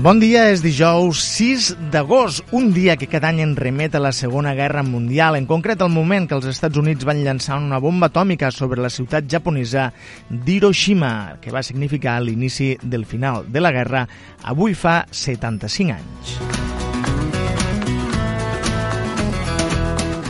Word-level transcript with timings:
Bon 0.00 0.16
dia, 0.16 0.46
és 0.48 0.62
dijous 0.64 1.20
6 1.36 1.66
d'agost, 1.92 2.40
un 2.56 2.70
dia 2.72 2.94
que 2.96 3.08
cada 3.10 3.28
any 3.28 3.42
en 3.44 3.50
remet 3.58 3.92
a 3.92 4.00
la 4.00 4.14
Segona 4.16 4.54
Guerra 4.56 4.80
Mundial, 4.80 5.36
en 5.36 5.44
concret 5.44 5.84
al 5.84 5.92
moment 5.92 6.24
que 6.24 6.38
els 6.38 6.48
Estats 6.48 6.80
Units 6.80 7.04
van 7.04 7.20
llançar 7.20 7.58
una 7.60 7.82
bomba 7.84 8.08
atòmica 8.08 8.48
sobre 8.48 8.80
la 8.80 8.88
ciutat 8.88 9.28
japonesa 9.28 9.90
d'Hiroshima, 10.30 11.36
que 11.44 11.52
va 11.52 11.60
significar 11.60 12.16
l'inici 12.24 12.72
del 12.80 13.04
final 13.04 13.44
de 13.52 13.60
la 13.60 13.76
guerra, 13.76 14.06
avui 14.40 14.72
fa 14.72 15.02
75 15.12 15.98
anys. 15.98 16.69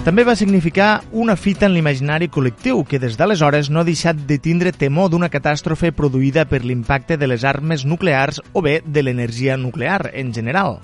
També 0.05 0.25
va 0.25 0.33
significar 0.35 1.03
una 1.13 1.35
fita 1.37 1.67
en 1.69 1.75
l'imaginari 1.77 2.31
col·lectiu 2.33 2.87
que 2.89 2.99
des 2.99 3.19
d'aleshores 3.21 3.69
no 3.69 3.83
ha 3.83 3.85
deixat 3.85 4.17
de 4.27 4.39
tindre 4.41 4.73
temor 4.73 5.11
d'una 5.13 5.29
catàstrofe 5.29 5.91
produïda 5.93 6.47
per 6.49 6.63
l'impacte 6.65 7.19
de 7.21 7.29
les 7.29 7.45
armes 7.45 7.85
nuclears 7.85 8.41
o 8.55 8.63
bé 8.65 8.81
de 8.87 9.03
l'energia 9.05 9.59
nuclear 9.61 10.09
en 10.15 10.33
general. 10.33 10.81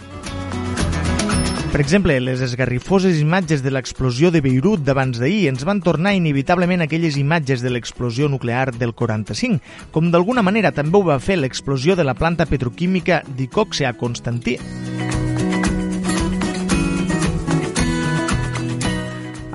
Per 1.72 1.80
exemple, 1.80 2.18
les 2.20 2.44
esgarrifoses 2.44 3.16
imatges 3.20 3.64
de 3.64 3.72
l'explosió 3.72 4.30
de 4.30 4.42
Beirut 4.44 4.84
d'abans 4.84 5.16
d'ahir 5.16 5.48
ens 5.48 5.64
van 5.64 5.80
tornar 5.80 6.12
inevitablement 6.16 6.84
aquelles 6.84 7.16
imatges 7.16 7.64
de 7.64 7.72
l'explosió 7.72 8.28
nuclear 8.28 8.70
del 8.76 8.92
45, 8.92 9.64
com 9.92 10.12
d'alguna 10.12 10.44
manera 10.44 10.76
també 10.76 11.00
ho 11.00 11.04
va 11.08 11.20
fer 11.20 11.40
l'explosió 11.40 11.96
de 11.96 12.04
la 12.04 12.14
planta 12.14 12.44
petroquímica 12.44 13.22
d'Icoxe 13.32 13.88
a 13.88 13.96
Constantí. 13.96 14.60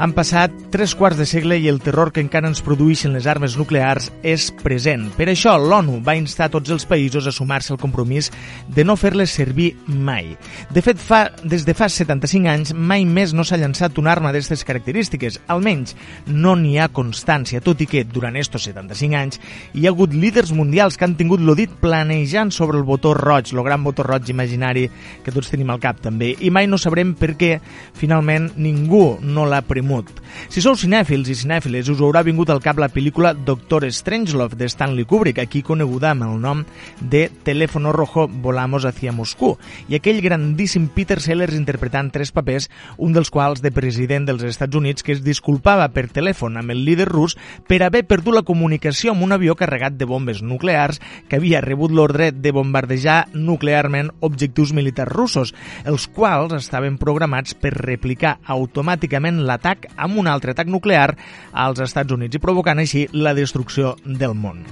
Han 0.01 0.15
passat 0.17 0.49
tres 0.73 0.95
quarts 0.97 1.19
de 1.19 1.27
segle 1.29 1.59
i 1.61 1.67
el 1.69 1.77
terror 1.77 2.09
que 2.09 2.23
encara 2.23 2.49
ens 2.49 2.63
produeixen 2.65 3.13
les 3.13 3.27
armes 3.29 3.53
nuclears 3.53 4.07
és 4.25 4.47
present. 4.63 5.03
Per 5.13 5.27
això 5.29 5.51
l'ONU 5.61 5.99
va 6.01 6.15
instar 6.17 6.47
tots 6.49 6.71
els 6.73 6.87
països 6.89 7.27
a 7.29 7.33
sumar-se 7.35 7.69
al 7.75 7.77
compromís 7.77 8.31
de 8.65 8.81
no 8.81 8.95
fer-les 8.97 9.29
servir 9.29 9.67
mai. 9.85 10.31
De 10.73 10.81
fet, 10.81 10.97
fa, 10.97 11.19
des 11.45 11.67
de 11.67 11.75
fa 11.77 11.85
75 11.85 12.49
anys 12.49 12.71
mai 12.73 13.05
més 13.05 13.35
no 13.37 13.45
s'ha 13.45 13.59
llançat 13.61 13.99
una 14.01 14.09
arma 14.15 14.31
d'aquestes 14.31 14.65
característiques. 14.65 15.37
Almenys 15.53 15.93
no 16.25 16.55
n'hi 16.57 16.79
ha 16.81 16.89
constància, 16.89 17.61
tot 17.61 17.85
i 17.85 17.89
que 17.91 18.01
durant 18.01 18.41
estos 18.41 18.65
75 18.71 19.19
anys 19.21 19.37
hi 19.77 19.85
ha 19.85 19.93
hagut 19.93 20.17
líders 20.17 20.49
mundials 20.49 20.97
que 20.97 21.05
han 21.05 21.13
tingut 21.19 21.45
l'odit 21.45 21.77
planejant 21.85 22.49
sobre 22.49 22.81
el 22.81 22.87
botó 22.89 23.13
roig, 23.13 23.53
el 23.53 23.61
gran 23.69 23.85
botó 23.85 24.01
roig 24.09 24.33
imaginari 24.33 24.87
que 25.21 25.37
tots 25.37 25.53
tenim 25.53 25.69
al 25.69 25.83
cap 25.85 26.01
també, 26.01 26.33
i 26.41 26.49
mai 26.49 26.65
no 26.65 26.81
sabrem 26.81 27.13
per 27.13 27.35
què 27.37 27.53
finalment 28.01 28.49
ningú 28.57 29.05
no 29.21 29.45
l'ha 29.45 29.61
premut 29.61 29.90
Mut. 29.91 30.07
Si 30.47 30.61
sou 30.63 30.77
cinèfils 30.79 31.27
i 31.27 31.35
cinèfiles, 31.35 31.89
us 31.91 31.99
haurà 31.99 32.21
vingut 32.23 32.49
al 32.53 32.61
cap 32.63 32.79
la 32.79 32.87
pel·lícula 32.91 33.33
Doctor 33.35 33.83
Strangelove 33.91 34.55
de 34.55 34.69
Stanley 34.71 35.03
Kubrick, 35.03 35.41
aquí 35.41 35.59
coneguda 35.67 36.13
amb 36.13 36.23
el 36.29 36.37
nom 36.39 36.61
de 37.01 37.25
Teléfono 37.43 37.91
Rojo 37.91 38.27
Volamos 38.31 38.85
hacia 38.87 39.11
Moscú, 39.11 39.57
i 39.91 39.97
aquell 39.97 40.21
grandíssim 40.23 40.87
Peter 40.95 41.19
Sellers 41.19 41.57
interpretant 41.57 42.11
tres 42.15 42.31
papers, 42.31 42.69
un 42.97 43.11
dels 43.11 43.31
quals 43.33 43.59
de 43.61 43.73
president 43.75 44.29
dels 44.29 44.45
Estats 44.47 44.79
Units 44.79 45.03
que 45.03 45.11
es 45.17 45.23
disculpava 45.25 45.89
per 45.91 46.07
telèfon 46.07 46.55
amb 46.61 46.71
el 46.71 46.85
líder 46.87 47.09
rus 47.09 47.35
per 47.67 47.81
haver 47.83 48.05
perdut 48.07 48.37
la 48.37 48.45
comunicació 48.47 49.11
amb 49.11 49.27
un 49.27 49.35
avió 49.35 49.57
carregat 49.59 49.99
de 49.99 50.07
bombes 50.07 50.41
nuclears 50.41 51.01
que 51.27 51.41
havia 51.41 51.61
rebut 51.65 51.91
l'ordre 51.91 52.31
de 52.31 52.55
bombardejar 52.55 53.25
nuclearment 53.33 54.13
objectius 54.21 54.71
militars 54.71 55.11
russos, 55.11 55.53
els 55.83 56.07
quals 56.07 56.55
estaven 56.55 56.95
programats 57.01 57.57
per 57.59 57.73
replicar 57.75 58.37
automàticament 58.47 59.43
l'atac 59.43 59.80
amb 59.95 60.17
un 60.21 60.27
altre 60.27 60.55
atac 60.55 60.69
nuclear 60.71 61.15
als 61.51 61.81
Estats 61.83 62.13
Units 62.13 62.37
i 62.37 62.43
provocant 62.43 62.81
així 62.81 63.07
la 63.13 63.35
destrucció 63.37 63.95
del 64.05 64.35
món. 64.35 64.65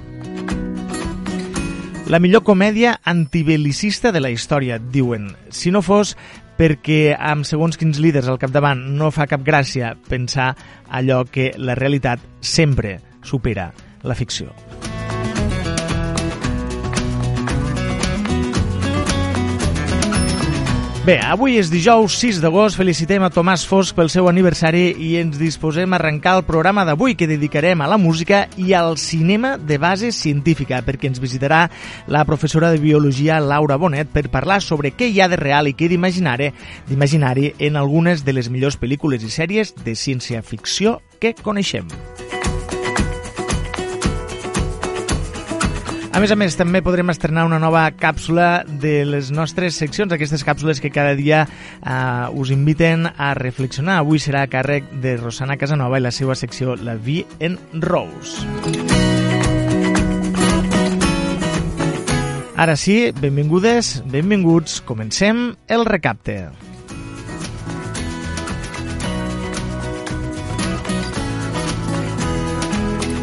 La 2.10 2.18
millor 2.18 2.42
comèdia 2.42 2.96
antibelicista 3.06 4.10
de 4.10 4.18
la 4.18 4.32
història, 4.34 4.80
diuen. 4.82 5.28
Si 5.54 5.70
no 5.70 5.78
fos 5.78 6.16
perquè 6.58 7.14
amb 7.14 7.46
segons 7.46 7.78
quins 7.78 8.00
líders 8.02 8.26
al 8.28 8.40
capdavant 8.42 8.82
no 8.98 9.12
fa 9.14 9.28
cap 9.30 9.46
gràcia 9.46 9.94
pensar 10.08 10.50
allò 10.90 11.22
que 11.24 11.52
la 11.56 11.78
realitat 11.78 12.20
sempre 12.42 12.98
supera 13.22 13.70
la 14.02 14.18
ficció. 14.18 14.50
Bé, 21.00 21.14
avui 21.24 21.54
és 21.56 21.70
dijous 21.72 22.12
6 22.20 22.42
d'agost, 22.42 22.76
felicitem 22.76 23.22
a 23.24 23.30
Tomàs 23.32 23.62
Fosc 23.64 23.96
pel 23.96 24.10
seu 24.12 24.26
aniversari 24.28 24.90
i 25.00 25.14
ens 25.16 25.38
disposem 25.40 25.94
a 25.94 25.96
arrencar 25.96 26.34
el 26.36 26.44
programa 26.44 26.84
d'avui 26.84 27.14
que 27.16 27.28
dedicarem 27.30 27.80
a 27.80 27.88
la 27.88 27.96
música 27.96 28.42
i 28.60 28.74
al 28.76 28.98
cinema 29.00 29.54
de 29.56 29.78
base 29.80 30.12
científica, 30.12 30.82
perquè 30.84 31.08
ens 31.08 31.22
visitarà 31.22 31.62
la 32.06 32.26
professora 32.28 32.68
de 32.68 32.84
Biologia 32.84 33.40
Laura 33.40 33.80
Bonet 33.80 34.12
per 34.12 34.28
parlar 34.28 34.60
sobre 34.60 34.92
què 34.92 35.08
hi 35.08 35.22
ha 35.24 35.30
de 35.32 35.40
real 35.40 35.72
i 35.72 35.74
què 35.74 35.88
d'imaginari 35.88 37.54
en 37.58 37.80
algunes 37.80 38.26
de 38.26 38.36
les 38.36 38.52
millors 38.52 38.76
pel·lícules 38.76 39.24
i 39.24 39.32
sèries 39.32 39.72
de 39.80 39.96
ciència-ficció 39.96 41.00
que 41.16 41.32
coneixem. 41.32 41.88
A 46.10 46.18
més 46.18 46.32
a 46.34 46.36
més, 46.36 46.56
també 46.58 46.80
podrem 46.82 47.12
estrenar 47.12 47.44
una 47.46 47.60
nova 47.62 47.84
càpsula 47.94 48.64
de 48.66 49.04
les 49.06 49.28
nostres 49.30 49.76
seccions, 49.78 50.10
aquestes 50.10 50.42
càpsules 50.44 50.82
que 50.82 50.90
cada 50.90 51.14
dia 51.14 51.44
eh, 51.46 51.94
us 52.34 52.50
inviten 52.50 53.06
a 53.06 53.30
reflexionar. 53.38 54.00
Avui 54.00 54.18
serà 54.18 54.42
a 54.42 54.50
càrrec 54.50 54.90
de 55.04 55.14
Rosana 55.20 55.56
Casanova 55.60 56.00
i 56.00 56.04
la 56.04 56.10
seva 56.10 56.34
secció 56.34 56.74
La 56.74 56.96
Vi 56.98 57.22
en 57.38 57.54
Rose. 57.78 58.42
Ara 62.60 62.74
sí, 62.76 62.98
benvingudes, 63.16 64.02
benvinguts, 64.10 64.82
comencem 64.84 65.46
el 65.70 65.86
recapte. 65.88 66.69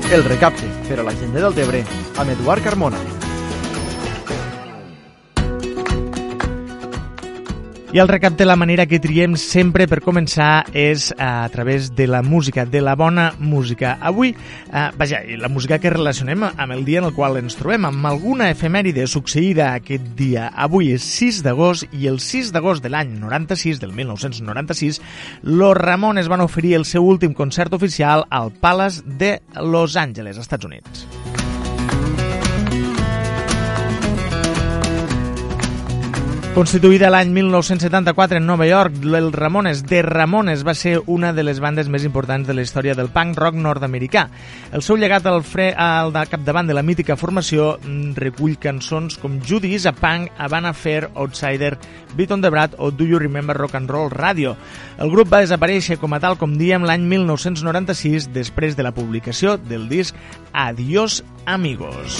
El 0.09 0.23
recapte 0.23 0.69
per 0.87 1.01
a 1.01 1.03
la 1.03 1.11
gent 1.19 1.35
del 1.35 1.51
Tebre 1.57 1.83
amb 2.15 2.31
Eduard 2.31 2.63
Carmona. 2.63 3.16
I 7.97 7.99
el 7.99 8.07
recapte, 8.07 8.45
la 8.45 8.55
manera 8.55 8.85
que 8.85 8.99
triem 9.01 9.33
sempre 9.41 9.87
per 9.89 10.03
començar 10.05 10.67
és 10.77 11.07
a 11.17 11.49
través 11.49 11.87
de 11.97 12.05
la 12.05 12.19
música, 12.21 12.61
de 12.69 12.77
la 12.77 12.93
bona 12.93 13.31
música. 13.39 13.95
Avui, 14.05 14.35
eh, 14.35 14.83
vaja, 14.99 15.23
la 15.41 15.49
música 15.49 15.79
que 15.81 15.89
relacionem 15.89 16.45
amb 16.45 16.75
el 16.75 16.85
dia 16.85 16.99
en 16.99 17.07
el 17.09 17.15
qual 17.15 17.39
ens 17.41 17.57
trobem, 17.57 17.87
amb 17.89 18.05
alguna 18.05 18.51
efemèride 18.53 19.07
succeïda 19.09 19.71
aquest 19.73 20.13
dia. 20.13 20.51
Avui 20.53 20.91
és 20.93 21.01
6 21.01 21.41
d'agost 21.41 21.89
i 21.89 22.05
el 22.05 22.19
6 22.21 22.53
d'agost 22.53 22.85
de 22.85 22.93
l'any 22.93 23.17
96, 23.17 23.81
del 23.81 23.97
1996, 23.97 25.01
los 25.41 25.75
Ramones 25.75 26.29
van 26.29 26.45
oferir 26.45 26.75
el 26.77 26.85
seu 26.85 27.01
últim 27.01 27.33
concert 27.33 27.73
oficial 27.73 28.27
al 28.29 28.51
Palace 28.51 29.01
de 29.07 29.39
Los 29.55 29.97
Angeles, 29.97 30.37
Estats 30.37 30.69
Units. 30.69 31.07
Constituïda 36.57 37.11
l'any 37.13 37.29
1974 37.35 38.39
en 38.39 38.47
Nova 38.49 38.65
York, 38.65 38.95
el 39.05 39.27
Ramones 39.31 39.83
de 39.85 39.99
Ramones 40.01 40.63
va 40.65 40.73
ser 40.73 40.95
una 41.05 41.29
de 41.29 41.43
les 41.45 41.59
bandes 41.61 41.85
més 41.85 42.01
importants 42.01 42.47
de 42.47 42.55
la 42.57 42.63
història 42.65 42.95
del 42.97 43.11
punk 43.13 43.37
rock 43.37 43.59
nord-americà. 43.61 44.23
El 44.73 44.81
seu 44.81 44.97
llegat 44.97 45.27
al, 45.29 45.43
fre, 45.45 45.67
al 45.77 46.09
de 46.15 46.23
capdavant 46.25 46.65
de 46.65 46.73
la 46.73 46.81
mítica 46.81 47.13
formació 47.13 47.75
mm, 47.77 48.17
recull 48.17 48.57
cançons 48.57 49.19
com 49.21 49.37
Judy 49.37 49.75
is 49.77 49.85
a 49.85 49.93
Punk, 49.93 50.33
Havana 50.41 50.73
Fair, 50.73 51.11
Outsider, 51.13 51.75
Beat 52.17 52.33
on 52.33 52.41
the 52.41 52.49
Brat 52.49 52.73
o 52.79 52.89
Do 52.89 53.05
You 53.05 53.21
Remember 53.21 53.53
Rock 53.53 53.77
and 53.77 53.93
Roll 53.93 54.09
Radio. 54.09 54.55
El 54.97 55.13
grup 55.13 55.29
va 55.29 55.43
desaparèixer 55.45 55.99
com 56.01 56.17
a 56.17 56.19
tal, 56.25 56.39
com 56.41 56.57
diem, 56.57 56.89
l'any 56.89 57.05
1996 57.05 58.31
després 58.33 58.73
de 58.73 58.89
la 58.89 58.95
publicació 58.97 59.59
del 59.61 59.85
disc 59.93 60.17
Adiós 60.57 61.21
Amigos. 61.45 62.17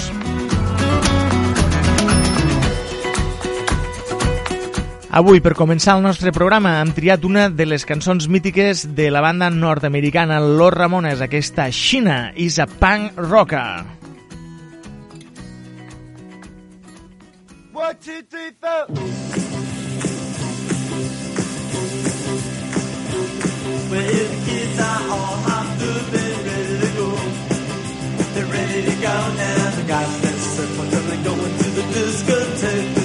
Avui, 5.18 5.40
per 5.42 5.56
començar 5.58 5.96
el 5.98 6.04
nostre 6.04 6.30
programa, 6.30 6.76
hem 6.78 6.92
triat 6.94 7.24
una 7.26 7.48
de 7.50 7.64
les 7.66 7.82
cançons 7.82 8.28
mítiques 8.30 8.84
de 8.94 9.08
la 9.10 9.18
banda 9.18 9.48
nord-americana 9.50 10.36
Los 10.38 10.70
Ramones, 10.70 11.18
aquesta 11.24 11.64
Xina 11.74 12.30
is 12.36 12.60
a 12.62 12.68
Punk 12.70 13.18
Rocker. 13.18 13.82
One, 17.72 17.96
two, 17.98 18.22
three. 18.30 18.54
Well, 23.90 24.06
the 24.22 24.38
kids 24.46 24.78
are 24.78 25.02
all 25.10 25.36
hopped 25.48 25.82
up 25.82 26.14
and 26.14 26.46
ready 26.46 26.76
to 26.78 26.90
go. 26.94 27.08
They're 28.34 28.52
ready 28.54 28.80
to 28.86 28.94
go 29.02 29.16
now. 29.34 29.70
The 29.78 29.86
guys 29.88 30.20
that 30.22 30.38
surf 30.54 30.78
they're 30.92 31.24
going 31.24 31.58
to 31.58 31.68
the 31.74 31.82
discotheque. 31.98 32.97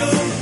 know. 0.00 0.39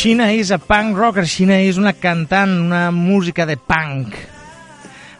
Xina 0.00 0.30
és 0.32 0.48
a 0.48 0.56
punk 0.56 0.96
rocker, 0.96 1.26
Xina 1.28 1.58
és 1.60 1.76
una 1.76 1.90
cantant, 1.92 2.54
una 2.62 2.86
música 2.88 3.44
de 3.44 3.58
punk. 3.60 4.14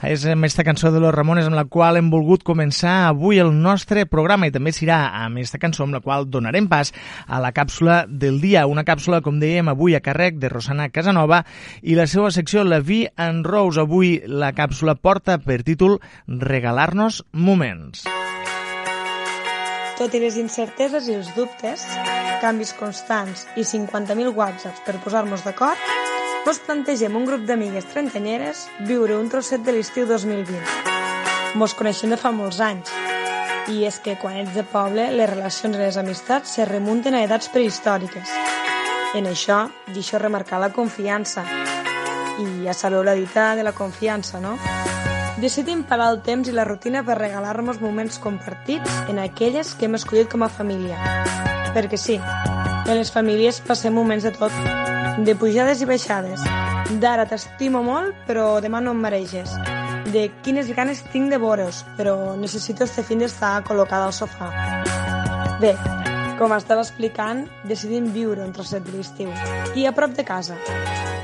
És 0.08 0.22
aquesta 0.24 0.64
cançó 0.64 0.88
de 0.88 1.02
los 1.04 1.12
Ramones 1.12 1.44
amb 1.44 1.58
la 1.58 1.66
qual 1.68 1.98
hem 2.00 2.08
volgut 2.08 2.40
començar 2.48 2.94
avui 3.10 3.36
el 3.42 3.52
nostre 3.52 4.06
programa 4.08 4.48
i 4.48 4.54
també 4.54 4.72
serà 4.72 5.02
amb 5.18 5.36
aquesta 5.36 5.60
cançó 5.60 5.84
amb 5.84 5.98
la 5.98 6.00
qual 6.00 6.24
donarem 6.32 6.70
pas 6.72 6.94
a 7.26 7.42
la 7.44 7.50
càpsula 7.52 8.06
del 8.08 8.40
dia. 8.40 8.64
Una 8.64 8.86
càpsula, 8.88 9.20
com 9.20 9.36
dèiem, 9.42 9.68
avui 9.68 9.98
a 9.98 10.00
càrrec 10.00 10.40
de 10.40 10.48
Rosana 10.48 10.88
Casanova 10.88 11.42
i 11.82 11.98
la 11.98 12.08
seva 12.08 12.32
secció 12.32 12.64
La 12.64 12.80
Vi 12.80 13.02
en 13.20 13.44
Rose. 13.44 13.84
Avui 13.84 14.16
la 14.24 14.54
càpsula 14.56 14.96
porta 14.96 15.36
per 15.44 15.60
títol 15.60 16.00
Regalar-nos 16.24 17.20
moments. 17.36 18.08
Tot 20.00 20.14
i 20.16 20.20
les 20.22 20.38
incerteses 20.40 21.10
i 21.10 21.14
els 21.18 21.26
dubtes, 21.36 21.82
canvis 22.40 22.70
constants 22.78 23.42
i 23.60 23.66
50.000 23.68 24.32
whatsapps 24.32 24.80
per 24.86 24.94
posar-nos 25.04 25.44
d'acord, 25.44 25.90
mos 26.46 26.60
plantegem 26.64 27.18
un 27.18 27.26
grup 27.28 27.44
d'amigues 27.44 27.90
trencanyeres 27.90 28.62
viure 28.88 29.18
un 29.20 29.28
trosset 29.28 29.60
de 29.60 29.74
l'estiu 29.76 30.08
2020. 30.08 30.56
Mos 31.60 31.76
coneixem 31.76 32.14
de 32.14 32.16
fa 32.16 32.32
molts 32.32 32.62
anys, 32.64 32.88
i 33.68 33.84
és 33.84 34.00
que 34.00 34.16
quan 34.16 34.40
ets 34.40 34.56
de 34.56 34.64
poble, 34.64 35.10
les 35.12 35.28
relacions 35.28 35.76
i 35.76 35.84
les 35.84 36.00
amistats 36.00 36.56
se 36.56 36.64
remunten 36.64 37.14
a 37.14 37.20
edats 37.28 37.52
prehistòriques. 37.52 38.32
En 39.20 39.28
això, 39.28 39.66
deixo 39.92 40.18
remarcar 40.22 40.64
la 40.64 40.72
confiança. 40.72 41.44
I 42.40 42.64
ja 42.64 42.72
sabeu 42.72 43.04
la 43.04 43.18
dita 43.20 43.52
de 43.58 43.68
la 43.68 43.76
confiança, 43.76 44.40
no? 44.40 44.56
Decidim 45.40 45.86
parar 45.88 46.10
el 46.12 46.18
temps 46.20 46.48
i 46.50 46.52
la 46.52 46.66
rutina 46.68 47.00
per 47.00 47.14
regalar-nos 47.16 47.78
moments 47.80 48.18
compartits 48.20 48.98
en 49.08 49.18
aquelles 49.22 49.70
que 49.72 49.86
hem 49.88 49.96
escollit 49.96 50.28
com 50.28 50.42
a 50.44 50.50
família. 50.52 50.98
Perquè 51.72 51.96
sí, 51.96 52.18
en 52.20 52.92
les 52.98 53.12
famílies 53.14 53.62
passem 53.64 53.94
moments 53.96 54.26
de 54.28 54.34
tot, 54.36 54.52
de 55.24 55.34
pujades 55.40 55.80
i 55.80 55.88
baixades. 55.88 56.44
D'ara 57.00 57.24
t'estimo 57.30 57.80
molt, 57.86 58.20
però 58.28 58.58
demà 58.60 58.82
no 58.84 58.92
em 58.92 59.00
mereixes. 59.00 59.56
De 60.12 60.26
quines 60.44 60.68
ganes 60.76 61.00
tinc 61.08 61.32
de 61.32 61.40
veure's, 61.40 61.86
però 61.96 62.36
necessito 62.36 62.84
este 62.84 63.06
fin 63.06 63.24
d'estar 63.24 63.62
col·locada 63.64 64.10
al 64.10 64.16
sofà. 64.16 64.52
Bé, 65.62 65.72
com 66.40 66.54
estava 66.56 66.80
explicant, 66.80 67.42
decidim 67.68 68.06
viure 68.14 68.40
un 68.40 68.52
trosset 68.56 68.80
de 68.86 68.94
l'estiu 68.94 69.28
i 69.76 69.84
a 69.84 69.92
prop 69.92 70.14
de 70.16 70.24
casa. 70.24 70.56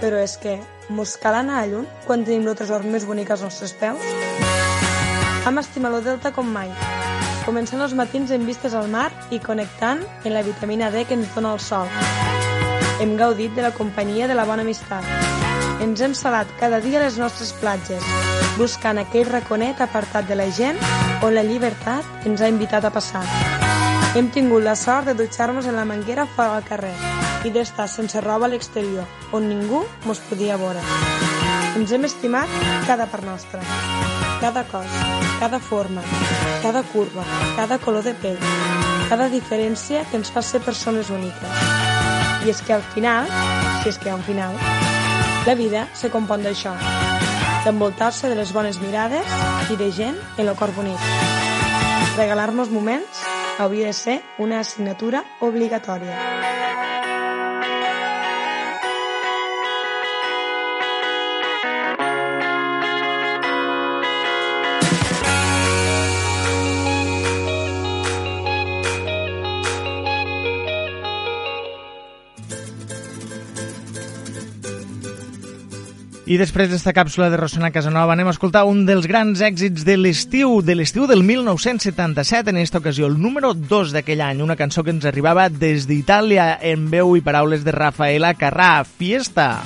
Però 0.03 0.19
és 0.21 0.35
que 0.37 0.59
mos 0.93 1.15
cal 1.23 1.39
anar 1.39 1.63
a 1.63 1.69
lluny 1.71 1.87
quan 2.05 2.27
tenim 2.27 2.45
el 2.45 2.59
tresor 2.59 2.85
més 2.85 3.07
bonic 3.09 3.33
als 3.33 3.47
nostres 3.47 3.73
peus? 3.81 4.03
Am 5.49 5.57
estimar 5.63 5.95
lo 5.95 6.03
delta 6.05 6.35
com 6.37 6.51
mai, 6.53 6.69
començant 7.47 7.81
els 7.81 7.97
matins 7.97 8.35
en 8.35 8.45
vistes 8.45 8.77
al 8.77 8.91
mar 8.93 9.09
i 9.33 9.41
connectant 9.41 10.05
en 10.25 10.37
la 10.37 10.45
vitamina 10.45 10.91
D 10.93 11.07
que 11.09 11.17
ens 11.17 11.33
dona 11.33 11.55
el 11.57 11.65
sol. 11.65 11.89
Hem 13.01 13.17
gaudit 13.17 13.57
de 13.57 13.65
la 13.65 13.73
companyia 13.73 14.29
de 14.29 14.37
la 14.37 14.45
bona 14.45 14.67
amistat. 14.69 15.07
Ens 15.81 16.01
hem 16.05 16.13
salat 16.13 16.51
cada 16.61 16.83
dia 16.85 17.01
a 17.01 17.07
les 17.07 17.17
nostres 17.17 17.55
platges, 17.57 18.05
buscant 18.61 19.01
aquell 19.01 19.31
raconet 19.33 19.81
apartat 19.81 20.29
de 20.29 20.37
la 20.37 20.51
gent 20.53 20.81
on 21.23 21.33
la 21.33 21.45
llibertat 21.45 22.29
ens 22.29 22.45
ha 22.45 22.53
invitat 22.53 22.85
a 22.85 22.93
passar. 22.93 23.25
Hem 24.17 24.31
tingut 24.33 24.63
la 24.65 24.73
sort 24.81 25.05
de 25.05 25.13
dutxar-nos 25.13 25.67
en 25.69 25.75
la 25.77 25.85
manguera 25.85 26.25
fora 26.25 26.55
al 26.57 26.63
carrer 26.65 26.95
i 27.45 27.51
d'estar 27.53 27.85
sense 27.93 28.23
roba 28.25 28.47
a 28.47 28.49
l'exterior, 28.49 29.05
on 29.37 29.45
ningú 29.45 29.83
mos 30.09 30.23
podia 30.25 30.57
veure. 30.57 30.81
Ens 31.77 31.93
hem 31.93 32.07
estimat 32.09 32.49
cada 32.87 33.05
part 33.13 33.27
nostra, 33.29 33.61
cada 34.41 34.63
cos, 34.73 34.97
cada 35.37 35.61
forma, 35.61 36.01
cada 36.63 36.81
curva, 36.95 37.27
cada 37.59 37.77
color 37.77 38.09
de 38.09 38.17
pell, 38.25 38.41
cada 39.11 39.29
diferència 39.29 40.07
que 40.09 40.17
ens 40.17 40.33
fa 40.33 40.41
ser 40.41 40.65
persones 40.65 41.13
úniques. 41.13 41.69
I 42.49 42.57
és 42.57 42.65
que 42.65 42.73
al 42.73 42.89
final, 42.97 43.29
si 43.83 43.93
és 43.93 44.01
que 44.01 44.09
hi 44.09 44.15
ha 44.15 44.17
un 44.17 44.25
final, 44.25 44.57
la 45.45 45.61
vida 45.61 45.91
se 45.93 46.09
compon 46.09 46.41
d'això, 46.41 46.73
d'envoltar-se 47.69 48.33
de 48.33 48.41
les 48.41 48.57
bones 48.57 48.81
mirades 48.81 49.39
i 49.69 49.77
de 49.77 49.93
gent 49.93 50.17
en 50.39 50.49
el 50.49 50.57
cor 50.57 50.73
bonic. 50.73 51.05
Regalar-nos 52.17 52.73
moments 52.73 53.27
hauria 53.59 53.87
de 53.87 53.93
ser 53.93 54.23
una 54.39 54.61
assignatura 54.61 55.25
obligatòria. 55.41 56.96
I 76.27 76.41
després 76.41 76.67
d'esta 76.67 76.91
càpsula 76.91 77.29
de 77.31 77.37
Rosana 77.39 77.69
Casanova 77.71 78.17
anem 78.17 78.27
a 78.27 78.33
escoltar 78.35 78.65
un 78.67 78.81
dels 78.89 79.05
grans 79.07 79.39
èxits 79.47 79.85
de 79.87 79.95
l'estiu, 79.95 80.57
de 80.59 80.75
l'estiu 80.75 81.05
del 81.07 81.23
1977, 81.23 82.51
en 82.51 82.59
aquesta 82.59 82.81
ocasió, 82.83 83.07
el 83.07 83.15
número 83.23 83.53
2 83.55 83.93
d'aquell 83.95 84.25
any, 84.27 84.41
una 84.43 84.57
cançó 84.59 84.83
que 84.83 84.91
ens 84.91 85.07
arribava 85.07 85.47
des 85.47 85.87
d'Itàlia 85.87 86.57
en 86.67 86.89
veu 86.91 87.15
i 87.15 87.23
paraules 87.23 87.63
de 87.63 87.71
Rafaela 87.71 88.33
Carrà, 88.35 88.83
Fiesta. 88.83 89.63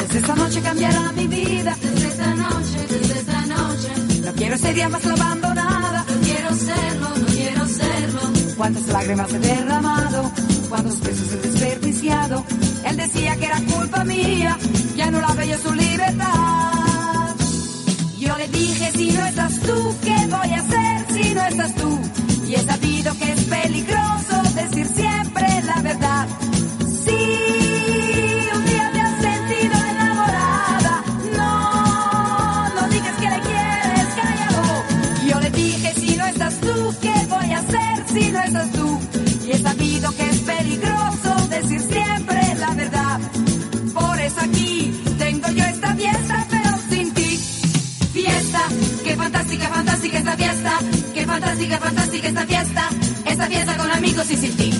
Desde 0.00 0.18
esta 0.18 0.34
noche 0.34 0.60
cambiará 0.60 1.12
mi 1.12 1.28
vida, 1.28 1.76
desde 1.80 2.08
esta 2.08 2.34
noche, 2.34 2.78
desde 2.90 3.20
esta 3.20 3.40
noche. 3.54 3.88
No 4.24 4.32
quiero 4.32 4.58
ser 4.58 4.74
ya 4.74 4.88
más 4.88 5.04
la 5.04 5.14
abandonada, 5.14 6.04
no 6.10 6.20
quiero 6.26 6.50
serlo, 6.50 7.08
no 7.22 7.26
quiero 7.26 7.68
serlo. 7.68 8.20
Cuántas 8.56 8.86
lágrimas 8.88 9.32
he 9.32 9.38
derramado, 9.38 10.32
cuántos 10.74 11.00
besos 11.02 11.32
he 11.32 11.36
desperdiciado. 11.36 12.44
Él 12.84 12.96
decía 12.96 13.36
que 13.36 13.46
era 13.46 13.60
culpa 13.60 14.04
mía, 14.04 14.58
ya 14.96 15.10
no 15.10 15.20
la 15.20 15.32
veía 15.34 15.56
su 15.58 15.72
libertad. 15.72 17.34
Yo 18.18 18.36
le 18.36 18.48
dije, 18.48 18.90
si 18.92 19.12
no 19.12 19.24
estás 19.24 19.60
tú, 19.60 19.96
¿qué 20.02 20.16
voy 20.26 20.50
a 20.50 20.60
hacer 20.60 21.06
si 21.12 21.34
no 21.34 21.44
estás 21.44 21.74
tú? 21.76 22.00
Y 22.48 22.54
he 22.54 22.62
sabido 22.64 23.16
que 23.18 23.32
es 23.32 23.40
peligroso 23.44 24.42
decir 24.56 24.86
siempre 24.88 25.46
la 25.64 25.82
verdad. 25.82 26.28
Fantástica, 50.04 50.18
esta 50.18 50.36
fiesta. 50.36 50.78
Qué 51.14 51.26
fantástica, 51.26 51.78
fantástica 51.78 52.28
esta 52.28 52.46
fiesta. 52.46 52.88
Esta 53.24 53.46
fiesta 53.46 53.76
con 53.76 53.90
amigos 53.90 54.30
y 54.30 54.36
sin 54.36 54.56
ti. 54.56 54.70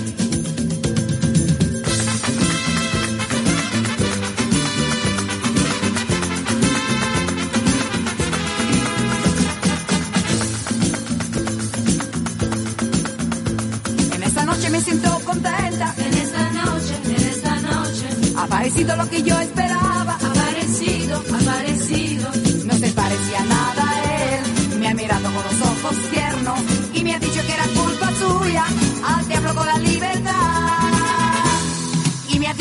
En 14.13 14.23
esta 14.23 14.45
noche 14.45 14.69
me 14.69 14.81
siento 14.81 15.19
contenta. 15.25 15.95
En 15.97 16.13
esta 16.13 16.51
noche, 16.51 16.95
en 17.05 17.15
esta 17.15 17.55
noche. 17.61 18.07
Ha 18.37 18.43
aparecido 18.43 18.95
lo 18.95 19.09
que 19.09 19.23
yo 19.23 19.39
esperaba. 19.39 19.84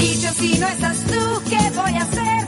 Y 0.05 0.21
yo 0.21 0.31
si 0.35 0.59
no 0.59 0.69
estás 0.69 1.03
tú, 1.05 1.43
¿qué 1.49 1.71
voy 1.75 1.95
a 1.97 2.03
hacer? 2.03 2.44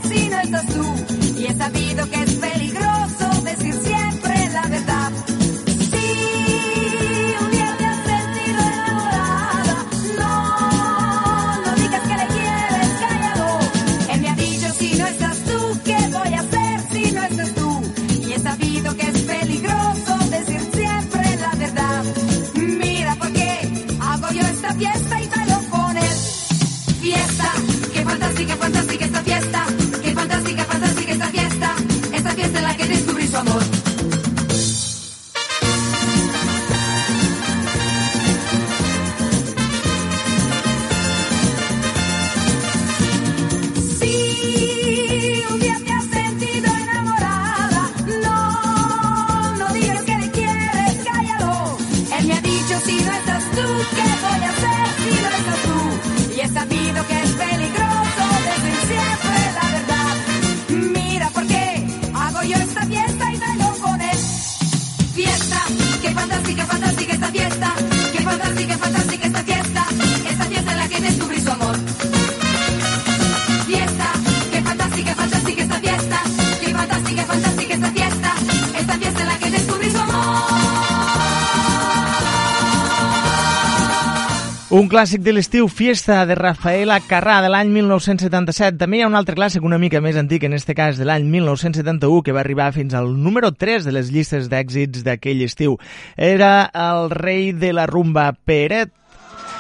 Clàssic 84.97 85.21
de 85.21 85.33
l'estiu, 85.37 85.67
Fiesta 85.69 86.23
de 86.25 86.33
Rafaela 86.38 86.95
Carrà 87.05 87.43
de 87.45 87.50
l'any 87.53 87.69
1977. 87.69 88.79
També 88.81 88.97
hi 88.97 89.03
ha 89.05 89.09
un 89.11 89.17
altre 89.19 89.35
clàssic 89.37 89.65
una 89.67 89.76
mica 89.76 90.00
més 90.00 90.17
antic, 90.17 90.47
en 90.49 90.57
este 90.57 90.73
cas 90.73 90.97
de 90.97 91.05
l'any 91.05 91.26
1971, 91.29 92.23
que 92.25 92.33
va 92.33 92.41
arribar 92.41 92.71
fins 92.73 92.95
al 92.97 93.11
número 93.21 93.50
3 93.53 93.85
de 93.85 93.93
les 93.93 94.09
llistes 94.09 94.49
d'èxits 94.49 95.05
d'aquell 95.05 95.43
estiu. 95.45 95.76
Era 96.17 96.71
el 96.73 97.11
rei 97.12 97.53
de 97.53 97.75
la 97.76 97.85
rumba 97.85 98.31
Peret, 98.33 98.88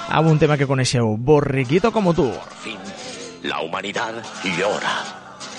amb 0.08 0.30
un 0.32 0.40
tema 0.40 0.56
que 0.56 0.64
coneixeu, 0.64 1.18
Borriquito 1.20 1.92
como 1.92 2.14
tú. 2.16 2.30
Por 2.32 2.56
fin, 2.64 2.80
la 3.42 3.60
humanidad 3.60 4.14
llora, 4.56 4.96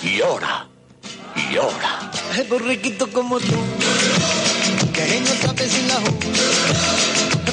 llora, 0.01 0.65
llora. 1.53 1.93
El 2.35 2.47
borriquito 2.47 3.05
como 3.13 3.37
tú, 3.39 3.61
que 4.91 5.21
no 5.21 5.33
sabe 5.45 5.69
sin 5.69 5.87
la 5.87 5.99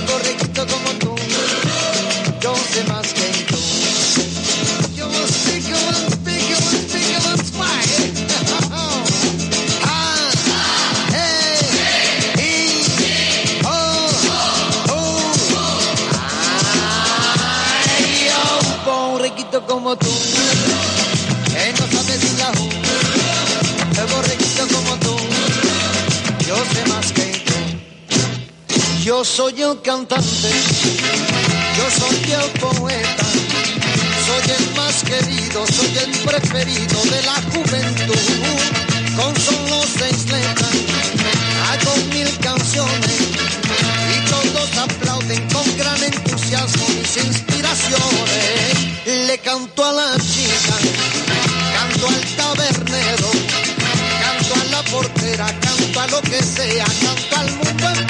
borriquito 0.06 0.66
como 0.66 0.90
tú, 0.98 1.13
tú, 2.82 3.56
yo. 4.96 5.14
Yo 29.04 29.22
soy 29.22 29.60
el 29.60 29.82
cantante, 29.82 30.24
soy 31.90 32.32
el 32.32 32.50
poeta, 32.60 33.26
soy 34.26 34.50
el 34.56 34.64
más 34.74 35.02
querido, 35.04 35.66
soy 35.66 35.98
el 35.98 36.10
preferido 36.20 37.02
de 37.04 37.22
la 37.22 37.34
juventud. 37.52 38.16
Con 39.16 39.36
solo 39.36 39.84
seis 39.98 40.24
letras, 40.30 40.74
hago 41.70 41.96
mil 42.10 42.38
canciones 42.38 43.20
y 44.12 44.14
todos 44.30 44.76
aplauden 44.78 45.46
con 45.50 45.76
gran 45.76 46.02
entusiasmo 46.02 46.88
mis 46.88 47.16
inspiraciones. 47.16 48.74
Le 49.28 49.38
canto 49.38 49.84
a 49.84 49.92
la 49.92 50.16
chica, 50.18 50.76
canto 51.74 52.08
al 52.08 52.24
tabernero, 52.36 53.30
canto 54.22 54.54
a 54.54 54.64
la 54.70 54.82
portera, 54.90 55.46
canto 55.60 56.00
a 56.00 56.06
lo 56.08 56.20
que 56.22 56.42
sea, 56.42 56.84
canto 56.84 57.36
al 57.36 57.50
mundo 57.52 58.03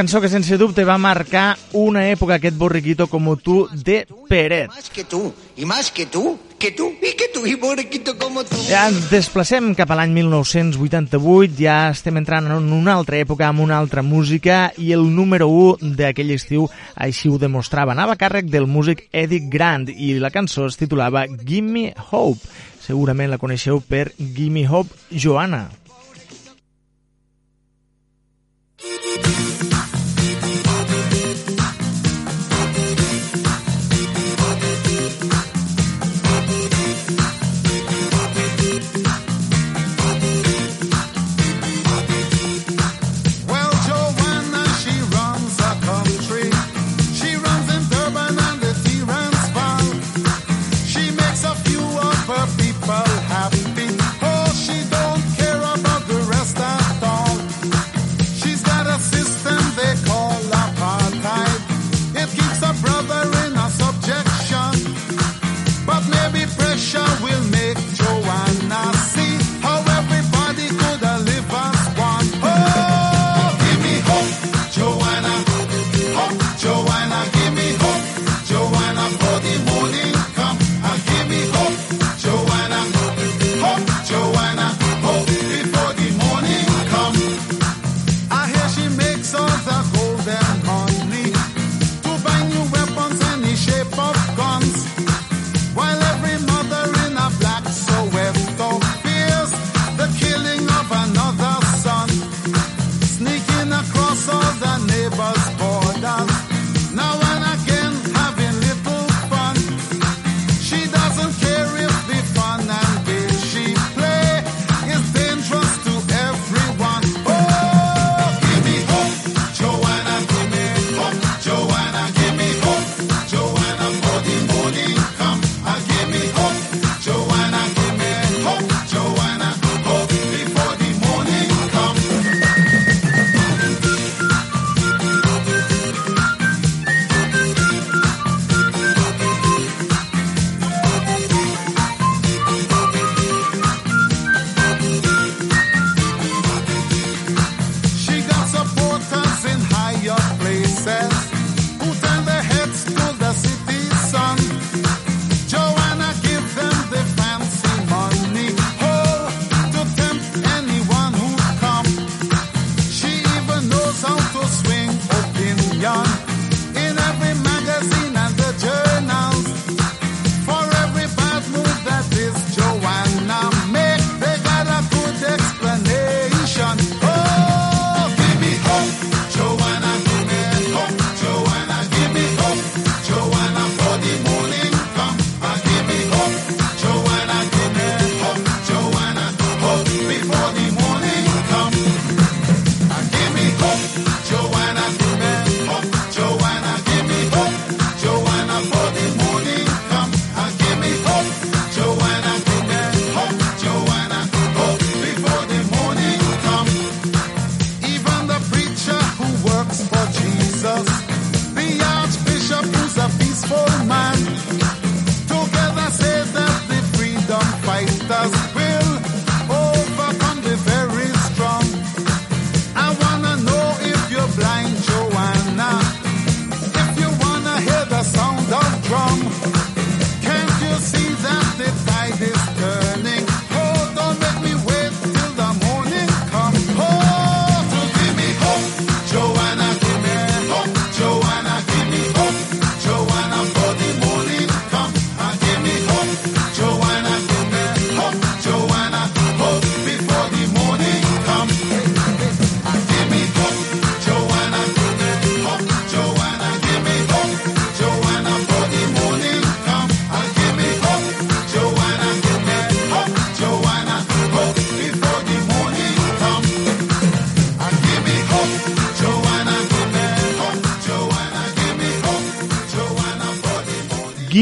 cançó 0.00 0.18
que 0.18 0.30
sense 0.32 0.56
dubte 0.56 0.80
va 0.88 0.94
marcar 0.96 1.58
una 1.76 2.06
època 2.08 2.38
aquest 2.38 2.54
borriquito 2.56 3.04
com 3.12 3.26
tu 3.36 3.66
de 3.84 4.06
Peret. 4.30 4.70
Más 4.72 4.88
que 4.88 5.04
tú, 5.04 5.34
y 5.58 5.66
más 5.66 5.90
que 5.90 6.06
tú, 6.06 6.38
que 6.58 6.70
tú, 6.70 6.94
y 7.02 7.12
que 7.16 7.28
tú, 7.34 7.44
y 7.44 7.54
borriquito 7.54 8.16
como 8.16 8.42
tú. 8.42 8.56
Ja 8.64 8.86
ens 8.88 9.10
desplacem 9.10 9.74
cap 9.76 9.92
a 9.92 9.98
l'any 10.00 10.14
1988, 10.16 11.52
ja 11.60 11.90
estem 11.92 12.16
entrant 12.16 12.48
en 12.48 12.72
una 12.72 12.94
altra 12.96 13.18
època 13.20 13.50
amb 13.50 13.60
una 13.60 13.76
altra 13.76 14.00
música 14.00 14.70
i 14.80 14.94
el 14.96 15.04
número 15.12 15.50
1 15.52 15.92
d'aquell 16.00 16.32
estiu 16.32 16.64
així 16.96 17.28
ho 17.28 17.36
demostrava. 17.36 17.92
Anava 17.92 18.16
a 18.16 18.22
càrrec 18.22 18.48
del 18.48 18.64
músic 18.64 19.04
Eddie 19.12 19.52
Grant 19.52 19.90
i 19.92 20.14
la 20.16 20.32
cançó 20.32 20.64
es 20.64 20.80
titulava 20.80 21.26
Gimme 21.28 21.92
Hope. 22.08 22.48
Segurament 22.80 23.28
la 23.28 23.42
coneixeu 23.42 23.84
per 23.84 24.14
Gimme 24.16 24.64
Hope 24.64 24.96
Joanna. 25.12 25.66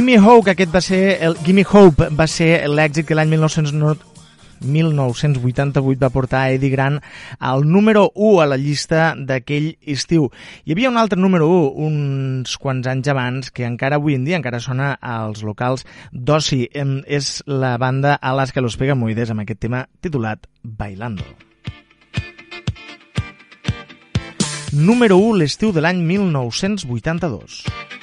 Gimme 0.08 0.24
Hope, 0.24 0.54
aquest 0.54 0.70
va 0.72 0.80
ser 0.80 1.18
el, 1.20 1.34
Gimme 1.44 1.66
Hope 1.68 2.06
va 2.16 2.24
ser 2.24 2.62
l'èxit 2.64 3.04
que 3.04 3.12
l'any 3.12 3.28
1990 3.28 4.06
1988 4.64 6.00
va 6.00 6.08
portar 6.08 6.46
Eddie 6.54 6.70
Grant 6.72 6.96
al 7.36 7.66
número 7.68 8.06
1 8.14 8.40
a 8.40 8.46
la 8.48 8.56
llista 8.56 9.10
d'aquell 9.12 9.66
estiu. 9.84 10.30
Hi 10.64 10.72
havia 10.72 10.88
un 10.88 10.96
altre 10.96 11.20
número 11.20 11.50
1 11.52 11.84
uns 11.90 12.56
quants 12.56 12.88
anys 12.88 13.10
abans 13.12 13.52
que 13.52 13.68
encara 13.68 13.98
avui 14.00 14.16
en 14.16 14.24
dia 14.24 14.40
encara 14.40 14.62
sona 14.64 14.94
als 14.96 15.44
locals 15.44 15.84
d'oci. 16.10 16.62
És 17.04 17.42
la 17.44 17.74
banda 17.76 18.14
Alaska 18.16 18.64
Los 18.64 18.80
Pegamoides 18.80 19.28
amb 19.36 19.44
aquest 19.44 19.60
tema 19.60 19.84
titulat 20.00 20.48
Bailando. 20.64 21.28
Número 24.72 25.20
1 25.20 25.36
l'estiu 25.44 25.76
de 25.76 25.84
l'any 25.84 26.00
1982. 26.00 27.97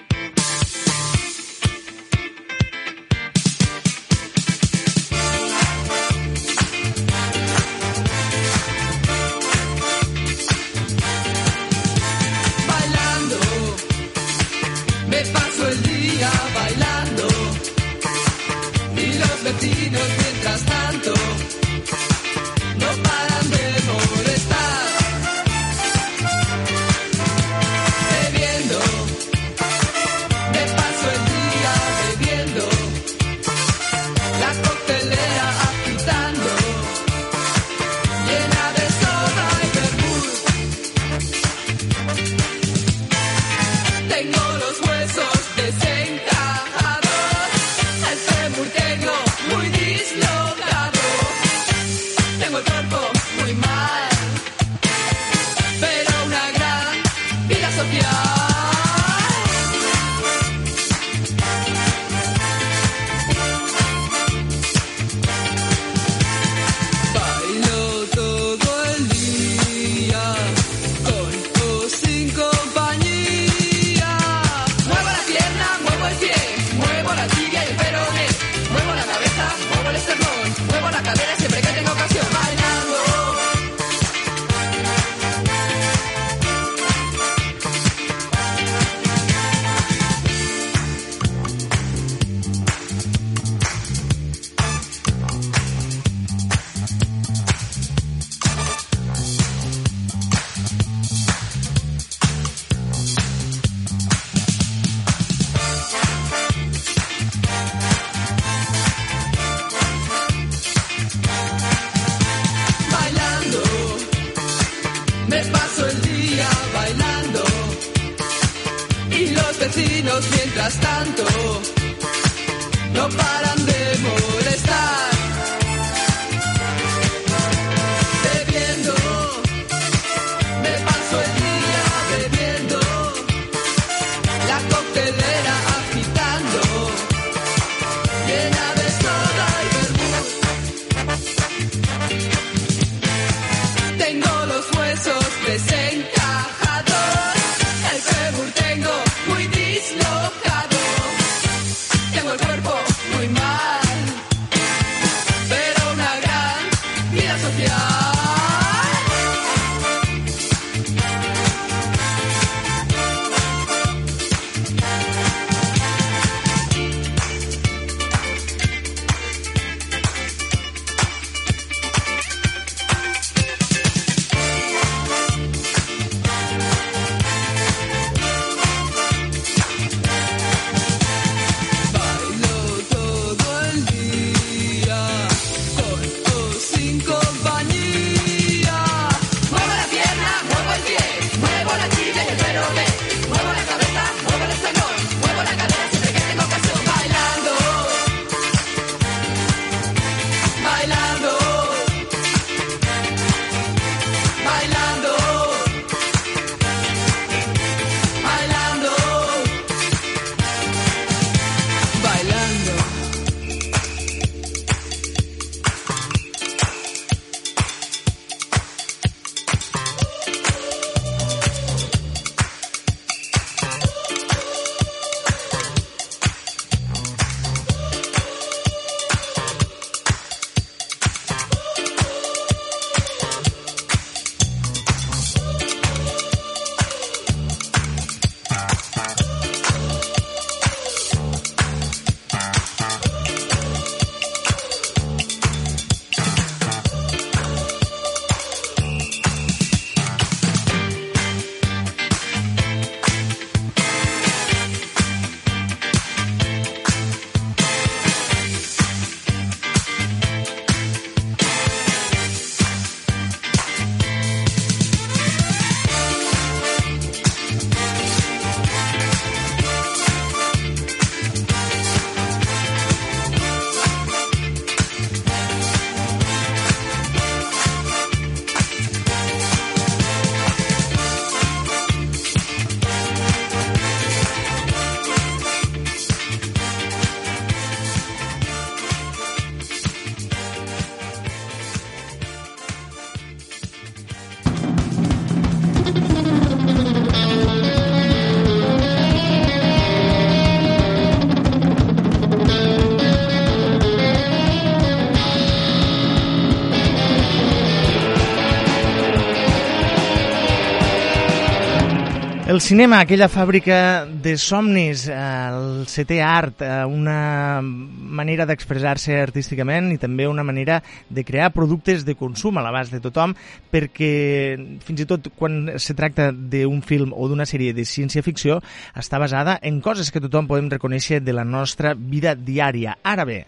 El 312.55 312.61
cinema, 312.61 313.01
aquella 313.03 313.27
fàbrica 313.27 314.05
de 314.07 314.37
somnis, 314.39 315.01
eh, 315.11 315.15
el 315.15 315.89
setè 315.91 316.21
art, 316.23 316.61
eh, 316.63 316.85
una 316.87 317.59
manera 317.59 318.45
d'expressar-se 318.47 319.17
artísticament 319.19 319.89
i 319.91 319.97
també 319.99 320.23
una 320.23 320.45
manera 320.47 320.77
de 321.09 321.25
crear 321.27 321.49
productes 321.51 322.05
de 322.07 322.15
consum 322.15 322.55
a 322.55 322.63
l'abast 322.63 322.95
de 322.95 323.01
tothom, 323.03 323.33
perquè 323.73 324.55
fins 324.87 325.03
i 325.03 325.07
tot 325.09 325.27
quan 325.35 325.73
se 325.75 325.97
tracta 325.99 326.29
d'un 326.31 326.79
film 326.79 327.11
o 327.11 327.27
d'una 327.27 327.43
sèrie 327.43 327.75
de 327.75 327.83
ciència-ficció 327.83 328.61
està 328.95 329.19
basada 329.19 329.59
en 329.61 329.81
coses 329.81 330.07
que 330.07 330.23
tothom 330.23 330.47
podem 330.47 330.71
reconèixer 330.71 331.19
de 331.19 331.35
la 331.35 331.43
nostra 331.43 331.91
vida 331.93 332.37
diària. 332.39 332.95
Ara 333.03 333.27
bé, 333.27 333.41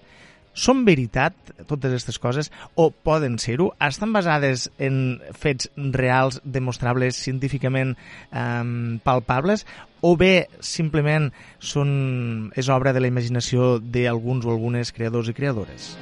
són 0.58 0.82
veritat 0.88 1.36
totes 1.70 1.92
aquestes 1.92 2.18
coses 2.22 2.50
o 2.74 2.90
poden 2.90 3.38
ser-ho? 3.42 3.70
Estan 3.84 4.14
basades 4.16 4.68
en 4.82 5.20
fets 5.38 5.70
reals, 5.78 6.42
demostrables, 6.44 7.20
científicament 7.22 7.94
eh, 8.32 8.98
palpables 9.06 9.68
o 10.02 10.16
bé 10.18 10.48
simplement 10.62 11.30
són, 11.60 12.52
és 12.58 12.70
obra 12.74 12.94
de 12.94 13.02
la 13.04 13.10
imaginació 13.12 13.78
d'alguns 13.80 14.46
o 14.46 14.54
algunes 14.54 14.94
creadors 14.94 15.30
i 15.30 15.38
creadores? 15.38 15.94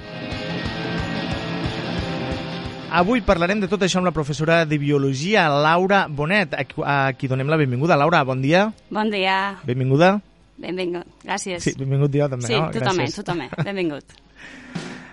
Avui 2.95 3.19
parlarem 3.27 3.59
de 3.59 3.67
tot 3.67 3.81
això 3.83 3.99
amb 3.99 4.07
la 4.07 4.13
professora 4.15 4.61
de 4.63 4.77
Biologia, 4.79 5.49
Laura 5.51 6.05
Bonet, 6.07 6.53
a 6.55 7.11
qui, 7.11 7.27
donem 7.27 7.49
la 7.51 7.57
benvinguda. 7.59 7.97
Laura, 7.99 8.23
bon 8.23 8.39
dia. 8.39 8.69
Bon 8.87 9.11
dia. 9.11 9.57
Benvinguda. 9.67 10.13
Benvingut. 10.55 11.09
Gràcies. 11.25 11.59
Sí, 11.65 11.73
benvingut 11.75 12.15
jo 12.15 12.29
també, 12.31 12.47
Sí, 12.47 12.55
no? 12.55 12.69
tu 12.71 12.79
també, 12.79 13.09
tu 13.11 13.25
també. 13.27 13.49
Benvingut. 13.59 14.15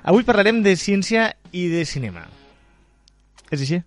Avui 0.03 0.27
parlarem 0.27 0.63
de 0.65 0.75
ciència 0.77 1.31
i 1.55 1.69
de 1.71 1.85
cinema. 1.87 2.27
És 3.53 3.61
així? 3.61 3.83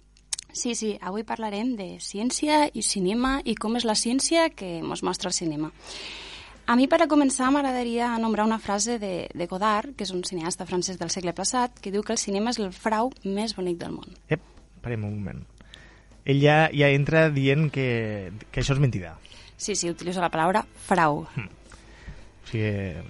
Sí, 0.55 0.71
sí, 0.79 0.93
avui 1.03 1.25
parlarem 1.27 1.73
de 1.75 1.97
ciència 1.99 2.69
i 2.71 2.83
cinema 2.85 3.41
i 3.43 3.57
com 3.59 3.75
és 3.75 3.83
la 3.83 3.97
ciència 3.99 4.47
que 4.55 4.77
ens 4.79 5.03
mostra 5.03 5.27
el 5.27 5.35
cinema. 5.35 5.73
A 6.65 6.77
mi, 6.79 6.87
per 6.89 7.01
a 7.03 7.09
començar, 7.11 7.51
m'agradaria 7.53 8.07
nombrar 8.17 8.45
una 8.47 8.57
frase 8.57 8.95
de, 8.97 9.27
de 9.35 9.47
Godard, 9.51 9.91
que 9.97 10.07
és 10.07 10.13
un 10.15 10.23
cineasta 10.25 10.65
francès 10.65 10.97
del 10.97 11.11
segle 11.13 11.35
passat, 11.35 11.75
que 11.77 11.91
diu 11.93 12.01
que 12.01 12.15
el 12.15 12.21
cinema 12.21 12.55
és 12.55 12.61
el 12.63 12.71
frau 12.73 13.11
més 13.25 13.53
bonic 13.53 13.77
del 13.83 13.93
món. 13.93 14.15
Ep, 14.31 14.41
parem 14.81 15.03
un 15.05 15.19
moment. 15.19 15.43
Ell 16.25 16.39
ja, 16.41 16.71
ja 16.73 16.89
entra 16.95 17.27
dient 17.35 17.67
que, 17.69 18.31
que 18.49 18.63
això 18.63 18.73
és 18.73 18.81
mentida. 18.81 19.13
Sí, 19.57 19.75
sí, 19.75 19.91
utilitzo 19.91 20.23
la 20.23 20.31
paraula 20.33 20.63
frau. 20.87 21.25
O 21.27 22.49
sigui, 22.49 23.03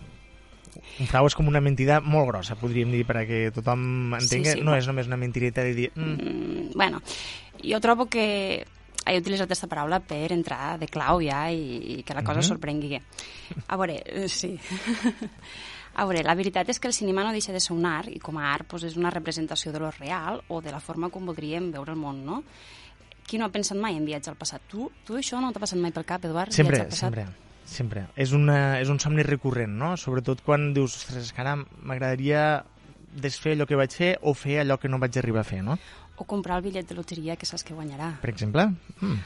un 0.99 1.07
frau 1.07 1.25
és 1.27 1.35
com 1.35 1.47
una 1.47 1.61
mentida 1.61 1.99
molt 2.01 2.27
grossa, 2.27 2.55
podríem 2.55 2.91
dir, 2.91 3.05
perquè 3.05 3.51
tothom 3.53 4.13
entengui. 4.13 4.45
Sí, 4.51 4.57
sí, 4.59 4.61
no 4.61 4.71
però- 4.73 4.77
és 4.79 4.87
només 4.87 5.07
una 5.07 5.17
mentireta 5.17 5.61
de 5.63 5.73
dir... 5.73 5.91
Mm, 5.95 6.15
Mm, 6.15 6.69
bueno, 6.75 7.01
jo 7.63 7.79
trobo 7.81 8.05
que 8.07 8.65
he 9.05 9.17
utilitzat 9.19 9.45
aquesta 9.45 9.67
paraula 9.67 9.99
per 10.01 10.31
entrar 10.33 10.79
de 10.79 10.87
clau 10.87 11.19
ja 11.21 11.51
i, 11.51 11.99
i 11.99 12.03
que 12.03 12.13
la 12.15 12.23
cosa 12.23 12.39
Mhm. 12.39 12.47
sorprengui. 12.47 12.99
A 13.67 13.77
veure, 13.77 14.01
eh, 14.05 14.27
sí. 14.29 14.57
A 15.97 16.03
veure, 16.03 16.23
la 16.27 16.35
veritat 16.35 16.67
és 16.69 16.79
que 16.79 16.89
el 16.89 16.93
cinema 16.93 17.23
no 17.23 17.31
deixa 17.31 17.53
de 17.53 17.59
ser 17.63 17.71
un 17.75 17.85
art 17.85 18.09
i 18.11 18.19
com 18.19 18.35
a 18.37 18.49
art 18.51 18.67
doncs, 18.67 18.83
és 18.83 18.97
una 18.97 19.09
representació 19.13 19.71
de 19.71 19.79
lo 19.79 19.91
real 19.91 20.41
o 20.49 20.59
de 20.61 20.69
la 20.73 20.81
forma 20.81 21.07
com 21.09 21.25
voldríem 21.25 21.69
veure 21.71 21.93
el 21.93 21.97
món, 21.97 22.25
no? 22.25 22.41
Qui 23.25 23.37
no 23.39 23.45
ha 23.45 23.49
pensat 23.53 23.77
mai 23.79 23.95
en 23.95 24.03
viatge 24.05 24.29
al 24.29 24.35
passat? 24.35 24.61
Tu, 24.67 24.89
tu 25.05 25.15
això 25.15 25.39
no 25.39 25.53
t'ha 25.53 25.59
passat 25.63 25.79
mai 25.79 25.91
pel 25.95 26.03
cap, 26.03 26.25
Eduard? 26.27 26.51
sempre, 26.51 26.81
viatge 26.81 26.83
al 26.83 26.89
passat? 26.89 27.13
sempre. 27.15 27.44
Sempre. 27.65 28.05
És, 28.15 28.31
una, 28.37 28.79
és 28.79 28.89
un 28.93 28.99
somni 29.01 29.23
recurrent, 29.25 29.73
no? 29.75 29.95
Sobretot 29.97 30.43
quan 30.45 30.69
dius, 30.75 30.95
ostres, 31.01 31.31
que 31.33 31.41
ara 31.41 31.55
m'agradaria 31.57 32.63
desfer 33.15 33.55
allò 33.55 33.65
que 33.67 33.77
vaig 33.79 33.93
fer 33.95 34.11
o 34.21 34.33
fer 34.37 34.59
allò 34.61 34.77
que 34.79 34.91
no 34.91 34.99
vaig 35.01 35.17
arribar 35.17 35.41
a 35.41 35.47
fer, 35.47 35.63
no? 35.65 35.77
O 36.17 36.23
comprar 36.29 36.59
el 36.59 36.63
bitllet 36.67 36.87
de 36.87 36.95
loteria 36.95 37.35
que 37.35 37.47
saps 37.49 37.63
que 37.65 37.73
guanyarà. 37.75 38.13
Per 38.21 38.29
exemple. 38.31 38.69
Mm. 39.01 39.17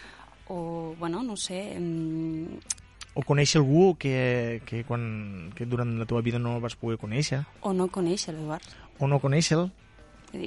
O, 0.49 0.95
bueno, 0.97 1.21
no 1.23 1.35
sé... 1.37 1.75
mm, 1.77 2.77
O 3.19 3.23
conèixer 3.25 3.57
algú 3.59 3.95
que, 3.99 4.61
que, 4.69 4.83
quan, 4.87 5.49
que 5.57 5.65
durant 5.65 5.89
la 5.99 6.05
teva 6.07 6.21
vida 6.23 6.39
no 6.39 6.59
vas 6.61 6.75
poder 6.79 6.99
conèixer. 7.01 7.41
O 7.65 7.73
no 7.73 7.89
conèixer 7.91 8.31
l'Eduard. 8.35 8.63
O 9.01 9.09
no 9.09 9.17
conèixer-lo. 9.19 9.65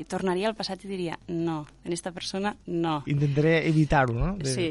Tornaria 0.08 0.46
al 0.48 0.54
passat 0.56 0.84
i 0.86 0.88
diria, 0.88 1.18
no, 1.26 1.66
en 1.84 1.92
esta 1.92 2.12
persona 2.14 2.54
no. 2.70 3.00
Intentaré 3.10 3.66
evitar-ho, 3.68 4.14
no? 4.14 4.36
De, 4.38 4.46
sí, 4.48 4.68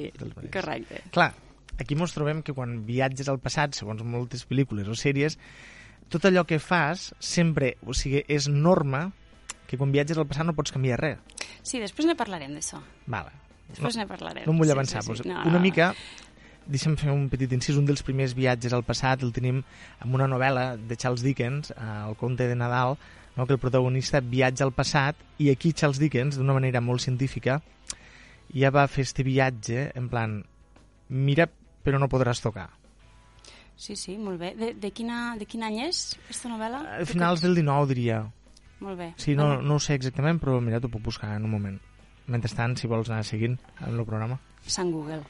correcte. 0.50 1.04
Clar, 1.12 1.34
aquí 1.80 1.96
ens 1.96 2.14
trobem 2.14 2.42
que 2.44 2.54
quan 2.54 2.82
viatges 2.86 3.30
al 3.30 3.40
passat, 3.40 3.74
segons 3.76 4.04
moltes 4.04 4.46
pel·lícules 4.48 4.88
o 4.88 4.96
sèries, 4.96 5.38
tot 6.10 6.26
allò 6.28 6.44
que 6.46 6.60
fas 6.60 7.14
sempre, 7.20 7.78
o 7.86 7.94
sigui, 7.94 8.24
és 8.28 8.48
norma 8.52 9.12
que 9.68 9.78
quan 9.80 9.92
viatges 9.94 10.18
al 10.20 10.28
passat 10.28 10.46
no 10.46 10.54
pots 10.58 10.72
canviar 10.76 11.00
res. 11.00 11.20
Sí, 11.64 11.80
després 11.80 12.06
ne 12.10 12.16
parlarem 12.20 12.52
d'això. 12.58 12.82
Vale. 13.08 13.32
Després 13.72 13.96
ne 13.96 14.08
parlarem. 14.10 14.44
No 14.46 14.52
em 14.52 14.58
vull 14.60 14.68
Sí, 14.68 14.74
avançar. 14.74 15.02
sí, 15.04 15.14
sí. 15.16 15.24
Doncs 15.24 15.28
No, 15.32 15.42
una 15.48 15.60
no, 15.60 15.64
mica, 15.64 15.94
deixa'm 16.68 16.98
fer 17.00 17.12
un 17.14 17.30
petit 17.32 17.52
incís, 17.56 17.78
un 17.80 17.86
dels 17.88 18.04
primers 18.04 18.34
viatges 18.36 18.74
al 18.74 18.84
passat 18.84 19.24
el 19.24 19.32
tenim 19.32 19.62
amb 20.00 20.14
una 20.14 20.28
novel·la 20.28 20.76
de 20.78 20.98
Charles 20.98 21.24
Dickens, 21.24 21.72
eh, 21.72 22.08
El 22.10 22.16
conte 22.20 22.48
de 22.48 22.56
Nadal, 22.56 22.98
no? 23.38 23.48
que 23.48 23.54
el 23.54 23.60
protagonista 23.60 24.20
viatja 24.20 24.66
al 24.66 24.74
passat 24.74 25.16
i 25.40 25.50
aquí 25.50 25.72
Charles 25.72 26.00
Dickens, 26.00 26.36
d'una 26.36 26.54
manera 26.54 26.82
molt 26.82 27.00
científica, 27.00 27.62
ja 28.54 28.70
va 28.70 28.88
fer 28.92 29.04
este 29.08 29.24
viatge 29.24 29.92
en 29.96 30.10
plan, 30.10 30.44
mira 31.08 31.48
però 31.84 32.00
no 32.02 32.10
podràs 32.12 32.42
tocar. 32.44 32.70
Sí, 33.82 33.96
sí, 33.98 34.18
molt 34.22 34.38
bé. 34.42 34.54
De, 34.58 34.74
de, 34.78 34.92
quina, 34.94 35.36
de 35.40 35.48
quin 35.50 35.64
any 35.66 35.80
és, 35.88 36.12
aquesta 36.22 36.52
novel·la? 36.52 36.84
A 37.00 37.08
finals 37.10 37.42
del 37.42 37.58
19, 37.58 37.88
diria. 37.90 38.22
Molt 38.82 38.98
bé. 39.00 39.08
Sí, 39.22 39.34
no, 39.38 39.56
no 39.62 39.78
ho 39.78 39.82
sé 39.82 39.98
exactament, 39.98 40.42
però 40.42 40.60
mira, 40.62 40.82
t'ho 40.82 40.92
puc 40.94 41.04
buscar 41.10 41.36
en 41.38 41.48
un 41.48 41.54
moment. 41.54 41.80
Mentrestant, 42.32 42.78
si 42.78 42.90
vols 42.90 43.10
anar 43.10 43.26
seguint 43.26 43.58
en 43.80 43.96
el 43.96 44.06
programa. 44.06 44.38
Sant 44.70 44.92
Google. 44.94 45.24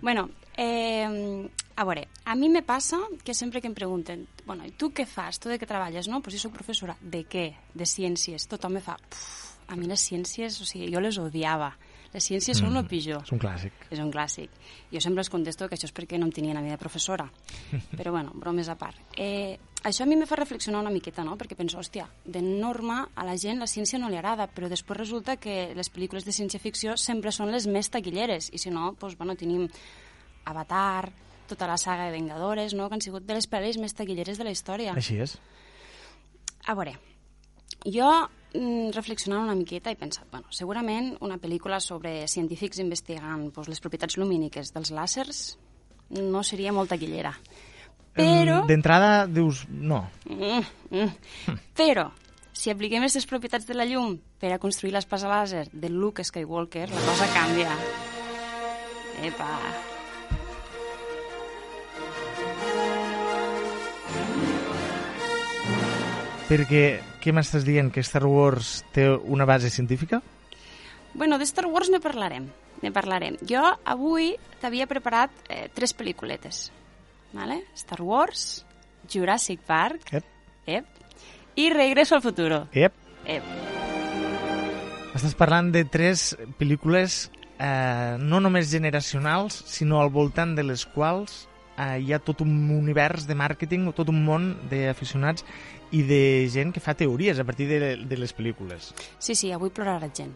Bueno, 0.00 0.28
eh, 0.56 1.48
a 1.74 1.84
veure, 1.84 2.06
a 2.24 2.36
mi 2.38 2.48
me 2.48 2.62
passa 2.62 2.98
que 3.24 3.34
sempre 3.34 3.60
que 3.60 3.66
em 3.66 3.74
pregunten 3.74 4.26
bueno, 4.46 4.66
i 4.66 4.72
tu 4.76 4.90
què 4.94 5.06
fas? 5.06 5.38
Tu 5.42 5.50
de 5.50 5.58
què 5.58 5.66
treballes? 5.66 6.08
No, 6.10 6.22
pues 6.22 6.36
jo 6.36 6.44
soc 6.44 6.54
professora. 6.56 6.96
De 7.00 7.24
què? 7.26 7.50
De 7.74 7.86
ciències. 7.86 8.46
Tothom 8.50 8.78
me 8.78 8.84
fa... 8.84 8.96
Puf, 9.08 9.56
a 9.70 9.76
mi 9.78 9.86
les 9.86 10.02
ciències, 10.02 10.56
o 10.60 10.66
sigui, 10.66 10.90
jo 10.90 11.00
les 11.02 11.18
odiava. 11.22 11.70
Les 12.10 12.26
ciències 12.26 12.58
són 12.58 12.74
el 12.74 12.86
pitjor. 12.90 13.22
És 13.22 13.30
un 13.30 13.38
clàssic. 13.38 13.84
És 13.94 14.00
un 14.02 14.10
clàssic. 14.10 14.54
Jo 14.90 15.02
sempre 15.02 15.22
els 15.22 15.30
contesto 15.30 15.68
que 15.70 15.76
això 15.78 15.86
és 15.86 15.94
perquè 15.94 16.18
no 16.18 16.26
em 16.26 16.32
tenia 16.34 16.56
la 16.56 16.62
vida 16.64 16.74
de 16.74 16.82
professora. 16.82 17.28
Però 17.98 18.10
bueno, 18.10 18.32
bromes 18.34 18.68
a 18.68 18.74
part. 18.80 18.98
Eh, 19.14 19.54
això 19.86 20.02
a 20.02 20.10
mi 20.10 20.18
me 20.18 20.26
fa 20.26 20.40
reflexionar 20.40 20.82
una 20.82 20.90
miqueta, 20.90 21.22
no? 21.24 21.36
Perquè 21.38 21.54
penso, 21.56 21.78
hòstia, 21.78 22.08
de 22.24 22.42
norma 22.42 23.04
a 23.14 23.24
la 23.28 23.36
gent 23.38 23.62
la 23.62 23.70
ciència 23.70 24.00
no 24.02 24.10
li 24.10 24.18
agrada, 24.18 24.48
però 24.50 24.68
després 24.68 24.98
resulta 24.98 25.38
que 25.40 25.70
les 25.78 25.88
pel·lícules 25.88 26.26
de 26.26 26.34
ciència-ficció 26.34 26.98
sempre 27.00 27.32
són 27.32 27.54
les 27.54 27.70
més 27.70 27.88
taquilleres. 27.94 28.50
I 28.52 28.58
si 28.58 28.74
no, 28.74 28.90
doncs, 28.98 29.16
bueno, 29.16 29.38
tenim 29.38 29.68
Avatar, 30.50 31.12
tota 31.50 31.66
la 31.66 31.78
saga 31.78 32.06
de 32.06 32.14
Vengadores, 32.14 32.74
no? 32.74 32.88
que 32.88 32.98
han 32.98 33.06
sigut 33.06 33.26
de 33.26 33.38
les 33.38 33.48
pel·lis 33.50 33.78
més 33.78 33.94
taquilleres 33.94 34.38
de 34.38 34.46
la 34.46 34.54
història. 34.54 34.94
Així 34.98 35.18
és. 35.22 35.38
A 36.66 36.76
veure, 36.78 36.98
jo 37.86 38.10
mm, 38.54 38.92
reflexionant 38.96 39.46
una 39.46 39.56
miqueta 39.56 39.92
he 39.92 39.98
pensat, 39.98 40.26
bueno, 40.32 40.50
segurament 40.54 41.14
una 41.24 41.38
pel·lícula 41.40 41.80
sobre 41.80 42.26
científics 42.28 42.80
investigant 42.82 43.48
doncs, 43.54 43.70
les 43.70 43.80
propietats 43.80 44.18
lumíniques 44.20 44.72
dels 44.74 44.92
làsers 44.94 45.44
no 46.10 46.42
seria 46.42 46.72
molt 46.74 46.90
taquillera. 46.90 47.34
Però, 48.10 48.64
D'entrada, 48.66 49.26
dius, 49.30 49.62
no. 49.70 50.02
mm, 50.26 50.64
mm, 50.90 51.60
però 51.78 52.08
si 52.52 52.68
apliquem 52.68 53.00
aquestes 53.00 53.24
propietats 53.30 53.64
de 53.64 53.76
la 53.76 53.86
llum 53.88 54.18
per 54.40 54.50
a 54.52 54.58
construir 54.60 54.92
l'espasa 54.92 55.30
làser 55.30 55.68
de 55.72 55.88
Luke 55.88 56.24
Skywalker, 56.26 56.90
la 56.90 57.04
cosa 57.06 57.28
canvia. 57.32 57.76
Epa! 59.24 59.48
Perquè, 66.50 66.84
què 67.20 67.34
m'estàs 67.36 67.66
dient? 67.66 67.90
Que 67.92 68.04
Star 68.06 68.24
Wars 68.26 68.80
té 68.94 69.06
una 69.10 69.46
base 69.48 69.70
científica? 69.70 70.22
Bueno, 71.14 71.38
de 71.38 71.46
Star 71.46 71.66
Wars 71.66 71.90
ne 71.90 72.00
parlarem. 72.00 72.48
Ne 72.80 72.92
parlarem. 72.92 73.36
Jo 73.44 73.62
avui 73.84 74.32
t'havia 74.60 74.88
preparat 74.88 75.34
eh, 75.48 75.68
tres 75.74 75.92
pel·lículetes. 75.96 76.70
Vale? 77.36 77.60
Star 77.76 78.00
Wars, 78.02 78.64
Jurassic 79.10 79.60
Park 79.66 80.12
Ep. 80.12 80.24
ep, 80.66 80.86
i 81.56 81.68
Regreso 81.70 82.16
al 82.16 82.22
futuro. 82.22 82.64
Ep. 82.72 82.96
Ep. 83.26 83.44
Estàs 85.14 85.36
parlant 85.36 85.70
de 85.74 85.84
tres 85.84 86.32
pel·lícules 86.58 87.28
eh, 87.58 88.16
no 88.18 88.40
només 88.40 88.70
generacionals, 88.70 89.58
sinó 89.68 90.00
al 90.00 90.10
voltant 90.14 90.54
de 90.56 90.64
les 90.64 90.86
quals 90.86 91.44
eh, 91.76 91.98
hi 92.00 92.14
ha 92.14 92.20
tot 92.22 92.40
un 92.44 92.54
univers 92.74 93.26
de 93.28 93.36
màrqueting, 93.36 93.90
tot 93.96 94.08
un 94.12 94.22
món 94.24 94.52
d'aficionats 94.70 95.44
i 95.92 96.02
de 96.06 96.48
gent 96.52 96.72
que 96.74 96.82
fa 96.82 96.94
teories 96.94 97.38
a 97.38 97.44
partir 97.44 97.66
de, 97.70 97.96
de 98.06 98.16
les 98.18 98.34
pel·lícules. 98.36 98.92
Sí, 99.18 99.34
sí, 99.34 99.50
avui 99.52 99.70
plorarà 99.74 100.10
gent. 100.14 100.32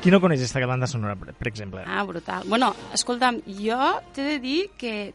Qui 0.00 0.12
no 0.12 0.20
coneix 0.20 0.40
aquesta 0.40 0.64
banda 0.68 0.88
sonora, 0.88 1.14
per, 1.16 1.48
exemple? 1.48 1.84
Ah, 1.84 2.04
brutal. 2.08 2.44
Bueno, 2.48 2.72
escolta'm, 2.96 3.42
jo 3.60 3.78
t'he 4.16 4.24
de 4.24 4.38
dir 4.40 4.60
que 4.80 5.12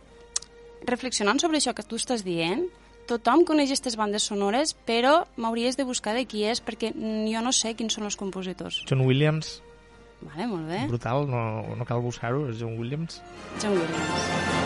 reflexionant 0.86 1.42
sobre 1.42 1.58
això 1.58 1.74
que 1.74 1.86
tu 1.86 1.98
estàs 1.98 2.22
dient, 2.26 2.68
tothom 3.10 3.46
coneix 3.50 3.74
aquestes 3.74 3.98
bandes 3.98 4.26
sonores, 4.30 4.76
però 4.86 5.24
m'hauries 5.42 5.78
de 5.78 5.86
buscar 5.90 6.14
de 6.14 6.28
qui 6.30 6.46
és, 6.46 6.62
perquè 6.62 6.94
jo 6.94 7.42
no 7.42 7.54
sé 7.54 7.74
quins 7.74 7.98
són 7.98 8.06
els 8.06 8.18
compositors. 8.18 8.84
John 8.90 9.02
Williams, 9.10 9.60
Vale, 10.26 10.48
molt 10.48 10.68
bé. 10.68 10.86
Brutal, 10.90 11.28
no, 11.30 11.42
no 11.78 11.86
cal 11.86 12.02
buscar-ho, 12.02 12.48
és 12.50 12.58
John 12.62 12.80
Williams. 12.80 13.22
John 13.62 13.78
Williams. 13.78 14.65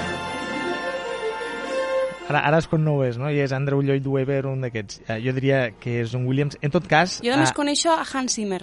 Ara, 2.30 2.44
ara 2.46 2.60
és 2.62 2.68
quan 2.70 2.84
no 2.86 3.00
ho 3.00 3.06
és, 3.06 3.18
no? 3.18 3.32
I 3.34 3.40
és 3.42 3.54
Andrew 3.58 3.82
Lloyd 3.82 4.06
Webber, 4.06 4.44
un 4.46 4.62
d'aquests. 4.62 5.02
Eh, 5.08 5.16
jo 5.24 5.34
diria 5.34 5.64
que 5.82 6.04
és 6.04 6.12
John 6.14 6.28
Williams. 6.30 6.60
En 6.62 6.70
tot 6.70 6.86
cas... 6.86 7.18
Jo 7.26 7.34
només 7.34 7.50
eh, 7.50 7.58
coneixo 7.58 7.90
a 7.90 8.04
Hans 8.06 8.38
Zimmer. 8.38 8.62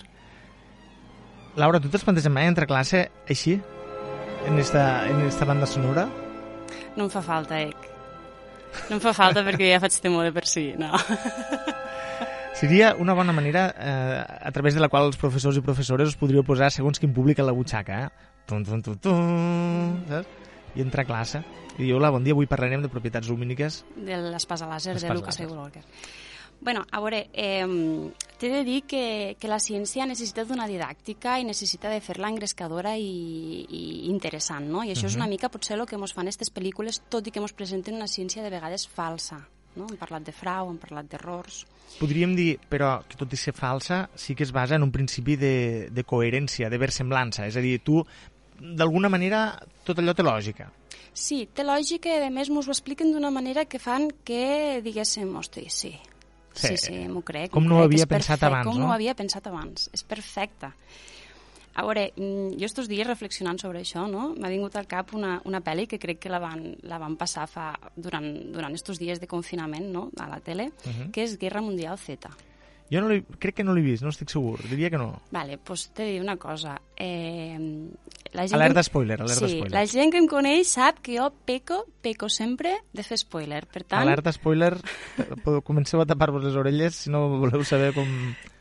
Laura, 1.59 1.81
tu 1.83 1.90
t'has 1.90 2.05
plantejat 2.07 2.31
mai 2.31 2.46
entrar 2.46 2.68
a 2.68 2.70
classe 2.70 3.09
així? 3.26 3.57
En 4.46 4.61
esta, 4.62 4.85
en 5.11 5.24
esta 5.26 5.48
banda 5.48 5.66
sonora? 5.66 6.07
No 6.94 7.09
em 7.09 7.11
fa 7.11 7.24
falta, 7.26 7.59
Ec. 7.59 7.90
No 8.87 9.00
em 9.00 9.02
fa 9.02 9.16
falta 9.16 9.42
perquè 9.42 9.72
ja 9.72 9.83
faig 9.83 9.98
temor 10.05 10.29
de 10.29 10.35
per 10.37 10.46
si, 10.46 10.68
no. 10.79 10.92
Seria 12.61 12.94
una 13.02 13.18
bona 13.18 13.35
manera 13.37 13.66
eh, 13.74 14.22
a 14.46 14.55
través 14.55 14.79
de 14.79 14.81
la 14.81 14.92
qual 14.92 15.11
els 15.11 15.18
professors 15.18 15.59
i 15.59 15.66
professores 15.66 16.14
us 16.14 16.20
podríeu 16.20 16.46
posar 16.46 16.70
segons 16.70 17.02
quin 17.02 17.11
públic 17.12 17.42
a 17.42 17.50
la 17.50 17.57
butxaca, 17.57 18.05
eh? 18.07 18.33
Tum, 18.46 18.62
tum, 18.62 18.79
tum, 18.87 19.00
tum, 19.02 19.96
saps? 20.07 20.45
I 20.76 20.84
entrar 20.84 21.06
a 21.06 21.08
classe. 21.08 21.42
I 21.78 21.82
dir, 21.82 21.92
hola, 21.96 22.12
bon 22.12 22.24
dia, 22.24 22.36
avui 22.36 22.48
parlarem 22.48 22.84
de 22.84 22.92
propietats 22.92 23.28
lumíniques. 23.32 23.82
De 23.96 24.20
l'espasa 24.30 24.68
làser 24.68 24.98
de 25.00 25.14
Lucas. 25.16 25.40
Skywalker. 25.40 25.84
Bueno, 26.60 26.86
a 26.90 27.00
veure, 27.00 27.28
eh, 27.32 27.66
t'he 28.38 28.48
de 28.48 28.62
dir 28.64 28.82
que, 28.88 29.36
que 29.38 29.48
la 29.48 29.58
ciència 29.60 30.06
necessita 30.08 30.44
d'una 30.48 30.66
didàctica 30.68 31.36
i 31.40 31.44
necessita 31.44 31.90
de 31.92 32.00
fer-la 32.00 32.30
engrescadora 32.32 32.96
i, 32.96 33.66
i 33.68 33.82
interessant, 34.10 34.68
no? 34.72 34.84
I 34.84 34.94
això 34.94 35.06
és 35.10 35.18
una 35.18 35.28
mica 35.28 35.52
potser 35.52 35.76
el 35.76 35.84
que 35.86 35.98
ens 36.00 36.16
fan 36.16 36.26
aquestes 36.26 36.52
pel·lícules, 36.52 37.02
tot 37.12 37.26
i 37.26 37.34
que 37.34 37.42
ens 37.44 37.52
presenten 37.52 38.00
una 38.00 38.08
ciència 38.08 38.44
de 38.44 38.52
vegades 38.52 38.88
falsa. 38.88 39.42
No? 39.76 39.84
Hem 39.90 39.98
parlat 40.00 40.24
de 40.24 40.32
frau, 40.32 40.70
hem 40.72 40.78
parlat 40.80 41.08
d'errors... 41.12 41.66
Podríem 42.00 42.32
dir, 42.34 42.56
però, 42.68 43.02
que 43.06 43.18
tot 43.20 43.30
i 43.32 43.38
ser 43.38 43.52
falsa, 43.54 44.06
sí 44.18 44.34
que 44.34 44.42
es 44.42 44.50
basa 44.52 44.74
en 44.74 44.82
un 44.82 44.90
principi 44.90 45.36
de, 45.38 45.88
de 45.92 46.02
coherència, 46.08 46.70
de 46.72 46.80
versemblança. 46.80 47.44
És 47.46 47.56
a 47.60 47.62
dir, 47.62 47.76
tu, 47.84 48.00
d'alguna 48.61 49.09
manera, 49.09 49.59
tot 49.85 49.99
allò 49.99 50.14
té 50.14 50.23
lògica. 50.23 50.71
Sí, 51.16 51.47
té 51.53 51.64
lògica 51.64 52.09
i 52.09 52.27
a 52.27 52.31
més 52.31 52.49
ens 52.51 52.66
ho 52.69 52.71
expliquen 52.71 53.12
d'una 53.12 53.31
manera 53.31 53.64
que 53.64 53.79
fan 53.79 54.11
que 54.25 54.81
diguéssim, 54.85 55.35
hosti, 55.37 55.69
sí, 55.71 55.95
sí, 56.53 56.66
Sí. 56.69 56.77
sí, 56.77 57.09
m'ho 57.09 57.23
crec. 57.23 57.51
Com 57.51 57.64
no 57.66 57.79
ho 57.79 57.85
havia 57.85 58.07
pensat 58.07 58.38
perfecte, 58.40 58.47
abans, 58.47 58.66
Com 58.66 58.75
no? 58.79 58.85
no 58.87 58.90
ho 58.90 58.95
havia 58.95 59.14
pensat 59.14 59.47
abans, 59.47 59.90
és 59.92 60.03
perfecte. 60.05 60.73
A 61.77 61.83
veure, 61.85 62.12
mm, 62.16 62.57
jo 62.57 62.64
estos 62.64 62.88
dies 62.88 63.07
reflexionant 63.07 63.59
sobre 63.61 63.81
això, 63.83 64.07
no? 64.09 64.35
m'ha 64.35 64.49
vingut 64.49 64.75
al 64.77 64.87
cap 64.87 65.12
una, 65.12 65.42
una 65.45 65.61
pel·li 65.61 65.87
que 65.87 65.99
crec 65.99 66.19
que 66.19 66.31
la 66.33 66.38
van, 66.38 66.75
la 66.88 66.97
van 66.99 67.16
passar 67.16 67.47
fa, 67.47 67.75
durant, 67.95 68.25
durant 68.53 68.73
estos 68.75 68.99
dies 68.99 69.21
de 69.21 69.27
confinament 69.27 69.90
no? 69.92 70.11
a 70.19 70.27
la 70.29 70.40
tele, 70.40 70.69
uh 70.73 70.88
Mhm. 70.88 70.95
-huh. 71.03 71.11
que 71.11 71.23
és 71.25 71.37
Guerra 71.38 71.61
Mundial 71.61 71.99
Z. 71.99 72.29
Jo 72.90 73.01
no 73.03 73.09
crec 73.40 73.57
que 73.57 73.64
no 73.64 73.75
l'he 73.75 73.83
vist, 73.83 74.03
no 74.05 74.11
estic 74.12 74.31
segur. 74.31 74.61
Diria 74.70 74.90
que 74.90 74.99
no. 75.01 75.20
Vale, 75.35 75.59
doncs 75.64 75.88
t'he 75.92 76.05
de 76.05 76.12
dir 76.12 76.20
una 76.22 76.37
cosa. 76.37 76.77
Eh, 76.96 77.59
la 78.33 78.44
gent 78.46 78.55
Alerta 78.61 78.81
que- 78.81 78.85
spoiler, 78.85 79.20
alerta 79.20 79.49
sí, 79.49 79.57
spoiler. 79.57 79.72
la 79.72 79.87
gent 79.87 80.12
que 80.12 80.18
em 80.18 80.27
coneix 80.29 80.68
sap 80.68 81.01
que 81.03 81.16
jo 81.18 81.31
peco, 81.44 81.85
peco 82.01 82.29
sempre 82.29 82.77
de 82.92 83.03
fer 83.03 83.18
spoiler. 83.18 83.66
Per 83.66 83.83
tant, 83.85 84.03
Alerta 84.03 84.31
spoiler, 84.33 84.77
comenceu 85.64 86.01
a 86.01 86.07
tapar-vos 86.07 86.44
les 86.44 86.55
orelles 86.55 86.94
si 86.94 87.11
no 87.11 87.29
voleu 87.40 87.64
saber 87.64 87.92
com, 87.94 88.07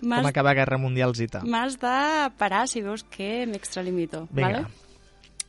com 0.02 0.26
acaba 0.28 0.54
Guerra 0.54 0.78
Mundial 0.78 1.14
Zita. 1.16 1.42
m'has 1.44 1.78
de 1.80 2.32
parar 2.38 2.68
si 2.68 2.82
veus 2.82 3.04
que 3.04 3.46
m'extralimito. 3.46 4.28
Vinga. 4.32 4.62
Vale? 4.62 4.85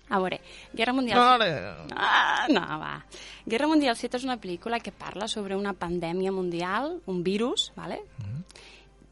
A 0.09 0.19
veure, 0.21 0.41
Guerra 0.73 0.93
Mundial... 0.93 1.19
No, 1.19 1.91
Ah, 1.97 2.47
no, 2.49 2.61
va. 2.79 3.05
Guerra 3.45 3.67
Mundial 3.67 3.97
Z 3.97 4.17
és 4.17 4.25
una 4.25 4.37
pel·lícula 4.39 4.79
que 4.81 4.93
parla 4.93 5.27
sobre 5.29 5.57
una 5.57 5.73
pandèmia 5.75 6.31
mundial, 6.33 7.01
un 7.07 7.23
virus, 7.25 7.73
¿vale? 7.77 8.03
Mhm. 8.19 8.45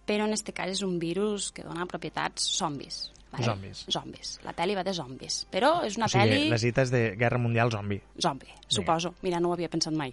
però 0.07 0.27
en 0.27 0.35
este 0.35 0.53
cas 0.53 0.69
és 0.69 0.83
un 0.85 0.99
virus 0.99 1.51
que 1.51 1.63
dona 1.65 1.87
propietats 1.87 2.43
zombis. 2.59 3.11
¿vale? 3.33 3.45
Zombis. 3.47 3.87
Zombis. 3.91 4.35
La 4.45 4.53
pel·li 4.53 4.75
va 4.77 4.83
de 4.85 4.93
zombis. 4.93 5.47
Però 5.51 5.83
és 5.83 5.97
una 5.97 6.05
o 6.05 6.09
sigui, 6.13 6.29
pel·li... 6.29 6.51
la 6.51 6.59
Zita 6.59 6.83
és 6.85 6.91
de 6.93 7.01
Guerra 7.17 7.39
Mundial 7.39 7.71
Zombi, 7.73 7.97
Zombi, 8.21 8.47
suposo. 8.69 9.15
Mira, 9.23 9.41
no 9.41 9.49
ho 9.49 9.55
havia 9.57 9.71
pensat 9.73 9.95
mai. 9.97 10.13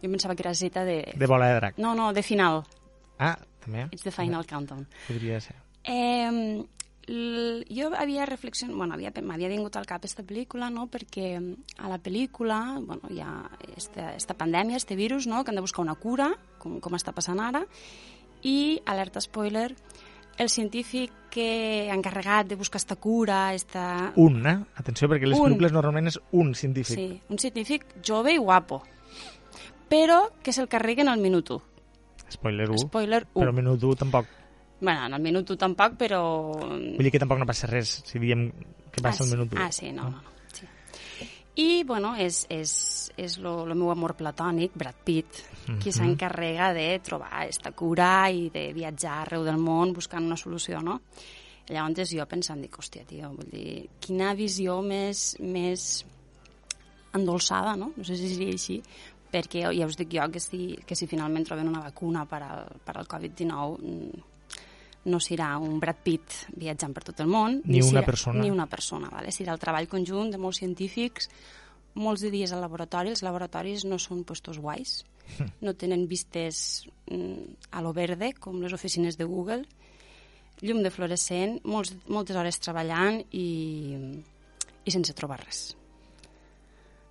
Jo 0.00 0.08
pensava 0.12 0.36
que 0.38 0.42
era 0.46 0.54
Z 0.54 0.84
de... 0.86 1.12
de 1.16 1.26
bola 1.26 1.48
de 1.50 1.56
drac. 1.58 1.78
No, 1.82 1.92
no, 1.98 2.12
de 2.12 2.22
final. 2.22 2.62
Ah, 3.18 3.34
també? 3.64 3.88
It's 3.90 4.04
the 4.04 4.12
final 4.14 4.46
countdown. 4.46 4.86
Podria 5.08 5.40
ser. 5.40 5.56
Eh, 5.82 6.62
jo 7.06 7.90
havia 7.98 8.26
reflexionat, 8.26 8.76
bueno, 8.76 8.94
havia, 8.94 9.10
m'havia 9.22 9.50
vingut 9.50 9.76
al 9.76 9.86
cap 9.86 10.02
aquesta 10.02 10.22
pel·lícula, 10.22 10.70
no?, 10.70 10.86
perquè 10.86 11.34
a 11.78 11.90
la 11.90 11.98
pel·lícula, 11.98 12.78
bueno, 12.80 13.10
hi 13.10 13.20
ha 13.20 13.32
esta, 13.76 14.12
esta 14.14 14.36
pandèmia, 14.38 14.76
este 14.76 14.96
virus, 14.96 15.26
no?, 15.26 15.42
que 15.42 15.50
han 15.50 15.58
de 15.58 15.64
buscar 15.64 15.82
una 15.82 15.96
cura, 15.96 16.30
com, 16.62 16.78
com 16.80 16.94
està 16.94 17.12
passant 17.12 17.40
ara, 17.42 17.64
i, 18.42 18.80
alerta 18.86 19.20
spoiler, 19.20 19.72
el 20.38 20.48
científic 20.48 21.12
que 21.32 21.88
ha 21.90 21.94
encarregat 21.94 22.46
de 22.48 22.56
buscar 22.56 22.78
esta 22.78 22.96
cura, 22.96 23.52
esta... 23.54 24.12
Un, 24.16 24.38
eh? 24.46 24.58
Atenció, 24.76 25.08
perquè 25.10 25.26
les 25.26 25.38
Un. 25.38 25.50
pel·lícules 25.50 25.74
normalment 25.74 26.12
és 26.12 26.20
un 26.32 26.54
científic. 26.54 26.96
Sí, 26.96 27.20
un 27.28 27.38
científic 27.42 27.86
jove 28.04 28.34
i 28.34 28.38
guapo, 28.38 28.82
però 29.90 30.28
que 30.42 30.54
se'l 30.54 30.70
carreguen 30.70 31.10
al 31.10 31.20
minut 31.20 31.50
1. 31.50 31.68
Spoiler 32.32 32.70
1. 32.70 32.86
Spoiler 32.86 33.26
1. 33.34 33.42
Però 33.42 33.52
minut 33.52 33.82
1 33.82 33.98
tampoc. 34.06 34.30
Bueno, 34.82 35.06
en 35.06 35.14
el 35.14 35.22
minut 35.22 35.50
1 35.54 35.58
tampoc, 35.62 35.94
però... 35.94 36.20
Vull 36.58 37.06
dir 37.06 37.12
que 37.14 37.20
tampoc 37.22 37.38
no 37.38 37.46
passa 37.46 37.68
res 37.70 38.00
si 38.02 38.18
diem 38.18 38.48
que 38.90 39.00
passa 39.00 39.22
ah, 39.22 39.26
el 39.28 39.30
minut 39.36 39.52
1. 39.54 39.60
Ah, 39.62 39.70
sí, 39.70 39.92
no, 39.94 40.08
no, 40.10 40.18
no. 40.18 40.32
Sí. 40.52 40.66
I, 41.62 41.84
bueno, 41.86 42.16
és, 42.18 42.40
és, 42.50 42.72
és 43.16 43.36
lo, 43.38 43.60
lo 43.68 43.76
meu 43.78 43.92
amor 43.94 44.16
platònic, 44.18 44.74
Brad 44.74 44.98
Pitt, 45.06 45.38
qui 45.78 45.92
Mhm. 45.92 45.94
s'encarrega 45.94 46.72
de 46.74 46.98
trobar 46.98 47.46
esta 47.46 47.70
cura 47.70 48.28
i 48.34 48.50
de 48.50 48.72
viatjar 48.74 49.20
arreu 49.22 49.44
del 49.46 49.60
món 49.62 49.92
buscant 49.94 50.26
una 50.26 50.36
solució, 50.36 50.82
no? 50.82 50.98
Llavors 51.70 52.10
jo 52.10 52.26
pensant, 52.26 52.60
dic, 52.60 52.74
hòstia, 52.76 53.04
tio, 53.06 53.30
vull 53.30 53.48
dir, 53.52 53.86
quina 54.02 54.34
visió 54.34 54.80
més, 54.82 55.36
més 55.38 56.04
endolçada, 57.14 57.76
no? 57.76 57.92
No 57.96 58.04
sé 58.04 58.16
si 58.16 58.34
seria 58.34 58.52
així, 58.56 58.80
perquè 59.32 59.62
ja 59.70 59.86
us 59.86 59.96
dic 59.96 60.10
jo 60.12 60.26
que 60.32 60.40
si, 60.42 60.76
que 60.84 60.96
si 60.98 61.06
finalment 61.06 61.46
troben 61.46 61.68
una 61.70 61.84
vacuna 61.84 62.26
per 62.26 62.42
al, 62.42 62.66
per 62.84 62.96
al 62.98 63.06
Covid-19 63.06 63.78
mm, 63.78 64.31
no 65.04 65.18
serà 65.20 65.56
un 65.58 65.80
Brad 65.82 66.02
Pitt 66.04 66.36
viatjant 66.54 66.94
per 66.94 67.04
tot 67.08 67.22
el 67.24 67.30
món, 67.30 67.60
Ni 67.64 67.80
una 67.82 68.00
serà, 68.00 68.06
persona. 68.06 68.42
Ni 68.42 68.50
una 68.50 68.68
persona, 68.70 69.10
vale? 69.10 69.32
serà 69.34 69.56
el 69.56 69.62
treball 69.62 69.88
conjunt 69.90 70.30
de 70.30 70.38
molts 70.38 70.62
científics, 70.62 71.28
molts 71.94 72.22
de 72.24 72.30
dies 72.32 72.52
al 72.52 72.62
laboratori, 72.64 73.12
els 73.12 73.24
laboratoris 73.26 73.84
no 73.84 73.98
són 73.98 74.22
puestos 74.24 74.60
guais, 74.62 75.02
no 75.64 75.74
tenen 75.74 76.06
vistes 76.08 76.86
mm, 77.10 77.68
a 77.72 77.82
lo 77.82 77.92
verde, 77.96 78.32
com 78.38 78.62
les 78.62 78.72
oficines 78.72 79.18
de 79.18 79.28
Google, 79.28 79.64
llum 80.62 80.82
de 80.82 80.94
fluorescent, 80.94 81.58
molts, 81.66 81.94
moltes 82.06 82.38
hores 82.38 82.60
treballant 82.62 83.22
i, 83.34 83.46
i 84.86 84.94
sense 84.94 85.14
trobar 85.18 85.40
res. 85.42 85.72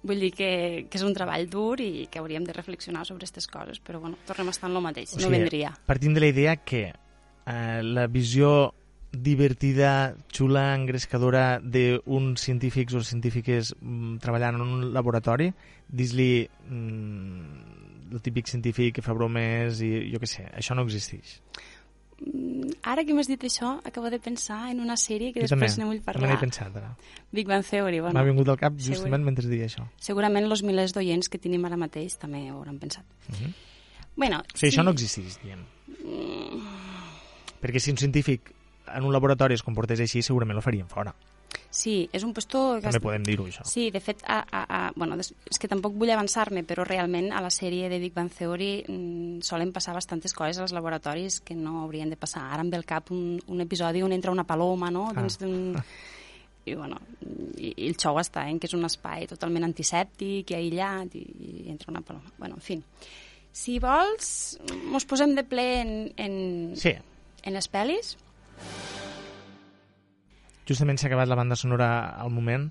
Vull 0.01 0.23
dir 0.23 0.31
que, 0.33 0.49
que 0.89 0.97
és 0.97 1.03
un 1.05 1.13
treball 1.13 1.45
dur 1.51 1.77
i 1.83 2.07
que 2.09 2.17
hauríem 2.17 2.45
de 2.47 2.55
reflexionar 2.55 3.03
sobre 3.05 3.21
aquestes 3.21 3.45
coses, 3.51 3.77
però 3.85 3.99
bueno, 4.01 4.17
tornem 4.25 4.49
a 4.49 4.55
estar 4.55 4.69
en 4.71 4.73
lo 4.73 4.81
mateix, 4.81 5.13
no 5.21 5.29
vendria. 5.29 5.75
Partim 5.85 6.15
de 6.15 6.23
la 6.23 6.31
idea 6.31 6.55
que 6.57 6.87
eh, 7.47 7.81
la 7.83 8.07
visió 8.07 8.73
divertida, 9.11 10.15
xula, 10.31 10.73
engrescadora 10.75 11.59
d'uns 11.59 12.39
científics 12.39 12.93
o 12.95 13.01
científiques 13.03 13.73
mm, 13.81 14.17
treballant 14.23 14.55
en 14.55 14.61
un 14.61 14.93
laboratori, 14.93 15.49
dis-li 15.91 16.47
mm, 16.69 18.13
el 18.13 18.21
típic 18.23 18.47
científic 18.47 18.95
que 18.95 19.01
fa 19.03 19.13
bromes 19.15 19.81
i 19.83 20.11
jo 20.13 20.19
què 20.19 20.27
sé, 20.27 20.45
això 20.55 20.75
no 20.75 20.83
existeix. 20.87 21.41
Mm, 22.21 22.71
Ara 22.87 23.03
que 23.03 23.13
m'has 23.17 23.27
dit 23.27 23.43
això, 23.43 23.79
acabo 23.83 24.09
de 24.13 24.19
pensar 24.23 24.69
en 24.71 24.79
una 24.79 24.95
sèrie 24.95 25.33
que 25.33 25.41
Jo 25.43 25.47
també, 25.51 25.65
després 25.67 25.77
ne 25.81 25.85
vull 25.89 25.99
també 25.99 26.05
parlar. 26.13 26.29
n'he 26.31 26.39
pensat 26.39 26.75
ara. 26.77 26.95
Big 27.33 27.47
Bang 27.47 27.65
Theory, 27.67 27.99
M'ha 27.99 28.11
bueno, 28.11 28.23
vingut 28.31 28.47
al 28.49 28.57
cap 28.61 28.73
segur- 28.77 28.95
justament 28.95 29.23
mentre 29.25 29.47
deia 29.49 29.65
això. 29.67 29.83
segurament 29.99 30.45
els 30.45 30.63
milers 30.63 30.93
d'oients 30.93 31.27
que 31.29 31.37
tenim 31.39 31.65
ara 31.65 31.75
mateix 31.77 32.15
també 32.17 32.45
ho 32.51 32.57
hauran 32.61 32.79
pensat. 32.79 33.03
Mhm. 33.27 33.53
Bueno, 34.15 34.39
O 34.53 34.57
sigui, 34.57 34.71
això 34.71 34.83
no 34.83 34.91
existeix, 34.91 35.39
diem. 35.43 35.59
Perquè 37.61 37.79
si 37.79 37.91
un 37.93 37.97
científic 38.01 38.53
en 38.91 39.05
un 39.05 39.13
laboratori 39.13 39.53
es 39.55 39.63
comportés 39.63 39.99
així, 40.01 40.21
segurament 40.25 40.57
lo 40.57 40.63
farien 40.65 40.87
fora. 40.89 41.13
Sí, 41.71 42.09
és 42.11 42.23
un 42.23 42.33
puesto... 42.35 42.77
que 42.79 42.87
També 42.87 42.97
es- 42.97 43.03
podem 43.03 43.23
dir-ho, 43.27 43.45
això. 43.47 43.63
Sí, 43.67 43.89
de 43.91 43.99
fet, 44.03 44.23
a, 44.27 44.39
a, 44.51 44.61
a, 44.67 44.79
bueno, 44.95 45.15
és 45.19 45.59
que 45.59 45.67
tampoc 45.71 45.93
vull 45.99 46.09
avançar-me, 46.11 46.63
però 46.67 46.83
realment 46.87 47.29
a 47.35 47.41
la 47.43 47.49
sèrie 47.51 47.87
de 47.91 47.99
Big 47.99 48.13
Bang 48.15 48.31
Theory 48.31 48.83
mm, 48.87 49.41
solen 49.47 49.71
passar 49.75 49.93
bastantes 49.95 50.33
coses 50.35 50.59
als 50.63 50.73
laboratoris 50.75 51.39
que 51.43 51.55
no 51.55 51.81
haurien 51.83 52.09
de 52.11 52.17
passar. 52.19 52.43
Ara 52.51 52.63
em 52.65 52.71
ve 52.71 52.79
al 52.79 52.85
cap 52.87 53.11
un, 53.11 53.37
un 53.47 53.61
episodi 53.63 54.01
on 54.03 54.11
entra 54.15 54.31
una 54.31 54.43
paloma, 54.47 54.89
no?, 54.91 55.09
Ah. 55.11 55.21
dins 55.21 55.37
d'un... 55.39 55.75
I, 56.61 56.75
bueno, 56.77 56.99
i, 57.57 57.71
i 57.73 57.87
el 57.89 57.95
xou 57.97 58.19
està 58.21 58.43
en 58.47 58.59
que 58.61 58.67
és 58.69 58.75
un 58.77 58.85
espai 58.85 59.23
totalment 59.25 59.63
antisèptic 59.65 60.51
i 60.53 60.57
aïllat 60.59 61.15
i, 61.17 61.23
i 61.65 61.69
entra 61.73 61.89
una 61.89 62.03
paloma. 62.05 62.29
Bueno, 62.37 62.59
en 62.59 62.61
fi. 62.61 62.75
Si 63.51 63.79
vols, 63.81 64.59
mos 64.93 65.07
posem 65.09 65.33
de 65.35 65.41
ple 65.43 65.65
en, 65.81 65.93
en, 66.21 66.35
Sí, 66.77 66.93
en 67.43 67.53
les 67.53 67.71
pel·lis. 67.71 68.17
justament 70.71 70.95
s'ha 70.97 71.07
acabat 71.09 71.27
la 71.27 71.35
banda 71.35 71.55
sonora 71.59 71.87
al 72.15 72.29
moment. 72.31 72.69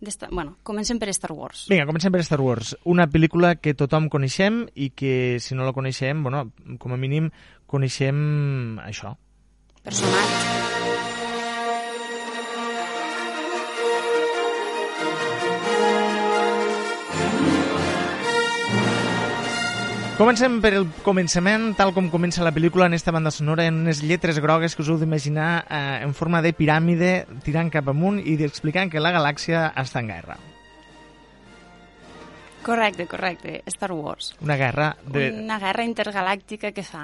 D'esta- 0.00 0.28
Bueno, 0.30 0.56
comencem 0.62 0.98
per 0.98 1.12
Star 1.12 1.32
Wars. 1.32 1.66
Vinga, 1.68 1.84
comencem 1.84 2.12
per 2.12 2.22
Star 2.22 2.40
Wars. 2.40 2.76
Una 2.84 3.08
pel·lícula 3.10 3.56
que 3.56 3.74
tothom 3.74 4.08
coneixem 4.08 4.68
i 4.74 4.90
que, 4.90 5.38
si 5.40 5.54
no 5.54 5.64
la 5.64 5.72
coneixem, 5.72 6.22
bueno, 6.22 6.52
com 6.78 6.92
a 6.92 6.96
mínim, 6.96 7.30
coneixem 7.66 8.78
això. 8.80 9.16
Personatge. 9.82 10.79
Comencem 20.20 20.58
per 20.60 20.74
el 20.76 20.84
començament, 21.00 21.70
tal 21.78 21.94
com 21.96 22.10
comença 22.12 22.44
la 22.44 22.50
pel·lícula 22.52 22.90
en 22.90 22.92
esta 22.96 23.12
banda 23.14 23.30
sonora, 23.32 23.64
en 23.64 23.78
unes 23.86 24.02
lletres 24.04 24.36
grogues 24.44 24.74
que 24.76 24.82
us 24.84 24.90
heu 24.92 24.98
d'imaginar 25.00 25.64
eh, 25.64 26.02
en 26.04 26.12
forma 26.12 26.42
de 26.44 26.52
piràmide 26.52 27.12
tirant 27.46 27.70
cap 27.72 27.88
amunt 27.88 28.18
i 28.20 28.34
explicant 28.44 28.92
que 28.92 29.00
la 29.00 29.14
galàxia 29.16 29.70
està 29.80 30.02
en 30.04 30.10
guerra. 30.12 30.36
Correcte, 32.60 33.06
correcte. 33.08 33.62
Star 33.72 33.94
Wars. 33.96 34.34
Una 34.44 34.58
guerra 34.60 34.90
de... 35.08 35.30
Una 35.40 35.56
guerra 35.58 35.86
intergalàctica 35.88 36.74
que 36.76 36.84
fa 36.84 37.00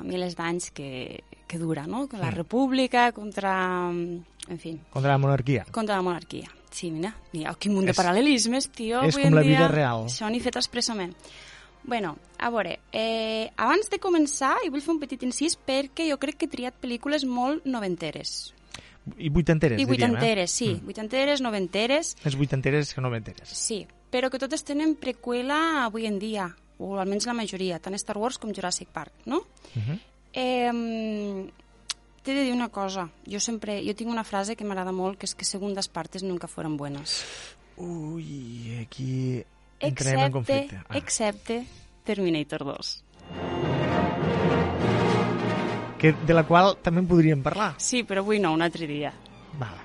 milers 0.00 0.32
d'anys 0.38 0.70
que, 0.72 1.20
que 1.46 1.58
dura, 1.60 1.84
no? 1.86 2.06
La 2.16 2.30
Mm. 2.30 2.36
república 2.40 3.10
contra... 3.12 3.52
En 3.92 4.58
fi, 4.62 4.78
contra 4.88 5.12
la 5.12 5.18
monarquia. 5.18 5.66
contra 5.72 5.96
la 5.96 6.02
monarquia. 6.02 6.48
Sí, 6.70 6.88
mira, 6.90 7.12
mira 7.32 7.52
quin 7.60 7.74
munt 7.74 7.84
de 7.84 7.92
És- 7.92 7.98
paral·lelismes, 8.00 8.70
tio. 8.72 9.02
és 9.02 9.12
avui 9.14 9.24
com 9.28 9.34
la 9.36 9.42
dia. 9.44 9.58
vida 9.58 9.68
real. 9.68 10.06
Això 10.08 10.30
n'he 10.30 10.40
fet 10.40 10.56
expressament. 10.56 11.12
Bueno, 11.86 12.16
a 12.38 12.50
veure, 12.50 12.80
eh, 12.92 13.50
abans 13.56 13.88
de 13.90 14.00
començar, 14.02 14.56
i 14.66 14.70
vull 14.74 14.82
fer 14.82 14.92
un 14.96 15.00
petit 15.00 15.22
incís 15.22 15.54
perquè 15.56 16.08
jo 16.10 16.18
crec 16.18 16.36
que 16.40 16.48
he 16.48 16.52
triat 16.52 16.74
pel·lícules 16.82 17.24
molt 17.24 17.64
noventeres. 17.64 18.52
I 19.16 19.30
vuitanteres, 19.30 19.78
I 19.78 19.84
diríem, 19.84 19.88
vuitanteres, 19.88 20.50
eh? 20.50 20.54
sí. 20.54 20.80
Vuitanteres, 20.82 21.40
noventeres, 21.40 22.16
Més 22.24 22.36
vuitanteres 22.36 22.92
que 22.94 23.00
noventeres. 23.00 23.48
sí. 23.48 23.86
Però 24.10 24.30
que 24.30 24.38
totes 24.38 24.62
tenen 24.62 24.94
preqüela 24.94 25.84
avui 25.84 26.06
en 26.06 26.20
dia, 26.22 26.46
o 26.78 26.94
almenys 26.98 27.26
la 27.26 27.34
majoria, 27.34 27.80
tant 27.82 27.94
Star 27.98 28.16
Wars 28.16 28.38
com 28.38 28.52
Jurassic 28.54 28.88
Park, 28.88 29.12
no? 29.26 29.42
Uh 29.74 29.82
-huh. 29.82 29.98
Eh, 30.32 31.50
T'he 32.26 32.34
de 32.34 32.42
dir 32.42 32.52
una 32.52 32.70
cosa. 32.70 33.08
Jo 33.30 33.38
sempre... 33.38 33.84
Jo 33.86 33.94
tinc 33.94 34.10
una 34.10 34.24
frase 34.24 34.56
que 34.56 34.64
m'agrada 34.66 34.90
molt, 34.90 35.14
que 35.16 35.26
és 35.26 35.34
que 35.38 35.44
segundas 35.46 35.86
partes 35.86 36.24
nunca 36.26 36.48
fueron 36.48 36.76
buenas. 36.76 37.22
Ui, 37.76 38.78
aquí 38.82 39.44
entrem 39.80 40.18
en 40.18 40.26
Excepte, 40.26 40.32
conflicte. 40.32 40.76
Ah, 40.88 40.96
excepte 40.98 41.66
Terminator 42.04 42.64
2. 42.64 43.04
que, 45.98 46.12
de 46.12 46.34
la 46.34 46.44
qual 46.44 46.76
també 46.84 47.00
en 47.02 47.08
podríem 47.08 47.42
parlar. 47.42 47.74
Sí, 47.80 48.02
però 48.04 48.20
avui 48.24 48.38
no, 48.42 48.52
un 48.52 48.62
altre 48.62 48.86
dia. 48.86 49.12
Vale. 49.58 49.80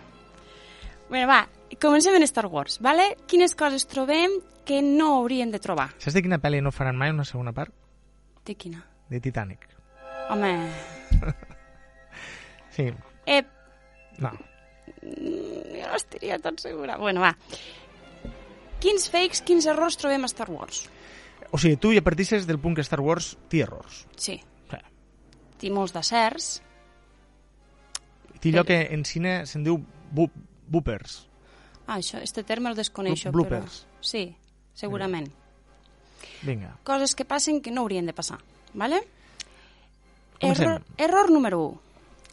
Bé, 1.12 1.26
va, 1.28 1.42
comencem 1.82 2.16
en 2.16 2.24
Star 2.28 2.46
Wars, 2.52 2.80
vale? 2.84 3.16
Quines 3.28 3.56
coses 3.56 3.88
trobem 3.88 4.38
que 4.68 4.82
no 4.84 5.16
hauríem 5.22 5.52
de 5.52 5.60
trobar? 5.64 5.90
Saps 6.00 6.16
de 6.16 6.22
quina 6.24 6.40
pel·li 6.44 6.62
no 6.64 6.72
faran 6.76 7.00
mai 7.00 7.12
una 7.16 7.26
segona 7.28 7.54
part? 7.56 7.74
De 8.46 8.56
quina? 8.56 8.84
De 9.10 9.20
Titanic. 9.24 9.68
Home... 10.30 10.52
Sí, 12.72 12.86
Eh, 13.28 13.44
no. 14.20 14.30
mm, 14.32 15.76
jo 15.76 15.88
no 15.90 15.96
estaria 15.98 16.38
tan 16.40 16.58
segura. 16.58 16.96
Bueno, 16.98 17.20
va. 17.22 17.36
Quins 18.82 19.08
fakes, 19.14 19.42
quins 19.46 19.68
errors 19.70 19.98
trobem 20.02 20.24
a 20.26 20.30
Star 20.32 20.50
Wars? 20.50 20.88
O 21.52 21.60
sigui, 21.60 21.78
tu 21.78 21.92
ja 21.94 22.02
partisses 22.02 22.48
del 22.48 22.58
punt 22.60 22.76
que 22.78 22.82
Star 22.86 23.02
Wars 23.04 23.36
té 23.52 23.62
errors. 23.66 24.06
Sí, 24.16 24.40
Sí. 24.72 24.78
té 25.60 25.70
molts 25.70 25.94
deserts. 25.94 26.62
Té 28.42 28.50
allò 28.50 28.64
que 28.66 28.80
en 28.90 29.04
cine 29.06 29.46
se'n 29.46 29.64
diu 29.64 29.76
boopers. 30.12 31.28
Ah, 31.86 31.98
això, 32.00 32.18
este 32.24 32.44
terme 32.44 32.70
el 32.70 32.76
desconeixo, 32.76 33.30
Blo- 33.32 33.44
bloopers. 33.46 33.84
però... 33.84 34.02
Sí, 34.02 34.36
segurament. 34.74 35.30
Vinga. 36.42 36.78
Coses 36.84 37.14
que 37.16 37.26
passen 37.26 37.62
que 37.62 37.70
no 37.72 37.82
haurien 37.82 38.06
de 38.06 38.14
passar, 38.14 38.40
¿vale? 38.74 39.04
Comencem. 40.40 40.66
Error, 40.66 40.82
error 40.98 41.30
número 41.30 41.60
1. 41.62 41.82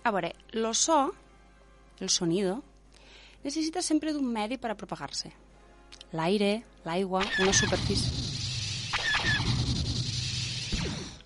A 0.04 0.10
veure, 0.10 0.34
lo 0.52 0.72
so, 0.72 1.12
el 2.00 2.08
sonido, 2.08 2.62
necessita 3.44 3.82
sempre 3.82 4.12
d'un 4.14 4.24
medi 4.32 4.56
per 4.56 4.70
a 4.70 4.76
propagar-se. 4.76 5.32
L'aire, 6.16 6.62
l'aigua, 6.86 7.22
una 7.42 7.52
superfície... 7.52 8.26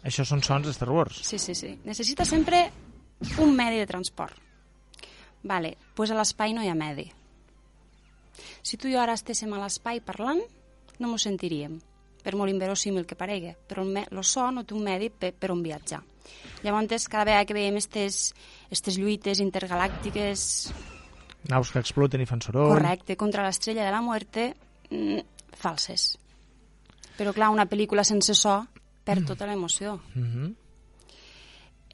Això 0.03 0.25
són 0.27 0.43
sons 0.43 0.67
de 0.67 0.73
Star 0.75 0.91
Wars. 0.91 1.21
Sí, 1.23 1.39
sí, 1.39 1.55
sí. 1.55 1.77
Necessita 1.87 2.25
sempre 2.27 2.65
un 3.39 3.55
medi 3.55 3.79
de 3.79 3.87
transport. 3.87 4.35
Vale, 5.47 5.77
doncs 5.77 5.95
pues 5.95 6.11
a 6.11 6.19
l'espai 6.19 6.55
no 6.55 6.65
hi 6.65 6.71
ha 6.71 6.75
medi. 6.75 7.07
Si 8.63 8.77
tu 8.77 8.91
i 8.91 8.95
jo 8.97 9.01
ara 9.03 9.15
estéssim 9.15 9.53
a 9.55 9.61
l'espai 9.63 10.01
parlant, 10.03 10.43
no 10.99 11.11
m'ho 11.11 11.19
sentiríem, 11.19 11.79
per 12.23 12.35
molt 12.39 12.51
inverosímil 12.51 13.07
que 13.07 13.19
paregui, 13.19 13.55
però 13.69 13.87
el, 13.87 14.23
so 14.27 14.51
no 14.51 14.65
té 14.67 14.75
un 14.75 14.83
medi 14.87 15.11
per, 15.11 15.33
per 15.35 15.53
on 15.55 15.63
viatjar. 15.63 16.03
Llavors, 16.63 17.09
cada 17.11 17.27
vegada 17.27 17.47
que 17.47 17.55
veiem 17.55 17.79
estes, 17.79 18.33
estes 18.71 18.99
lluites 18.99 19.43
intergalàctiques, 19.43 20.73
Naus 21.51 21.73
que 21.75 21.81
exploten 21.83 22.23
i 22.23 22.27
fan 22.27 22.43
soroll. 22.43 22.71
correcte, 22.71 23.17
contra 23.19 23.43
l'estrella 23.43 23.85
de 23.85 23.91
la 23.91 24.03
muerte, 24.03 24.53
falses. 25.53 26.19
Però 27.19 27.33
clar, 27.37 27.51
una 27.53 27.69
pel·lícula 27.69 28.05
sense 28.05 28.35
so 28.35 28.63
perd 29.05 29.27
tota 29.27 29.47
l'emoció. 29.47 30.01
Mhm. 30.15 30.55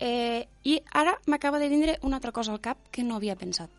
Eh, 0.00 0.46
I 0.62 0.76
ara 0.94 1.16
m'acaba 1.26 1.58
de 1.58 1.68
vindre 1.68 1.98
una 2.02 2.16
altra 2.16 2.30
cosa 2.30 2.52
al 2.52 2.60
cap 2.60 2.78
que 2.92 3.02
no 3.02 3.16
havia 3.16 3.34
pensat. 3.34 3.70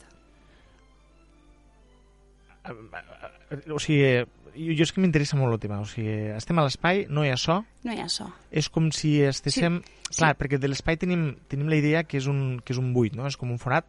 O 3.71 3.79
sigui, 3.79 4.25
jo, 4.53 4.73
jo 4.75 4.83
és 4.83 4.91
que 4.91 5.01
m'interessa 5.01 5.37
molt 5.39 5.55
el 5.55 5.61
tema. 5.63 5.79
O 5.79 5.87
sigui, 5.87 6.11
estem 6.35 6.59
a 6.59 6.65
l'espai, 6.65 7.05
no 7.09 7.23
hi 7.23 7.31
ha 7.31 7.37
so, 7.39 7.61
No 7.87 7.95
hi 7.95 8.01
ha 8.03 8.09
so. 8.11 8.27
és 8.51 8.69
com 8.69 8.91
si 8.91 9.19
estéssim... 9.23 9.79
Sí, 10.09 10.17
Clar, 10.17 10.33
sí. 10.33 10.39
perquè 10.41 10.57
de 10.57 10.67
l'espai 10.67 10.97
tenim, 10.97 11.35
tenim 11.47 11.67
la 11.69 11.77
idea 11.77 12.03
que 12.03 12.17
és, 12.17 12.25
un, 12.25 12.59
que 12.65 12.73
és 12.73 12.79
un 12.81 12.93
buit, 12.95 13.13
no? 13.13 13.27
És 13.29 13.37
com 13.37 13.51
un 13.53 13.59
forat, 13.61 13.85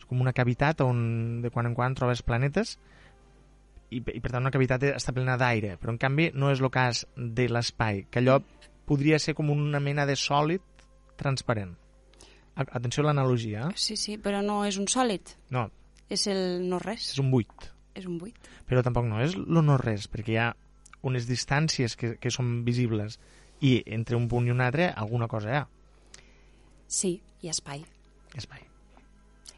és 0.00 0.06
com 0.08 0.20
una 0.24 0.32
cavitat 0.32 0.80
on 0.80 1.42
de 1.44 1.50
quan 1.52 1.68
en 1.68 1.74
quan 1.76 1.94
trobes 1.94 2.22
planetes 2.24 2.78
i, 3.90 3.98
i 4.00 4.20
per 4.20 4.30
tant 4.32 4.42
una 4.44 4.52
cavitat 4.54 4.82
està 4.92 5.12
plena 5.16 5.36
d'aire, 5.40 5.76
però 5.80 5.94
en 5.94 5.98
canvi 6.00 6.30
no 6.34 6.50
és 6.52 6.60
el 6.60 6.70
cas 6.70 7.04
de 7.16 7.48
l'espai, 7.48 8.04
que 8.10 8.20
allò 8.22 8.38
podria 8.88 9.18
ser 9.18 9.34
com 9.36 9.50
una 9.52 9.80
mena 9.80 10.06
de 10.08 10.16
sòlid 10.16 10.62
transparent. 11.20 11.74
Atenció 12.58 13.04
a 13.04 13.06
l'analogia, 13.08 13.68
eh? 13.68 13.76
Sí, 13.78 13.96
sí, 13.96 14.16
però 14.18 14.40
no 14.42 14.64
és 14.66 14.78
un 14.80 14.88
sòlid. 14.90 15.34
No, 15.54 15.68
És 16.10 16.26
el 16.26 16.68
no 16.68 16.78
res. 16.80 17.12
és 17.12 17.18
un 17.22 17.30
buit. 17.30 17.68
És 17.94 18.06
un 18.06 18.16
buit. 18.18 18.36
però 18.68 18.82
tampoc 18.82 19.04
no 19.08 19.20
és 19.20 19.34
lo 19.36 19.62
no 19.62 19.76
res, 19.80 20.06
perquè 20.10 20.32
hi 20.32 20.38
ha 20.38 20.48
unes 21.02 21.26
distàncies 21.28 21.96
que, 21.96 22.16
que 22.20 22.30
són 22.30 22.64
visibles 22.64 23.18
i 23.60 23.82
entre 23.86 24.16
un 24.16 24.28
punt 24.28 24.46
i 24.46 24.50
un 24.54 24.60
altre 24.60 24.90
alguna 24.92 25.28
cosa 25.28 25.50
hi 25.50 25.56
ha. 25.58 25.66
Sí, 26.86 27.20
hi 27.42 27.48
ha 27.48 27.54
espai. 27.56 27.84
Espai. 28.36 28.67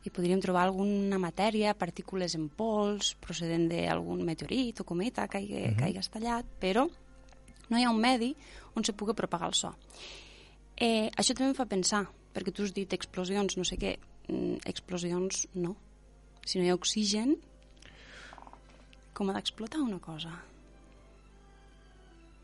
I 0.04 0.10
podríem 0.10 0.40
trobar 0.40 0.64
alguna 0.64 1.18
matèria, 1.20 1.74
partícules 1.76 2.34
en 2.34 2.48
pols, 2.48 3.14
procedent 3.20 3.68
d'algun 3.68 4.24
meteorit 4.24 4.80
o 4.80 4.84
cometa 4.84 5.28
que 5.28 5.38
hagi, 5.38 5.54
Mhm. 5.54 5.76
que 5.76 5.84
hagi 5.84 5.98
estallat, 5.98 6.46
però 6.60 6.88
no 7.68 7.78
hi 7.78 7.84
ha 7.84 7.90
un 7.90 8.00
medi 8.00 8.34
on 8.74 8.84
se 8.84 8.92
pugui 8.92 9.14
propagar 9.14 9.48
el 9.48 9.54
so. 9.54 9.74
Eh, 10.76 11.10
això 11.16 11.34
també 11.34 11.50
em 11.50 11.54
fa 11.54 11.66
pensar, 11.66 12.06
perquè 12.34 12.52
tu 12.52 12.62
has 12.62 12.72
dit 12.72 12.92
explosions, 12.92 13.56
no 13.56 13.64
sé 13.64 13.76
què, 13.76 13.98
mm, 14.28 14.62
explosions 14.64 15.48
no. 15.54 15.76
Si 16.44 16.58
no 16.58 16.64
hi 16.64 16.70
ha 16.70 16.74
oxigen, 16.74 17.36
com 19.12 19.28
ha 19.28 19.34
d'explotar 19.34 19.82
una 19.82 19.98
cosa? 19.98 20.49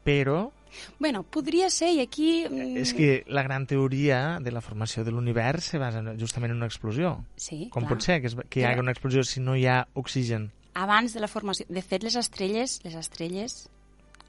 Però 0.06 0.52
Bueno, 1.00 1.22
podria 1.22 1.70
ser, 1.72 1.88
i 1.96 2.00
aquí... 2.02 2.44
mm, 2.50 2.76
és 2.82 2.90
que 2.92 3.22
la 3.32 3.42
gran 3.42 3.64
teoria 3.66 4.38
de 4.44 4.52
la 4.52 4.60
formació 4.60 5.04
de 5.06 5.10
l'univers 5.14 5.70
se 5.72 5.78
basa 5.80 6.02
en- 6.02 6.18
justament 6.20 6.52
en 6.52 6.58
una 6.58 6.66
explosió. 6.68 7.24
Sí, 7.34 7.70
Com 7.72 7.84
clar. 7.86 7.94
pot 7.94 8.04
ser 8.04 8.20
que, 8.20 8.28
es, 8.28 8.36
que 8.50 8.60
hi 8.60 8.64
hagi 8.68 8.82
una 8.82 8.92
explosió 8.92 9.24
si 9.24 9.40
no 9.40 9.56
hi 9.56 9.64
ha 9.66 9.86
oxigen? 9.94 10.50
abans 10.76 11.14
de 11.14 11.20
la 11.20 11.28
formació. 11.28 11.64
De 11.72 11.80
fet, 11.80 12.02
les 12.04 12.14
estrelles, 12.20 12.80
les 12.84 12.94
estrelles 12.94 13.70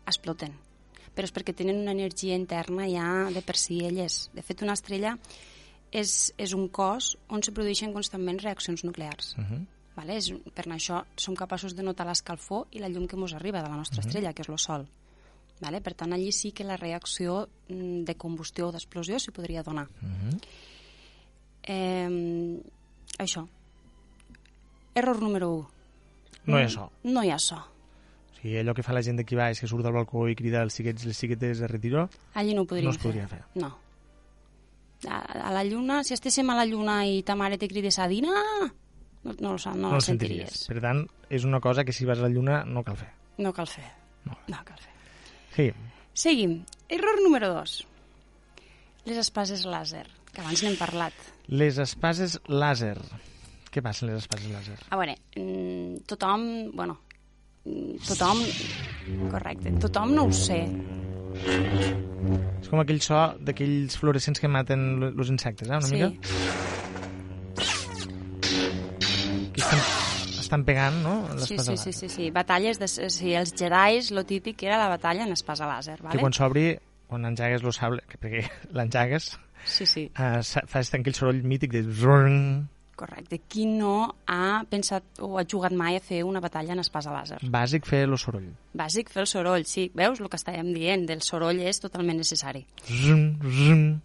exploten, 0.07 0.53
però 1.15 1.28
és 1.28 1.34
perquè 1.36 1.51
tenen 1.53 1.82
una 1.82 1.91
energia 1.91 2.38
interna 2.39 2.86
ja 2.88 3.07
de 3.36 3.41
per 3.43 3.57
si 3.59 3.82
elles. 3.84 4.30
De 4.34 4.41
fet, 4.41 4.63
una 4.63 4.78
estrella 4.78 5.17
és, 5.91 6.32
és 6.38 6.53
un 6.55 6.69
cos 6.69 7.17
on 7.28 7.43
se 7.43 7.51
produeixen 7.51 7.91
constantment 7.91 8.39
reaccions 8.39 8.86
nuclears. 8.88 9.36
Uh 9.38 9.43
-huh. 9.43 9.65
Vale? 9.97 10.15
És, 10.15 10.32
per 10.53 10.63
això 10.67 11.03
som 11.17 11.36
capaços 11.36 11.75
de 11.75 11.84
notar 11.84 12.07
l'escalfor 12.07 12.67
i 12.71 12.80
la 12.80 12.88
llum 12.88 13.07
que 13.07 13.17
ens 13.17 13.34
arriba 13.34 13.61
de 13.61 13.69
la 13.69 13.75
nostra 13.75 13.99
estrella, 13.99 14.32
que 14.34 14.43
és 14.43 14.49
el 14.49 14.59
Sol. 14.59 14.88
Vale? 15.60 15.82
Per 15.82 15.93
tant, 15.97 16.14
allí 16.14 16.32
sí 16.32 16.51
que 16.53 16.64
la 16.64 16.78
reacció 16.78 17.47
mm, 17.70 18.03
de 18.05 18.16
combustió 18.16 18.68
o 18.68 18.72
d'explosió 18.72 19.18
s'hi 19.20 19.32
podria 19.34 19.64
donar. 19.64 19.88
Uh 20.01 20.08
-huh. 20.08 20.39
Eh, 21.64 22.62
això. 23.18 23.47
Error 24.93 25.22
número 25.22 25.51
1. 25.53 25.70
No 26.45 26.60
hi 26.60 26.64
ha 26.64 26.70
so. 26.70 26.91
No 27.03 27.24
hi 27.24 27.32
ha 27.32 27.39
so. 27.39 27.55
O 27.58 28.39
sigui, 28.39 28.58
allò 28.58 28.74
que 28.74 28.84
fa 28.84 28.93
la 28.93 29.01
gent 29.01 29.18
d'aquí 29.18 29.36
baix, 29.36 29.60
que 29.60 29.68
surt 29.68 29.86
al 29.86 29.93
balcó 29.93 30.28
i 30.30 30.36
crida 30.36 30.62
els 30.62 30.76
xiquets 30.76 31.03
i 31.03 31.08
les 31.08 31.18
xiquetes 31.18 31.60
de 31.60 31.68
retiro, 31.68 32.10
Allí 32.34 32.53
no 32.53 32.62
ho 32.62 32.66
podríem 32.66 32.86
no 32.86 32.91
es 32.91 32.97
podria 32.97 33.28
fer. 33.28 33.43
No. 33.55 33.78
A, 35.08 35.18
a 35.49 35.51
la 35.51 35.64
lluna, 35.64 36.03
si 36.03 36.14
estéssim 36.14 36.49
a 36.49 36.55
la 36.55 36.66
lluna 36.66 37.05
i 37.05 37.22
ta 37.24 37.36
mare 37.36 37.58
te 37.58 37.68
cridés 37.68 37.99
a 37.99 38.08
dinar, 38.08 38.72
no, 39.24 39.34
no, 39.39 39.55
no, 39.58 39.58
no, 39.58 39.76
no 39.89 39.95
el 39.95 40.01
sentiries. 40.01 40.49
sentiries. 40.49 40.68
Per 40.68 40.82
tant, 40.82 41.08
és 41.30 41.43
una 41.43 41.60
cosa 41.60 41.84
que 41.84 41.93
si 41.93 42.05
vas 42.05 42.20
a 42.20 42.22
la 42.22 42.30
lluna 42.30 42.64
no 42.66 42.84
cal 42.84 42.97
fer. 42.97 43.12
No 43.38 43.53
cal 43.53 43.68
fer. 43.68 43.86
No. 44.26 44.38
No 44.47 44.64
cal 44.66 44.80
fer. 44.80 44.97
Sí, 45.58 45.72
Seguim. 46.14 46.60
Error 46.88 47.18
número 47.24 47.49
2. 47.53 47.74
Les 49.10 49.18
espases 49.18 49.66
làser, 49.66 50.05
que 50.34 50.41
abans 50.41 50.62
n'hem 50.64 50.76
parlat. 50.78 51.14
les 51.47 51.78
espases 51.80 52.38
làser. 52.47 52.97
Què 53.72 53.82
passa 53.82 54.05
amb 54.05 54.14
les 54.14 54.24
espases 54.24 54.51
làser? 54.51 54.78
A 54.91 54.97
veure, 54.99 55.16
mm, 55.36 56.03
tothom, 56.05 56.72
bueno, 56.76 56.99
mm, 57.66 57.97
tothom, 58.08 58.38
correcte, 59.32 59.72
tothom 59.80 60.14
no 60.14 60.26
ho 60.28 60.32
sé, 60.32 60.62
És 62.62 62.70
com 62.70 62.80
aquell 62.80 62.99
so 63.01 63.18
d'aquells 63.39 63.97
fluorescents 63.99 64.39
que 64.39 64.47
maten 64.47 65.03
els 65.03 65.30
insectes, 65.30 65.68
eh, 65.70 65.72
una 65.72 65.82
Sí. 65.82 65.95
mica. 65.95 66.10
Que 66.22 66.76
estan 70.48 70.64
pegant, 70.68 71.02
no? 71.04 71.14
Sí, 71.43 71.58
sí, 71.60 71.76
sí, 71.78 71.93
sí, 71.93 72.10
sí. 72.10 72.30
Batalles 72.32 72.80
de... 72.80 72.88
Sí, 72.88 73.34
els 73.38 73.54
Jedis, 73.58 74.12
lo 74.16 74.24
típic 74.26 74.64
era 74.64 74.78
la 74.80 74.88
batalla 74.89 75.28
en 75.28 75.36
espasa 75.36 75.68
làser, 75.70 75.98
Que 76.00 76.08
vale? 76.08 76.24
quan 76.24 76.34
s'obri, 76.34 76.70
quan 77.08 77.28
engegues 77.28 77.64
el 77.64 77.76
sable, 77.76 78.02
que 78.08 78.18
perquè 78.18 78.48
l'engegues, 78.78 79.36
Sí, 79.68 79.86
sí, 79.89 80.04
eh, 80.16 80.39
fas 80.70 80.93
aquell 80.93 81.16
soroll 81.18 81.41
mític 81.43 81.74
de... 81.74 81.82
correcte. 82.95 83.39
Qui 83.50 83.66
no 83.68 84.16
ha 84.26 84.64
pensat 84.70 85.20
o 85.22 85.38
ha 85.38 85.43
jugat 85.45 85.74
mai 85.78 85.98
a 85.98 86.00
fer 86.02 86.24
una 86.24 86.39
batalla 86.39 86.74
en 86.74 86.80
espasa 86.82 87.12
làser? 87.14 87.38
Bàsic 87.43 87.86
fer 87.86 88.04
el 88.08 88.16
soroll. 88.18 88.48
Bàsic, 88.74 89.12
fer 89.14 89.22
el 89.26 89.28
soroll, 89.30 89.66
sí. 89.70 89.89
Veus 89.93 90.20
el 90.22 90.30
que 90.32 90.39
estàvem 90.39 90.72
dient? 90.74 91.06
Del 91.10 91.22
soroll 91.22 91.60
és 91.62 91.80
totalment 91.84 92.18
necessari. 92.18 92.64
Zrrrng, 92.88 93.28
zrrrng. 93.43 94.00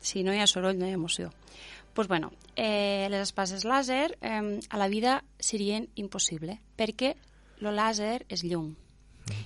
Si 0.00 0.22
no 0.24 0.32
hi 0.32 0.40
ha 0.40 0.46
soroll, 0.48 0.78
no 0.78 0.86
hi 0.88 0.94
ha 0.94 1.00
emoció. 1.00 1.28
Doncs 1.30 1.92
pues 1.92 2.08
bueno, 2.08 2.30
eh, 2.56 3.08
les 3.10 3.26
espases 3.26 3.64
làser 3.68 4.16
eh, 4.20 4.58
a 4.68 4.80
la 4.80 4.88
vida 4.88 5.20
serien 5.38 5.88
impossible, 5.96 6.58
perquè 6.76 7.14
el 7.60 7.72
làser 7.76 8.24
és 8.28 8.44
llum, 8.44 8.72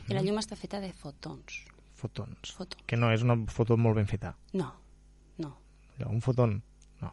i 0.08 0.14
la 0.14 0.22
llum 0.22 0.38
està 0.40 0.56
feta 0.56 0.80
de 0.80 0.92
fotons. 0.96 1.64
Fotons. 1.98 2.54
Fotons. 2.56 2.84
Que 2.86 2.96
no 3.00 3.10
és 3.14 3.24
una 3.24 3.36
foto 3.50 3.76
molt 3.80 3.98
ben 3.98 4.08
feta. 4.10 4.34
No, 4.52 4.70
no, 5.38 5.56
Allò, 5.98 6.10
un 6.10 6.20
foton. 6.20 6.56
No. 7.00 7.12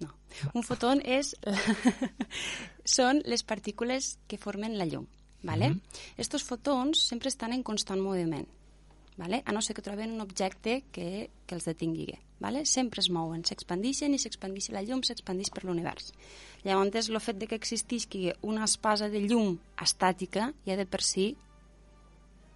no. 0.00 0.12
Un 0.54 0.66
foton 0.66 1.02
és... 1.04 1.34
són 2.96 3.22
les 3.26 3.42
partícules 3.42 4.14
que 4.30 4.38
formen 4.38 4.76
la 4.78 4.86
llum, 4.86 5.06
¿vale? 5.42 5.72
Estos 6.16 6.44
fotons 6.46 7.02
sempre 7.02 7.28
estan 7.28 7.52
en 7.52 7.64
constant 7.66 8.00
moviment, 8.00 8.46
¿vale? 9.16 9.42
a 9.44 9.52
no 9.52 9.62
ser 9.62 9.74
que 9.76 9.82
troben 9.82 10.12
un 10.12 10.20
objecte 10.20 10.84
que, 10.92 11.30
que 11.46 11.54
els 11.54 11.64
detingui. 11.64 12.14
¿vale? 12.38 12.64
Sempre 12.66 13.00
es 13.00 13.08
mouen, 13.10 13.44
s'expandixen 13.44 14.14
i 14.14 14.20
s'expandix 14.20 14.70
la 14.74 14.82
llum, 14.84 15.02
s'expandix 15.04 15.50
per 15.50 15.64
l'univers. 15.64 16.12
Llavors, 16.64 17.08
el 17.08 17.20
fet 17.20 17.38
de 17.40 17.48
que 17.48 17.56
existisqui 17.56 18.30
una 18.42 18.64
espasa 18.64 19.08
de 19.08 19.22
llum 19.24 19.56
estàtica 19.82 20.52
ja 20.66 20.76
de 20.76 20.86
per 20.86 21.02
si 21.02 21.30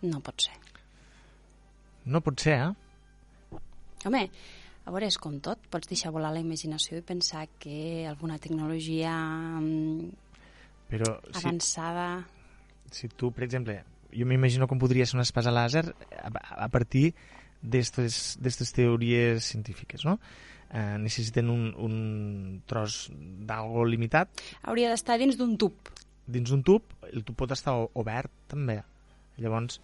no 0.02 0.20
pot 0.24 0.48
ser. 0.48 0.56
No 2.06 2.20
pot 2.24 2.40
ser, 2.40 2.56
eh? 2.56 3.58
Home, 4.08 4.24
a 4.84 4.92
veure, 4.92 5.10
és 5.12 5.18
com 5.20 5.36
tot, 5.44 5.60
pots 5.70 5.88
deixar 5.88 6.12
volar 6.12 6.32
la 6.32 6.40
imaginació 6.40 6.98
i 6.98 7.04
pensar 7.04 7.44
que 7.60 8.06
alguna 8.08 8.38
tecnologia 8.40 9.12
mm, 9.60 10.08
Però 10.90 11.18
si, 11.28 11.42
avançada... 11.42 12.06
si 12.90 13.08
tu, 13.12 13.30
per 13.30 13.44
exemple, 13.44 13.76
jo 14.12 14.26
m'imagino 14.26 14.66
com 14.68 14.78
podria 14.78 15.06
ser 15.06 15.16
una 15.18 15.26
espasa 15.26 15.50
làser 15.54 15.84
a, 16.22 16.30
a 16.64 16.68
partir 16.68 17.14
d'aquestes 17.62 18.72
teories 18.74 19.44
científiques, 19.44 20.04
no? 20.04 20.18
Eh, 20.70 20.96
necessiten 21.02 21.50
un, 21.50 21.72
un 21.82 22.62
tros 22.66 23.08
d'algo 23.12 23.82
limitat 23.84 24.30
Hauria 24.70 24.92
d'estar 24.92 25.16
dins 25.18 25.34
d'un 25.36 25.56
tub. 25.58 25.74
dins 26.30 26.46
d'un 26.52 26.62
tub, 26.62 26.84
el 27.10 27.24
tub 27.26 27.34
pot 27.40 27.50
estar 27.50 27.74
obert 27.98 28.30
també. 28.46 28.76
Llavors, 29.42 29.80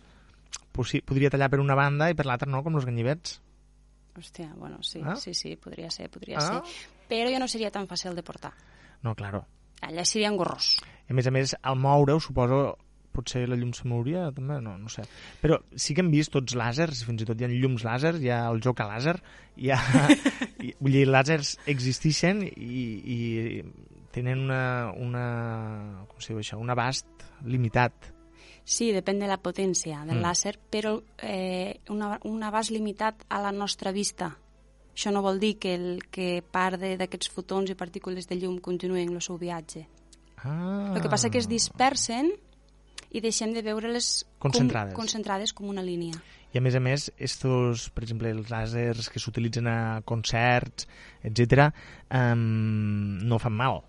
podria 0.72 1.30
tallar 1.32 1.48
per 1.50 1.58
una 1.58 1.74
banda 1.74 2.06
i 2.10 2.14
per 2.14 2.26
l'altra 2.28 2.46
no, 2.48 2.62
com 2.62 2.76
els 2.78 2.86
ganyivets. 2.86 3.40
Hòstia, 4.16 4.52
bueno, 4.56 4.78
sí, 4.82 5.00
Ah? 5.04 5.16
sí, 5.16 5.34
sí, 5.34 5.56
podria 5.56 5.90
ser, 5.90 6.08
podria 6.08 6.38
Ah? 6.38 6.62
ser. 6.62 6.62
Però 7.10 7.28
ja 7.30 7.38
no 7.42 7.48
seria 7.48 7.70
tan 7.70 7.88
fàcil 7.88 8.14
de 8.14 8.22
portar. 8.22 8.52
No, 9.02 9.14
claro. 9.14 9.44
Allà 9.82 10.04
seria 10.04 10.28
engorrós. 10.30 10.78
I 11.08 11.12
a 11.12 11.14
més 11.14 11.26
a 11.26 11.30
més, 11.30 11.56
al 11.62 11.76
moure-ho, 11.76 12.20
suposo, 12.20 12.78
potser 13.16 13.46
la 13.48 13.56
llum 13.58 13.72
se 13.76 13.88
mouria 13.88 14.28
també, 14.36 14.60
no, 14.62 14.76
no 14.78 14.92
sé. 14.92 15.06
Però 15.42 15.58
sí 15.72 15.96
que 15.96 16.04
hem 16.04 16.12
vist 16.12 16.34
tots 16.36 16.56
làsers, 16.58 17.02
fins 17.08 17.24
i 17.24 17.28
tot 17.28 17.40
hi 17.40 17.48
ha 17.48 17.52
llums 17.52 17.86
làser, 17.86 18.14
hi 18.20 18.30
ha 18.34 18.44
el 18.52 18.60
joc 18.64 18.84
a 18.84 18.90
làser, 18.92 19.16
hi 19.56 19.72
ha... 19.72 19.80
i, 20.66 20.74
vull 20.80 20.98
dir, 21.00 21.06
làsers 21.08 21.56
existeixen 21.72 22.44
i, 22.46 22.82
i 23.16 23.18
tenen 24.14 24.46
una, 24.46 24.60
una, 24.96 25.24
com 26.08 26.20
se 26.20 26.32
diu 26.32 26.40
això, 26.44 26.60
un 26.60 26.72
abast 26.72 27.26
limitat. 27.44 28.12
Sí, 28.66 28.88
depèn 28.90 29.20
de 29.22 29.28
la 29.30 29.38
potència 29.38 30.00
del 30.04 30.18
Mm. 30.18 30.24
làser, 30.24 30.56
però 30.58 30.96
eh, 31.22 31.78
una, 31.92 32.16
un 32.26 32.42
abast 32.42 32.72
limitat 32.74 33.22
a 33.28 33.38
la 33.44 33.52
nostra 33.54 33.92
vista. 33.92 34.32
Això 34.96 35.12
no 35.12 35.20
vol 35.22 35.38
dir 35.38 35.58
que, 35.60 35.74
el, 35.76 36.00
que 36.10 36.40
part 36.40 36.80
d'aquests 36.80 37.28
fotons 37.30 37.70
i 37.70 37.76
partícules 37.76 38.26
de 38.26 38.38
llum 38.40 38.56
continuen 38.64 39.12
el 39.12 39.22
seu 39.22 39.36
viatge. 39.38 39.84
Ah. 40.40 40.94
El 40.96 41.02
que 41.04 41.12
passa 41.12 41.30
que 41.30 41.38
es 41.38 41.48
dispersen 41.48 42.32
i 43.16 43.22
deixem 43.24 43.54
de 43.56 43.62
veure-les 43.64 44.24
Concentrades. 44.42 44.94
Com, 44.94 45.02
concentrades 45.04 45.54
com 45.56 45.70
una 45.72 45.84
línia. 45.84 46.18
I 46.52 46.60
a 46.60 46.62
més 46.64 46.76
a 46.78 46.80
més, 46.80 47.10
estos, 47.20 47.88
per 47.92 48.04
exemple, 48.06 48.30
els 48.32 48.50
làsers 48.52 49.10
que 49.12 49.20
s'utilitzen 49.20 49.66
a 49.68 49.78
concerts, 50.08 50.86
etc, 51.26 51.70
um, 52.08 53.18
no 53.26 53.40
fan 53.42 53.56
mal. 53.56 53.82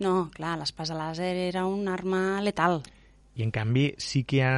No, 0.00 0.14
clar, 0.34 0.56
l'espasa 0.60 0.96
làser 0.96 1.34
era 1.48 1.66
una 1.68 1.94
arma 1.94 2.40
letal. 2.44 2.80
I 3.38 3.44
en 3.46 3.52
canvi 3.54 3.86
sí 4.02 4.24
que 4.28 4.40
hi 4.40 4.42
ha 4.42 4.52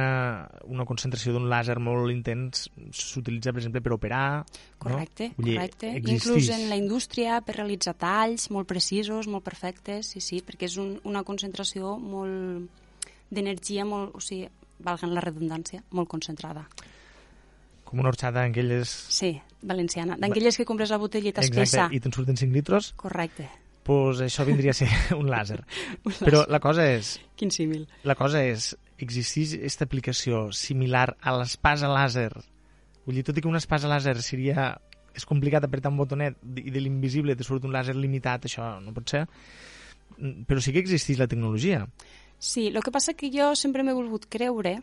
una 0.67 0.83
concentració 0.89 1.35
d'un 1.35 1.45
làser 1.51 1.77
molt 1.79 2.11
intens, 2.11 2.65
s'utilitza, 2.91 3.53
per 3.53 3.61
exemple, 3.61 3.83
per 3.85 3.93
operar. 3.95 4.27
Correcte, 4.81 5.29
no? 5.35 5.45
Dir, 5.45 5.57
correcte. 5.59 5.91
Inclús 6.01 6.49
en 6.51 6.65
la 6.71 6.79
indústria 6.79 7.37
per 7.45 7.59
realitzar 7.59 7.93
talls 7.99 8.49
molt 8.51 8.67
precisos, 8.71 9.29
molt 9.31 9.45
perfectes, 9.45 10.15
sí, 10.15 10.23
sí, 10.23 10.41
perquè 10.43 10.67
és 10.71 10.79
un, 10.81 10.97
una 11.07 11.23
concentració 11.27 11.95
molt 12.01 12.81
d'energia 13.33 13.85
molt, 13.85 14.13
o 14.15 14.21
sigui, 14.23 14.47
valguen 14.83 15.13
la 15.15 15.21
redundància, 15.23 15.81
molt 15.91 16.09
concentrada. 16.11 16.65
Com 17.85 17.99
una 18.01 18.09
horxata 18.09 18.41
d'aquelles... 18.45 18.89
Sí, 19.13 19.33
valenciana. 19.61 20.17
D'aquelles 20.19 20.57
que 20.57 20.65
compres 20.65 20.89
la 20.93 20.97
botelleta 21.01 21.43
espessa. 21.45 21.89
i 21.93 21.99
te'n 22.01 22.13
surten 22.15 22.37
5 22.39 22.53
litros, 22.55 22.93
Correcte. 22.97 23.49
doncs 23.85 24.21
això 24.25 24.45
vindria 24.47 24.71
a 24.71 24.77
ser 24.77 24.87
un 25.19 25.27
làser. 25.29 25.59
Un 26.07 26.15
Però 26.21 26.39
làser. 26.43 26.51
la 26.55 26.59
cosa 26.63 26.87
és, 26.89 27.17
Quin 27.37 27.51
símil. 27.51 27.85
la 28.03 28.15
cosa 28.15 28.41
és, 28.43 28.71
existeix 29.03 29.57
aquesta 29.59 29.85
aplicació 29.85 30.47
similar 30.55 31.09
a 31.21 31.33
l'espasa 31.37 31.89
làser? 31.91 32.31
Vull 33.05 33.17
dir, 33.19 33.23
tot 33.27 33.37
i 33.37 33.41
que 33.43 33.49
una 33.51 33.61
espasa 33.61 33.89
làser 33.91 34.15
seria... 34.23 34.73
És 35.13 35.27
complicat 35.29 35.61
apretar 35.67 35.91
un 35.91 35.97
botonet 35.99 36.39
i 36.57 36.71
de 36.73 36.79
l'invisible 36.81 37.35
te 37.37 37.45
surt 37.45 37.67
un 37.67 37.73
làser 37.75 37.93
limitat, 37.93 38.47
això 38.47 38.79
no 38.81 38.95
pot 38.95 39.11
ser. 39.13 39.19
Mm, 40.17 40.47
Però 40.49 40.57
sí 40.63 40.71
que 40.73 40.81
existeix 40.81 41.19
la 41.19 41.27
tecnologia. 41.29 41.83
Sí, 42.43 42.67
el 42.67 42.81
que 42.83 42.91
passa 42.91 43.13
que 43.15 43.29
jo 43.31 43.53
sempre 43.55 43.85
m'he 43.87 43.93
volgut 43.95 44.25
creure, 44.27 44.81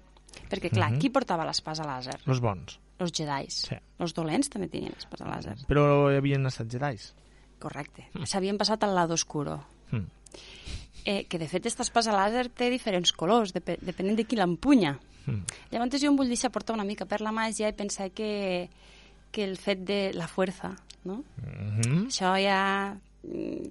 perquè, 0.48 0.70
clar, 0.72 0.92
Mhm. 0.92 0.98
qui 1.02 1.10
portava 1.12 1.44
l'espasa 1.44 1.84
làser? 1.84 2.16
Els 2.26 2.40
bons. 2.40 2.78
Los 2.98 3.12
jedis. 3.12 3.66
Sí. 3.68 3.76
Els 3.98 4.14
dolents 4.14 4.48
també 4.48 4.68
tenien 4.68 4.94
espasa 4.96 5.26
làser. 5.26 5.56
Però 5.68 6.10
hi 6.10 6.16
havien 6.16 6.46
estat 6.46 6.68
jedis. 6.72 7.14
Correcte. 7.58 8.08
S'havien 8.24 8.56
passat 8.56 8.82
al 8.84 8.94
lado 8.94 9.12
oscuro. 9.14 9.58
Mm. 9.90 10.06
Eh, 11.04 11.26
que, 11.28 11.38
de 11.38 11.48
fet, 11.48 11.66
esta 11.66 11.82
espasa 11.82 12.12
làser 12.12 12.48
té 12.48 12.70
diferents 12.70 13.12
colors, 13.12 13.52
dep 13.52 13.78
depenent 13.80 14.16
de 14.16 14.24
qui 14.24 14.36
l'empunya. 14.36 14.98
Mm. 15.26 15.44
Llavors 15.70 16.00
jo 16.00 16.08
em 16.08 16.16
vull 16.16 16.28
deixar 16.28 16.50
portar 16.50 16.74
una 16.74 16.84
mica 16.84 17.04
per 17.04 17.20
la 17.20 17.32
màgia 17.32 17.68
i 17.68 17.72
pensar 17.76 18.10
que, 18.10 18.68
que 19.30 19.44
el 19.44 19.56
fet 19.58 19.84
de 19.84 20.12
la 20.14 20.26
fuerza, 20.28 20.76
no? 21.04 21.24
Mm 21.36 21.80
-hmm. 21.80 22.06
Això 22.06 22.34
ja 22.42 22.94
mm, 22.94 23.00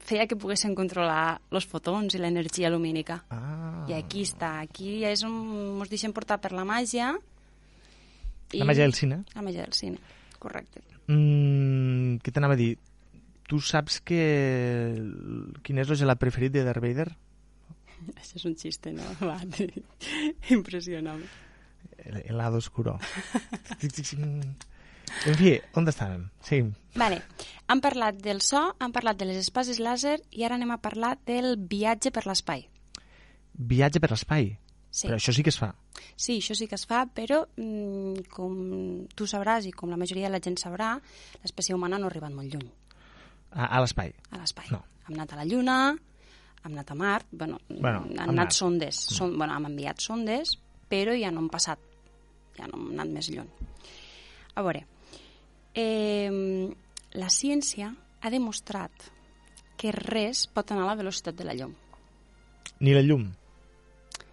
feia 0.05 0.27
que 0.29 0.37
poguessin 0.37 0.75
controlar 0.77 1.39
els 1.49 1.65
fotons 1.69 2.13
i 2.13 2.21
l'energia 2.21 2.69
lumínica. 2.69 3.23
Ah. 3.33 3.85
I 3.89 3.95
aquí 3.97 4.23
està, 4.27 4.59
aquí 4.65 4.99
és 5.07 5.23
on 5.25 5.79
ens 5.81 5.91
deixem 5.91 6.13
portar 6.13 6.39
per 6.41 6.53
la 6.53 6.65
màgia. 6.67 7.15
La 8.53 8.65
màgia 8.65 8.85
del 8.85 8.95
cine. 8.97 9.23
La 9.35 9.45
màgia 9.45 9.65
del 9.65 9.73
cine, 9.77 9.97
correcte. 10.41 10.83
Mm, 11.09 12.21
què 12.21 12.33
t'anava 12.33 12.57
a 12.57 12.61
dir? 12.61 12.75
Tu 13.49 13.57
saps 13.65 13.97
que... 14.05 14.21
quin 15.65 15.81
és 15.81 15.89
el 15.89 15.97
gelat 15.97 16.21
preferit 16.21 16.53
de 16.53 16.63
Darth 16.65 16.83
Vader? 16.85 17.09
Això 18.19 18.37
és 18.37 18.45
un 18.45 18.57
xiste, 18.57 18.93
no? 18.93 19.05
Va, 19.29 19.39
impressionant. 20.53 21.25
El 22.05 22.21
helado 22.21 22.61
oscuro. 22.61 22.99
en 25.27 25.35
fi, 25.39 25.55
on 25.77 25.87
estàvem? 25.89 26.25
Sí. 26.45 26.61
Vale, 26.99 27.21
hem 27.69 27.81
parlat 27.81 28.17
del 28.23 28.41
so, 28.41 28.61
hem 28.81 28.91
parlat 28.95 29.19
de 29.19 29.27
les 29.29 29.37
espases 29.41 29.79
làser 29.79 30.17
i 30.31 30.43
ara 30.47 30.55
anem 30.59 30.71
a 30.75 30.79
parlar 30.81 31.15
del 31.27 31.55
viatge 31.69 32.11
per 32.11 32.25
l'espai. 32.27 32.65
Viatge 33.53 33.99
per 33.99 34.11
l'espai. 34.13 34.51
Sí. 34.89 35.05
Però 35.07 35.19
això 35.19 35.33
sí 35.35 35.43
que 35.45 35.51
es 35.53 35.59
fa. 35.59 35.73
Sí, 36.15 36.39
això 36.39 36.55
sí 36.57 36.65
que 36.67 36.75
es 36.79 36.85
fa, 36.89 37.03
però 37.13 37.43
mm, 37.59 38.25
com 38.33 38.55
tu 39.15 39.27
sabràs 39.29 39.67
i 39.69 39.73
com 39.75 39.91
la 39.91 39.97
majoria 39.99 40.29
de 40.29 40.33
la 40.33 40.41
gent 40.41 40.57
sabrà, 40.57 40.95
l'espècie 41.43 41.75
humana 41.75 41.99
no 41.99 42.07
ha 42.07 42.09
arribat 42.13 42.33
molt 42.33 42.53
lluny 42.53 42.69
A, 43.51 43.65
a 43.65 43.81
l'espai. 43.83 44.13
a 44.31 44.39
l'espai. 44.39 44.71
No. 44.73 44.81
Hem 45.07 45.17
anat 45.17 45.33
a 45.33 45.39
la 45.41 45.45
Lluna, 45.45 45.77
hem 46.63 46.71
anat 46.73 46.91
a 46.91 46.95
Mart, 46.95 47.27
bueno, 47.31 47.59
Bueno, 47.69 48.03
han 48.05 48.29
hem 48.29 48.33
anat, 48.35 48.51
sondes, 48.53 48.95
son, 48.95 49.37
bueno, 49.37 49.55
hem 49.57 49.65
enviat 49.71 50.01
sondes, 50.01 50.55
però 50.89 51.13
ja 51.17 51.31
no 51.31 51.43
hem 51.43 51.49
passat, 51.49 51.79
ja 52.57 52.67
no 52.69 52.77
hem 52.79 52.91
anat 52.95 53.13
més 53.13 53.29
lluny. 53.33 53.49
A 54.55 54.61
veure, 54.65 54.85
eh, 55.73 56.69
la 57.19 57.29
ciència 57.33 57.93
ha 58.21 58.29
demostrat 58.29 59.09
que 59.79 59.93
res 59.95 60.45
pot 60.51 60.71
anar 60.71 60.83
a 60.85 60.91
la 60.91 60.97
velocitat 60.99 61.37
de 61.39 61.47
la 61.47 61.55
llum. 61.55 61.71
Ni 62.83 62.93
la 62.95 63.03
llum. 63.03 63.29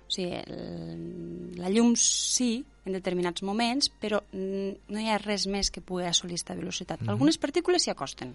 O 0.07 0.13
sigui, 0.13 0.39
el, 0.39 1.55
la 1.59 1.71
llum 1.71 1.95
sí, 1.99 2.65
en 2.87 2.95
determinats 2.95 3.43
moments, 3.47 3.89
però 4.03 4.21
mm, 4.33 4.91
no 4.95 5.03
hi 5.03 5.09
ha 5.11 5.19
res 5.23 5.47
més 5.51 5.71
que 5.75 5.83
pugui 5.83 6.07
assolir 6.07 6.37
aquesta 6.37 6.59
velocitat. 6.59 7.03
Mhm. 7.03 7.15
Algunes 7.15 7.39
partícules 7.43 7.83
s'hi 7.83 7.95
acosten. 7.95 8.35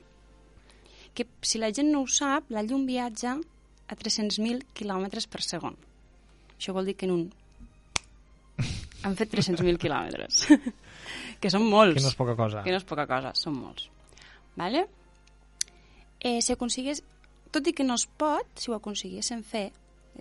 Que 1.16 1.28
si 1.44 1.60
la 1.60 1.72
gent 1.76 1.92
no 1.92 2.04
ho 2.04 2.08
sap, 2.08 2.52
la 2.52 2.64
llum 2.64 2.86
viatja 2.88 3.36
a 3.36 3.96
300.000 3.96 4.68
km 4.74 5.08
per 5.30 5.44
segon. 5.44 5.76
Això 6.58 6.76
vol 6.76 6.88
dir 6.88 6.96
que 6.96 7.08
en 7.08 7.16
un... 7.18 7.26
Han 9.04 9.18
fet 9.20 9.32
300.000 9.34 9.80
quilòmetres. 9.82 10.46
que 11.42 11.52
són 11.54 11.66
molts. 11.68 11.98
Que 11.98 12.06
no 12.06 12.12
és 12.12 12.18
poca 12.20 12.36
cosa. 12.40 12.64
Que 12.66 12.74
no 12.74 12.80
és 12.82 12.88
poca 12.88 13.08
cosa, 13.10 13.34
són 13.38 13.58
molts. 13.60 13.90
Vale? 14.60 14.86
Eh, 16.20 16.40
si 16.42 16.54
aconseguís... 16.54 17.04
Tot 17.52 17.68
i 17.68 17.74
que 17.76 17.84
no 17.84 17.98
es 18.00 18.06
pot, 18.08 18.48
si 18.56 18.72
ho 18.72 18.76
aconseguíssim 18.78 19.42
fer, 19.44 19.66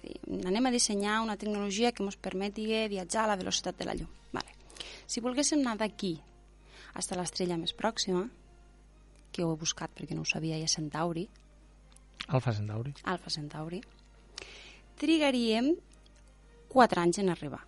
dir, 0.03 0.17
anem 0.51 0.67
a 0.67 0.73
dissenyar 0.75 1.21
una 1.23 1.37
tecnologia 1.39 1.93
que 1.95 2.03
ens 2.03 2.17
permeti 2.19 2.65
viatjar 2.91 3.23
a 3.23 3.31
la 3.31 3.37
velocitat 3.39 3.79
de 3.79 3.87
la 3.87 3.95
llum. 3.95 4.09
Vale. 4.35 4.57
Si 5.07 5.23
volguéssim 5.23 5.63
anar 5.63 5.77
d'aquí 5.79 6.17
fins 6.91 7.13
a 7.15 7.21
l'estrella 7.21 7.61
més 7.61 7.77
pròxima, 7.79 8.25
que 9.31 9.47
ho 9.47 9.53
he 9.53 9.61
buscat 9.61 9.95
perquè 9.95 10.17
no 10.19 10.25
ho 10.25 10.27
sabia, 10.27 10.59
i 10.59 10.67
a 10.67 10.73
Centauri, 10.73 11.29
Alfa 12.29 12.53
Centauri. 12.53 12.95
Alfa 13.05 13.31
Centauri, 13.31 13.81
trigaríem 14.99 15.73
4 16.69 17.03
anys 17.03 17.19
en 17.23 17.31
arribar. 17.31 17.63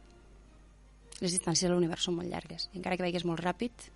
Les 1.23 1.31
distàncies 1.31 1.69
de 1.69 1.73
l'univers 1.75 2.03
són 2.09 2.17
molt 2.19 2.29
llargues. 2.31 2.69
I 2.73 2.81
encara 2.81 2.99
que 2.99 3.05
vagis 3.07 3.25
molt 3.29 3.41
ràpid, 3.45 3.89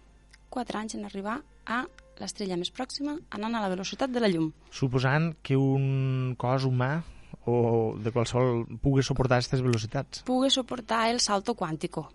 4 0.55 0.79
anys 0.79 0.95
en 0.95 1.05
arribar 1.09 1.41
a 1.67 1.83
l'estrella 2.21 2.57
més 2.57 2.71
pròxima 2.73 3.17
anant 3.35 3.57
a 3.59 3.63
la 3.65 3.71
velocitat 3.73 4.13
de 4.15 4.23
la 4.23 4.31
llum. 4.31 4.53
Suposant 4.71 5.33
que 5.43 5.59
un 5.59 6.37
cos 6.39 6.65
humà 6.65 7.01
o 7.51 7.97
de 8.03 8.13
qualsevol 8.15 8.65
pugui 8.83 9.03
suportar 9.03 9.41
aquestes 9.41 9.63
velocitats. 9.63 10.23
Pugui 10.27 10.51
suportar 10.55 11.09
el 11.11 11.21
salto 11.21 11.55
quàntico, 11.59 12.07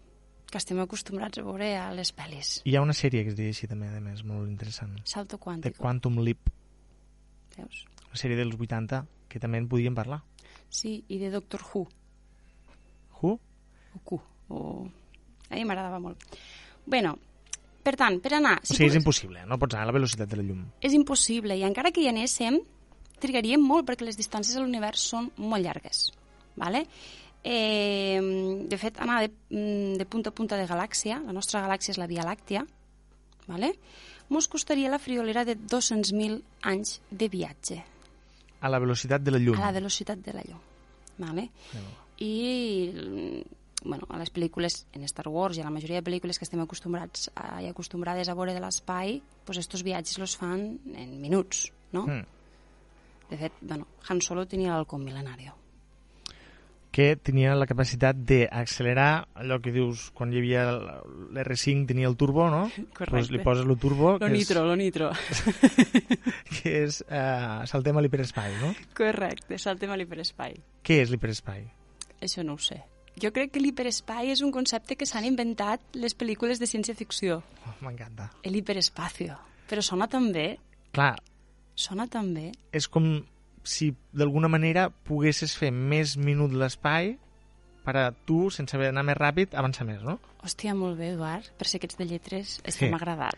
que 0.51 0.59
estem 0.59 0.79
acostumbrats 0.83 1.39
a 1.39 1.45
veure 1.45 1.69
a 1.79 1.89
les 1.95 2.11
pel·lis. 2.15 2.61
Hi 2.67 2.75
ha 2.75 2.81
una 2.83 2.95
sèrie 2.97 3.23
que 3.23 3.31
es 3.31 3.37
diu 3.37 3.51
així 3.51 3.69
també, 3.71 3.91
a 3.91 4.01
més, 4.03 4.23
molt 4.27 4.49
interessant. 4.49 4.95
Salto 5.03 5.37
The 5.37 5.43
quàntico, 5.43 5.79
Quantum 5.83 6.19
Leap, 6.23 6.49
veus? 7.57 7.83
una 8.07 8.19
sèrie 8.19 8.39
dels 8.39 8.55
80, 8.57 9.03
que 9.31 9.39
també 9.39 9.61
en 9.61 9.69
podíem 9.71 9.95
parlar. 9.95 10.23
Sí, 10.71 11.03
i 11.07 11.19
de 11.19 11.29
Doctor 11.31 11.63
Who, 11.67 11.85
Who? 13.21 13.37
o 13.95 13.99
Q, 14.07 14.19
o... 14.49 14.65
A 15.51 15.55
mi 15.59 15.65
m'agradava 15.67 15.99
molt. 15.99 16.23
bueno, 16.85 17.15
per 17.83 17.95
tant, 17.97 18.19
per 18.21 18.33
anar... 18.37 18.59
o 18.61 18.65
sigui, 18.73 18.87
és 18.89 18.95
impossible, 18.99 19.43
no 19.49 19.57
pots 19.61 19.75
anar 19.75 19.83
a 19.87 19.91
la 19.91 19.95
velocitat 19.99 20.29
de 20.29 20.37
la 20.39 20.43
llum. 20.47 20.63
és 20.81 20.93
impossible 20.97 21.57
i 21.57 21.63
encara 21.67 21.91
que 21.91 22.01
hi 22.03 22.07
anéssim 22.11 22.59
trigaríem 23.21 23.61
molt 23.61 23.85
perquè 23.89 24.05
les 24.07 24.17
distàncies 24.17 24.55
a 24.57 24.61
l'univers 24.63 25.01
són 25.11 25.27
molt 25.37 25.63
llargues 25.65 26.07
vale? 26.57 26.85
eh, 27.43 28.19
de 28.69 28.77
fet 28.77 28.99
anar 29.01 29.21
de, 29.25 29.31
mm, 29.49 29.97
de 29.97 30.05
punta 30.05 30.29
a 30.29 30.33
punta 30.33 30.57
de 30.57 30.65
galàxia 30.69 31.19
la 31.25 31.33
nostra 31.33 31.61
galàxia 31.65 31.91
és 31.95 31.97
la 32.01 32.07
Via 32.09 32.25
Làctia 32.25 32.65
vale? 33.47 33.73
mos 34.29 34.47
costaria 34.47 34.89
la 34.89 34.99
friolera 34.99 35.43
de 35.45 35.57
200.000 35.57 36.41
anys 36.63 37.01
de 37.11 37.27
viatge 37.29 37.81
A 38.61 38.69
la 38.69 38.77
velocitat 38.79 39.21
de 39.25 39.31
la 39.31 39.39
llum. 39.41 39.57
a 39.57 39.65
la 39.65 39.71
velocitat 39.73 40.19
de 40.21 40.33
la 40.33 40.43
llum 40.45 40.61
vale? 41.17 41.49
i 42.21 42.91
mm, 42.93 43.41
bueno, 43.83 44.05
a 44.09 44.17
les 44.21 44.31
pel·lícules 44.33 44.85
en 44.93 45.03
Star 45.09 45.27
Wars 45.27 45.57
i 45.57 45.61
a 45.61 45.65
la 45.65 45.71
majoria 45.73 46.01
de 46.01 46.05
pel·lícules 46.09 46.37
que 46.37 46.45
estem 46.45 46.61
acostumbrats 46.61 47.29
a, 47.35 47.61
i 47.61 47.69
acostumbrades 47.69 48.29
a 48.29 48.35
veure 48.37 48.53
de 48.53 48.61
l'espai 48.61 49.21
pues 49.45 49.57
estos 49.57 49.83
viatges 49.83 50.19
los 50.21 50.37
fan 50.37 50.77
en 50.95 51.19
minuts 51.21 51.71
no? 51.91 52.05
Mm. 52.07 52.25
De 53.31 53.37
fet, 53.37 53.53
bueno, 53.61 53.87
Han 54.09 54.19
Solo 54.21 54.45
tenia 54.45 54.73
l'halcón 54.75 55.03
milenario. 55.05 55.55
que 56.91 57.15
tenia 57.15 57.53
la 57.55 57.65
capacitat 57.65 58.17
d'accelerar 58.27 59.25
allò 59.39 59.61
que 59.63 59.71
dius 59.71 60.09
quan 60.11 60.33
hi 60.33 60.41
havia 60.41 60.65
l'R5 61.31 61.87
tenia 61.87 62.09
el 62.09 62.17
turbo, 62.19 62.49
no? 62.51 62.65
Correcte. 62.97 63.13
Pues 63.15 63.31
li 63.31 63.39
poses 63.39 63.63
el 63.63 63.77
turbo, 63.79 64.17
Lo 64.17 64.19
que 64.19 64.29
nitro, 64.29 64.65
lo 64.67 64.75
nitro. 64.75 65.07
és, 65.31 65.39
que 66.59 66.73
és 66.83 66.99
uh, 67.07 67.63
saltem 67.71 67.95
a 67.95 68.03
l'hiperespai, 68.03 68.57
no? 68.59 68.73
Correcte, 68.97 69.55
saltem 69.57 69.89
a 69.89 69.95
l'hiperespai. 69.95 70.57
Què 70.83 70.99
és 71.05 71.13
l'hiperespai? 71.15 71.63
Això 72.19 72.43
no 72.43 72.59
ho 72.59 72.61
sé. 72.61 72.81
Jo 73.19 73.31
crec 73.35 73.51
que 73.51 73.59
l'hiperespai 73.59 74.31
és 74.31 74.41
un 74.41 74.51
concepte 74.55 74.95
que 74.95 75.05
s'han 75.05 75.25
inventat 75.27 75.81
les 75.93 76.15
pel·lícules 76.17 76.59
de 76.61 76.67
ciència-ficció. 76.69 77.41
Oh, 77.67 77.73
M'encanta. 77.83 78.29
El 78.43 78.55
hiperespacio. 78.55 79.35
Però 79.69 79.81
sona 79.83 80.07
tan 80.07 80.31
bé, 80.31 80.59
Clar, 80.91 81.17
sona 81.75 82.07
tan 82.07 82.33
bé. 82.33 82.51
és 82.71 82.87
com 82.87 83.23
si 83.63 83.91
d'alguna 84.13 84.47
manera 84.47 84.89
poguessis 84.89 85.53
fer 85.57 85.71
més 85.71 86.15
minut 86.17 86.51
l'espai 86.51 87.17
per 87.85 87.95
a 87.97 88.11
tu, 88.11 88.49
sense 88.49 88.75
haver 88.75 88.87
d'anar 88.91 89.03
més 89.03 89.17
ràpid, 89.17 89.55
avançar 89.57 89.85
més, 89.85 90.01
no? 90.05 90.19
Hòstia, 90.43 90.73
molt 90.77 90.97
bé, 90.97 91.11
Eduard. 91.13 91.45
Per 91.57 91.67
ser 91.67 91.79
aquests 91.79 91.97
de 91.97 92.05
lletres, 92.05 92.55
Sí. 92.55 92.61
està 92.65 92.89
m'agradat. 92.91 93.37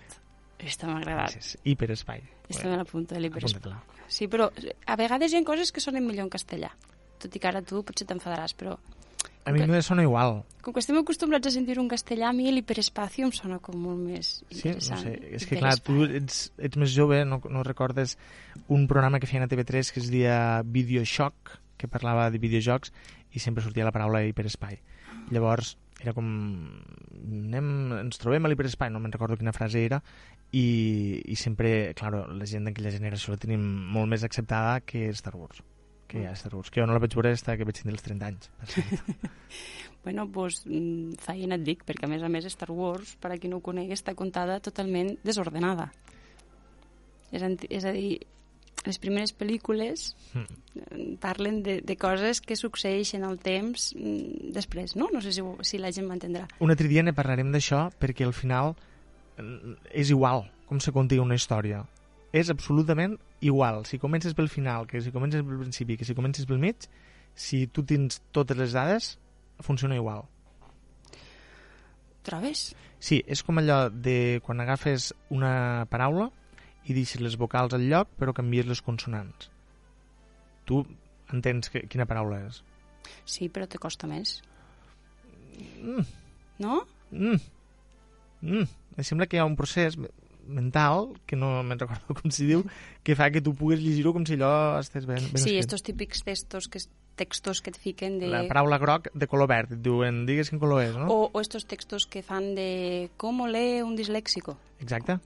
Està 0.59 0.87
m'agradat. 0.87 1.35
És 1.37 1.57
hiperespai. 1.63 2.21
Està 2.49 2.69
ben 2.69 2.79
a 2.79 2.85
punta 2.85 3.15
de 3.15 3.21
l'hiperespai. 3.21 3.73
Sí, 4.07 4.27
però 4.27 4.49
a 4.85 4.95
vegades 4.95 5.33
hi 5.33 5.37
ha 5.37 5.43
coses 5.43 5.71
que 5.71 5.81
sonen 5.81 6.05
millor 6.07 6.23
en 6.25 6.29
castellà. 6.29 6.71
Tot 7.19 7.35
i 7.35 7.39
que 7.39 7.47
ara 7.47 7.61
tu 7.61 7.83
potser 7.83 8.05
t'enfadaràs, 8.07 8.53
però 8.55 8.77
A 9.45 9.51
mi 9.51 9.65
me 9.67 9.81
sona 9.83 10.03
igual. 10.05 10.43
com 10.63 10.71
que 10.71 10.79
estem 10.79 10.95
acostumbrats 10.95 11.47
a 11.49 11.51
sentir 11.51 11.75
un 11.81 11.89
castellà, 11.91 12.29
a 12.29 12.33
mi 12.33 12.47
l'hiperespacio 12.51 13.25
em 13.27 13.33
sona 13.35 13.57
com 13.59 13.75
molt 13.75 13.99
més 13.99 14.29
Sí, 14.49 14.69
no 14.69 14.77
interessant. 14.77 15.01
sé. 15.03 15.35
És 15.35 15.45
que, 15.45 15.57
clar, 15.59 15.73
tu 15.83 16.05
ets, 16.07 16.53
ets 16.57 16.79
més 16.79 16.93
jove, 16.95 17.25
no, 17.27 17.41
no 17.51 17.63
recordes 17.67 18.15
un 18.71 18.87
programa 18.87 19.19
que 19.19 19.27
feien 19.27 19.43
a 19.43 19.49
TV3 19.51 19.91
que 19.91 19.99
es 19.99 20.07
deia 20.13 20.61
Videoshock, 20.63 21.57
que 21.75 21.89
parlava 21.91 22.29
de 22.31 22.39
videojocs, 22.39 22.93
i 23.35 23.39
sempre 23.43 23.63
sortia 23.65 23.83
la 23.83 23.91
paraula 23.91 24.23
hiperespai. 24.23 24.79
Llavors, 25.35 25.75
era 25.99 26.13
com... 26.15 26.29
Anem, 27.23 27.67
ens 27.99 28.19
trobem 28.21 28.45
a 28.45 28.51
l'hiperespai, 28.51 28.89
no 28.93 29.01
me'n 29.03 29.11
recordo 29.11 29.35
quina 29.35 29.51
frase 29.55 29.83
era, 29.83 29.99
i, 30.53 31.19
i 31.25 31.35
sempre, 31.35 31.91
claro, 31.97 32.23
la 32.31 32.45
gent 32.47 32.63
d'aquella 32.69 32.91
generació 32.93 33.33
la 33.35 33.41
tenim 33.41 33.63
molt 33.91 34.07
més 34.07 34.23
acceptada 34.23 34.79
que 34.87 35.09
Star 35.17 35.35
Wars 35.35 35.59
que 36.13 36.21
hi 36.21 36.27
ha 36.29 36.35
Wars, 36.53 36.69
que 36.69 36.81
jo 36.81 36.85
no 36.85 36.93
la 36.93 37.01
vaig 37.01 37.15
veure 37.17 37.33
fins 37.33 37.57
que 37.57 37.65
vaig 37.65 37.79
tenir 37.81 37.95
els 37.97 38.05
30 38.05 38.29
anys. 38.29 38.51
per. 38.61 38.85
Bueno, 40.03 40.25
doncs, 40.27 40.65
mm, 40.67 41.13
feina 41.23 41.55
et 41.55 41.61
dic, 41.63 41.85
perquè 41.87 42.03
a 42.03 42.11
més 42.11 42.23
a 42.27 42.27
més 42.27 42.43
Star 42.51 42.67
Wars, 42.75 43.13
per 43.23 43.29
a 43.31 43.37
qui 43.39 43.47
no 43.47 43.61
ho 43.61 43.63
conegui, 43.63 43.95
està 43.95 44.11
contada 44.19 44.57
totalment 44.59 45.13
desordenada. 45.23 45.85
És, 47.31 47.45
és 47.69 47.85
a 47.87 47.93
dir, 47.95 48.17
les 48.83 48.99
primeres 48.99 49.31
pel·lícules 49.31 50.09
eh, 50.35 50.43
parlen 51.23 51.61
de, 51.63 51.77
de 51.87 51.95
coses 51.95 52.43
que 52.43 52.57
succeeixen 52.59 53.23
al 53.23 53.39
temps 53.39 53.93
mm, 53.95 54.51
després, 54.59 54.97
no? 54.99 55.07
No 55.13 55.23
sé 55.23 55.31
si, 55.31 55.45
si 55.63 55.79
la 55.79 55.93
gent 55.95 56.09
m'entendrà. 56.09 56.49
Un 56.59 56.75
altre 56.75 56.91
dia 56.91 57.05
ne 57.05 57.15
parlarem 57.15 57.55
d'això 57.55 57.85
perquè 57.95 58.27
al 58.27 58.35
final 58.35 58.75
és 59.95 60.11
igual 60.11 60.43
com 60.67 60.83
se 60.83 60.91
conti 60.91 61.19
una 61.21 61.39
història. 61.39 61.83
És 62.33 62.49
absolutament 62.49 63.15
igual. 63.43 63.83
Si 63.85 63.99
comences 63.99 64.33
pel 64.37 64.49
final, 64.49 64.87
que 64.87 65.01
si 65.03 65.11
comences 65.11 65.43
pel 65.43 65.59
principi, 65.61 65.97
que 65.99 66.07
si 66.07 66.15
comences 66.15 66.47
pel 66.49 66.61
mig, 66.63 66.87
si 67.35 67.65
tu 67.67 67.83
tens 67.83 68.21
totes 68.31 68.57
les 68.57 68.73
dades, 68.75 69.17
funciona 69.59 69.95
igual. 69.99 70.23
Trobes? 72.23 72.71
Sí, 73.03 73.19
és 73.27 73.41
com 73.43 73.59
allò 73.59 73.89
de 73.91 74.39
quan 74.45 74.61
agafes 74.63 75.09
una 75.33 75.83
paraula 75.91 76.29
i 76.87 76.95
deixes 76.95 77.19
les 77.23 77.35
vocals 77.39 77.75
al 77.75 77.83
lloc 77.89 78.13
però 78.19 78.31
canvies 78.35 78.67
les 78.69 78.81
consonants. 78.83 79.49
Tu 80.63 80.79
entens 81.35 81.67
que, 81.73 81.83
quina 81.91 82.07
paraula 82.07 82.39
és. 82.47 82.61
Sí, 83.27 83.49
però 83.51 83.67
te 83.67 83.79
costa 83.81 84.07
més. 84.07 84.37
Mm, 85.83 86.05
No? 86.63 86.83
mm, 87.11 87.39
mm. 88.41 88.67
Em 88.95 89.03
sembla 89.03 89.25
que 89.27 89.35
hi 89.35 89.41
ha 89.41 89.45
un 89.49 89.57
procés 89.59 89.97
mental, 90.47 91.13
que 91.25 91.35
no 91.35 91.63
me'n 91.63 91.79
recordo 91.79 92.13
com 92.19 92.31
s'hi 92.31 92.45
diu, 92.49 92.63
que 93.03 93.15
fa 93.15 93.29
que 93.31 93.41
tu 93.41 93.53
puguis 93.55 93.79
llegir-ho 93.81 94.13
com 94.13 94.25
si 94.25 94.35
allò 94.35 94.79
estigués 94.79 95.05
ben, 95.07 95.17
ben 95.23 95.37
Sí, 95.41 95.55
escrit. 95.55 95.59
estos 95.63 95.83
típics 95.83 96.23
textos 96.23 96.67
que, 96.67 96.79
textos 97.15 97.61
que 97.61 97.69
et 97.71 97.77
fiquen 97.77 98.19
de... 98.19 98.27
La 98.27 98.43
paraula 98.47 98.77
groc 98.81 99.07
de 99.13 99.27
color 99.27 99.47
verd, 99.47 99.73
et 99.77 99.81
diuen, 99.85 100.25
digues 100.25 100.49
quin 100.49 100.59
color 100.59 100.83
és, 100.83 100.95
no? 100.97 101.07
O, 101.07 101.29
o 101.33 101.41
estos 101.41 101.65
textos 101.65 102.05
que 102.05 102.23
fan 102.23 102.55
de 102.55 103.09
com 103.17 103.45
lee 103.47 103.81
un 103.83 103.95
disléxico, 103.95 104.57
Exacte. 104.79 105.19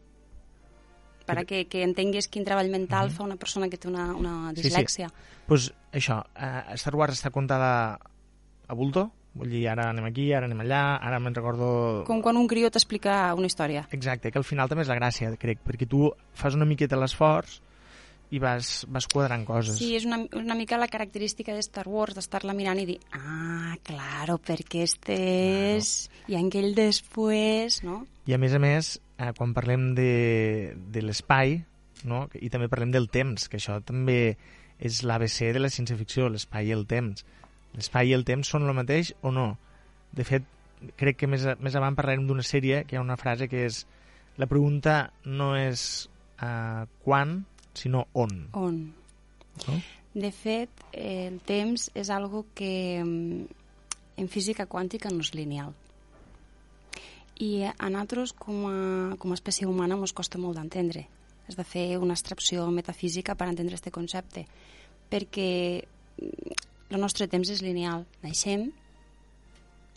para 1.26 1.44
que, 1.44 1.66
que 1.68 1.84
entengues 1.84 2.30
quin 2.32 2.46
treball 2.48 2.70
mental 2.72 3.12
fa 3.12 3.24
una 3.26 3.36
persona 3.36 3.68
que 3.68 3.76
té 3.78 3.90
una, 3.90 4.14
una 4.16 4.52
Sí, 4.56 4.62
sí. 4.62 4.70
dislèxia. 4.70 5.10
pues 5.48 5.74
això, 5.92 6.22
eh, 6.36 6.76
Star 6.80 6.96
Wars 6.96 7.18
està 7.20 7.32
contada 7.32 8.00
a 8.68 8.74
bulto, 8.76 9.12
vull 9.38 9.54
dir, 9.54 9.64
ara 9.72 9.90
anem 9.92 10.10
aquí, 10.10 10.32
ara 10.34 10.50
anem 10.50 10.66
allà, 10.66 10.82
ara 11.04 11.20
me'n 11.24 11.36
recordo... 11.38 11.70
Com 12.08 12.24
quan 12.26 12.40
un 12.40 12.50
crió 12.50 12.72
t'explica 12.74 13.20
una 13.38 13.50
història. 13.50 13.86
Exacte, 13.96 14.32
que 14.34 14.42
al 14.42 14.48
final 14.48 14.70
també 14.72 14.86
és 14.86 14.92
la 14.92 15.00
gràcia, 15.00 15.32
crec, 15.40 15.64
perquè 15.66 15.88
tu 15.90 16.10
fas 16.38 16.58
una 16.58 16.68
miqueta 16.70 17.00
l'esforç 17.00 17.62
i 18.30 18.42
vas, 18.44 18.82
vas 18.92 19.08
quadrant 19.08 19.46
coses. 19.48 19.78
Sí, 19.80 19.94
és 19.96 20.06
una, 20.08 20.20
una 20.36 20.56
mica 20.60 20.80
la 20.80 20.90
característica 20.92 21.56
de 21.56 21.64
Star 21.64 21.88
Wars, 21.88 22.18
d'estar-la 22.18 22.56
mirant 22.58 22.82
i 22.82 22.88
dir 22.90 22.98
ah, 23.16 23.78
claro, 23.88 24.38
perquè 24.44 24.84
este 24.84 25.18
és... 25.78 25.94
I 26.28 26.36
aquell 26.40 26.74
després, 26.76 27.82
no? 27.88 28.02
I 28.28 28.36
a 28.36 28.42
més 28.42 28.56
a 28.58 28.60
més, 28.60 28.98
eh, 29.16 29.32
quan 29.38 29.56
parlem 29.56 29.94
de, 29.96 30.12
de 30.92 31.04
l'espai, 31.06 31.62
no? 32.04 32.26
i 32.36 32.52
també 32.52 32.68
parlem 32.72 32.92
del 32.92 33.08
temps, 33.14 33.48
que 33.48 33.62
això 33.62 33.80
també 33.86 34.36
és 34.78 35.02
l'ABC 35.08 35.54
de 35.56 35.64
la 35.64 35.72
ciència-ficció, 35.74 36.28
l'espai 36.30 36.70
i 36.70 36.76
el 36.76 36.86
temps. 36.90 37.24
L'espai 37.78 38.10
i 38.12 38.16
el 38.18 38.26
temps 38.26 38.50
són 38.50 38.66
el 38.68 38.74
mateix 38.76 39.14
o 39.22 39.32
no? 39.32 39.52
De 40.12 40.26
fet, 40.26 40.46
crec 40.98 41.18
que 41.22 41.28
més, 41.30 41.46
a- 41.46 41.56
més 41.62 41.76
avant 41.78 41.96
parlarem 41.98 42.26
d'una 42.28 42.46
sèrie 42.46 42.84
que 42.86 42.96
hi 42.96 43.00
ha 43.00 43.06
una 43.06 43.18
frase 43.18 43.48
que 43.50 43.66
és 43.68 43.84
la 44.38 44.48
pregunta 44.50 45.12
no 45.26 45.52
és 45.58 46.08
uh, 46.42 46.86
quan, 47.06 47.40
sinó 47.78 48.08
on. 48.14 48.34
On? 48.58 48.80
No? 49.68 49.78
De 50.18 50.32
fet, 50.34 50.70
eh, 50.94 51.28
el 51.30 51.40
temps 51.46 51.90
és 51.94 52.10
algo 52.14 52.46
que 52.58 53.02
mm, 53.04 53.44
en 54.18 54.30
física 54.34 54.66
quàntica 54.66 55.12
no 55.14 55.22
és 55.22 55.34
lineal. 55.38 55.76
I 57.38 57.68
a 57.70 57.90
nosaltres, 57.94 58.34
com 58.34 58.64
a, 58.66 58.78
com 59.22 59.30
a 59.34 59.38
espècie 59.38 59.68
humana, 59.70 59.98
ens 60.02 60.14
costa 60.18 60.40
molt 60.42 60.58
d'entendre. 60.58 61.04
Has 61.48 61.58
de 61.58 61.64
fer 61.64 61.86
una 62.02 62.16
extracció 62.18 62.66
metafísica 62.74 63.36
per 63.38 63.48
entendre 63.52 63.78
aquest 63.78 63.94
concepte, 63.94 64.48
perquè 65.12 65.86
el 66.90 67.02
nostre 67.02 67.28
temps 67.28 67.50
és 67.52 67.64
lineal. 67.66 68.06
Naixem, 68.24 68.70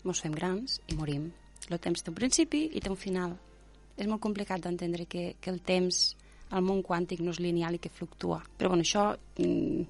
ens 0.05 0.23
fem 0.23 0.33
grans 0.35 0.79
i 0.91 0.97
morim. 0.99 1.29
El 1.69 1.79
temps 1.79 2.03
té 2.03 2.11
un 2.11 2.17
principi 2.17 2.65
i 2.73 2.81
té 2.83 2.91
un 2.91 2.99
final. 2.99 3.37
És 3.95 4.09
molt 4.09 4.21
complicat 4.23 4.63
d'entendre 4.63 5.05
que, 5.07 5.35
que 5.39 5.51
el 5.53 5.61
temps 5.63 6.15
al 6.51 6.65
món 6.65 6.81
quàntic 6.83 7.21
no 7.23 7.31
és 7.31 7.39
lineal 7.39 7.77
i 7.77 7.81
que 7.81 7.91
fluctua. 7.93 8.41
Però 8.57 8.71
bueno, 8.71 8.83
això 8.83 9.11
mm, 9.39 9.85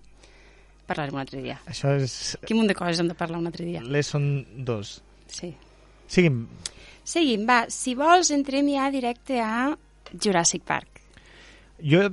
parlarem 0.90 1.18
un 1.18 1.24
altre 1.24 1.42
dia. 1.42 1.58
Això 1.70 1.96
és... 1.98 2.36
Quin 2.46 2.60
munt 2.60 2.70
de 2.70 2.78
coses 2.78 3.02
hem 3.02 3.10
de 3.10 3.18
parlar 3.18 3.42
un 3.42 3.50
altre 3.50 3.66
dia. 3.66 3.82
Les 3.82 4.12
són 4.14 4.28
dos. 4.68 5.00
Sí. 5.32 5.54
Seguim. 6.12 6.44
Seguim, 7.08 7.48
va. 7.50 7.64
Si 7.74 7.96
vols, 7.98 8.30
entrem 8.36 8.70
ja 8.70 8.92
directe 8.94 9.40
a 9.42 9.72
Jurassic 10.14 10.68
Park. 10.68 11.02
Jo, 11.82 12.10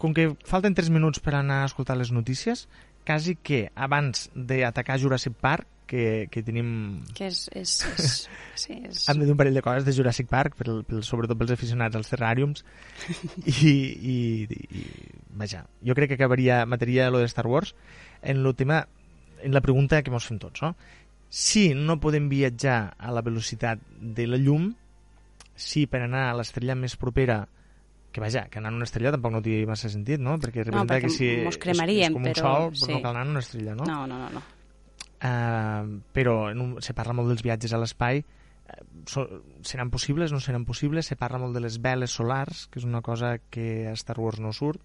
com 0.00 0.14
que 0.16 0.30
falten 0.48 0.76
3 0.76 0.88
minuts 0.94 1.20
per 1.24 1.34
anar 1.36 1.62
a 1.62 1.68
escoltar 1.68 1.98
les 1.98 2.12
notícies, 2.14 2.68
quasi 3.06 3.36
que 3.36 3.68
abans 3.74 4.28
d'atacar 4.34 4.98
Jurassic 5.00 5.36
Park, 5.40 5.68
que, 5.86 6.28
que 6.32 6.42
tenim... 6.42 7.04
Que 7.14 7.28
és... 7.28 7.44
és, 7.52 7.74
és, 7.92 8.14
sí, 8.62 8.78
és... 8.88 9.04
Hem 9.08 9.20
de 9.20 9.28
dir 9.28 9.34
un 9.34 9.40
parell 9.40 9.56
de 9.56 9.62
coses 9.64 9.84
de 9.86 9.94
Jurassic 9.96 10.28
Park, 10.30 10.56
per, 10.58 10.80
per, 10.88 11.02
sobretot 11.06 11.38
pels 11.38 11.54
aficionats 11.54 11.98
als 11.98 12.10
terràriums, 12.12 12.64
i, 13.44 13.70
i, 13.70 14.18
i, 14.48 14.84
vaja, 15.36 15.64
jo 15.84 15.96
crec 15.96 16.14
que 16.14 16.18
acabaria, 16.18 16.64
mataria 16.66 17.10
lo 17.12 17.20
de 17.22 17.30
Star 17.30 17.46
Wars 17.46 17.74
en 18.22 18.40
el 18.40 18.54
tema, 18.56 18.86
en 19.42 19.52
la 19.52 19.62
pregunta 19.64 20.00
que 20.02 20.12
ens 20.12 20.30
fem 20.30 20.40
tots, 20.40 20.64
no? 20.64 20.74
Si 21.34 21.72
no 21.74 21.98
podem 22.00 22.28
viatjar 22.30 22.94
a 22.96 23.12
la 23.12 23.24
velocitat 23.26 23.80
de 23.98 24.28
la 24.30 24.38
llum, 24.38 24.70
si 25.54 25.84
per 25.90 26.04
anar 26.04 26.28
a 26.28 26.36
l'estrella 26.38 26.76
més 26.78 26.94
propera 26.98 27.44
que 28.14 28.22
vaja, 28.22 28.46
que 28.48 28.60
anar 28.60 28.70
en 28.70 28.76
una 28.78 28.86
estrella 28.86 29.10
tampoc 29.10 29.32
no 29.34 29.40
té 29.42 29.56
massa 29.66 29.88
sentit, 29.90 30.20
no? 30.22 30.36
Perquè 30.38 30.62
representa 30.62 30.94
perquè 30.94 31.08
que 31.08 31.10
si 31.10 31.26
és, 31.34 31.56
és 31.58 32.12
com 32.14 32.22
un 32.22 32.28
però 32.30 32.44
sol, 32.44 32.76
sí. 32.78 32.92
no 32.92 33.00
cal 33.02 33.10
anar 33.10 33.24
en 33.26 33.32
una 33.34 33.42
estrella, 33.42 33.74
no? 33.74 33.88
No, 33.90 34.04
no, 34.06 34.18
no. 34.22 34.28
no. 34.36 34.42
Uh, 35.24 35.98
però 36.14 36.36
en 36.52 36.60
un, 36.62 36.72
se 36.84 36.94
parla 36.94 37.16
molt 37.16 37.32
dels 37.32 37.42
viatges 37.42 37.72
a 37.72 37.80
l'espai 37.80 38.20
eh, 38.20 38.76
so, 39.08 39.24
seran 39.66 39.90
possibles, 39.90 40.34
no 40.36 40.38
seran 40.44 40.66
possibles 40.68 41.08
se 41.10 41.16
parla 41.16 41.40
molt 41.42 41.56
de 41.56 41.62
les 41.64 41.78
veles 41.82 42.12
solars 42.12 42.66
que 42.68 42.78
és 42.82 42.84
una 42.84 43.00
cosa 43.02 43.38
que 43.50 43.86
a 43.88 43.94
Star 43.96 44.18
Wars 44.20 44.42
no 44.44 44.52
surt 44.52 44.84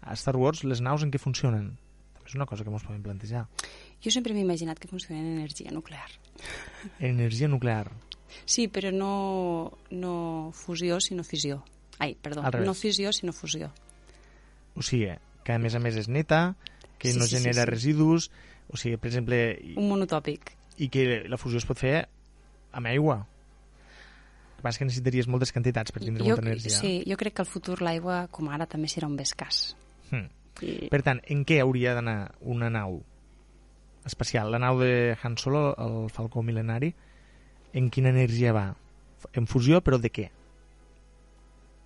a 0.00 0.16
Star 0.16 0.34
Wars 0.40 0.64
les 0.64 0.80
naus 0.80 1.04
en 1.04 1.12
què 1.12 1.20
funcionen 1.20 1.74
també 2.16 2.32
és 2.32 2.38
una 2.38 2.48
cosa 2.48 2.64
que 2.64 2.72
ens 2.72 2.88
podem 2.88 3.04
plantejar 3.04 3.44
Jo 4.00 4.14
sempre 4.14 4.32
m'he 4.32 4.46
imaginat 4.46 4.80
que 4.80 4.88
funcionen 4.88 5.26
en 5.26 5.38
energia 5.42 5.74
nuclear. 5.76 6.08
energia 6.98 7.52
nuclear 7.52 7.90
Sí, 8.44 8.68
però 8.68 8.90
no, 8.92 9.78
no 9.90 10.50
fusió, 10.52 11.00
sinó 11.00 11.24
fissió. 11.24 11.62
Ai, 11.98 12.14
perdó, 12.20 12.42
no 12.64 12.74
fissió, 12.74 13.12
sinó 13.12 13.32
fusió. 13.32 13.70
o 14.76 14.82
sigui, 14.82 15.08
que 15.44 15.52
a 15.54 15.58
més 15.58 15.74
a 15.74 15.78
més 15.80 15.96
és 15.96 16.08
neta 16.08 16.54
que 16.98 17.12
Sí, 17.12 17.18
no 17.18 17.24
sí, 17.24 17.36
sí, 17.36 17.42
genera 17.42 17.64
sí. 17.64 17.70
residus 17.70 18.30
o 18.68 18.76
sigui, 18.76 18.96
per 18.98 19.08
exemple 19.08 19.58
Un 19.76 19.88
monotòpic. 19.88 20.52
i 20.78 20.88
que 20.92 21.24
la 21.28 21.38
fusió 21.38 21.58
es 21.58 21.64
pot 21.64 21.78
fer 21.78 22.08
amb 22.72 22.86
aigua 22.86 23.22
el 23.22 24.56
que 24.56 24.62
passa 24.62 24.78
que 24.80 24.84
necessitaries 24.88 25.28
moltes 25.28 25.52
quantitats 25.52 25.92
per 25.92 26.02
tindre 26.02 26.24
jo, 26.24 26.34
molta 26.34 26.44
energia 26.44 26.76
Sí, 26.80 27.02
jo 27.08 27.16
crec 27.16 27.34
que 27.36 27.42
al 27.44 27.48
futur 27.48 27.80
l'aigua, 27.82 28.26
com 28.32 28.48
ara, 28.48 28.66
també 28.66 28.88
serà 28.88 29.06
un 29.06 29.16
bé 29.16 29.24
escàs. 29.24 29.74
Hmm. 30.10 30.28
I... 30.64 30.88
Per 30.88 31.02
tant, 31.04 31.20
en 31.28 31.44
què 31.44 31.60
hauria 31.60 31.92
d'anar 31.94 32.32
una 32.40 32.70
nau 32.72 33.02
espacial? 34.08 34.50
La 34.50 34.58
nau 34.58 34.78
de 34.80 35.16
Han 35.22 35.36
Solo, 35.36 35.74
el 35.76 36.08
Falcó 36.10 36.42
Milenari, 36.42 36.94
en 37.76 37.90
quina 37.90 38.08
energia 38.08 38.52
va? 38.56 38.74
En 39.36 39.46
fusió, 39.46 39.82
però 39.84 39.98
de 40.00 40.10
què? 40.10 40.30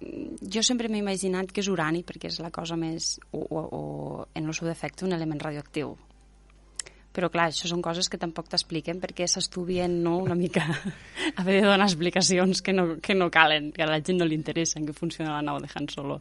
Jo 0.01 0.63
sempre 0.65 0.89
m'he 0.89 1.03
imaginat 1.03 1.51
que 1.53 1.61
és 1.61 1.69
urani, 1.69 2.01
perquè 2.07 2.31
és 2.31 2.39
la 2.41 2.53
cosa 2.55 2.77
més... 2.81 3.19
o, 3.33 3.43
o, 3.43 3.61
o 3.61 3.83
en 4.35 4.47
el 4.47 4.57
seu 4.57 4.69
defecte, 4.69 5.05
un 5.05 5.13
element 5.13 5.43
radioactiu. 5.43 5.93
Però, 7.11 7.27
clar, 7.29 7.49
això 7.51 7.67
són 7.67 7.83
coses 7.83 8.07
que 8.09 8.21
tampoc 8.23 8.49
t'expliquen 8.49 9.01
perquè 9.03 9.27
s'estudien 9.27 9.97
no, 10.05 10.17
una 10.23 10.37
mica 10.39 10.63
haver 11.41 11.59
de 11.59 11.67
donar 11.67 11.89
explicacions 11.89 12.63
que 12.63 12.73
no, 12.73 12.87
que 13.03 13.17
no 13.19 13.31
calen, 13.35 13.73
que 13.75 13.83
a 13.83 13.91
la 13.91 13.99
gent 13.99 14.23
no 14.23 14.29
li 14.29 14.39
interessa 14.39 14.79
en 14.79 14.87
què 14.87 14.95
funciona 14.95 15.35
la 15.35 15.43
nau 15.43 15.59
de 15.61 15.69
Han 15.75 15.91
Solo. 15.91 16.21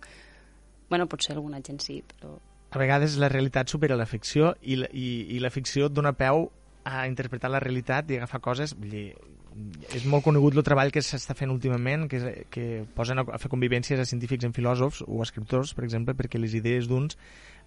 Bueno, 0.89 1.05
potser 1.07 1.35
alguna 1.35 1.61
gent 1.61 1.79
sí, 1.85 2.01
però... 2.01 2.39
A 2.69 2.77
vegades 2.77 3.15
la 3.21 3.29
realitat 3.29 3.69
supera 3.69 3.97
la 3.97 4.05
ficció 4.09 4.55
i 4.61 4.75
la, 4.81 4.89
i, 4.93 5.37
i 5.37 5.39
la 5.41 5.49
ficció 5.53 5.87
dona 5.89 6.13
peu 6.17 6.49
a 6.89 7.05
interpretar 7.09 7.53
la 7.53 7.61
realitat 7.61 8.09
i 8.09 8.17
agafar 8.17 8.41
coses... 8.41 8.73
Vull 8.77 8.93
dir, 8.93 9.05
és 9.95 10.05
molt 10.09 10.25
conegut 10.25 10.55
el 10.57 10.65
treball 10.65 10.91
que 10.93 11.03
s'està 11.05 11.35
fent 11.37 11.51
últimament, 11.53 12.07
que, 12.11 12.19
és, 12.19 12.47
que 12.53 12.65
posen 12.95 13.21
a, 13.21 13.25
a 13.27 13.39
fer 13.41 13.51
convivències 13.51 13.99
a 13.99 14.07
científics 14.07 14.47
en 14.47 14.55
filòsofs 14.55 15.03
o 15.07 15.21
escriptors, 15.25 15.75
per 15.77 15.85
exemple, 15.87 16.15
perquè 16.17 16.41
les 16.41 16.55
idees 16.57 16.89
d'uns 16.89 17.17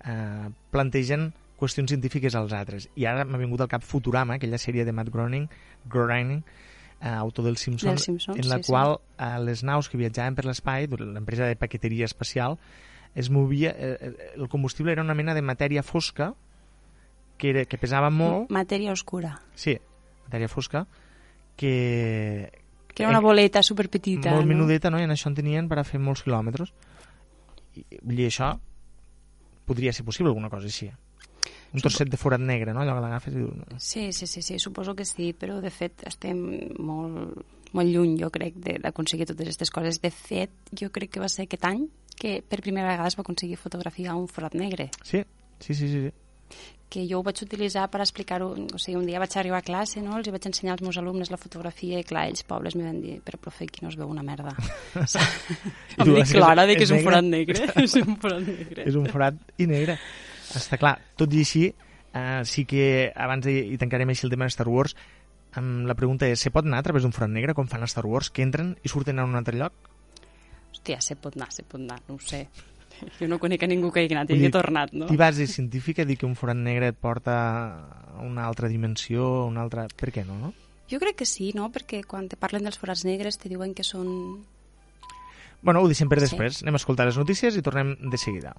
eh, 0.04 0.48
plantegen 0.74 1.30
qüestions 1.62 1.92
científiques 1.94 2.34
als 2.34 2.52
altres. 2.56 2.88
I 2.98 3.06
ara 3.06 3.24
m'ha 3.28 3.38
vingut 3.38 3.62
al 3.62 3.70
cap 3.70 3.84
Futurama, 3.86 4.38
aquella 4.40 4.58
sèrie 4.58 4.86
de 4.88 4.94
Matt 4.94 5.12
Groening, 5.14 5.48
Groening 5.90 6.42
eh, 7.02 7.08
autor 7.08 7.44
del 7.44 7.56
Simpson, 7.56 7.90
Dels 7.90 8.04
Simpsons, 8.04 8.38
en 8.38 8.48
la 8.48 8.56
sí, 8.56 8.62
sí. 8.62 8.72
qual 8.72 9.00
eh, 9.18 9.38
les 9.42 9.62
naus 9.62 9.90
que 9.90 9.98
viatjaven 10.00 10.38
per 10.38 10.46
l'espai, 10.46 10.88
l'empresa 10.98 11.50
de 11.50 11.58
paqueteria 11.58 12.06
espacial, 12.06 12.58
es 13.14 13.30
movia, 13.30 13.74
eh, 13.76 13.96
eh, 14.00 14.32
el 14.36 14.48
combustible 14.48 14.92
era 14.92 15.02
una 15.02 15.14
mena 15.14 15.34
de 15.34 15.42
matèria 15.42 15.82
fosca 15.82 16.32
que, 17.38 17.50
era, 17.50 17.64
que 17.66 17.78
pesava 17.78 18.10
molt, 18.10 18.50
Matèria 18.50 18.92
oscura. 18.94 19.40
sí, 19.54 19.76
matèria 20.26 20.48
fosca, 20.48 20.86
que, 21.56 22.50
Que 22.94 23.02
era 23.04 23.10
una 23.10 23.20
boleta 23.20 23.62
superpetita, 23.62 24.30
molt 24.30 24.44
no? 24.46 24.48
menudeta, 24.54 24.90
no? 24.90 25.00
i 25.00 25.06
en 25.06 25.14
això 25.14 25.30
en 25.30 25.36
tenien 25.38 25.68
per 25.68 25.78
a 25.80 25.84
fer 25.84 26.00
molts 26.00 26.22
quilòmetres. 26.26 26.72
I, 27.76 27.84
dir, 28.02 28.26
això 28.28 28.52
podria 29.64 29.92
ser 29.92 30.04
possible, 30.04 30.28
alguna 30.28 30.50
cosa 30.52 30.66
així. 30.68 30.90
Un 31.72 31.80
trosset 31.80 32.10
de 32.12 32.18
forat 32.20 32.40
negre, 32.42 32.74
no? 32.74 32.82
Allò 32.82 32.98
que 32.98 33.04
l'agafes 33.06 33.32
i 33.32 33.38
dius... 33.38 33.54
Sí, 33.80 34.10
sí, 34.12 34.26
sí, 34.26 34.42
sí, 34.44 34.58
suposo 34.60 34.92
que 34.94 35.06
sí, 35.08 35.30
però 35.32 35.60
de 35.64 35.70
fet 35.72 36.02
estem 36.04 36.36
molt, 36.76 37.38
molt 37.72 37.88
lluny, 37.88 38.18
jo 38.20 38.28
crec, 38.34 38.58
d'aconseguir 38.60 39.24
totes 39.30 39.46
aquestes 39.48 39.72
coses. 39.72 40.00
De 40.02 40.10
fet, 40.12 40.52
jo 40.76 40.90
crec 40.92 41.14
que 41.14 41.22
va 41.22 41.30
ser 41.32 41.46
aquest 41.46 41.64
any 41.64 41.86
que 42.20 42.42
per 42.44 42.60
primera 42.60 42.90
vegada 42.90 43.08
es 43.08 43.16
va 43.16 43.24
aconseguir 43.24 43.56
fotografiar 43.56 44.18
un 44.20 44.28
forat 44.28 44.52
negre, 44.54 44.90
Sí, 45.02 45.24
sí, 45.60 45.72
sí, 45.74 45.88
sí. 45.88 46.02
sí. 46.10 46.12
Que 46.92 47.06
jo 47.08 47.22
ho 47.22 47.24
vaig 47.24 47.40
utilitzar 47.44 47.86
per 47.88 48.02
explicar-ho, 48.04 48.50
o 48.52 48.80
sigui, 48.80 48.98
un 48.98 49.06
dia 49.08 49.20
vaig 49.22 49.36
arribar 49.40 49.62
a 49.62 49.64
classe, 49.64 50.02
no?, 50.04 50.18
els 50.18 50.28
hi 50.28 50.34
vaig 50.34 50.48
ensenyar 50.50 50.74
als 50.74 50.82
meus 50.84 50.98
alumnes 51.00 51.30
la 51.32 51.38
fotografia 51.40 52.00
i, 52.02 52.04
clar, 52.04 52.26
ells 52.28 52.44
pobres 52.48 52.76
m'hi 52.76 52.84
van 52.84 52.98
dir, 53.00 53.14
però 53.24 53.40
profe, 53.40 53.64
aquí 53.64 53.80
no 53.84 53.88
es 53.88 53.96
veu 53.96 54.10
una 54.12 54.24
merda. 54.26 54.52
Em 56.02 56.12
dic 56.12 56.34
clara 56.34 56.66
que 56.68 56.76
és 56.84 56.90
és 56.90 56.92
un 56.98 57.00
forat 57.06 57.24
negre. 57.24 57.64
és 57.86 57.96
un 58.02 58.18
forat 58.20 58.44
negre. 58.44 58.84
és 58.84 58.98
un 59.00 59.08
forat 59.08 59.40
i 59.56 59.68
negre. 59.70 59.96
Està 60.60 60.76
clar. 60.80 60.98
Tot 61.16 61.32
i 61.32 61.40
així, 61.46 61.64
eh, 62.12 62.42
sí 62.48 62.66
que 62.68 62.84
abans 63.16 63.48
de, 63.48 63.56
i 63.72 63.80
tancarem 63.80 64.12
així 64.12 64.28
el 64.28 64.34
tema 64.34 64.48
de 64.48 64.52
Star 64.52 64.68
Wars, 64.68 64.96
amb 65.56 65.88
la 65.88 65.96
pregunta 65.96 66.28
és, 66.28 66.44
se 66.44 66.52
pot 66.52 66.68
anar 66.68 66.82
a 66.82 66.86
través 66.88 67.06
d'un 67.06 67.16
forat 67.16 67.32
negre, 67.32 67.56
com 67.56 67.68
fan 67.72 67.84
a 67.84 67.88
Star 67.88 68.04
Wars, 68.08 68.28
que 68.28 68.44
entren 68.44 68.74
i 68.84 68.92
surten 68.92 69.20
a 69.20 69.24
un 69.28 69.40
altre 69.40 69.56
lloc? 69.56 69.88
Hòstia, 70.72 71.00
se 71.04 71.16
pot 71.20 71.36
anar, 71.36 71.48
se 71.52 71.64
pot 71.64 71.80
anar, 71.80 72.00
no 72.08 72.16
ho 72.16 72.22
sé. 72.24 72.46
Jo 73.18 73.28
no 73.28 73.38
conec 73.42 73.62
a 73.62 73.68
ningú 73.70 73.90
que 73.92 74.00
hagi 74.04 74.14
anat 74.14 74.30
i 74.30 74.38
dir, 74.38 74.50
tornat, 74.54 74.92
no? 74.92 75.06
Té 75.10 75.16
base 75.20 75.46
científica 75.46 76.04
dir 76.08 76.16
que 76.18 76.26
un 76.26 76.34
forat 76.38 76.56
negre 76.56 76.88
et 76.92 76.98
porta 76.98 77.36
a 78.16 78.22
una 78.22 78.46
altra 78.46 78.68
dimensió, 78.68 79.46
una 79.46 79.62
altra... 79.62 79.86
Per 79.88 80.10
què 80.14 80.24
no, 80.26 80.38
no? 80.38 80.52
Jo 80.90 80.98
crec 81.00 81.16
que 81.22 81.26
sí, 81.26 81.52
no? 81.56 81.70
Perquè 81.72 82.02
quan 82.04 82.28
te 82.28 82.36
parlen 82.36 82.64
dels 82.68 82.78
forats 82.78 83.04
negres 83.08 83.38
te 83.38 83.48
diuen 83.52 83.74
que 83.74 83.84
són... 83.86 84.08
Bueno, 85.62 85.80
ho 85.80 85.86
deixem 85.88 86.08
per 86.10 86.18
Sí. 86.20 86.26
després. 86.26 86.62
Anem 86.62 86.74
a 86.74 86.82
escoltar 86.82 87.06
les 87.06 87.16
notícies 87.16 87.56
i 87.56 87.62
tornem 87.62 87.94
de 88.10 88.18
seguida. 88.18 88.54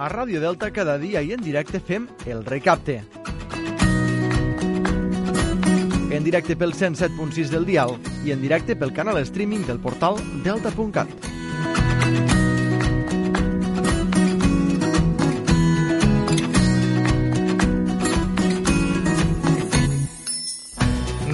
A 0.00 0.08
Ràdio 0.08 0.40
Delta 0.40 0.70
cada 0.72 0.96
dia 0.98 1.20
i 1.20 1.34
en 1.36 1.42
directe 1.44 1.80
fem 1.80 2.06
el 2.26 2.44
recapte. 2.46 3.02
En 6.10 6.24
directe 6.26 6.56
pel 6.58 6.74
107.6 6.74 7.52
del 7.54 7.66
dial 7.68 7.94
i 8.26 8.34
en 8.34 8.42
directe 8.42 8.74
pel 8.76 8.92
canal 8.92 9.22
streaming 9.22 9.66
del 9.68 9.78
portal 9.78 10.18
delta.cat. 10.44 11.29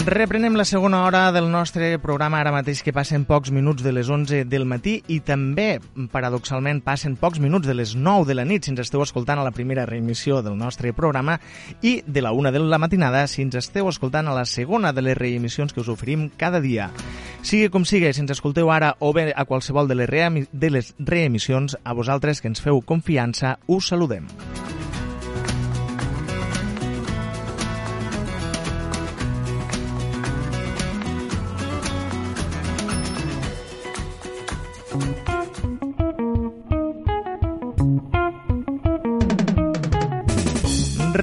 Reprenem 0.07 0.55
la 0.55 0.65
segona 0.65 1.03
hora 1.03 1.33
del 1.33 1.51
nostre 1.51 1.99
programa 1.99 2.39
ara 2.39 2.53
mateix 2.55 2.79
que 2.87 2.93
passen 2.95 3.25
pocs 3.27 3.51
minuts 3.51 3.83
de 3.83 3.91
les 3.91 4.07
11 4.07 4.45
del 4.47 4.63
matí 4.63 5.01
i 5.11 5.17
també, 5.27 5.81
paradoxalment, 6.13 6.79
passen 6.87 7.17
pocs 7.19 7.41
minuts 7.43 7.67
de 7.67 7.75
les 7.75 7.97
9 7.99 8.29
de 8.29 8.37
la 8.39 8.45
nit 8.47 8.63
si 8.63 8.71
ens 8.71 8.85
esteu 8.85 9.03
escoltant 9.03 9.43
a 9.43 9.49
la 9.49 9.51
primera 9.51 9.83
reemissió 9.91 10.45
del 10.47 10.55
nostre 10.55 10.93
programa 10.95 11.41
i 11.83 11.97
de 12.07 12.23
la 12.23 12.31
1 12.31 12.55
de 12.55 12.63
la 12.63 12.79
matinada 12.79 13.27
si 13.27 13.43
ens 13.43 13.59
esteu 13.59 13.91
escoltant 13.91 14.31
a 14.31 14.39
la 14.39 14.47
segona 14.47 14.95
de 14.95 15.03
les 15.03 15.19
reemissions 15.19 15.75
que 15.75 15.83
us 15.83 15.91
oferim 15.91 16.29
cada 16.39 16.63
dia. 16.63 16.93
Sigui 17.43 17.67
com 17.67 17.83
sigui, 17.83 18.15
si 18.15 18.23
ens 18.23 18.31
escolteu 18.31 18.71
ara 18.71 18.95
o 19.01 19.11
bé 19.11 19.33
a 19.35 19.45
qualsevol 19.45 19.91
de 19.91 19.99
les, 19.99 20.47
de 20.53 20.71
les 20.71 20.95
reemissions, 21.01 21.75
a 21.83 21.99
vosaltres 21.99 22.41
que 22.41 22.47
ens 22.47 22.63
feu 22.63 22.79
confiança, 22.79 23.59
us 23.67 23.91
saludem. 23.91 24.31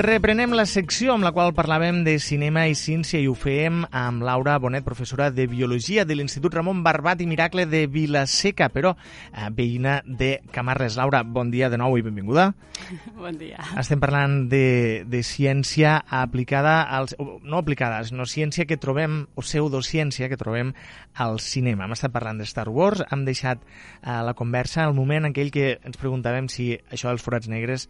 Reprenem 0.03 0.51
la 0.51 0.65
secció 0.67 1.13
amb 1.13 1.23
la 1.23 1.29
qual 1.31 1.53
parlàvem 1.55 2.01
de 2.03 2.17
cinema 2.19 2.65
i 2.67 2.73
ciència 2.75 3.21
i 3.23 3.29
ho 3.31 3.37
fem 3.39 3.85
amb 3.87 4.25
Laura 4.27 4.57
Bonet, 4.59 4.83
professora 4.83 5.29
de 5.31 5.45
Biologia 5.47 6.03
de 6.03 6.17
l'Institut 6.17 6.57
Ramon 6.57 6.81
Barbat 6.83 7.21
i 7.23 7.27
Miracle 7.29 7.63
de 7.71 7.85
Vilaseca, 7.87 8.67
però 8.67 8.91
eh, 8.97 9.47
veïna 9.55 10.01
de 10.03 10.41
Camarles. 10.51 10.97
Laura, 10.99 11.23
bon 11.23 11.53
dia 11.55 11.71
de 11.71 11.79
nou 11.79 11.95
i 11.95 12.03
benvinguda. 12.03 12.49
Bon 13.23 13.37
dia. 13.39 13.63
Estem 13.79 14.01
parlant 14.01 14.49
de, 14.51 15.05
de 15.07 15.21
ciència 15.23 15.93
aplicada, 16.11 16.81
als, 16.83 17.13
no 17.15 17.61
aplicada, 17.61 18.01
sinó 18.03 18.25
ciència 18.27 18.65
que 18.67 18.75
trobem, 18.75 19.21
o 19.39 19.45
pseudociència 19.45 20.27
que 20.27 20.39
trobem 20.41 20.73
al 21.15 21.39
cinema. 21.39 21.85
Hem 21.85 21.95
estat 21.95 22.11
parlant 22.11 22.41
de 22.41 22.49
Star 22.49 22.67
Wars, 22.67 23.05
hem 23.07 23.23
deixat 23.23 23.63
eh, 23.63 24.19
la 24.27 24.35
conversa 24.35 24.83
al 24.83 24.97
moment 24.97 25.23
en 25.23 25.31
aquell 25.31 25.53
que 25.53 25.77
ens 25.79 26.01
preguntàvem 26.01 26.51
si 26.51 26.73
això 26.91 27.13
dels 27.13 27.23
forats 27.23 27.47
negres 27.47 27.87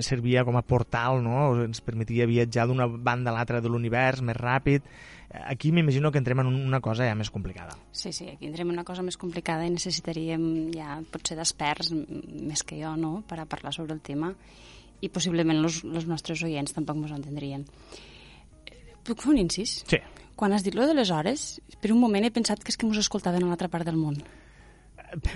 servia 0.00 0.44
com 0.44 0.56
a 0.56 0.62
portal, 0.62 1.22
no? 1.22 1.64
ens 1.64 1.80
permetia 1.84 2.28
viatjar 2.30 2.66
d'una 2.68 2.86
banda 2.86 3.32
a 3.32 3.34
l'altra 3.34 3.60
de 3.60 3.70
l'univers 3.70 4.22
més 4.22 4.36
ràpid. 4.36 4.84
Eh, 5.30 5.42
Aquí 5.50 5.72
m'imagino 5.72 6.12
que 6.12 6.18
entrem 6.18 6.40
en 6.40 6.52
una 6.52 6.80
cosa 6.80 7.08
ja 7.08 7.14
més 7.18 7.30
complicada. 7.30 7.76
Sí, 7.92 8.12
sí, 8.12 8.28
aquí 8.30 8.46
entrem 8.46 8.70
en 8.70 8.78
una 8.78 8.86
cosa 8.86 9.02
més 9.02 9.18
complicada 9.20 9.66
i 9.66 9.72
necessitaríem 9.74 10.70
ja 10.74 11.00
potser 11.10 11.36
d'experts 11.38 11.92
més 11.94 12.62
que 12.62 12.78
jo, 12.80 12.94
no?, 12.96 13.22
per 13.28 13.40
a 13.40 13.48
parlar 13.50 13.74
sobre 13.74 13.96
el 13.96 14.02
tema 14.04 14.32
i 15.02 15.10
possiblement 15.12 15.60
els, 15.60 15.82
nostres 15.84 16.42
oients 16.46 16.72
tampoc 16.72 16.96
mos 16.96 17.12
entendrien. 17.12 17.66
Eh, 18.66 18.94
Puc 19.04 19.20
fer 19.20 19.34
un 19.34 19.42
incís? 19.42 19.82
Sí. 19.90 20.00
Quan 20.34 20.54
has 20.54 20.64
dit 20.66 20.74
lo 20.74 20.86
de 20.88 20.94
les 20.96 21.10
hores, 21.14 21.60
per 21.80 21.92
un 21.92 22.00
moment 22.00 22.24
he 22.24 22.32
pensat 22.34 22.62
que 22.62 22.72
és 22.72 22.78
que 22.78 22.86
mos 22.88 22.98
escoltaven 22.98 23.44
a 23.44 23.50
l'altra 23.50 23.68
part 23.70 23.86
del 23.86 24.00
món. 24.00 24.16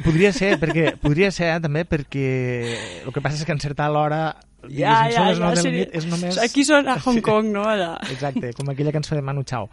Podria 0.05 0.33
ser, 0.33 0.59
perquè, 0.61 0.93
podria 1.01 1.31
ser 1.35 1.53
eh, 1.55 1.61
també 1.63 1.85
perquè 1.89 2.27
el 3.07 3.13
que 3.15 3.21
passa 3.25 3.39
és 3.41 3.45
que 3.49 3.55
encertar 3.57 3.91
l'hora 3.93 4.37
Ja, 4.67 5.05
ja, 5.07 5.29
ja, 5.31 5.39
9 5.39 5.39
de 5.39 5.41
la 5.55 5.63
seria- 5.63 5.85
nit, 5.85 5.93
és 5.95 6.07
només... 6.11 6.39
Aquí 6.43 6.65
són 6.67 6.89
a 6.91 6.97
Hong 6.99 7.21
Kong, 7.23 7.47
no? 7.55 7.63
Allà. 7.63 7.93
Exacte, 8.11 8.51
com 8.59 8.67
aquella 8.73 8.91
cançó 8.91 9.15
de 9.15 9.23
Manu 9.23 9.45
Chao. 9.47 9.69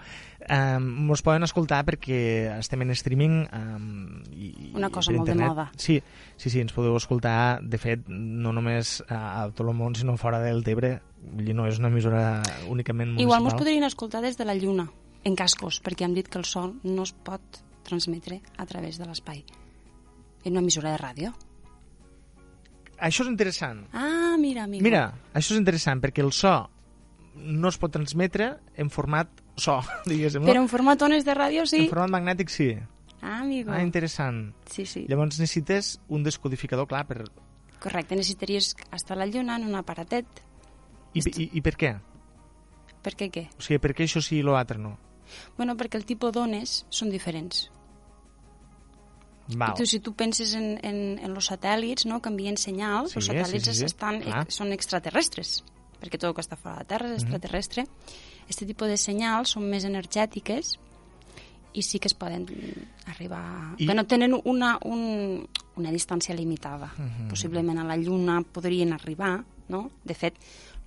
Um, 0.46 0.86
mos 1.08 1.24
poden 1.26 1.42
escoltar 1.42 1.80
perquè 1.88 2.20
estem 2.60 2.84
en 2.86 2.92
streaming 2.94 3.48
um, 3.50 4.22
i, 4.30 4.52
Una 4.78 4.92
cosa 4.94 5.10
molt 5.10 5.26
de 5.26 5.34
internet. 5.34 5.50
moda. 5.50 5.66
Sí, 5.82 5.98
sí, 6.38 6.52
sí, 6.54 6.62
ens 6.62 6.72
podeu 6.72 6.94
escoltar, 7.02 7.64
de 7.66 7.80
fet, 7.82 8.06
no 8.08 8.54
només 8.54 9.00
a, 9.10 9.42
a 9.42 9.50
tot 9.50 9.66
el 9.66 9.74
món, 9.74 9.98
sinó 9.98 10.14
fora 10.22 10.38
del 10.46 10.62
Tebre. 10.64 11.00
No 11.50 11.66
és 11.66 11.82
una 11.82 11.90
emissora 11.90 12.44
únicament 12.70 13.16
municipal. 13.16 13.26
Igual 13.26 13.42
mos 13.42 13.58
podrien 13.58 13.90
escoltar 13.90 14.22
des 14.22 14.38
de 14.38 14.46
la 14.46 14.54
Lluna, 14.54 14.86
en 15.26 15.34
cascos, 15.36 15.82
perquè 15.82 16.06
hem 16.06 16.14
dit 16.14 16.30
que 16.30 16.38
el 16.38 16.46
son 16.46 16.78
no 16.86 17.10
es 17.10 17.16
pot 17.26 17.42
transmetre 17.90 18.44
a 18.62 18.70
través 18.70 19.02
de 19.02 19.10
l'espai. 19.10 19.42
En 20.46 20.54
una 20.54 20.64
emissora 20.64 20.94
de 20.94 21.02
ràdio. 21.02 21.34
Això 22.96 23.26
és 23.26 23.30
interessant. 23.30 23.84
Ah, 23.92 24.36
mira, 24.40 24.64
amigo. 24.64 24.84
Mira, 24.86 25.10
això 25.34 25.56
és 25.56 25.60
interessant, 25.60 26.00
perquè 26.04 26.24
el 26.24 26.32
so 26.32 26.54
no 27.36 27.68
es 27.68 27.78
pot 27.78 27.92
transmetre 27.92 28.54
en 28.80 28.90
format 28.90 29.42
so, 29.60 29.80
diguéssim. 30.10 30.46
Però 30.48 30.62
en 30.64 30.70
format 30.72 31.02
ones 31.08 31.26
de 31.28 31.36
ràdio 31.36 31.66
sí. 31.68 31.84
En 31.84 31.92
format 31.92 32.14
magnètic 32.16 32.54
sí. 32.54 32.72
Ah, 33.22 33.42
amigo. 33.42 33.74
Ah, 33.74 33.82
interessant. 33.84 34.54
Sí, 34.72 34.86
sí. 34.86 35.06
Llavors 35.10 35.40
necessites 35.40 35.96
un 36.08 36.24
descodificador, 36.24 36.88
clar, 36.88 37.06
per... 37.10 37.26
Correcte, 37.82 38.16
necessitaries 38.16 38.76
estar 38.94 39.18
a 39.18 39.24
la 39.24 39.28
lluna 39.28 39.58
en 39.60 39.66
un 39.68 39.76
aparatet. 39.76 40.28
I, 41.16 41.24
i, 41.26 41.50
i 41.58 41.64
per 41.66 41.76
què? 41.80 41.96
Per 43.06 43.14
què 43.18 43.30
què? 43.34 43.48
O 43.58 43.66
sigui, 43.66 43.82
per 43.82 43.94
què 43.98 44.06
això 44.08 44.22
sí 44.24 44.40
i 44.40 44.46
l'altre 44.46 44.80
no? 44.82 44.96
Bueno, 45.58 45.76
perquè 45.78 46.00
el 46.00 46.06
tipus 46.06 46.34
d'ones 46.36 46.84
són 46.94 47.12
diferents. 47.14 47.68
Val. 49.54 49.76
Tu, 49.78 49.86
si 49.86 50.00
tu 50.02 50.16
penses 50.18 50.56
en, 50.58 50.80
en, 50.82 51.20
en 51.22 51.34
los 51.34 51.52
satèl·lits, 51.52 52.08
no?, 52.10 52.22
que 52.22 52.32
envien 52.34 52.58
senyals, 52.58 53.12
Sí, 53.14 53.20
els 53.20 53.28
sí, 53.28 53.32
satèl·lits 53.32 53.70
sí, 53.70 53.76
sí. 53.82 53.86
Estan, 53.86 54.22
Clar. 54.24 54.46
eh, 54.48 54.54
són 54.54 54.74
extraterrestres, 54.74 55.60
perquè 56.02 56.18
tot 56.18 56.32
el 56.32 56.36
que 56.38 56.42
està 56.42 56.58
fora 56.58 56.80
de 56.80 56.86
la 56.86 56.90
Terra 56.90 57.12
és 57.12 57.22
extraterrestre. 57.22 57.86
Este 58.50 58.66
tipus 58.66 58.90
de 58.90 58.98
senyals 58.98 59.54
són 59.54 59.70
més 59.70 59.86
energètiques 59.86 60.76
i 61.76 61.84
sí 61.84 62.00
que 62.00 62.10
es 62.10 62.16
poden 62.18 62.48
arribar... 63.12 63.76
I-. 63.78 63.86
Bueno, 63.86 64.06
tenen 64.10 64.34
una, 64.46 64.80
un, 64.88 65.46
una 65.76 65.92
distància 65.94 66.34
limitada. 66.34 66.90
Possiblement 67.30 67.82
a 67.82 67.86
la 67.86 67.98
Lluna 67.98 68.40
podrien 68.42 68.94
arribar, 68.96 69.38
no? 69.70 69.90
De 70.04 70.18
fet, 70.18 70.38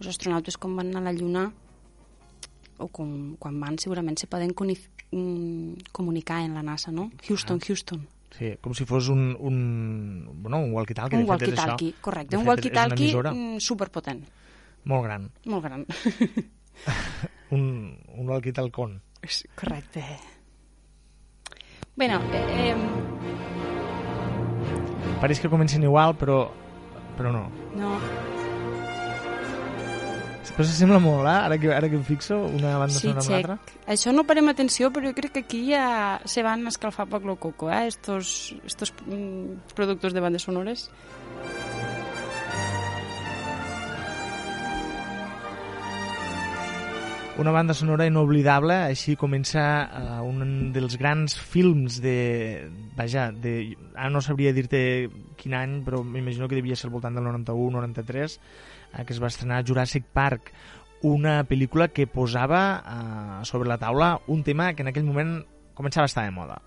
els 0.00 0.10
astronautes 0.14 0.56
quan 0.58 0.76
van 0.78 0.94
a 0.96 1.04
la 1.04 1.12
Lluna 1.12 1.46
o 2.78 2.86
com, 2.94 3.36
quan 3.38 3.58
van 3.60 3.78
segurament 3.78 4.16
se 4.18 4.28
poden 4.30 4.54
mm, 4.54 5.90
comunicar 5.92 6.42
en 6.42 6.54
la 6.54 6.62
NASA, 6.62 6.92
no? 6.94 7.10
Houston, 7.26 7.60
Houston. 7.60 8.06
Sí, 8.36 8.52
com 8.60 8.74
si 8.76 8.84
fos 8.84 9.08
un, 9.08 9.36
un, 9.40 10.28
bueno, 10.42 10.58
un 10.60 10.72
walkie-talkie. 10.76 11.16
Un 11.22 11.28
walkie-talkie, 11.30 11.94
correcte. 12.00 12.36
De 12.36 12.42
Un 12.42 12.48
walkie-talkie 12.48 13.14
mm, 13.16 13.58
superpotent, 13.58 14.24
molt 14.84 15.04
gran. 15.08 15.30
molt 15.46 15.64
gran. 15.64 15.86
Un, 17.50 17.96
un 18.14 18.28
walkie-talcon. 18.28 19.00
correcte. 19.56 20.04
Bueno, 21.96 22.20
eh, 22.30 22.70
eh, 22.70 22.76
Pareix 25.20 25.40
que 25.40 25.48
comencen 25.50 25.82
igual, 25.82 26.14
però, 26.14 26.52
però 27.16 27.32
no. 27.32 27.48
no, 27.74 27.98
Però 30.56 30.66
s'assembla 30.66 30.98
molt, 31.02 31.26
eh? 31.26 31.36
Ara 31.48 31.58
que, 31.60 31.70
ara 31.74 31.88
que 31.90 31.98
em 31.98 32.04
fixo, 32.06 32.38
una 32.58 32.76
banda 32.80 32.94
sí, 32.94 33.06
sonora 33.08 33.22
amb 33.22 33.34
l'altra. 33.34 33.58
Això 33.94 34.14
no 34.14 34.24
parem 34.28 34.50
atenció, 34.52 34.92
però 34.94 35.10
jo 35.10 35.14
crec 35.16 35.36
que 35.36 35.44
aquí 35.46 35.62
ja 35.70 36.18
se 36.24 36.44
van 36.46 36.66
a 36.66 36.72
escalfar 36.72 37.08
poc 37.10 37.26
lo 37.28 37.36
coco, 37.36 37.70
eh? 37.70 37.86
Estos, 37.90 38.54
estos 38.66 38.94
mm, 39.06 39.74
productos 39.74 40.16
de 40.16 40.24
bandes 40.24 40.48
sonores. 40.48 40.88
Una 47.38 47.52
banda 47.54 47.70
sonora 47.70 48.08
inoblidable, 48.10 48.74
així 48.90 49.12
comença 49.14 49.62
uh, 49.86 50.24
un 50.26 50.72
dels 50.74 50.96
grans 50.98 51.36
films 51.38 52.00
de... 52.02 52.66
Vaja, 52.98 53.28
de, 53.30 53.76
ara 53.94 54.10
no 54.10 54.18
sabria 54.26 54.50
dir-te 54.56 54.80
quin 55.38 55.54
any, 55.54 55.76
però 55.86 56.02
m'imagino 56.02 56.48
que 56.50 56.58
devia 56.58 56.74
ser 56.74 56.88
al 56.88 56.96
voltant 56.96 57.14
del 57.14 57.28
91-93, 57.28 58.34
uh, 58.34 58.77
que 59.06 59.12
es 59.12 59.22
va 59.22 59.28
estrenar 59.28 59.64
Jurassic 59.66 60.04
Park, 60.12 60.52
una 61.02 61.44
pel·lícula 61.46 61.88
que 61.94 62.06
posava 62.10 62.62
uh, 62.82 63.44
sobre 63.46 63.68
la 63.68 63.78
taula 63.78 64.20
un 64.26 64.42
tema 64.42 64.72
que 64.74 64.82
en 64.82 64.88
aquell 64.90 65.04
moment 65.06 65.44
començava 65.78 66.08
a 66.08 66.10
estar 66.10 66.24
de 66.24 66.32
moda. 66.34 66.60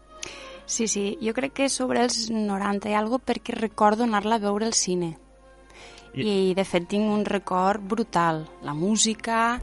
Sí, 0.65 0.87
sí, 0.87 1.17
jo 1.19 1.33
crec 1.35 1.51
que 1.57 1.69
sobre 1.69 1.99
els 2.05 2.29
90 2.31 2.87
i 2.89 2.93
algo 2.95 3.19
perquè 3.19 3.57
recordo 3.57 4.05
anar-la 4.05 4.37
a 4.39 4.43
veure 4.45 4.65
al 4.69 4.73
cine. 4.77 5.17
I- 6.13 6.23
I... 6.23 6.53
De 6.55 6.63
fet, 6.63 6.87
tinc 6.87 7.07
un 7.11 7.25
record 7.25 7.81
brutal. 7.83 8.45
La 8.63 8.73
música... 8.73 9.59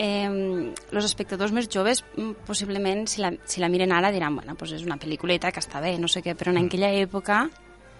Eh, 0.00 0.72
los 0.94 1.04
espectadors 1.08 1.50
més 1.50 1.66
joves, 1.72 2.04
mm, 2.14 2.44
possiblement, 2.46 3.06
si 3.10 3.18
la, 3.20 3.32
si 3.50 3.58
la 3.60 3.66
miren 3.72 3.90
ara, 3.90 4.12
diran, 4.14 4.36
bueno, 4.36 4.54
pues 4.54 4.70
és 4.76 4.84
una 4.86 4.94
pel·lículeta 5.00 5.50
que 5.50 5.58
està 5.58 5.80
bé, 5.82 5.96
no 5.98 6.06
sé 6.06 6.20
què, 6.22 6.36
però 6.38 6.52
en 6.54 6.60
aquella 6.60 6.92
època... 6.94 7.40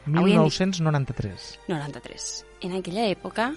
Avui 0.06 0.36
en 0.36 0.44
di- 0.44 0.52
1993. 0.52 1.48
93. 1.66 2.28
En 2.68 2.76
aquella 2.78 3.08
època, 3.10 3.48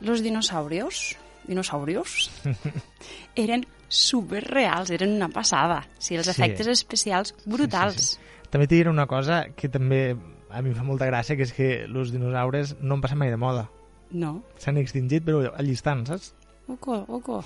los 0.00 0.22
dinosaurios, 0.22 1.16
dinosaurios, 1.46 2.30
eren 3.36 3.66
superreals, 3.88 4.90
eren 4.90 5.14
una 5.16 5.28
passada. 5.28 5.86
O 5.98 6.00
sigui, 6.02 6.18
els 6.18 6.26
Sí. 6.28 6.34
efectes 6.36 6.66
especials 6.68 7.34
brutals. 7.46 8.18
També 8.50 8.66
t'hi 8.66 8.76
diré 8.82 8.90
una 8.90 9.06
cosa 9.06 9.46
que 9.56 9.68
també 9.68 10.16
a 10.50 10.62
mi 10.62 10.70
em 10.70 10.76
fa 10.76 10.84
molta 10.84 11.06
gràcia, 11.08 11.36
que 11.36 11.44
és 11.44 11.52
que 11.52 11.84
els 11.84 12.12
dinosaures 12.12 12.76
no 12.80 12.94
en 12.96 13.00
passen 13.04 13.18
mai 13.18 13.30
de 13.30 13.36
moda. 13.36 13.68
No? 14.10 14.42
S'han 14.56 14.78
extingit, 14.80 15.24
però 15.24 15.50
allí 15.54 15.72
estan, 15.76 16.06
saps? 16.08 16.32
Oco, 16.68 17.04
oco. 17.08 17.42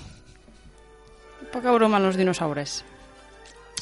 Poca 1.51 1.71
broma 1.75 1.99
els 1.99 2.15
dinosaures. 2.17 2.83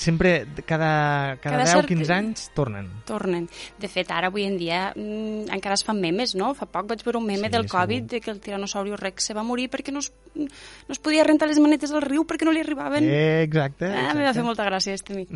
Sempre, 0.01 0.47
cada, 0.65 1.37
cada, 1.37 1.57
Cada 1.57 1.63
10 1.63 1.75
o 1.75 1.79
cert- 1.81 1.87
15 1.91 2.13
anys, 2.13 2.47
tornen. 2.57 2.87
tornen. 3.05 3.47
De 3.79 3.87
fet, 3.87 4.09
ara 4.11 4.27
avui 4.31 4.43
en 4.47 4.57
dia 4.57 4.91
mm, 4.95 5.51
encara 5.53 5.75
es 5.77 5.83
fan 5.85 6.01
memes, 6.01 6.33
no? 6.35 6.53
Fa 6.57 6.65
poc 6.65 6.87
vaig 6.89 7.03
veure 7.05 7.19
un 7.21 7.27
meme 7.29 7.47
Sí, 7.47 7.53
del 7.53 7.67
segur. 7.67 7.79
Covid 7.81 8.03
de 8.15 8.21
que 8.21 8.31
el 8.31 8.39
tiranosaurio 8.41 8.97
rex 8.97 9.29
se 9.29 9.33
va 9.37 9.43
morir 9.45 9.69
perquè 9.69 9.93
no 9.93 9.99
es, 9.99 10.11
no 10.35 10.47
es 10.89 10.99
podia 10.99 11.23
rentar 11.23 11.47
les 11.51 11.59
manetes 11.61 11.91
al 11.93 12.01
riu 12.01 12.25
perquè 12.25 12.45
no 12.49 12.51
li 12.55 12.61
arribaven. 12.65 13.05
Eh, 13.05 13.43
exacte. 13.43 13.85
Ah, 13.85 14.13
me 14.13 14.23
va 14.25 14.31
exacte. 14.31 14.39
fer 14.39 14.43
molta 14.49 14.65
gràcia, 14.65 14.93
este 14.97 15.13
mi. 15.13 15.27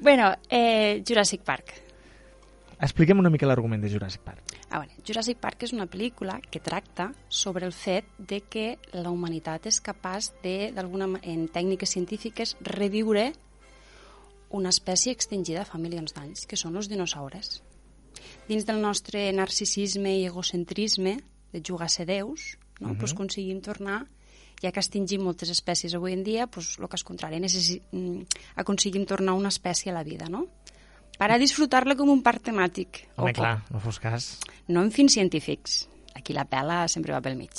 bueno, 0.00 0.32
eh, 0.48 1.02
Jurassic 1.06 1.42
Park. 1.42 1.82
Expliquem 2.78 3.18
una 3.18 3.30
mica 3.32 3.46
l'argument 3.48 3.80
de 3.80 3.88
Jurassic 3.88 4.20
Park. 4.20 4.42
A 4.68 4.80
veure, 4.82 4.92
Jurassic 5.06 5.38
Park 5.40 5.62
és 5.64 5.72
una 5.72 5.86
pel·lícula 5.88 6.34
que 6.50 6.60
tracta 6.60 7.06
sobre 7.32 7.64
el 7.64 7.72
fet 7.72 8.04
de 8.18 8.42
que 8.42 8.78
la 8.92 9.08
humanitat 9.14 9.64
és 9.70 9.78
capaç 9.80 10.32
de, 10.42 10.72
d'alguna 10.76 11.08
en 11.22 11.46
tècniques 11.48 11.88
científiques, 11.88 12.56
reviure 12.60 13.30
una 14.50 14.70
espècie 14.70 15.14
extingida 15.14 15.64
fa 15.66 15.78
milions 15.78 16.14
d'anys, 16.14 16.46
que 16.46 16.58
són 16.58 16.76
els 16.76 16.90
dinosaures. 16.90 17.62
Dins 18.48 18.66
del 18.66 18.80
nostre 18.80 19.26
narcisisme 19.34 20.12
i 20.18 20.26
egocentrisme 20.26 21.16
de 21.52 21.62
jugar 21.64 21.90
a 21.90 21.92
ser 21.92 22.06
déus, 22.06 22.56
no? 22.80 22.94
pues 22.98 23.12
aconseguim 23.12 23.60
tornar 23.64 24.04
ja 24.62 24.72
que 24.72 24.80
extingim 24.80 25.24
moltes 25.24 25.50
espècies 25.52 25.94
avui 25.96 26.14
en 26.16 26.22
dia, 26.24 26.46
pues, 26.46 26.76
el 26.80 26.88
cas 26.88 27.04
contrari, 27.04 27.40
necessi... 27.42 27.80
mm, 27.92 28.40
aconseguim 28.62 29.04
tornar 29.08 29.36
una 29.36 29.52
espècie 29.52 29.92
a 29.92 29.94
la 29.94 30.04
vida, 30.04 30.30
no? 30.32 30.46
Per 31.16 31.28
a 31.32 31.38
disfrutar-la 31.40 31.96
com 31.96 32.10
un 32.12 32.22
parc 32.24 32.44
temàtic. 32.50 33.06
Home, 33.16 33.32
Ojo. 33.32 33.40
clar, 33.40 33.54
no 33.72 33.80
fos 33.80 34.00
cas. 34.00 34.28
No 34.68 34.82
en 34.84 34.90
fins 34.92 35.16
científics. 35.16 35.86
Aquí 36.16 36.36
la 36.36 36.44
pela 36.48 36.86
sempre 36.88 37.12
va 37.12 37.22
pel 37.24 37.36
mig. 37.36 37.52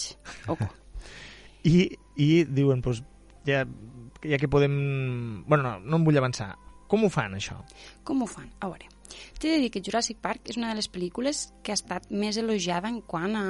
I, 1.68 1.88
i 2.22 2.28
diuen, 2.46 2.82
doncs, 2.86 3.02
ja, 3.46 3.64
ja 4.24 4.38
que 4.38 4.50
podem... 4.50 5.44
Bueno, 5.50 5.64
no, 5.64 5.80
no 5.82 6.02
em 6.02 6.06
vull 6.06 6.22
avançar. 6.22 6.54
Com 6.88 7.04
ho 7.04 7.10
fan, 7.12 7.36
això? 7.36 7.58
Com 8.08 8.24
ho 8.24 8.28
fan? 8.30 8.48
A 8.64 8.70
veure, 8.72 8.88
t'he 9.40 9.52
de 9.52 9.60
dir 9.64 9.72
que 9.74 9.84
Jurassic 9.84 10.20
Park 10.24 10.48
és 10.52 10.60
una 10.60 10.72
de 10.72 10.80
les 10.80 10.88
pel·lícules 10.92 11.48
que 11.64 11.74
ha 11.74 11.80
estat 11.80 12.08
més 12.12 12.40
elogiada 12.40 12.92
en 12.92 13.02
quant 13.02 13.36
a 13.36 13.46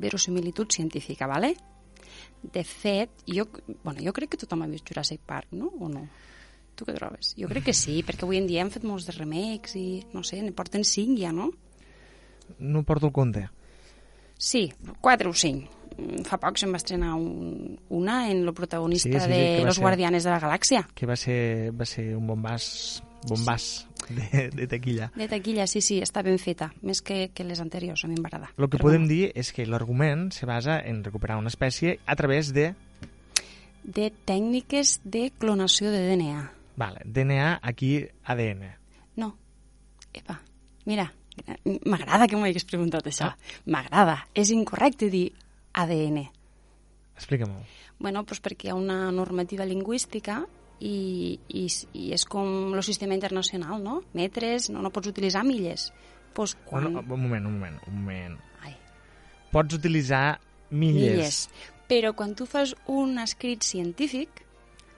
verosimilitud 0.00 0.72
científica, 0.72 1.28
¿vale? 1.28 1.54
De 2.42 2.64
fet, 2.64 3.10
jo, 3.28 3.46
bueno, 3.82 4.00
jo 4.04 4.12
crec 4.16 4.34
que 4.34 4.40
tothom 4.40 4.64
ha 4.64 4.70
vist 4.70 4.88
Jurassic 4.88 5.20
Park, 5.24 5.52
no? 5.52 5.70
O 5.80 5.88
no? 5.92 6.06
Tu 6.74 6.86
què 6.88 6.94
trobes? 6.96 7.34
Jo 7.38 7.48
crec 7.50 7.68
que 7.70 7.76
sí, 7.76 8.00
perquè 8.06 8.26
avui 8.26 8.40
en 8.40 8.48
dia 8.50 8.64
han 8.64 8.72
fet 8.74 8.86
molts 8.88 9.08
de 9.08 9.16
remakes 9.16 9.76
i, 9.80 9.86
no 10.16 10.24
sé, 10.26 10.40
ne 10.42 10.52
porten 10.56 10.84
cinc 10.88 11.20
ja, 11.20 11.32
no? 11.32 11.50
No 12.58 12.84
porto 12.84 13.08
el 13.08 13.16
compte. 13.16 13.46
Sí, 14.36 14.66
quatre 15.00 15.30
o 15.30 15.36
cinc. 15.36 15.70
Mm, 15.98 16.24
Fa 16.26 16.38
poc 16.42 16.56
se'n 16.58 16.72
va 16.74 16.78
estrenar 16.80 17.14
un, 17.14 17.78
una 17.94 18.30
en 18.30 18.42
el 18.46 18.54
protagonista 18.54 19.08
Sí, 19.08 19.14
sí, 19.20 19.24
sí, 19.26 19.30
de 19.30 19.64
Los 19.64 19.76
ser- 19.76 19.82
Guardianes 19.82 20.24
de 20.24 20.30
la 20.30 20.40
Galàxia. 20.40 20.86
Que 20.94 21.06
va 21.06 21.16
ser, 21.16 21.70
va 21.72 21.84
ser 21.86 22.16
un 22.16 22.26
bombàs, 22.26 23.02
bombàs 23.28 23.86
de, 24.10 24.50
de 24.50 24.66
taquilla. 24.66 25.10
De 25.16 25.28
taquilla, 25.28 25.66
sí, 25.70 25.80
sí, 25.80 26.00
està 26.02 26.22
ben 26.26 26.38
feta, 26.38 26.72
més 26.82 27.00
que, 27.02 27.30
que 27.34 27.44
les 27.46 27.60
anteriors, 27.62 28.02
a 28.04 28.08
mi 28.10 28.18
m'agrada. 28.20 28.50
El 28.58 28.66
que 28.68 28.76
Però 28.76 28.88
podem 28.88 29.06
bueno, 29.06 29.12
dir 29.14 29.30
és 29.34 29.52
que 29.54 29.64
l'argument 29.66 30.30
se 30.34 30.46
basa 30.50 30.80
en 30.84 31.02
recuperar 31.04 31.38
una 31.38 31.48
espècie 31.52 31.98
a 32.06 32.16
través 32.16 32.52
de 32.52 32.74
De 33.84 34.10
tècniques 34.24 35.00
de 35.04 35.30
clonació 35.38 35.90
de 35.92 36.00
DNA. 36.08 36.50
vale, 36.76 37.00
DNA, 37.04 37.60
aquí 37.62 38.06
ADN. 38.24 38.64
No, 39.16 39.36
epa, 40.12 40.40
mira, 40.86 41.12
m'agrada 41.84 42.26
que 42.26 42.36
m'ho 42.36 42.44
hagués 42.48 42.64
preguntat 42.64 43.06
això. 43.06 43.28
Ah. 43.30 43.36
M'agrada, 43.66 44.26
és 44.34 44.50
incorrecte 44.50 45.08
dir 45.10 45.32
ADN. 45.74 46.24
Explica-m'ho. 47.14 47.62
Bueno, 47.98 48.24
doncs 48.26 48.42
perquè 48.42 48.68
hi 48.68 48.72
ha 48.72 48.78
una 48.78 49.10
normativa 49.14 49.66
lingüística 49.66 50.40
i, 50.80 51.38
i, 51.48 51.66
i 51.94 52.08
és 52.14 52.24
com 52.26 52.74
el 52.74 52.82
sistema 52.86 53.14
internacional, 53.14 53.82
no? 53.82 54.00
Metres, 54.14 54.70
no, 54.70 54.82
no 54.82 54.90
pots 54.94 55.10
utilitzar 55.12 55.44
milles. 55.46 55.90
Doncs 56.34 56.56
quan... 56.66 56.88
Bueno, 56.90 57.04
un 57.04 57.22
moment, 57.26 57.46
un 57.46 57.58
moment, 57.58 57.78
un 57.90 58.00
moment. 58.00 58.38
Ai, 58.62 58.74
Pots 59.54 59.78
utilitzar 59.78 60.40
milles. 60.70 61.04
milles. 61.04 61.40
Però 61.90 62.14
quan 62.16 62.34
tu 62.34 62.46
fas 62.48 62.74
un 62.90 63.18
escrit 63.22 63.62
científic, 63.62 64.43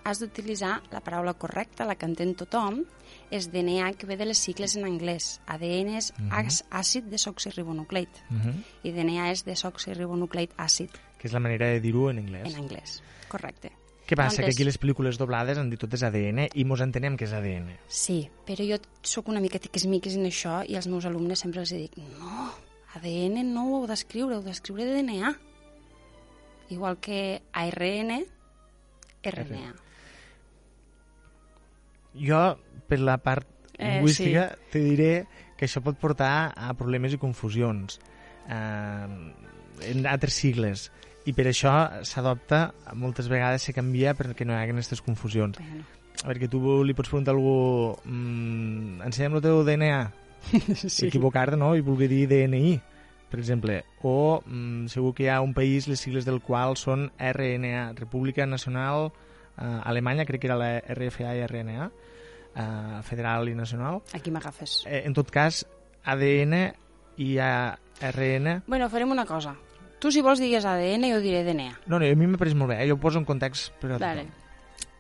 has 0.07 0.21
d'utilitzar 0.23 0.81
la 0.93 1.01
paraula 1.03 1.35
correcta, 1.35 1.85
la 1.85 1.97
que 1.99 2.07
entén 2.07 2.35
tothom, 2.39 2.85
és 3.31 3.49
DNA, 3.51 3.93
que 3.99 4.07
ve 4.07 4.17
de 4.17 4.25
les 4.27 4.39
sigles 4.39 4.77
en 4.79 4.85
anglès. 4.87 5.41
ADN 5.47 5.97
és 5.99 6.13
às- 6.31 6.63
àcid 6.71 7.09
desoxirribonucleic 7.11 8.09
Mhm. 8.31 8.63
i 8.85 8.93
DNA 8.93 9.31
és 9.33 9.45
desoxirribonucleic 9.45 10.53
àcid 10.57 10.91
Que 11.19 11.27
és 11.29 11.33
la 11.33 11.41
manera 11.41 11.67
de 11.67 11.81
dir-ho 11.81 12.09
en 12.11 12.19
anglès. 12.19 12.47
en 12.55 12.61
anglès. 12.63 13.03
Correcte. 13.29 13.73
Què 14.07 14.15
passa? 14.15 14.37
Que 14.37 14.43
Llavors- 14.43 14.55
aquí 14.55 14.65
les 14.65 14.79
pel·lícules 14.81 15.17
doblades 15.19 15.59
han 15.59 15.69
dit 15.71 15.81
tot 15.81 15.93
és 15.93 16.03
ADN 16.05 16.49
i 16.55 16.65
mos 16.65 16.81
entenem 16.81 17.17
que 17.17 17.25
és 17.25 17.33
ADN. 17.33 17.77
Sí, 17.89 18.31
però 18.47 18.63
jo 18.63 18.77
sóc 19.03 19.27
una 19.29 19.41
mica 19.41 19.59
tiquismiquis 19.59 20.15
en 20.15 20.27
això 20.27 20.63
i 20.69 20.77
als 20.77 20.87
meus 20.87 21.05
alumnes 21.05 21.41
sempre 21.41 21.61
els 21.63 21.71
dic 21.71 21.97
no, 21.97 22.53
ADN 22.95 23.43
no 23.53 23.65
ho 23.67 23.81
heu 23.81 23.87
d'escriure, 23.89 24.37
heu 24.37 24.43
d'escriure 24.43 24.85
DNA. 24.87 25.35
Igual 26.71 26.99
que 26.99 27.43
ARN, 27.53 28.27
RNA. 29.25 29.75
Jo, 32.19 32.57
per 32.89 33.01
la 33.01 33.19
part 33.19 33.49
Eh, 33.79 33.97
lingüística, 33.99 34.57
te 34.73 34.81
diré 34.81 35.27
que 35.57 35.67
això 35.67 35.83
pot 35.85 35.99
portar 36.01 36.53
a 36.57 36.73
problemes 36.79 37.13
i 37.13 37.19
confusions 37.21 37.99
eh, 38.49 39.09
en 39.91 40.07
altres 40.09 40.39
sigles 40.41 40.87
i 41.29 41.35
per 41.37 41.49
això 41.51 41.75
s'adopta, 42.07 42.71
moltes 42.97 43.29
vegades 43.29 43.67
se 43.69 43.75
canvia 43.77 44.15
perquè 44.17 44.47
no 44.47 44.55
hi 44.55 44.63
hagi 44.63 44.73
aquestes 44.73 45.03
confusions. 45.03 45.59
Bueno, 45.59 45.85
A 46.23 46.29
veure, 46.31 46.41
que 46.41 46.49
tu 46.49 46.61
li 46.87 46.95
pots 46.97 47.11
preguntar 47.11 47.35
a 47.35 47.37
algú 47.37 47.99
mm, 48.07 49.03
ensenya'm 49.05 49.37
el 49.37 49.43
teu 49.45 49.61
DNA 49.67 49.99
sí. 50.87 51.09
equivocar-te, 51.11 51.59
no? 51.61 51.75
I 51.77 51.85
vulgui 51.85 52.09
dir 52.09 52.25
DNI, 52.31 52.79
per 53.29 53.43
exemple. 53.43 53.83
O 54.01 54.41
mm, 54.41 54.87
segur 54.89 55.13
que 55.19 55.27
hi 55.27 55.29
ha 55.35 55.43
un 55.45 55.53
país, 55.53 55.91
les 55.91 56.01
sigles 56.01 56.25
del 56.25 56.41
qual 56.41 56.79
són 56.81 57.11
RNA, 57.19 57.91
República 57.99 58.47
Nacional 58.47 59.11
eh, 59.59 59.81
Alemanya, 59.85 60.25
crec 60.25 60.47
que 60.47 60.49
era 60.49 60.57
la 60.57 60.79
RFA 60.81 61.35
i 61.37 61.45
RNA, 61.45 61.91
eh, 62.57 63.03
federal 63.05 63.49
i 63.49 63.55
nacional. 63.55 64.01
aquí 64.13 64.31
m'agafes. 64.31 64.83
Eh, 64.87 65.03
en 65.07 65.15
tot 65.15 65.31
cas, 65.31 65.67
ADN 66.05 66.73
i 67.19 67.37
ARN... 67.39 68.63
Bueno, 68.67 68.89
farem 68.91 69.11
una 69.11 69.27
cosa. 69.27 69.55
Tu, 69.99 70.11
si 70.13 70.21
vols, 70.21 70.41
digues 70.41 70.65
ADN, 70.65 71.09
jo 71.15 71.21
diré 71.25 71.45
DNA. 71.45 71.71
No, 71.87 71.99
no, 71.99 72.05
a 72.05 72.15
mi 72.19 72.27
m'apareix 72.29 72.55
molt 72.55 72.75
bé, 72.75 72.83
eh? 72.85 72.89
jo 72.91 72.99
ho 72.99 73.01
poso 73.01 73.19
en 73.19 73.25
context 73.25 73.73
per 73.81 73.95
a 73.95 73.99
Vale. 73.99 74.27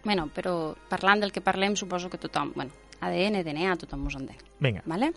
Bueno, 0.06 0.28
però 0.32 0.74
parlant 0.88 1.20
del 1.20 1.32
que 1.34 1.42
parlem, 1.44 1.76
suposo 1.76 2.08
que 2.08 2.18
tothom... 2.18 2.52
Bueno, 2.54 2.72
ADN, 3.04 3.42
DNA, 3.44 3.76
tothom 3.82 4.06
us 4.06 4.16
entén. 4.16 4.38
Vinga, 4.60 4.82
Vale? 4.86 5.12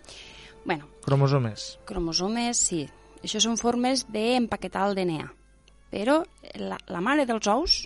Bueno, 0.64 0.88
cromosomes. 1.06 1.78
cromosomes, 1.88 2.58
sí. 2.58 2.82
Això 3.24 3.40
són 3.40 3.56
formes 3.56 4.04
d'empaquetar 4.12 4.88
el 4.90 4.94
DNA. 4.98 5.30
Però 5.90 6.20
la, 6.60 6.76
la 6.86 7.00
mare 7.00 7.24
dels 7.26 7.48
ous 7.48 7.80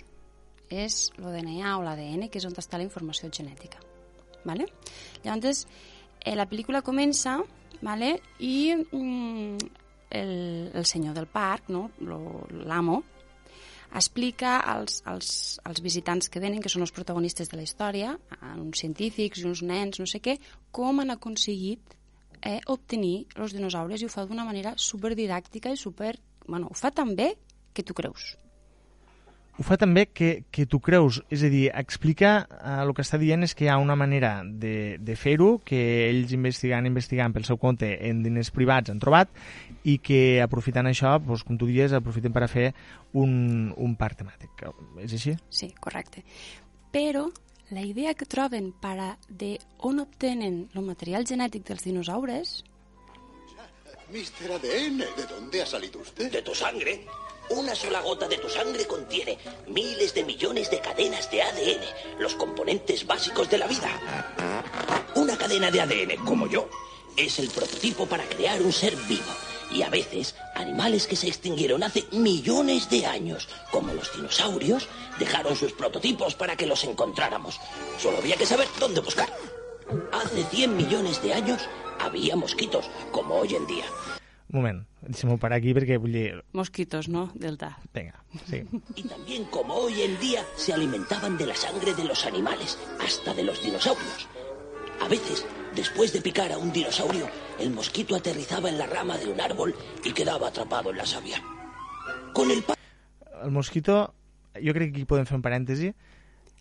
és 0.75 0.97
el 1.21 1.31
DNA 1.31 1.77
o 1.79 1.83
l'ADN, 1.87 2.27
que 2.29 2.41
és 2.43 2.47
on 2.49 2.57
està 2.59 2.81
la 2.81 2.85
informació 2.89 3.31
genètica. 3.31 3.79
Vale? 4.45 4.69
Llavors, 5.25 5.65
eh, 6.21 6.35
la 6.37 6.47
pel·lícula 6.51 6.85
comença 6.85 7.39
vale? 7.83 8.19
i 8.39 8.75
mm, 8.75 9.57
el, 10.15 10.35
el 10.75 10.87
senyor 10.87 11.17
del 11.17 11.27
parc, 11.27 11.69
no? 11.75 11.89
L'amo, 12.65 13.03
explica 13.95 14.59
als, 14.59 15.03
als, 15.07 15.59
als 15.65 15.81
visitants 15.83 16.29
que 16.29 16.43
venen, 16.43 16.63
que 16.63 16.73
són 16.73 16.85
els 16.85 16.95
protagonistes 16.95 17.51
de 17.51 17.59
la 17.59 17.67
història, 17.67 18.15
uns 18.59 18.83
científics 18.83 19.45
uns 19.47 19.63
nens, 19.63 20.01
no 20.03 20.09
sé 20.11 20.21
què, 20.23 20.39
com 20.75 21.01
han 21.01 21.15
aconseguit 21.15 21.95
eh, 22.43 22.61
obtenir 22.67 23.27
els 23.39 23.55
dinosaures 23.57 24.03
i 24.03 24.09
ho 24.09 24.13
fa 24.13 24.27
d'una 24.27 24.47
manera 24.47 24.75
superdidàctica 24.77 25.73
i 25.73 25.81
super... 25.81 26.17
Bueno, 26.45 26.69
ho 26.69 26.77
fa 26.77 26.91
tan 26.93 27.15
bé 27.17 27.31
que 27.73 27.83
tu 27.83 27.95
creus. 27.97 28.35
Ho 29.55 29.63
fa 29.63 29.77
també 29.79 30.09
que, 30.11 30.45
que 30.51 30.65
tu 30.67 30.81
creus, 30.83 31.21
és 31.31 31.45
a 31.47 31.51
dir, 31.53 31.69
explica, 31.79 32.33
eh, 32.59 32.73
el 32.83 32.91
que 32.97 33.05
està 33.05 33.21
dient 33.23 33.47
és 33.47 33.55
que 33.55 33.69
hi 33.69 33.71
ha 33.71 33.77
una 33.79 33.95
manera 33.95 34.33
de, 34.45 34.97
de 34.99 35.15
fer-ho, 35.15 35.61
que 35.63 35.79
ells 36.09 36.35
investigant, 36.35 36.89
investigant 36.91 37.35
pel 37.37 37.47
seu 37.47 37.61
compte 37.63 37.93
en 38.09 38.25
diners 38.25 38.51
privats 38.55 38.91
han 38.91 38.99
trobat, 39.03 39.31
i 39.87 40.01
que 40.03 40.43
aprofitant 40.43 40.91
això, 40.91 41.15
doncs, 41.23 41.47
com 41.47 41.61
tu 41.61 41.71
dies, 41.71 41.95
aprofiten 41.95 42.35
per 42.35 42.43
a 42.49 42.51
fer 42.51 42.67
un, 43.13 43.71
un 43.79 43.95
parc 44.01 44.25
temàtic. 44.25 44.67
És 45.07 45.15
així? 45.21 45.37
Sí, 45.55 45.71
correcte. 45.79 46.27
Però 46.95 47.29
la 47.71 47.87
idea 47.87 48.19
que 48.19 48.27
troben 48.27 48.73
per 48.83 48.97
a 48.99 49.11
de 49.31 49.55
on 49.87 50.03
obtenen 50.03 50.65
el 50.75 50.83
material 50.83 51.27
genètic 51.31 51.63
dels 51.71 51.87
dinosaures 51.87 52.63
Mister 54.13 54.53
ADN, 54.53 54.99
¿de 55.17 55.27
dónde 55.29 55.63
ha 55.63 55.67
salido 55.67 56.01
usted? 56.01 56.31
¿De 56.31 56.43
tu 56.43 56.55
sangre? 56.55 57.07
Una 57.51 57.75
sola 57.75 58.01
gota 58.01 58.27
de 58.27 58.39
tu 58.39 58.49
sangre 58.49 58.87
contiene 58.87 59.39
miles 59.67 60.15
de 60.15 60.25
millones 60.25 60.71
de 60.71 60.81
cadenas 60.81 61.31
de 61.31 61.43
ADN, 61.43 62.19
los 62.19 62.35
componentes 62.35 63.07
básicos 63.07 63.51
de 63.51 63.59
la 63.59 63.67
vida. 63.67 63.91
Una 65.15 65.37
cadena 65.37 65.71
de 65.71 65.81
ADN, 65.81 66.25
como 66.25 66.47
yo, 66.49 66.69
es 67.17 67.39
el 67.39 67.51
prototipo 67.51 68.07
para 68.07 68.25
crear 68.25 68.61
un 68.63 68.73
ser 68.73 68.97
vivo. 69.09 69.33
y 69.71 69.83
a 69.83 69.89
veces 69.89 70.37
animales 70.55 71.07
que 71.07 71.17
se 71.17 71.27
extinguieron 71.27 71.83
hace 71.83 72.05
millones 72.13 72.89
de 72.91 73.07
años, 73.07 73.49
como 73.73 73.93
los 73.93 74.15
dinosaurios, 74.15 74.89
dejaron 75.19 75.57
sus 75.57 75.73
prototipos 75.73 76.35
para 76.35 76.55
que 76.55 76.67
los 76.67 76.85
encontráramos. 76.85 77.59
Solo 77.99 78.19
había 78.19 78.37
que 78.37 78.47
saber 78.47 78.69
dónde 78.79 79.01
buscar. 79.01 79.33
Hace 80.13 80.45
100 80.45 80.77
millones 80.77 81.21
de 81.23 81.35
años 81.35 81.63
había 81.99 82.37
mosquitos, 82.37 82.87
como 83.11 83.37
hoy 83.37 83.55
en 83.55 83.67
día. 83.67 83.85
Un 84.55 84.61
moment, 84.63 84.85
deixem-ho 85.03 85.35
parar 85.43 85.57
aquí 85.59 85.73
perquè 85.75 85.97
vull 85.99 86.13
dir... 86.15 86.29
Mosquitos, 86.55 87.09
¿no? 87.11 87.25
Delta. 87.35 87.73
Vinga, 87.93 88.21
sí. 88.47 88.61
Y 88.95 89.03
también 89.03 89.45
como 89.51 89.75
hoy 89.75 90.01
en 90.03 90.15
día 90.21 90.45
se 90.57 90.73
alimentaban 90.73 91.37
de 91.37 91.47
la 91.47 91.57
sangre 91.57 91.93
de 91.93 92.05
los 92.05 92.25
animales, 92.25 92.79
hasta 93.03 93.35
de 93.35 93.43
los 93.43 93.61
dinosaurios. 93.65 94.29
A 95.03 95.09
veces, 95.09 95.45
después 95.75 96.13
de 96.13 96.23
picar 96.23 96.53
a 96.53 96.59
un 96.59 96.71
dinosaurio, 96.73 97.27
el 97.59 97.71
mosquito 97.73 98.15
aterrizaba 98.15 98.69
en 98.69 98.79
la 98.79 98.87
rama 98.87 99.19
de 99.19 99.27
un 99.27 99.41
árbol 99.41 99.75
y 100.05 100.13
quedaba 100.13 100.49
atrapado 100.49 100.91
en 100.93 100.99
la 100.99 101.07
savia. 101.07 101.43
Con 102.33 102.51
el 102.53 102.63
pa- 102.63 102.75
El 103.43 103.51
mosquito, 103.51 104.15
jo 104.55 104.73
crec 104.73 104.93
que 104.95 105.01
aquí 105.03 105.05
podem 105.05 105.27
fer 105.27 105.35
un 105.37 105.43
parèntesi. 105.43 105.91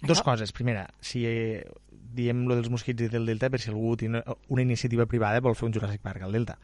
Dos 0.02 0.24
coses. 0.26 0.52
Primera, 0.52 0.90
si 1.00 1.22
eh, 1.30 1.62
diem 1.94 2.42
lo 2.50 2.58
dels 2.58 2.74
mosquits 2.74 3.06
i 3.06 3.08
del 3.14 3.30
Delta, 3.30 3.52
per 3.54 3.62
si 3.62 3.70
algú 3.70 3.94
té 3.96 4.10
una, 4.10 4.24
una 4.50 4.66
iniciativa 4.66 5.06
privada 5.06 5.40
vol 5.46 5.54
fer 5.56 5.70
un 5.70 5.74
Jurassic 5.78 6.02
Park 6.02 6.26
al 6.26 6.34
Delta. 6.34 6.58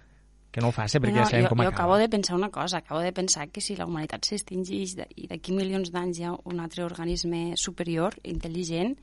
Que 0.51 0.61
no 0.61 0.69
ho 0.69 0.71
faci 0.73 0.97
perquè 0.97 1.13
No, 1.13 1.21
ja 1.23 1.29
sabem 1.29 1.43
jo, 1.45 1.49
com 1.49 1.57
jo 1.61 1.67
acaba. 1.67 1.75
acabo 1.75 1.97
de 2.01 2.09
pensar 2.09 2.35
una 2.35 2.49
cosa, 2.49 2.77
acabo 2.77 3.01
de 3.01 3.11
pensar 3.13 3.49
que 3.49 3.61
si 3.61 3.75
la 3.75 3.85
humanitat 3.85 4.25
s'extingeix 4.25 4.95
i 5.15 5.27
d'aquí 5.29 5.51
milions 5.53 5.91
d'anys 5.91 6.17
hi 6.19 6.23
ha 6.25 6.33
un 6.45 6.59
altre 6.59 6.83
organisme 6.83 7.53
superior, 7.55 8.15
intel·ligent, 8.23 8.95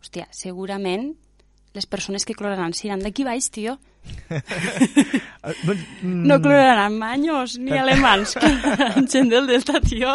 hòstia, 0.00 0.26
segurament 0.32 1.12
les 1.74 1.86
persones 1.86 2.24
que 2.24 2.34
cloraran 2.34 2.72
seran 2.72 3.00
d'aquí 3.02 3.24
baix, 3.24 3.50
tio. 3.50 3.78
No 6.02 6.40
cloraran 6.40 6.96
manyos 6.98 7.58
ni 7.58 7.76
alemans, 7.76 8.34
cloraran 8.40 9.06
gent 9.08 9.28
del 9.32 9.46
delta, 9.46 9.80
tio. 9.80 10.14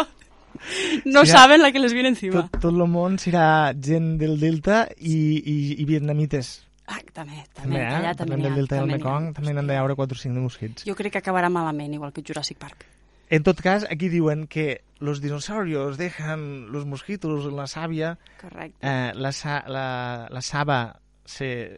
No 1.06 1.22
Serà- 1.24 1.32
saben 1.46 1.62
la 1.62 1.72
que 1.72 1.80
les 1.80 1.94
viene 1.94 2.10
encima. 2.10 2.42
tot, 2.50 2.60
tot 2.62 2.74
el 2.74 2.88
món 2.90 3.18
serà 3.22 3.72
gent 3.80 4.18
del 4.20 4.40
Delta 4.42 4.88
i, 4.98 5.14
i, 5.40 5.56
i 5.82 5.86
vietnamites. 5.86 6.50
Ah, 6.90 6.98
també, 7.14 7.44
també, 7.54 7.76
També, 7.76 7.80
eh? 7.84 7.90
allà 8.00 8.14
també 8.18 8.34
Parlem 8.34 8.40
n'hi 8.42 8.48
ha, 8.48 8.50
del 8.50 8.60
Delta 8.64 8.76
del 8.76 8.82
també 8.82 8.96
n'hi 8.98 9.02
ha. 9.02 9.06
Mekong, 9.06 9.34
també 9.38 9.54
n'han 9.54 9.68
d'haure 9.70 9.96
4 10.00 10.18
o 10.18 10.22
5 10.24 10.34
de 10.34 10.42
mosquits. 10.42 10.86
Jo 10.90 10.96
crec 10.98 11.14
que 11.14 11.22
acabarà 11.22 11.50
malament, 11.54 11.94
igual 11.94 12.12
que 12.16 12.24
Jurassic 12.26 12.58
Park. 12.58 12.86
En 13.30 13.44
tot 13.46 13.60
cas, 13.62 13.86
aquí 13.92 14.10
diuen 14.10 14.48
que 14.48 14.82
los 14.98 15.22
dinosaurios 15.22 16.00
dejan 16.00 16.72
los 16.72 16.88
mosquitos 16.90 17.46
en 17.46 17.56
la 17.56 17.68
savia, 17.68 18.18
Correcte. 18.42 18.80
eh, 18.82 19.12
la, 19.14 19.32
sa 19.32 19.64
la, 19.68 20.28
la 20.32 20.42
saba 20.42 21.00
se... 21.26 21.78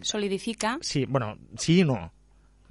Solidifica. 0.00 0.78
Sí, 0.80 1.04
bueno, 1.06 1.36
sí 1.58 1.80
i 1.80 1.84
no. 1.84 2.12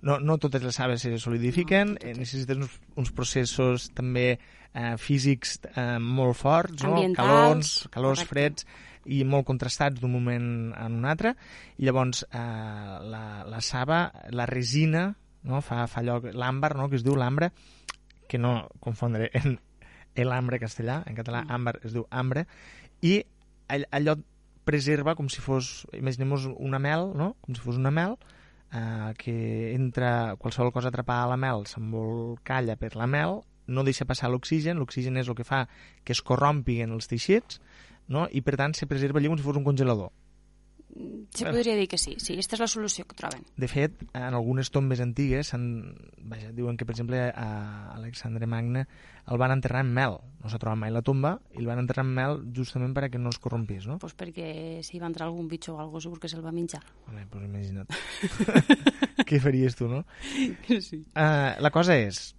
No, 0.01 0.17
no 0.19 0.37
totes 0.37 0.63
les 0.63 0.75
saves 0.75 1.01
se 1.05 1.17
solidifiquen, 1.17 1.93
no, 1.93 1.99
eh, 2.01 2.11
necessiten 2.17 2.65
uns, 2.65 2.73
uns 2.99 3.11
processos 3.15 3.85
també 3.95 4.33
eh, 4.35 4.97
físics 4.99 5.61
eh, 5.77 5.95
molt 6.01 6.35
forts, 6.35 6.83
no? 6.83 6.97
Calors, 7.15 7.87
calors 7.93 8.25
correcte. 8.25 8.33
freds 8.33 8.67
i 9.05 9.23
molt 9.27 9.45
contrastats 9.47 9.99
d'un 9.99 10.11
moment 10.11 10.45
en 10.79 10.97
un 10.99 11.05
altre, 11.09 11.33
i 11.77 11.85
llavors 11.87 12.23
eh, 12.29 12.39
la, 12.39 13.43
la 13.49 13.61
saba, 13.61 14.05
la 14.31 14.45
resina, 14.49 15.09
no? 15.43 15.61
fa, 15.61 15.85
fa 15.87 16.01
allò, 16.01 16.19
l'àmbar, 16.31 16.75
no? 16.79 16.89
que 16.89 16.95
es 16.99 17.03
diu 17.03 17.15
l'ambre, 17.19 17.51
que 18.29 18.39
no 18.39 18.69
confondre 18.79 19.29
en 19.33 19.57
l'ambre 20.15 20.59
castellà, 20.61 21.01
en 21.09 21.17
català 21.17 21.43
àmbar 21.49 21.79
es 21.83 21.93
diu 21.95 22.05
ambre, 22.11 22.45
i 23.01 23.17
all- 23.67 23.87
allò 23.91 24.15
preserva 24.63 25.15
com 25.19 25.27
si 25.27 25.41
fos, 25.43 25.87
imaginem 25.97 26.31
una 26.55 26.79
mel, 26.79 27.09
no? 27.17 27.33
com 27.41 27.55
si 27.55 27.61
fos 27.61 27.75
una 27.81 27.91
mel, 27.91 28.15
eh, 28.71 29.11
que 29.17 29.73
entra 29.73 30.35
qualsevol 30.39 30.71
cosa 30.71 30.87
atrapada 30.93 31.25
a 31.25 31.31
la 31.33 31.37
mel 31.37 31.65
s'embolcalla 31.67 32.77
per 32.79 32.95
la 32.95 33.07
mel, 33.07 33.41
no 33.67 33.83
deixa 33.83 34.05
passar 34.05 34.29
l'oxigen, 34.31 34.77
l'oxigen 34.79 35.15
és 35.17 35.27
el 35.31 35.35
que 35.35 35.45
fa 35.47 35.65
que 36.03 36.11
es 36.15 36.21
corrompiguen 36.21 36.91
els 36.91 37.07
teixits, 37.07 37.59
no? 38.07 38.27
i 38.31 38.41
per 38.41 38.57
tant 38.59 38.75
se 38.77 38.89
preserva 38.89 39.19
allí 39.19 39.31
com 39.31 39.39
si 39.39 39.45
fos 39.45 39.59
un 39.59 39.67
congelador. 39.67 40.11
Se 41.33 41.45
podria 41.45 41.75
dir 41.75 41.87
que 41.89 41.97
sí, 41.97 42.13
sí, 42.21 42.35
aquesta 42.35 42.53
és 42.53 42.61
la 42.61 42.67
solució 42.69 43.07
que 43.09 43.15
troben. 43.17 43.41
De 43.57 43.65
fet, 43.65 43.95
en 44.13 44.35
algunes 44.37 44.69
tombes 44.69 44.99
antigues 45.01 45.49
vaja, 45.53 46.51
diuen 46.53 46.77
que, 46.77 46.85
per 46.85 46.93
exemple, 46.93 47.17
a 47.33 47.47
Alexandre 47.95 48.45
Magne 48.45 48.83
el 49.25 49.41
van 49.41 49.55
enterrar 49.55 49.81
en 49.81 49.89
mel. 49.95 50.19
No 50.43 50.51
s'ha 50.51 50.59
trobat 50.61 50.77
mai 50.77 50.93
la 50.93 51.01
tomba 51.01 51.33
i 51.55 51.63
el 51.63 51.71
van 51.71 51.81
enterrar 51.81 52.05
en 52.05 52.13
mel 52.13 52.37
justament 52.53 52.93
perquè 52.93 53.17
no 53.17 53.33
es 53.33 53.41
corrompís, 53.41 53.87
no? 53.89 53.97
Pues 54.03 54.13
perquè 54.19 54.83
si 54.85 55.01
va 55.01 55.09
entrar 55.09 55.31
algun 55.31 55.49
bitxo 55.49 55.73
o 55.73 55.81
algo 55.81 56.01
segur 56.03 56.21
que 56.21 56.29
se'l 56.29 56.45
va 56.45 56.53
menjar. 56.53 56.83
Home, 57.09 57.25
pues 57.31 57.49
imagina't. 57.49 57.89
Què 59.29 59.41
faries 59.41 59.79
tu, 59.79 59.89
no? 59.89 60.03
Sí. 60.69 61.01
Uh, 61.15 61.57
la 61.63 61.73
cosa 61.73 61.97
és 61.97 62.35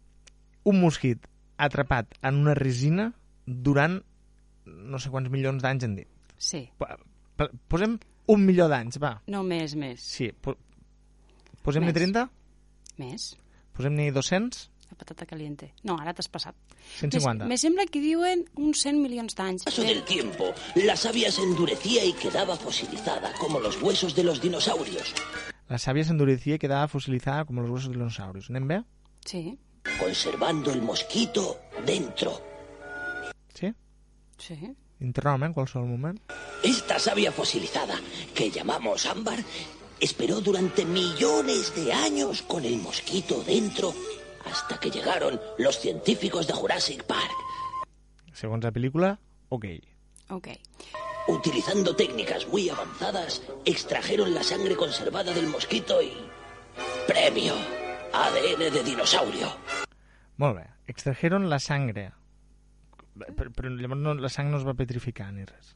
un 0.62 0.78
mosquit 0.78 1.27
atrapat 1.59 2.15
en 2.23 2.39
una 2.39 2.55
resina 2.55 3.11
durant 3.47 4.03
no 4.66 4.99
sé 4.99 5.11
quants 5.11 5.31
milions 5.31 5.62
d'anys 5.62 5.85
han 5.85 5.97
dit. 5.97 6.09
Sí. 6.39 6.65
Posem 7.69 7.99
un 8.32 8.45
milió 8.47 8.69
d'anys, 8.69 9.01
va. 9.03 9.16
No, 9.31 9.43
més, 9.47 9.74
més. 9.77 10.01
Sí, 10.01 10.31
po 10.32 10.57
posem-ne 11.65 11.93
Més. 11.93 11.97
30? 11.97 12.28
Més. 13.01 13.31
Posem-ne 13.77 14.11
200? 14.12 14.70
La 14.91 14.97
patata 15.01 15.24
caliente. 15.27 15.70
No, 15.82 15.97
ara 15.99 16.12
t'has 16.15 16.28
passat. 16.28 16.55
150. 17.01 17.47
Me, 17.47 17.55
me 17.55 17.59
sembla 17.59 17.86
que 17.91 18.03
diuen 18.05 18.45
uns 18.61 18.82
100 18.85 19.01
milions 19.01 19.35
d'anys. 19.35 19.65
paso 19.65 19.82
del 19.82 20.05
tiempo, 20.05 20.53
la 20.85 20.95
savia 20.95 21.32
se 21.32 21.43
endurecía 21.43 22.05
y 22.05 22.12
quedaba 22.12 22.57
fosilizada, 22.57 23.32
como 23.41 23.59
los 23.61 23.81
huesos 23.82 24.15
de 24.15 24.24
los 24.24 24.41
dinosaurios. 24.43 25.15
La 25.69 25.78
savia 25.78 26.05
s'endurecía 26.05 26.57
y 26.57 26.59
quedaba 26.59 26.86
fosilizada 26.86 27.47
como 27.47 27.62
los 27.62 27.70
huesos 27.70 27.91
de 27.91 27.97
los 27.97 28.12
dinosaurios. 28.12 28.51
Anem 28.51 28.69
bé? 28.69 28.85
Sí, 29.24 29.59
conservando 29.99 30.70
el 30.70 30.82
mosquito 30.82 31.59
dentro. 31.86 32.53
Sí? 34.39 34.74
Interroga'm 35.01 35.44
en 35.44 35.52
qualsevol 35.52 35.89
moment. 35.89 36.20
Esta 36.62 36.98
savia 36.98 37.32
fosilizada, 37.32 37.98
que 38.35 38.51
llamamos 38.51 39.06
ámbar, 39.06 39.39
esperó 40.01 40.40
durante 40.40 40.85
millones 40.85 41.74
de 41.74 41.93
años 41.93 42.43
con 42.43 42.65
el 42.65 42.78
mosquito 42.78 43.43
dentro 43.43 43.94
hasta 44.44 44.78
que 44.78 44.90
llegaron 44.90 45.40
los 45.59 45.78
científicos 45.78 46.47
de 46.47 46.52
Jurassic 46.52 47.05
Park. 47.05 47.32
Segons 48.32 48.65
la 48.65 48.73
pel·lícula, 48.73 49.19
ok. 49.48 49.66
Ok. 50.31 50.48
Utilizando 51.28 51.97
técnicas 51.97 52.47
muy 52.48 52.69
avanzadas, 52.69 53.43
extrajeron 53.65 54.35
la 54.35 54.43
sangre 54.43 54.77
conservada 54.77 55.32
del 55.32 55.47
mosquito 55.47 56.02
y... 56.02 56.12
¡Premio! 57.06 57.55
ADN 58.12 58.73
de 58.73 58.82
dinosaurio. 58.85 59.48
Molt 60.36 60.56
bé. 60.56 60.66
Extrajeron 60.86 61.48
la 61.48 61.59
sangre. 61.59 62.12
Però, 63.15 63.51
però 63.55 63.70
llavors 63.70 64.01
no, 64.01 64.15
la 64.19 64.31
sang 64.32 64.51
no 64.51 64.59
es 64.59 64.66
va 64.66 64.74
petrificar 64.78 65.31
ni 65.32 65.47
res. 65.47 65.74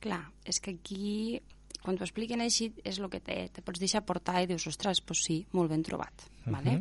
Clar, 0.00 0.22
és 0.44 0.60
que 0.60 0.76
aquí, 0.76 1.40
quan 1.82 1.96
t'ho 1.96 2.04
expliquen 2.06 2.42
així, 2.44 2.70
és 2.84 3.00
el 3.00 3.10
que 3.12 3.20
te, 3.24 3.36
te 3.52 3.64
pots 3.64 3.80
deixar 3.82 4.04
portar 4.08 4.42
i 4.42 4.48
dius, 4.50 4.66
ostres, 4.70 5.02
pues 5.04 5.24
sí, 5.26 5.42
molt 5.56 5.72
ben 5.72 5.84
trobat, 5.86 6.26
vale? 6.46 6.80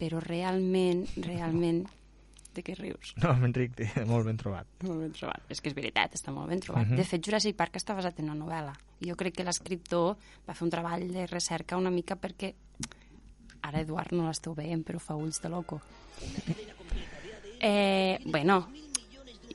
Però 0.00 0.20
realment, 0.20 1.06
realment, 1.24 1.84
de 2.56 2.64
què 2.64 2.74
rius? 2.78 3.12
No, 3.20 3.34
Enric, 3.46 3.74
té 3.76 3.88
molt 4.08 4.26
ben 4.28 4.38
trobat. 4.40 4.68
Molt 4.86 5.02
ben 5.04 5.14
trobat. 5.16 5.44
És 5.52 5.60
que 5.60 5.70
és 5.70 5.76
veritat, 5.76 6.16
està 6.16 6.32
molt 6.34 6.48
ben 6.52 6.62
trobat. 6.64 6.86
Mhm. 6.88 6.96
De 6.96 7.04
fet, 7.04 7.24
Jurassic 7.24 7.56
Park 7.56 7.76
està 7.80 7.96
basat 7.96 8.20
en 8.20 8.30
una 8.30 8.38
novel·la. 8.38 8.72
Jo 9.04 9.16
crec 9.16 9.36
que 9.36 9.44
l'escriptor 9.44 10.16
va 10.46 10.54
fer 10.54 10.64
un 10.64 10.72
treball 10.72 11.06
de 11.12 11.26
recerca 11.28 11.76
una 11.76 11.92
mica 11.92 12.16
perquè... 12.16 12.54
Ara, 13.66 13.80
Eduard, 13.82 14.12
no 14.14 14.28
l'esteu 14.28 14.54
veient, 14.54 14.84
però 14.86 15.00
fa 15.02 15.16
ulls 15.18 15.40
de 15.42 15.48
loco. 15.50 15.80
Eh, 17.58 18.20
bueno, 18.24 18.68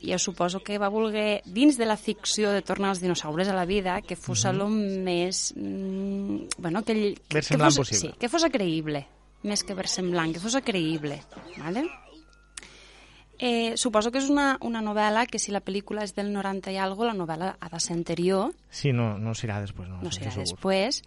jo 0.02 0.18
suposo 0.20 0.60
que 0.66 0.78
va 0.82 0.90
voler, 0.90 1.42
dins 1.46 1.78
de 1.78 1.86
la 1.86 1.98
ficció 1.98 2.52
de 2.52 2.62
tornar 2.62 2.90
els 2.96 3.02
dinosaures 3.02 3.48
a 3.48 3.54
la 3.56 3.66
vida, 3.66 4.02
que 4.02 4.16
fos 4.16 4.44
mm 4.46 4.50
-hmm. 4.60 5.04
més... 5.04 5.54
Mm, 5.56 6.38
bueno, 6.58 6.84
que, 6.84 6.94
ell- 6.94 7.18
que, 7.28 7.36
Versemblant 7.36 7.72
fos, 7.72 7.90
possible. 7.90 8.12
Sí, 8.12 8.18
que 8.20 8.30
fos 8.30 8.44
creïble, 8.46 9.06
més 9.44 9.64
que 9.64 9.74
versemblant, 9.74 10.34
que 10.34 10.40
fos 10.40 10.58
creïble, 10.64 11.22
¿vale? 11.58 11.86
Eh, 13.44 13.74
suposo 13.76 14.12
que 14.12 14.20
és 14.20 14.30
una, 14.30 14.60
una 14.62 14.84
novel·la 14.86 15.26
que 15.26 15.40
si 15.40 15.50
la 15.50 15.64
pel·lícula 15.66 16.04
és 16.04 16.14
del 16.14 16.32
90 16.32 16.72
i 16.72 16.78
algo, 16.78 17.06
la 17.06 17.16
novel·la 17.18 17.56
ha 17.60 17.70
de 17.70 17.80
ser 17.80 17.96
anterior, 17.96 18.52
Sí, 18.70 18.92
no, 18.94 19.18
no 19.18 19.34
serà 19.34 19.60
després, 19.60 19.90
no. 19.90 19.98
no 19.98 20.12
serà 20.12 20.30
segur. 20.30 20.46
després, 20.46 21.02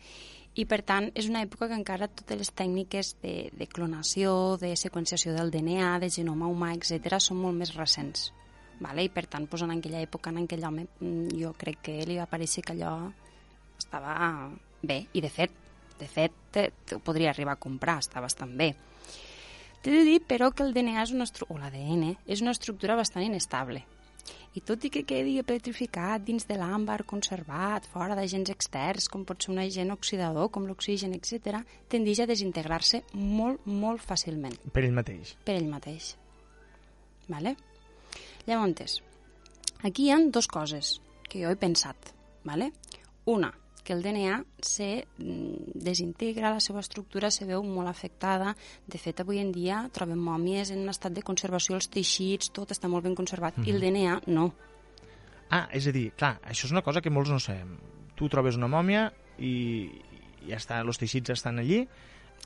i 0.58 0.64
per 0.66 0.82
tant 0.82 1.12
és 1.14 1.28
una 1.30 1.42
època 1.46 1.68
que 1.70 1.78
encara 1.78 2.08
totes 2.08 2.38
les 2.38 2.50
tècniques 2.50 3.16
de, 3.22 3.50
de 3.54 3.66
clonació, 3.70 4.56
de 4.58 4.74
seqüenciació 4.74 5.32
del 5.32 5.52
DNA, 5.54 6.00
de 6.02 6.10
genoma 6.10 6.48
humà, 6.50 6.72
etc 6.74 7.20
són 7.20 7.38
molt 7.38 7.54
més 7.54 7.74
recents. 7.78 8.32
Vale? 8.80 9.04
I 9.04 9.10
per 9.12 9.26
tant, 9.30 9.46
doncs, 9.46 9.62
en 9.62 9.74
aquella 9.76 10.02
època, 10.02 10.30
en 10.30 10.42
aquell 10.44 10.64
home, 10.66 10.86
mm, 11.00 11.36
jo 11.40 11.52
crec 11.58 11.82
que 11.82 11.98
li 12.06 12.18
va 12.18 12.26
parèixer 12.30 12.64
que 12.64 12.74
allò 12.74 13.12
estava 13.78 14.50
bé, 14.82 15.06
i 15.12 15.20
de 15.20 15.30
fet, 15.30 15.50
de 15.98 16.08
fet, 16.10 16.32
te, 16.50 16.70
te 16.84 16.96
ho 16.96 17.00
podria 17.00 17.30
arribar 17.30 17.54
a 17.54 17.62
comprar, 17.62 17.98
està 18.02 18.20
bastant 18.20 18.56
bé. 18.58 18.74
T'he 19.84 19.92
de 19.92 20.04
dir, 20.04 20.20
però, 20.24 20.50
que 20.50 20.64
el 20.64 20.72
DNA 20.72 21.02
és 21.02 21.12
una 21.12 21.26
o 21.48 21.58
l'ADN 21.58 22.14
és 22.26 22.40
una 22.40 22.54
estructura 22.56 22.96
bastant 22.96 23.24
inestable. 23.24 23.84
I 24.54 24.62
tot 24.62 24.84
i 24.86 24.90
que 24.90 25.02
quedi 25.04 25.34
petrificat 25.42 26.22
dins 26.24 26.46
de 26.46 26.56
l'àmbar, 26.56 27.02
conservat, 27.10 27.84
fora 27.90 28.14
d'agents 28.16 28.52
externs, 28.54 29.08
com 29.10 29.26
pot 29.26 29.42
ser 29.42 29.50
un 29.52 29.60
agent 29.60 29.90
oxidador, 29.92 30.48
com 30.54 30.64
l'oxigen, 30.68 31.12
etc., 31.12 31.60
tendeix 31.90 32.22
a 32.22 32.28
desintegrar-se 32.30 33.02
molt, 33.12 33.66
molt 33.66 34.00
fàcilment 34.00 34.56
Per 34.72 34.84
ell 34.84 34.94
mateix. 34.94 35.34
per 35.44 35.58
ell 35.58 35.68
mateix. 35.68 36.14
Vale? 37.28 37.56
Llavors, 38.46 39.02
aquí 39.82 40.06
hi 40.06 40.10
ha 40.12 40.20
dos 40.28 40.48
coses 40.48 41.00
que 41.28 41.42
jo 41.42 41.50
he 41.50 41.56
pensat. 41.56 42.12
Vale? 42.44 42.72
Una, 43.24 43.52
que 43.84 43.92
el 43.92 44.02
DNA 44.02 44.44
se 44.60 45.06
mm, 45.18 45.72
desintegra, 45.74 46.50
la 46.50 46.60
seva 46.60 46.80
estructura 46.80 47.30
se 47.30 47.46
veu 47.48 47.62
molt 47.62 47.88
afectada. 47.88 48.54
De 48.86 48.98
fet, 48.98 49.20
avui 49.20 49.38
en 49.40 49.52
dia 49.52 49.84
trobem 49.92 50.20
mòmies 50.20 50.72
en 50.72 50.82
un 50.82 50.92
estat 50.92 51.14
de 51.16 51.22
conservació, 51.22 51.76
els 51.76 51.88
teixits, 51.92 52.50
tot 52.52 52.72
està 52.72 52.88
molt 52.88 53.04
ben 53.04 53.14
conservat, 53.14 53.60
i 53.64 53.74
el 53.74 53.80
DNA 53.84 54.20
no. 54.32 54.48
Ah, 55.50 55.68
és 55.72 55.86
a 55.86 55.92
dir, 55.94 56.08
clar, 56.16 56.38
això 56.48 56.66
és 56.66 56.72
una 56.72 56.82
cosa 56.82 57.04
que 57.04 57.12
molts 57.12 57.30
no 57.30 57.38
sabem. 57.38 57.76
Tu 58.16 58.28
trobes 58.32 58.56
una 58.56 58.70
mòmia 58.72 59.10
i, 59.38 59.54
i 60.44 60.50
ja 60.50 60.58
està, 60.58 60.80
els 60.80 60.98
teixits 60.98 61.36
estan 61.36 61.60
allí. 61.60 61.84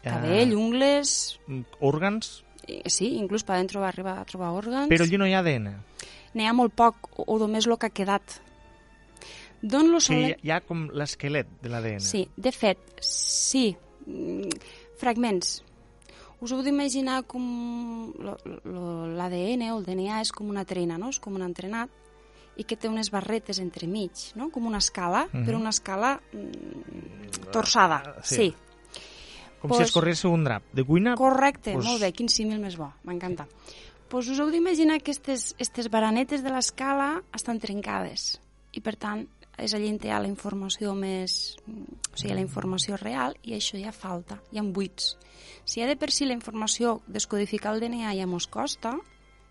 Cabell, 0.02 0.54
ungles... 0.54 1.38
òrgans, 1.82 2.42
eh, 2.42 2.47
Sí, 2.86 3.14
inclús 3.16 3.44
poden 3.44 3.66
trobar, 3.66 3.88
arribar 3.92 4.18
a 4.20 4.24
trobar 4.28 4.50
òrgans. 4.52 4.88
però 4.90 5.04
allí 5.04 5.16
no 5.18 5.26
hi 5.26 5.32
ha 5.32 5.38
ADN. 5.40 5.70
N'hi 6.34 6.46
ha 6.46 6.52
molt 6.52 6.74
poc, 6.76 7.08
o, 7.16 7.24
o 7.34 7.38
només 7.38 7.66
el 7.66 7.78
que 7.78 7.86
ha 7.86 7.90
quedat. 7.94 8.40
D'on 9.62 9.88
lo 9.90 9.98
solen... 10.00 10.28
hi 10.28 10.32
ha, 10.32 10.36
hi 10.42 10.50
ha 10.52 10.60
com 10.66 10.88
l'esquelet 10.92 11.48
de 11.62 11.68
l'ADN. 11.72 12.00
Sí, 12.04 12.28
de 12.36 12.52
fet, 12.52 12.78
sí, 13.00 13.76
mm, 14.06 14.50
fragments. 15.00 15.62
Us 16.40 16.52
heu 16.54 16.60
d'imaginar 16.62 17.24
com 17.26 18.12
l'ADN 19.18 19.64
o 19.72 19.78
el 19.80 19.84
DNA 19.88 20.20
és 20.22 20.30
com 20.30 20.48
una 20.52 20.64
trena, 20.68 20.98
no? 21.00 21.08
És 21.10 21.18
com 21.18 21.34
un 21.34 21.42
entrenat 21.42 21.90
i 22.58 22.64
que 22.66 22.76
té 22.78 22.88
unes 22.90 23.10
barretes 23.10 23.58
entremig, 23.62 24.32
no? 24.38 24.50
Com 24.54 24.66
una 24.66 24.78
escala, 24.78 25.26
Mhm. 25.32 25.44
però 25.46 25.56
una 25.58 25.70
escala 25.70 26.20
mm, 26.32 27.50
torçada, 27.52 28.16
sí. 28.22 28.34
sí. 28.36 28.54
Com 29.60 29.68
Pues- 29.70 29.78
si 29.78 29.84
es 29.84 29.92
corrés 29.92 30.24
un 30.24 30.44
drap 30.44 30.62
de 30.72 30.84
cuina. 30.84 31.14
Correcte, 31.16 31.72
pues- 31.74 31.84
molt 31.86 32.00
bé, 32.00 32.12
quin 32.12 32.28
símil 32.28 32.60
més 32.60 32.76
bo, 32.76 32.92
m'encanta. 33.04 33.46
Pues 34.08 34.28
us 34.28 34.38
heu 34.40 34.50
d'imaginar 34.50 34.98
que 35.02 35.10
aquestes, 35.10 35.52
aquestes 35.54 35.90
baranetes 35.90 36.42
de 36.42 36.50
l'escala 36.50 37.22
estan 37.34 37.58
trencades 37.60 38.40
i 38.72 38.80
per 38.80 38.96
tant 38.96 39.26
és 39.58 39.74
allà 39.74 39.88
on 39.90 39.98
hi 40.00 40.08
ha 40.10 40.20
la 40.20 40.28
informació 40.28 40.94
més... 40.94 41.56
o 41.66 42.16
sigui, 42.16 42.32
la 42.34 42.40
informació 42.40 42.96
real 42.96 43.34
i 43.42 43.52
això 43.54 43.76
ja 43.82 43.90
falta, 43.92 44.40
hi 44.52 44.58
ha 44.58 44.62
buits. 44.62 45.16
Si 45.64 45.80
ja 45.82 45.86
de 45.86 45.96
per 45.96 46.10
si 46.12 46.24
la 46.24 46.32
informació, 46.32 47.02
descodificar 47.08 47.74
el 47.74 47.80
DNA 47.80 48.14
ja 48.14 48.26
mos 48.26 48.46
costa, 48.46 48.96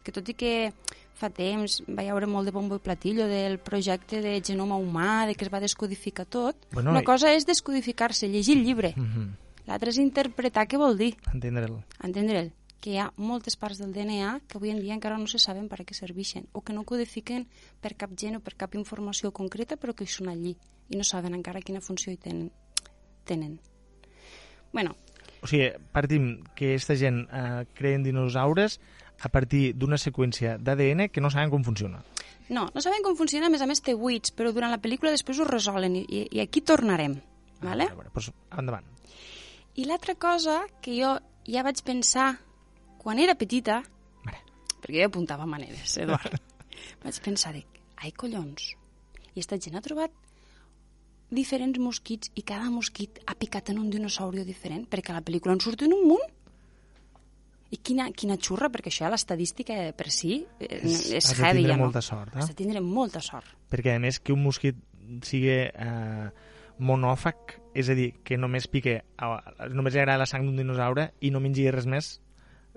que 0.03 0.11
tot 0.15 0.27
i 0.29 0.33
que 0.33 0.71
fa 1.13 1.29
temps 1.29 1.83
va 1.89 2.03
hi 2.05 2.07
haure 2.09 2.25
molt 2.25 2.45
de 2.47 2.51
bombo 2.55 2.75
i 2.77 2.79
platillo 2.79 3.27
del 3.27 3.59
projecte 3.59 4.21
de 4.21 4.41
genoma 4.41 4.77
humà, 4.77 5.25
de 5.27 5.35
que 5.35 5.43
es 5.45 5.51
va 5.53 5.59
descodificar 5.59 6.25
tot, 6.25 6.55
Bueno, 6.71 6.91
una 6.91 7.01
i- 7.01 7.03
cosa 7.03 7.33
és 7.33 7.45
descodificar-se, 7.45 8.29
llegir 8.29 8.57
el 8.57 8.63
llibre, 8.63 8.93
Mhm, 8.95 9.35
l'altra 9.67 9.91
és 9.91 9.99
interpretar 10.01 10.67
què 10.67 10.79
vol 10.79 10.97
dir 10.97 11.13
Entendre'l. 11.33 11.77
entendre'l, 12.03 12.51
que 12.79 12.91
hi 12.93 12.97
ha 13.01 13.09
moltes 13.17 13.57
parts 13.57 13.79
del 13.81 13.91
DNA 13.93 14.39
que 14.47 14.57
avui 14.59 14.69
en 14.71 14.79
dia 14.81 14.93
encara 14.93 15.17
no 15.17 15.27
se 15.27 15.39
saben 15.39 15.67
per 15.67 15.81
a 15.81 15.85
què 15.85 15.95
serveixen 15.97 16.47
o 16.53 16.61
que 16.61 16.73
no 16.73 16.85
codifiquen 16.85 17.47
per 17.81 17.95
cap 17.97 18.13
gen 18.15 18.37
o 18.37 18.39
per 18.39 18.55
cap 18.55 18.75
informació 18.75 19.31
concreta 19.33 19.77
però 19.77 19.93
que 19.97 20.05
hi 20.05 20.11
són 20.13 20.29
allí 20.29 20.55
i 20.89 20.95
no 20.97 21.03
saben 21.03 21.33
encara 21.35 21.61
quina 21.61 21.81
funció 21.81 22.13
hi 22.13 22.17
tenen. 22.17 22.51
tenen. 23.25 23.59
bueno, 24.71 24.95
O 25.41 25.47
sigui, 25.47 25.67
partim 25.93 26.43
que 26.55 26.71
aquesta 26.73 26.95
gent 26.97 27.27
eh, 27.29 27.65
creen 27.77 28.01
dinosaures 28.03 28.79
a 29.21 29.29
partir 29.29 29.73
d'una 29.75 29.97
seqüència 29.97 30.57
d'ADN 30.57 31.09
que 31.09 31.21
no 31.21 31.29
saben 31.29 31.49
com 31.51 31.63
funciona. 31.63 32.03
no, 32.49 32.69
no 32.73 32.81
saben 32.81 33.03
com 33.03 33.15
funciona, 33.15 33.47
a 33.47 33.49
més 33.49 33.61
a 33.61 33.67
més 33.67 33.81
té 33.81 33.93
buits, 33.95 34.31
però 34.33 34.53
durant 34.53 34.71
la 34.71 34.79
pel·lícula 34.81 35.11
després 35.11 35.39
ho 35.39 35.45
resolen 35.45 35.95
i, 35.95 36.05
i, 36.09 36.39
aquí 36.39 36.61
tornarem. 36.61 37.19
Vale? 37.61 37.85
A 37.89 37.95
veure, 37.95 38.09
doncs, 38.13 38.31
endavant. 38.57 38.85
I 39.77 39.85
l'altra 39.85 40.15
cosa 40.17 40.61
que 40.81 40.95
jo 40.97 41.15
ja 41.47 41.63
vaig 41.63 41.81
pensar 41.85 42.31
quan 43.01 43.19
era 43.23 43.35
petita, 43.39 43.81
Mare. 44.25 44.39
perquè 44.81 45.03
jo 45.03 45.09
apuntava 45.11 45.45
maneres, 45.47 45.97
Eduard, 46.01 46.33
vaig 47.03 47.19
pensar, 47.23 47.53
dic, 47.55 47.67
ai 48.03 48.11
collons, 48.11 48.71
i 49.35 49.39
esta 49.43 49.57
gent 49.61 49.77
ha 49.77 49.83
trobat 49.85 50.11
diferents 51.29 51.77
mosquits 51.83 52.31
i 52.39 52.43
cada 52.47 52.69
mosquit 52.71 53.19
ha 53.27 53.35
picat 53.35 53.69
en 53.73 53.79
un 53.83 53.89
dinosaurio 53.91 54.45
diferent, 54.47 54.85
perquè 54.89 55.11
a 55.13 55.17
la 55.19 55.23
pel·lícula 55.27 55.53
en 55.57 55.61
surten 55.63 55.93
un 55.93 56.05
munt. 56.07 56.33
I 57.67 57.81
quina, 57.83 58.05
quina 58.15 58.37
xurra, 58.39 58.69
perquè 58.71 58.87
això 58.87 59.09
l'estadística 59.11 59.75
per 59.91 60.07
si 60.09 60.37
eh, 60.59 60.69
És- 60.87 61.09
és, 61.11 61.25
has 61.27 61.33
de 61.35 61.43
heavy, 61.43 61.57
tindre 61.65 61.73
ja 61.73 61.77
no? 61.77 61.83
molta 61.83 62.01
sort, 62.01 62.31
eh? 62.33 62.39
Has 62.39 62.47
de 62.47 62.55
tindre 62.55 62.79
molta 62.79 63.19
sort. 63.19 63.49
Perquè, 63.69 63.97
a 63.97 63.99
més, 63.99 64.21
que 64.23 64.31
un 64.31 64.39
mosquit 64.45 64.77
sigui 65.27 65.51
eh, 65.67 66.29
monòfag, 66.79 67.57
és 67.73 67.89
a 67.89 67.95
dir, 67.97 68.13
que 68.23 68.37
només 68.37 68.67
pique, 68.67 69.01
només 69.69 69.93
li 69.93 69.99
agrada 69.99 70.23
la 70.23 70.29
sang 70.29 70.45
d'un 70.45 70.57
dinosaure 70.57 71.11
i 71.21 71.31
no 71.31 71.39
mengi 71.39 71.69
res 71.71 71.85
més, 71.85 72.17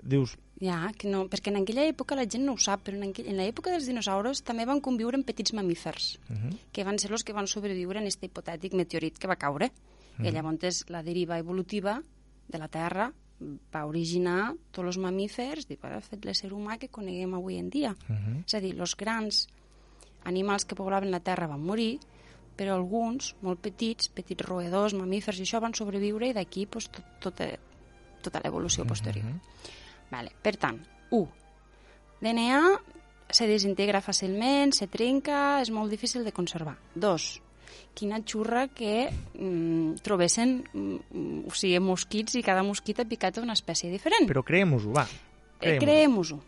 dius, 0.01 0.37
Ja, 0.61 0.91
que 0.93 1.09
no, 1.09 1.23
perquè 1.25 1.49
en 1.49 1.57
aquella 1.57 1.87
època 1.89 2.13
la 2.13 2.27
gent 2.29 2.43
no 2.45 2.53
ho 2.53 2.61
sap, 2.61 2.83
però 2.85 2.99
en, 2.99 3.07
aquell, 3.07 3.25
en 3.31 3.39
l'època 3.39 3.71
dels 3.73 3.87
dinosaures 3.89 4.43
també 4.45 4.67
van 4.69 4.81
conviure 4.85 5.17
amb 5.17 5.25
petits 5.25 5.55
mamífers, 5.57 6.19
uh 6.29 6.35
-huh. 6.35 6.51
que 6.71 6.83
van 6.85 6.99
ser 6.99 7.11
els 7.11 7.23
que 7.23 7.33
van 7.33 7.47
sobreviure 7.47 7.97
en 7.97 8.05
aquest 8.05 8.23
hipotètic 8.23 8.73
meteorit 8.73 9.17
que 9.17 9.27
va 9.27 9.35
caure. 9.35 9.71
I 10.21 10.29
llavors 10.29 10.85
la 10.89 11.01
deriva 11.01 11.39
evolutiva 11.39 12.03
de 12.47 12.57
la 12.59 12.67
Terra 12.67 13.11
va 13.73 13.85
originar 13.85 14.53
tots 14.71 14.85
els 14.85 14.97
mamífers 14.97 15.65
i 15.69 15.77
va 15.81 15.99
fet 15.99 16.25
l'ésser 16.25 16.51
humà 16.53 16.77
que 16.77 16.89
coneguem 16.89 17.33
avui 17.33 17.57
en 17.57 17.69
dia. 17.69 17.91
uh 17.91 18.15
-huh. 18.15 18.43
És 18.45 18.53
a 18.53 18.59
dir, 18.59 18.79
els 18.79 18.95
grans 18.95 19.47
animals 20.23 20.65
que 20.65 20.75
poblaven 20.75 21.09
la 21.09 21.21
Terra 21.21 21.47
van 21.47 21.61
morir, 21.61 21.99
però 22.57 22.75
alguns, 22.77 23.33
molt 23.41 23.61
petits, 23.63 24.09
petits 24.13 24.45
roedors, 24.45 24.95
mamífers 24.97 25.39
i 25.39 25.45
això, 25.45 25.61
van 25.63 25.75
sobreviure 25.77 26.29
i 26.29 26.35
d'aquí 26.37 26.67
pues, 26.69 26.89
tot, 26.93 27.07
tota, 27.23 27.47
tota 28.21 28.41
l'evolució 28.43 28.85
posterior. 28.85 29.31
Vale. 30.11 30.33
Per 30.43 30.55
tant, 30.59 30.81
1. 31.11 31.27
DNA 32.21 32.61
se 33.31 33.47
desintegra 33.47 34.01
fàcilment, 34.03 34.75
se 34.75 34.87
trenca, 34.91 35.61
és 35.63 35.71
molt 35.71 35.89
difícil 35.89 36.25
de 36.27 36.33
conservar. 36.35 36.75
2. 36.95 37.31
Quina 37.95 38.19
xurra 38.27 38.67
que 38.67 39.07
mm, 39.09 40.03
trobessin 40.03 40.57
mm, 40.73 41.47
o 41.47 41.55
sigui, 41.55 41.79
mosquits 41.83 42.35
i 42.35 42.43
cada 42.43 42.63
mosquit 42.67 42.99
ha 42.99 43.07
picat 43.07 43.39
una 43.41 43.55
espècie 43.57 43.91
diferent. 43.91 44.27
però 44.27 44.43
creem-ho, 44.43 44.79
va. 44.91 45.07
Eh, 45.61 45.77
Creem-ho. 45.79 46.39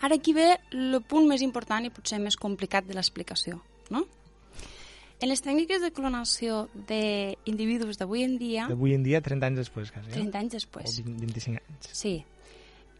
Ara 0.00 0.14
aquí 0.14 0.32
ve 0.32 0.52
el 0.72 1.00
punt 1.02 1.26
més 1.26 1.42
important 1.42 1.84
i 1.84 1.90
potser 1.90 2.20
més 2.22 2.36
complicat 2.38 2.86
de 2.86 2.94
l'explicació, 2.94 3.58
no? 3.90 4.04
En 5.20 5.28
les 5.28 5.40
tècniques 5.42 5.80
de 5.82 5.90
clonació 5.90 6.68
d'individus 6.86 7.98
d'avui 7.98 8.22
en 8.22 8.36
dia, 8.38 8.68
D'avui 8.70 8.94
en 8.94 9.02
dia, 9.02 9.20
30 9.20 9.46
anys 9.46 9.58
després, 9.64 9.90
quasi. 9.90 10.10
30 10.14 10.38
anys 10.38 10.54
O 10.54 10.56
després, 10.60 10.98
20, 11.04 11.18
25 11.26 11.58
anys. 11.58 11.88
sí, 11.92 12.24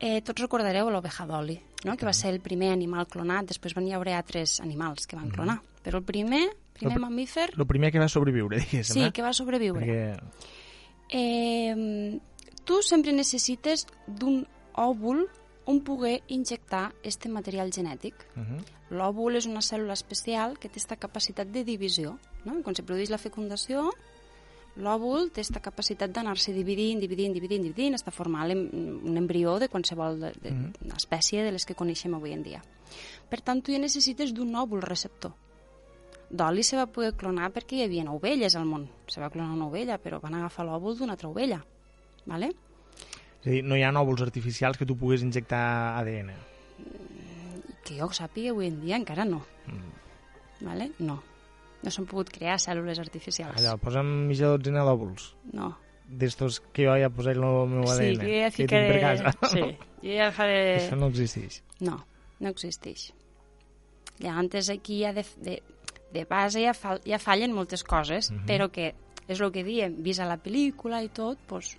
eh, 0.01 0.21
tots 0.23 0.41
recordareu 0.43 0.91
l'oveja 0.91 1.27
Dolly, 1.27 1.61
no? 1.85 1.97
que 1.97 2.05
va 2.07 2.13
ser 2.13 2.33
el 2.35 2.41
primer 2.41 2.73
animal 2.73 3.07
clonat, 3.07 3.47
després 3.47 3.75
van 3.75 3.87
hi 3.87 3.93
haure 3.95 4.15
altres 4.15 4.59
animals 4.61 5.07
que 5.07 5.17
van 5.17 5.31
clonar, 5.31 5.61
però 5.85 5.99
el 5.99 6.05
primer, 6.05 6.49
primer 6.75 6.97
El 6.97 6.99
pr- 6.99 7.07
mamífer, 7.07 7.51
El 7.57 7.67
primer 7.67 7.93
que 7.93 7.99
va 8.03 8.09
sobreviure, 8.09 8.59
diguéssim, 8.65 8.95
sí, 8.95 9.03
eh? 9.07 9.13
que 9.13 9.23
va 9.23 9.33
sobreviure. 9.33 9.87
Perquè... 9.87 10.19
Eh, 11.11 12.19
tu 12.65 12.83
sempre 12.83 13.13
necessites 13.13 13.87
d'un 14.07 14.43
òvul 14.75 15.25
on 15.69 15.81
poder 15.85 16.23
injectar 16.29 16.93
este 17.03 17.29
material 17.29 17.71
genètic. 17.73 18.15
Uh 18.37 18.41
-huh. 18.43 18.61
L'òvul 18.91 19.37
és 19.37 19.47
una 19.49 19.61
cèl·lula 19.61 19.93
especial 19.93 20.57
que 20.57 20.69
té 20.69 20.79
aquesta 20.79 20.97
capacitat 20.97 21.51
de 21.53 21.65
divisió. 21.65 22.15
No? 22.47 22.61
Quan 22.65 22.77
se 22.77 22.85
produeix 22.87 23.11
la 23.13 23.21
fecundació, 23.21 23.91
l'òvul 24.81 25.29
té 25.29 25.43
aquesta 25.43 25.61
capacitat 25.61 26.15
d'anar-se 26.15 26.55
dividint, 26.57 27.03
dividint, 27.03 27.35
dividint, 27.37 27.67
dividint, 27.69 27.99
hasta 27.99 28.15
formar 28.15 28.47
un 28.55 29.21
embrió 29.21 29.59
de 29.59 29.69
qualsevol 29.69 30.21
de, 30.23 30.33
de, 30.41 30.55
una 30.87 30.97
espècie 30.97 31.45
de 31.45 31.53
les 31.53 31.69
que 31.69 31.77
coneixem 31.77 32.17
avui 32.17 32.33
en 32.33 32.47
dia. 32.47 32.63
Per 33.29 33.43
tant, 33.45 33.61
tu 33.61 33.75
ja 33.75 33.83
necessites 33.83 34.33
d'un 34.33 34.57
òvul 34.57 34.81
receptor. 34.85 35.35
Dolly 36.31 36.63
se 36.63 36.77
va 36.77 36.87
poder 36.93 37.15
clonar 37.17 37.51
perquè 37.53 37.79
hi 37.79 37.85
havia 37.87 38.05
ovelles 38.13 38.57
al 38.57 38.67
món. 38.69 38.87
Se 39.09 39.21
va 39.21 39.31
clonar 39.33 39.55
una 39.57 39.69
ovella, 39.69 39.97
però 40.01 40.21
van 40.21 40.37
agafar 40.37 40.67
l'òvul 40.69 40.97
d'una 40.97 41.17
altra 41.17 41.29
ovella. 41.29 41.61
Vale? 42.29 42.53
És 43.41 43.47
a 43.47 43.51
dir, 43.51 43.63
no 43.65 43.77
hi 43.77 43.85
ha 43.85 43.93
òvuls 43.97 44.23
artificials 44.25 44.77
que 44.77 44.87
tu 44.87 44.97
puguis 44.97 45.25
injectar 45.25 45.97
ADN. 46.01 46.33
Que 47.89 47.97
jo 47.97 48.09
sàpiga 48.13 48.53
avui 48.53 48.69
en 48.69 48.81
dia 48.83 48.99
encara 49.01 49.25
no. 49.25 49.41
Mm. 49.67 49.93
Vale? 50.69 50.91
No. 51.01 51.19
No 51.83 51.91
s'han 51.95 52.09
pogut 52.11 52.29
crear 52.35 52.59
cèl·lules 52.61 52.99
artificials. 53.01 53.57
Allò, 53.61 53.77
posa'm 53.81 54.09
mitja 54.29 54.51
dotzena 54.53 54.83
d'òvuls. 54.85 55.29
No. 55.57 55.71
D'estos 56.09 56.59
que 56.75 56.85
jo 56.89 56.97
ja 56.99 57.09
posaré 57.13 57.37
el 57.39 57.45
meu 57.71 57.87
Sí, 57.87 58.11
ADN. 58.13 58.21
que 58.21 58.41
ja 58.43 58.51
que 58.51 58.57
tinc 58.57 58.71
ficaré... 58.71 58.89
per 58.93 59.01
casa. 59.01 59.33
Sí, 59.55 59.63
jo 60.03 60.17
ja 60.19 60.29
faré... 60.35 60.59
Això 60.83 60.97
no 61.01 61.09
existeix. 61.13 61.63
No, 61.81 61.99
no 62.41 62.53
existeix. 62.53 63.09
Llavors 64.19 64.69
aquí 64.75 65.01
ja 65.05 65.13
de, 65.15 65.25
de, 65.45 65.61
de 66.13 66.25
base 66.27 66.65
ja, 66.65 66.73
fal, 66.75 66.99
ja 67.07 67.21
fallen 67.23 67.53
moltes 67.55 67.85
coses, 67.87 68.33
Mhm. 68.33 68.47
però 68.49 68.71
que 68.73 68.95
és 69.29 69.41
el 69.41 69.53
que 69.53 69.63
diem, 69.63 69.95
vist 70.03 70.21
a 70.21 70.27
la 70.27 70.39
pel·lícula 70.43 71.03
i 71.05 71.09
tot, 71.13 71.39
doncs, 71.49 71.77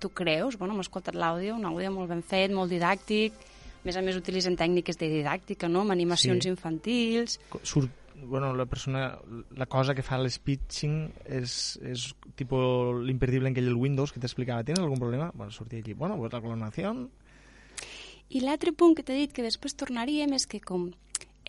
tu 0.00 0.08
creus, 0.10 0.56
bueno, 0.58 0.74
hem 0.74 0.80
escoltat 0.80 1.14
l'àudio, 1.14 1.54
un 1.54 1.64
àudio 1.68 1.90
molt 1.92 2.08
ben 2.08 2.22
fet, 2.22 2.50
molt 2.50 2.70
didàctic, 2.72 3.32
A 3.80 3.86
més 3.88 3.96
a 3.96 4.02
més 4.04 4.16
utilitzen 4.18 4.56
tècniques 4.60 4.98
de 5.00 5.08
didàctica, 5.08 5.68
no? 5.68 5.80
Amb 5.86 5.94
animacions 5.94 6.44
Sí. 6.44 6.50
infantils. 6.50 7.38
Surt, 7.62 7.90
bueno, 8.22 8.54
la 8.54 8.66
persona, 8.66 9.18
la 9.56 9.66
cosa 9.66 9.94
que 9.94 10.02
fa 10.02 10.18
l'speeching 10.18 11.10
és, 11.24 11.78
és 11.82 12.14
tipo 12.36 12.92
l'imperdible 13.00 13.48
en 13.48 13.54
aquell 13.54 13.64
del 13.70 13.76
Windows 13.80 14.12
que 14.12 14.20
t'explicava, 14.20 14.62
¿tienes 14.64 14.82
algun 14.82 14.98
problema? 14.98 15.30
Bueno, 15.34 15.50
sortia 15.50 15.78
aquí, 15.80 15.94
bueno, 15.94 16.16
pues 16.18 16.32
la 16.32 16.40
clonación... 16.40 17.10
I 18.30 18.40
l'altre 18.44 18.70
punt 18.72 18.94
que 18.94 19.02
t'he 19.02 19.16
dit 19.16 19.32
que 19.34 19.42
després 19.42 19.74
tornaríem 19.74 20.30
és 20.36 20.44
que 20.46 20.60
com 20.60 20.92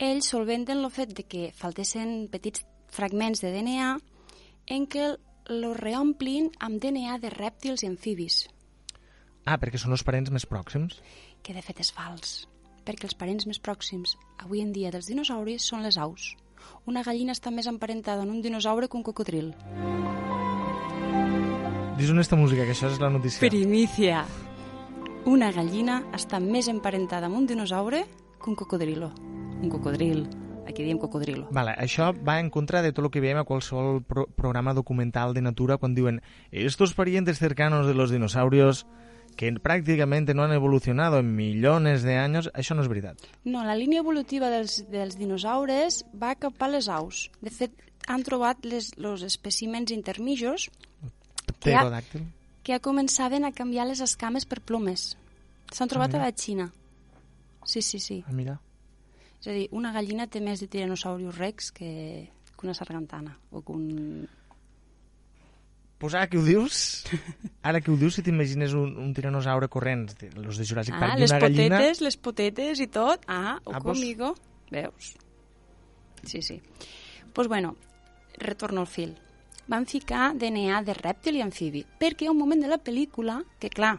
ells 0.01 0.25
solventen 0.31 0.79
el 0.81 0.89
fet 0.89 1.11
de 1.13 1.21
que 1.29 1.51
faltessin 1.53 2.25
petits 2.31 2.63
fragments 2.89 3.41
de 3.43 3.51
DNA 3.53 3.99
en 4.73 4.87
què 4.87 5.11
los 5.51 5.77
reomplin 5.77 6.49
amb 6.59 6.79
DNA 6.81 7.19
de 7.21 7.29
rèptils 7.29 7.83
i 7.83 7.87
amfibis, 7.91 8.47
Ah, 9.43 9.57
perquè 9.57 9.77
són 9.81 9.91
els 9.91 10.03
parents 10.05 10.29
més 10.29 10.45
pròxims. 10.45 10.99
Que 11.43 11.53
de 11.53 11.61
fet 11.65 11.81
és 11.83 11.91
fals, 11.93 12.45
perquè 12.85 13.07
els 13.09 13.17
parents 13.17 13.47
més 13.49 13.59
pròxims 13.59 14.15
avui 14.41 14.61
en 14.61 14.71
dia 14.73 14.91
dels 14.93 15.09
dinosauris 15.09 15.65
són 15.65 15.83
les 15.85 15.97
aus. 15.97 16.35
Una 16.85 17.03
gallina 17.03 17.33
està 17.33 17.51
més 17.53 17.67
emparentada 17.69 18.23
en 18.23 18.31
un 18.33 18.41
dinosaure 18.41 18.87
que 18.87 18.97
un 18.97 19.03
cocodril. 19.03 19.51
Dis 21.97 22.09
on 22.09 22.21
esta 22.21 22.37
música, 22.37 22.65
que 22.65 22.73
això 22.73 22.89
és 22.89 23.01
la 23.01 23.09
notícia. 23.13 23.41
Primicia. 23.41 24.23
Una 25.29 25.51
gallina 25.53 25.99
està 26.17 26.39
més 26.41 26.69
emparentada 26.71 27.27
amb 27.29 27.37
un 27.37 27.49
dinosaure 27.49 28.05
que 28.41 28.49
un 28.49 28.55
cocodrilo. 28.57 29.11
Un 29.61 29.69
cocodril. 29.69 30.25
Aquí 30.65 30.85
diem 30.85 30.97
cocodrilo. 31.01 31.47
Vale, 31.51 31.73
això 31.77 32.11
va 32.13 32.39
en 32.39 32.49
contra 32.49 32.81
de 32.81 32.93
tot 32.93 33.05
el 33.05 33.11
que 33.13 33.21
veiem 33.21 33.41
a 33.41 33.45
qualsevol 33.45 34.01
pro 34.07 34.27
programa 34.37 34.73
documental 34.77 35.33
de 35.33 35.41
natura 35.45 35.77
quan 35.77 35.93
diuen 35.97 36.21
estos 36.49 36.93
parientes 36.93 37.39
cercanos 37.39 37.87
de 37.87 37.93
los 37.93 38.09
dinosaurios 38.09 38.85
que 39.35 39.51
prácticamente 39.59 40.33
no 40.33 40.43
han 40.43 40.53
evolucionado 40.53 41.19
en 41.19 41.35
millones 41.35 42.03
de 42.03 42.17
años, 42.17 42.49
això 42.53 42.75
no 42.75 42.83
és 42.83 42.89
veritat. 42.91 43.21
No, 43.43 43.63
la 43.65 43.75
línia 43.75 44.01
evolutiva 44.03 44.51
dels, 44.53 44.81
dels 44.91 45.17
dinosaures 45.19 46.03
va 46.13 46.35
cap 46.35 46.61
a 46.61 46.69
les 46.71 46.89
aus. 46.89 47.29
De 47.41 47.53
fet, 47.53 47.73
han 48.07 48.23
trobat 48.23 48.65
les, 48.65 48.91
los 48.97 49.23
espècimens 49.23 49.91
intermijos 49.91 50.69
que, 51.59 51.75
ha, 51.75 52.01
que 52.01 52.73
ja 52.73 52.81
començaven 52.81 53.45
a 53.45 53.53
canviar 53.53 53.87
les 53.89 54.01
escames 54.01 54.45
per 54.45 54.61
plomes. 54.61 55.15
S'han 55.71 55.89
trobat 55.91 56.15
a 56.17 56.21
la 56.25 56.33
Xina. 56.35 56.71
Sí, 57.65 57.81
sí, 57.81 57.99
sí. 57.99 58.23
Ah, 58.27 58.33
mira. 58.35 58.57
És 59.41 59.47
a 59.47 59.55
dir, 59.55 59.67
una 59.73 59.93
gallina 59.93 60.27
té 60.29 60.41
més 60.43 60.61
de 60.61 60.67
Tyrannosaurus 60.69 61.37
rex 61.37 61.71
que, 61.73 62.29
que 62.53 62.67
una 62.67 62.77
sargantana 62.77 63.37
o 63.49 63.63
que 63.65 63.73
un... 63.73 64.27
Pues 66.01 66.15
ara 66.17 66.25
que 66.27 66.39
ho 66.39 66.43
dius, 66.43 67.05
ara 67.61 67.79
que 67.79 67.91
ho 67.93 67.95
dius, 68.01 68.15
si 68.17 68.23
t'imagines 68.25 68.73
un, 68.73 68.95
un 68.97 69.13
tiranosaure 69.13 69.67
corrent, 69.69 70.07
de- 70.17 70.31
los 70.41 70.57
de 70.57 70.65
Jurassic 70.65 70.95
Ah, 70.97 70.99
Park, 71.05 71.19
i 71.19 71.21
les 71.21 71.31
una 71.35 71.39
gallina... 71.45 71.77
potetes, 71.77 72.01
les 72.01 72.17
potetes 72.17 72.79
i 72.81 72.87
tot. 72.89 73.21
Ah, 73.29 73.59
o 73.63 73.71
Ah, 73.71 73.77
ah, 73.77 73.81
pues-. 73.85 74.01
Veus? 74.71 75.11
Sí, 76.23 76.41
sí. 76.41 76.61
Pues 77.33 77.47
bueno, 77.47 77.75
retorno 78.37 78.81
al 78.81 78.87
fil. 78.87 79.15
Van 79.67 79.85
ficar 79.85 80.33
DNA 80.35 80.81
de 80.83 80.93
rèptil 80.97 81.37
i 81.37 81.41
amfibi, 81.45 81.85
perquè 81.99 82.25
hi 82.25 82.27
ha 82.27 82.33
un 82.33 82.39
moment 82.41 82.59
de 82.65 82.67
la 82.71 82.79
pel·lícula 82.81 83.37
que, 83.61 83.69
clar, 83.69 83.93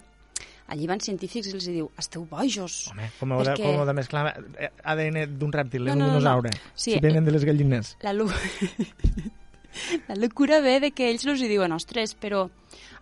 allí 0.67 0.87
van 0.91 1.01
científics 1.01 1.49
i 1.49 1.55
els 1.55 1.67
diu, 1.71 1.87
esteu 1.99 2.27
bojos. 2.29 2.89
Home, 2.91 3.09
com 3.21 3.33
ho, 3.33 3.39
de, 3.45 3.53
Perquè- 3.55 3.63
com 3.71 3.81
ho 3.81 3.87
de 3.89 3.95
mesclar 3.97 4.25
eh, 4.59 4.69
ADN 4.83 5.23
d'un 5.39 5.53
rèptil, 5.55 5.87
No, 5.87 5.95
no, 5.95 5.95
no, 5.95 5.95
d'un 5.95 6.01
no, 6.03 6.13
no. 6.13 6.19
dinosaure. 6.19 6.51
Sí, 6.75 6.93
si 6.97 7.01
venen 7.01 7.25
de 7.25 7.31
les 7.39 7.45
gallines. 7.47 7.95
La, 8.03 8.13
lu... 8.13 8.27
la 10.09 10.15
locura 10.17 10.61
ve 10.61 10.79
de 10.81 10.91
que 10.93 11.11
ells 11.11 11.27
els 11.27 11.41
hi 11.43 11.49
diuen, 11.51 11.73
ostres, 11.73 12.15
però 12.19 12.49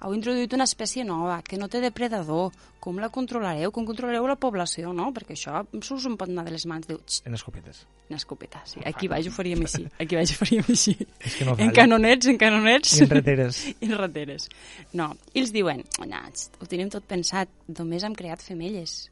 heu 0.00 0.14
introduït 0.16 0.54
una 0.56 0.64
espècie 0.64 1.04
nova, 1.04 1.42
que 1.44 1.58
no 1.60 1.68
té 1.68 1.80
depredador, 1.82 2.54
com 2.80 2.96
la 2.98 3.10
controlareu, 3.12 3.68
com 3.70 3.84
controlareu 3.84 4.24
la 4.26 4.36
població, 4.40 4.94
no? 4.96 5.10
Perquè 5.12 5.34
això 5.36 5.60
se 5.84 5.92
us 5.94 6.06
en 6.08 6.16
pot 6.16 6.30
anar 6.32 6.46
de 6.46 6.54
les 6.54 6.64
mans, 6.66 6.86
diu, 6.88 6.96
"Xt, 7.04 7.26
En 7.26 7.34
escopetes. 7.34 7.86
una 8.08 8.16
escopeta, 8.16 8.62
sí. 8.64 8.80
Aquí 8.84 9.08
baix 9.08 9.26
ho 9.28 9.30
faríem 9.30 9.60
així, 9.60 9.86
aquí 9.98 10.16
baix 10.16 10.32
ho 10.32 10.34
faríem 10.34 10.64
així. 10.68 10.96
És 11.20 11.36
que 11.36 11.44
no 11.44 11.54
en 11.58 11.70
canonets, 11.70 12.26
en 12.26 12.38
canonets. 12.38 12.98
I 12.98 13.02
en 13.04 13.10
reteres. 13.10 13.66
I 13.68 13.74
en 13.90 13.98
rateres. 13.98 14.48
No, 14.94 15.14
i 15.34 15.40
els 15.40 15.52
diuen, 15.52 15.84
ho 16.00 16.66
tenim 16.66 16.88
tot 16.88 17.04
pensat, 17.04 17.48
només 17.68 18.02
hem 18.02 18.14
creat 18.14 18.40
femelles. 18.42 19.10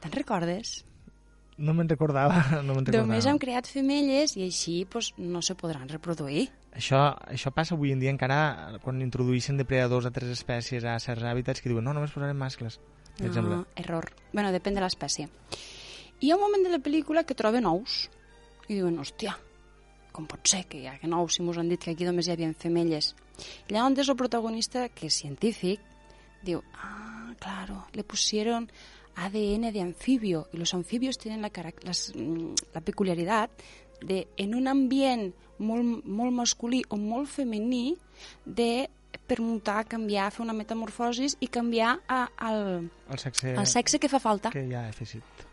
Te'n 0.00 0.12
recordes? 0.12 0.84
No 1.56 1.74
me'n 1.76 1.88
recordava, 1.88 2.40
no 2.66 2.74
me'n 2.74 2.86
recordava. 2.86 3.06
Només 3.06 3.28
hem 3.30 3.38
creat 3.38 3.68
femelles 3.70 4.34
i 4.38 4.42
així 4.46 4.80
pues, 4.90 5.12
no 5.18 5.42
se 5.42 5.54
podran 5.58 5.86
reproduir. 5.90 6.48
Això, 6.74 7.04
això 7.30 7.52
passa 7.54 7.76
avui 7.76 7.92
en 7.94 8.02
dia 8.02 8.10
encara 8.10 8.80
quan 8.82 8.98
introdueixen 9.04 9.60
depredadors 9.60 10.08
a 10.08 10.10
altres 10.10 10.32
espècies 10.34 10.82
a 10.82 10.96
certs 11.02 11.22
hàbitats 11.30 11.62
que 11.62 11.70
diuen 11.70 11.86
no, 11.86 11.94
només 11.94 12.14
posarem 12.14 12.38
mascles, 12.38 12.80
per 13.14 13.28
exemple. 13.28 13.62
No, 13.62 13.66
error. 13.78 14.10
Bueno, 14.32 14.50
depèn 14.54 14.74
de 14.74 14.82
l'espècie. 14.82 15.28
Hi 16.18 16.30
ha 16.30 16.38
un 16.38 16.42
moment 16.42 16.66
de 16.66 16.74
la 16.74 16.82
pel·lícula 16.82 17.22
que 17.28 17.38
troben 17.38 17.68
ous 17.70 18.08
i 18.66 18.74
diuen, 18.74 18.98
hòstia, 18.98 19.36
com 20.14 20.26
pot 20.30 20.42
ser 20.50 20.64
que 20.70 20.80
hi 20.82 20.88
ha 20.90 20.98
nous 21.10 21.38
si 21.38 21.42
mos 21.42 21.58
han 21.58 21.70
dit 21.70 21.82
que 21.82 21.94
aquí 21.94 22.06
només 22.06 22.26
hi 22.26 22.34
havia 22.34 22.50
femelles? 22.58 23.14
Llavors 23.70 24.10
el 24.10 24.18
protagonista, 24.18 24.88
que 24.88 25.06
és 25.10 25.22
científic, 25.22 25.82
diu, 26.46 26.62
ah, 26.78 27.34
claro, 27.42 27.84
le 27.94 28.02
pusieron 28.02 28.68
ADN 29.16 29.72
de 29.72 29.80
anfibio 29.80 30.48
y 30.52 30.56
los 30.56 30.74
anfibios 30.74 31.18
tienen 31.18 31.42
la, 31.42 31.50
las, 31.82 32.12
mm, 32.14 32.54
la 32.74 32.80
peculiaridad 32.80 33.50
de, 34.00 34.26
en 34.36 34.54
un 34.54 34.66
ambient 34.68 35.34
molt, 35.58 36.04
molt 36.04 36.32
masculí 36.34 36.82
o 36.90 36.96
molt 36.98 37.28
femení, 37.30 37.96
de 38.44 38.88
permutar, 39.26 39.86
canviar, 39.88 40.32
fer 40.34 40.42
una 40.44 40.52
metamorfosis 40.52 41.36
i 41.40 41.46
canviar 41.48 41.94
a, 42.10 42.24
al, 42.36 42.90
El 43.08 43.18
sexe, 43.22 43.54
el 43.54 43.66
sexe 43.70 44.00
que 44.02 44.10
fa 44.10 44.18
falta. 44.20 44.50
que 44.50 44.66
ja 44.68 44.82
he 44.84 44.90
afegit. 44.90 45.44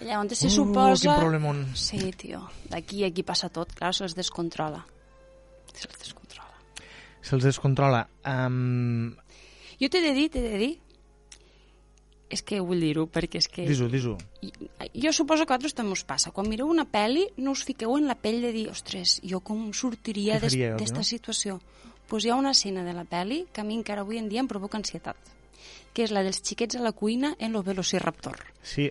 I 0.00 0.04
llavors 0.08 0.38
se 0.38 0.48
Uh, 0.48 0.50
suposa... 0.50 1.12
quin 1.12 1.20
problemón. 1.20 1.62
Sí, 1.76 2.10
tio. 2.12 2.42
D'aquí 2.68 3.04
a 3.04 3.08
aquí 3.08 3.22
passa 3.22 3.48
tot. 3.48 3.72
Clar, 3.72 3.94
se'ls 3.94 4.14
descontrola. 4.16 4.82
Se'ls 5.72 5.98
descontrola. 6.00 6.52
Se'ls 7.22 7.44
descontrola. 7.44 8.02
Um, 8.24 9.14
Jo 9.80 9.88
t'he 9.92 10.00
de 10.00 10.12
dir, 10.16 10.28
t'he 10.32 10.40
de 10.40 10.58
dir... 10.58 10.74
És 12.28 12.42
que 12.42 12.58
vull 12.58 12.80
dir-ho, 12.82 13.04
perquè 13.06 13.38
és 13.38 13.46
que... 13.46 13.62
Dis-ho, 13.68 13.86
dis-ho. 13.88 14.16
Jo 14.98 15.12
suposo 15.14 15.44
que 15.46 15.54
a 15.54 15.56
vosaltres 15.60 15.76
també 15.78 15.92
us 15.94 16.02
passa. 16.02 16.32
Quan 16.34 16.48
mireu 16.50 16.66
una 16.66 16.82
pel·li, 16.90 17.28
no 17.38 17.52
us 17.54 17.62
fiqueu 17.62 17.94
en 17.96 18.08
la 18.10 18.16
pell 18.18 18.40
de 18.42 18.50
dir 18.52 18.64
ostres, 18.72 19.20
jo 19.22 19.38
com 19.46 19.68
sortiria 19.72 20.40
d'es- 20.42 20.56
d'esta 20.58 21.04
no? 21.04 21.06
situació? 21.06 21.60
Doncs 21.60 22.08
pues 22.10 22.24
hi 22.26 22.30
ha 22.30 22.36
una 22.38 22.50
escena 22.54 22.82
de 22.86 22.92
la 22.94 23.04
pel·li 23.06 23.44
que 23.52 23.60
a 23.62 23.64
mi 23.66 23.74
encara 23.78 24.02
avui 24.02 24.18
en 24.18 24.28
dia 24.28 24.38
em 24.42 24.46
provoca 24.50 24.78
ansietat, 24.78 25.16
que 25.94 26.02
és 26.06 26.10
la 26.14 26.22
dels 26.26 26.38
xiquets 26.42 26.74
a 26.78 26.82
la 26.82 26.92
cuina 26.92 27.32
en 27.38 27.52
lo 27.54 27.62
velociraptor. 27.66 28.42
Sí, 28.62 28.90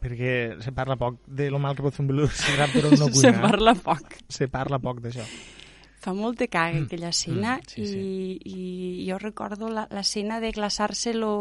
perquè 0.00 0.56
se 0.64 0.72
parla 0.72 0.96
poc 1.00 1.16
de 1.26 1.50
lo 1.50 1.58
mal 1.58 1.76
que 1.76 1.84
pot 1.86 1.94
fer 1.96 2.04
un 2.04 2.10
velociraptor 2.12 2.88
en 2.90 2.96
una 3.00 3.08
cuina. 3.12 3.20
Se 3.20 3.32
parla 3.40 3.74
poc. 3.74 4.16
Se 4.28 4.48
parla 4.52 4.78
poc 4.80 5.00
d'això. 5.04 5.24
Fa 6.06 6.12
molt 6.14 6.38
de 6.38 6.46
caga 6.52 6.84
aquella 6.84 7.08
escena 7.10 7.56
mm, 7.56 7.68
sí, 7.72 7.82
i, 7.82 7.86
sí. 7.88 8.52
i 8.52 9.08
jo 9.08 9.16
recordo 9.18 9.68
la- 9.72 9.88
l'escena 9.90 10.38
de 10.40 10.52
glaçar-se 10.54 11.14
lo, 11.16 11.32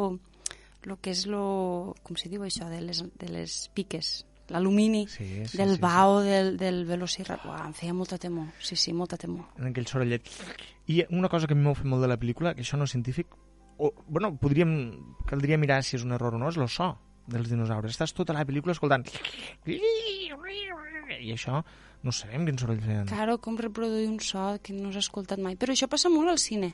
lo 0.86 0.99
que 1.02 1.12
és 1.12 1.26
lo... 1.28 1.95
com 2.06 2.18
se 2.18 2.30
diu 2.30 2.44
això? 2.45 2.70
De 2.70 2.80
les, 2.82 3.02
de 3.20 3.30
les 3.30 3.57
piques. 3.76 4.26
L'alumini 4.53 5.07
Sí, 5.10 5.26
sí, 5.49 5.57
del 5.57 5.72
sí, 5.76 5.82
bao 5.82 6.20
del, 6.22 6.52
del 6.62 6.84
velociraptor. 6.86 7.49
Uah, 7.49 7.64
em 7.66 7.74
feia 7.74 7.95
molta 7.98 8.20
temor. 8.22 8.52
Sí, 8.62 8.76
sí, 8.78 8.94
molta 8.94 9.18
temor. 9.18 9.48
en 9.57 9.72
aquell 9.72 9.88
sorollet. 9.90 10.30
I 10.86 11.02
una 11.10 11.30
cosa 11.34 11.48
que 11.49 11.57
a 11.57 11.57
mi 11.57 11.66
m'ho 11.66 11.74
fet 11.74 11.90
molt 11.90 12.06
de 12.06 12.12
la 12.12 12.20
pel·lícula, 12.22 12.53
que 12.53 12.62
això 12.62 12.78
no 12.78 12.86
és 12.86 12.94
científic, 12.94 13.34
o, 13.82 13.90
bueno, 14.06 14.36
podríem, 14.38 14.76
caldria 15.26 15.57
mirar 15.57 15.82
si 15.84 15.98
és 15.98 16.06
un 16.06 16.14
error 16.14 16.38
o 16.38 16.38
no, 16.38 16.53
és 16.53 16.62
el 16.62 16.70
so 16.70 16.91
dels 17.26 17.49
dinosaures. 17.49 17.98
Estàs 17.98 18.14
tota 18.14 18.38
la 18.38 18.45
pel·lícula 18.45 18.78
escoltant... 18.78 19.03
I 21.16 21.32
això 21.34 21.62
no 22.06 22.12
sabem 22.14 22.45
quin 22.45 22.57
soroll 22.60 22.82
feien. 22.84 23.07
Claro, 23.10 23.38
com 23.41 23.57
reproduir 23.57 24.07
un 24.10 24.20
so 24.22 24.60
que 24.62 24.74
no 24.78 24.90
has 24.91 24.99
escoltat 25.02 25.41
mai. 25.41 25.56
Però 25.57 25.74
això 25.74 25.88
passa 25.90 26.10
molt 26.12 26.30
al 26.30 26.38
cine. 26.41 26.74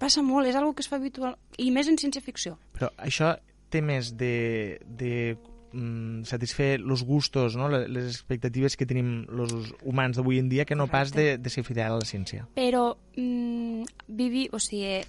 Passa 0.00 0.22
molt, 0.24 0.48
és 0.48 0.56
algo 0.56 0.72
que 0.74 0.80
es 0.82 0.88
fa 0.88 0.96
habitual. 0.96 1.36
I 1.60 1.70
més 1.70 1.88
en 1.90 1.98
ciència-ficció. 2.00 2.56
Però 2.72 2.88
això 2.96 3.34
té 3.70 3.82
més 3.84 4.14
de, 4.18 4.80
de 4.88 5.36
mm, 5.72 6.24
satisfer 6.26 6.80
los 6.80 7.04
gustos, 7.04 7.54
no? 7.60 7.68
le- 7.68 7.86
les 7.92 8.08
expectatives 8.16 8.76
que 8.80 8.86
tenim 8.88 9.26
els 9.30 9.74
humans 9.84 10.16
d'avui 10.16 10.40
en 10.40 10.48
dia, 10.48 10.64
que 10.64 10.74
no 10.74 10.88
pas 10.90 11.12
de, 11.12 11.36
de 11.38 11.50
ser 11.52 11.62
fidel 11.68 11.92
a 11.92 12.00
la 12.00 12.08
ciència. 12.08 12.48
Però 12.56 12.96
mm, 13.16 13.84
vivi, 14.08 14.48
o 14.50 14.58
sigui, 14.58 15.02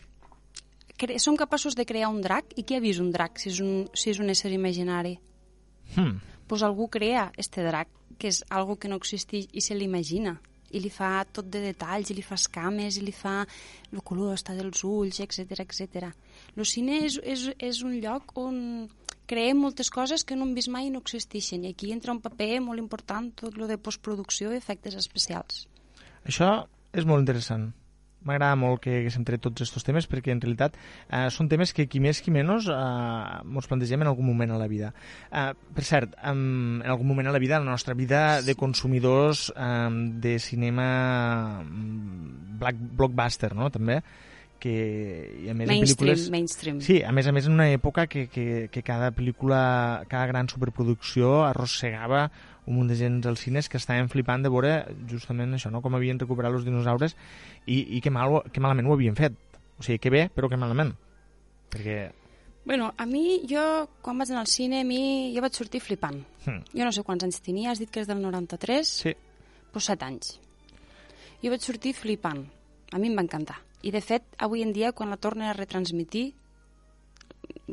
cre 1.02 1.18
som 1.24 1.40
capaços 1.40 1.74
de 1.80 1.88
crear 1.90 2.12
un 2.12 2.20
drac? 2.22 2.52
I 2.60 2.68
qui 2.68 2.76
ha 2.78 2.84
vist 2.84 3.00
un 3.02 3.10
drac 3.16 3.40
si 3.42 3.50
és 3.50 3.62
un, 3.64 3.88
si 3.98 4.12
és 4.12 4.20
un 4.22 4.30
ésser 4.30 4.52
imaginari? 4.54 5.16
Hmm. 5.96 6.20
Pues 6.52 6.62
algú 6.68 6.90
crea 6.92 7.32
este 7.40 7.64
drac, 7.64 7.88
que 8.20 8.28
és 8.30 8.44
algo 8.52 8.76
que 8.78 8.90
no 8.92 9.00
existeix 9.00 9.48
i 9.56 9.62
se 9.64 9.74
l'imagina. 9.74 10.36
I 10.72 10.82
li 10.84 10.92
fa 10.94 11.26
tot 11.28 11.50
de 11.52 11.62
detalls, 11.64 12.12
i 12.12 12.18
li 12.18 12.24
fa 12.26 12.38
escames, 12.40 12.98
i 12.98 13.06
li 13.06 13.14
fa 13.16 13.42
el 13.92 14.02
color 14.08 14.36
està 14.38 14.56
dels 14.58 14.84
ulls, 14.88 15.20
etc 15.24 15.64
etc. 15.66 16.12
El 16.56 16.68
cine 16.68 17.02
és, 17.06 17.20
és, 17.24 17.50
és 17.60 17.82
un 17.88 17.98
lloc 18.04 18.36
on 18.40 18.88
creem 19.32 19.62
moltes 19.64 19.92
coses 19.94 20.26
que 20.28 20.36
no 20.36 20.48
hem 20.48 20.56
vist 20.58 20.72
mai 20.72 20.90
i 20.90 20.94
no 20.94 21.02
existeixen. 21.04 21.66
I 21.66 21.76
aquí 21.76 21.92
entra 21.96 22.16
un 22.16 22.22
paper 22.24 22.60
molt 22.64 22.84
important 22.84 23.32
tot 23.44 23.60
lo 23.60 23.68
de 23.70 23.80
postproducció 23.80 24.52
i 24.52 24.60
efectes 24.60 24.98
especials. 25.00 25.66
Això 26.28 26.52
és 26.92 27.08
molt 27.08 27.24
interessant. 27.24 27.72
M'agrada 28.28 28.58
molt 28.60 28.84
que 28.84 29.00
haguéssim 29.00 29.26
tret 29.26 29.42
tots 29.42 29.64
aquests 29.64 29.88
temes 29.88 30.08
perquè 30.10 30.34
en 30.34 30.42
realitat 30.44 30.76
eh, 30.78 31.28
són 31.34 31.50
temes 31.50 31.74
que 31.74 31.88
qui 31.90 32.02
més 32.04 32.22
qui 32.22 32.34
menys 32.34 32.68
eh, 32.70 33.42
ens 33.42 33.70
plantegem 33.70 34.04
en 34.06 34.12
algun 34.12 34.28
moment 34.30 34.54
a 34.54 34.60
la 34.62 34.70
vida. 34.72 34.92
Eh, 35.32 35.52
per 35.76 35.86
cert, 35.88 36.14
en, 36.22 36.82
en 36.84 36.90
algun 36.94 37.10
moment 37.10 37.32
a 37.32 37.36
la 37.36 37.42
vida, 37.42 37.60
la 37.60 37.72
nostra 37.72 37.98
vida 37.98 38.42
de 38.46 38.56
consumidors 38.56 39.48
eh, 39.56 39.90
de 40.22 40.38
cinema 40.40 40.90
mm, 41.64 42.60
black, 42.62 42.84
blockbuster, 43.02 43.56
no?, 43.58 43.72
també, 43.74 44.02
que 44.62 44.76
i 45.42 45.50
a 45.50 45.56
més 45.58 45.68
Mainstream, 45.68 45.98
pel·lícules... 45.98 46.30
mainstream. 46.30 46.80
Sí, 46.86 47.02
a 47.02 47.12
més 47.16 47.28
a 47.28 47.34
més 47.34 47.50
en 47.50 47.58
una 47.58 47.72
època 47.74 48.06
que, 48.06 48.28
que, 48.30 48.68
que 48.72 48.84
cada 48.86 49.10
pel·lícula, 49.18 50.06
cada 50.12 50.30
gran 50.30 50.52
superproducció 50.52 51.42
arrossegava 51.48 52.28
un 52.72 52.80
munt 52.80 52.90
de 52.90 52.98
gent 52.98 53.20
als 53.28 53.44
cines 53.44 53.68
que 53.70 53.78
estaven 53.78 54.10
flipant 54.10 54.44
de 54.46 54.50
veure 54.52 54.74
justament 55.12 55.54
això, 55.58 55.70
no? 55.74 55.84
com 55.84 55.96
havien 55.98 56.20
recuperat 56.22 56.56
els 56.56 56.66
dinosaures 56.66 57.16
i, 57.68 57.98
i 57.98 58.02
que, 58.02 58.14
mal, 58.14 58.40
que 58.52 58.64
malament 58.64 58.88
ho 58.88 58.96
havien 58.96 59.18
fet. 59.20 59.36
O 59.78 59.84
sigui, 59.84 60.00
que 60.00 60.12
bé, 60.14 60.28
però 60.34 60.50
que 60.50 60.60
malament. 60.62 60.94
Perquè... 61.74 61.98
Bueno, 62.64 62.92
a 62.98 63.08
mi, 63.10 63.42
jo, 63.50 63.64
quan 64.06 64.20
vaig 64.22 64.30
anar 64.30 64.44
al 64.46 64.52
cine, 64.52 64.84
a 64.84 64.88
mi, 64.88 65.32
jo 65.34 65.42
vaig 65.42 65.58
sortir 65.58 65.82
flipant. 65.82 66.20
Hmm. 66.46 66.62
Jo 66.70 66.86
no 66.86 66.94
sé 66.94 67.04
quants 67.04 67.26
anys 67.26 67.42
tenia, 67.42 67.72
has 67.72 67.82
dit 67.82 67.90
que 67.90 68.04
és 68.04 68.10
del 68.10 68.22
93? 68.22 68.92
Sí. 69.06 69.16
Pues 69.74 69.90
7 69.90 70.06
anys. 70.06 70.36
Jo 71.42 71.50
vaig 71.54 71.66
sortir 71.66 71.96
flipant. 71.98 72.46
A 72.94 73.02
mi 73.02 73.10
em 73.10 73.18
va 73.18 73.26
encantar. 73.26 73.58
I, 73.82 73.90
de 73.90 74.04
fet, 74.06 74.28
avui 74.38 74.62
en 74.62 74.76
dia, 74.76 74.94
quan 74.94 75.10
la 75.10 75.18
tornen 75.18 75.50
a 75.50 75.58
retransmitir, 75.58 76.28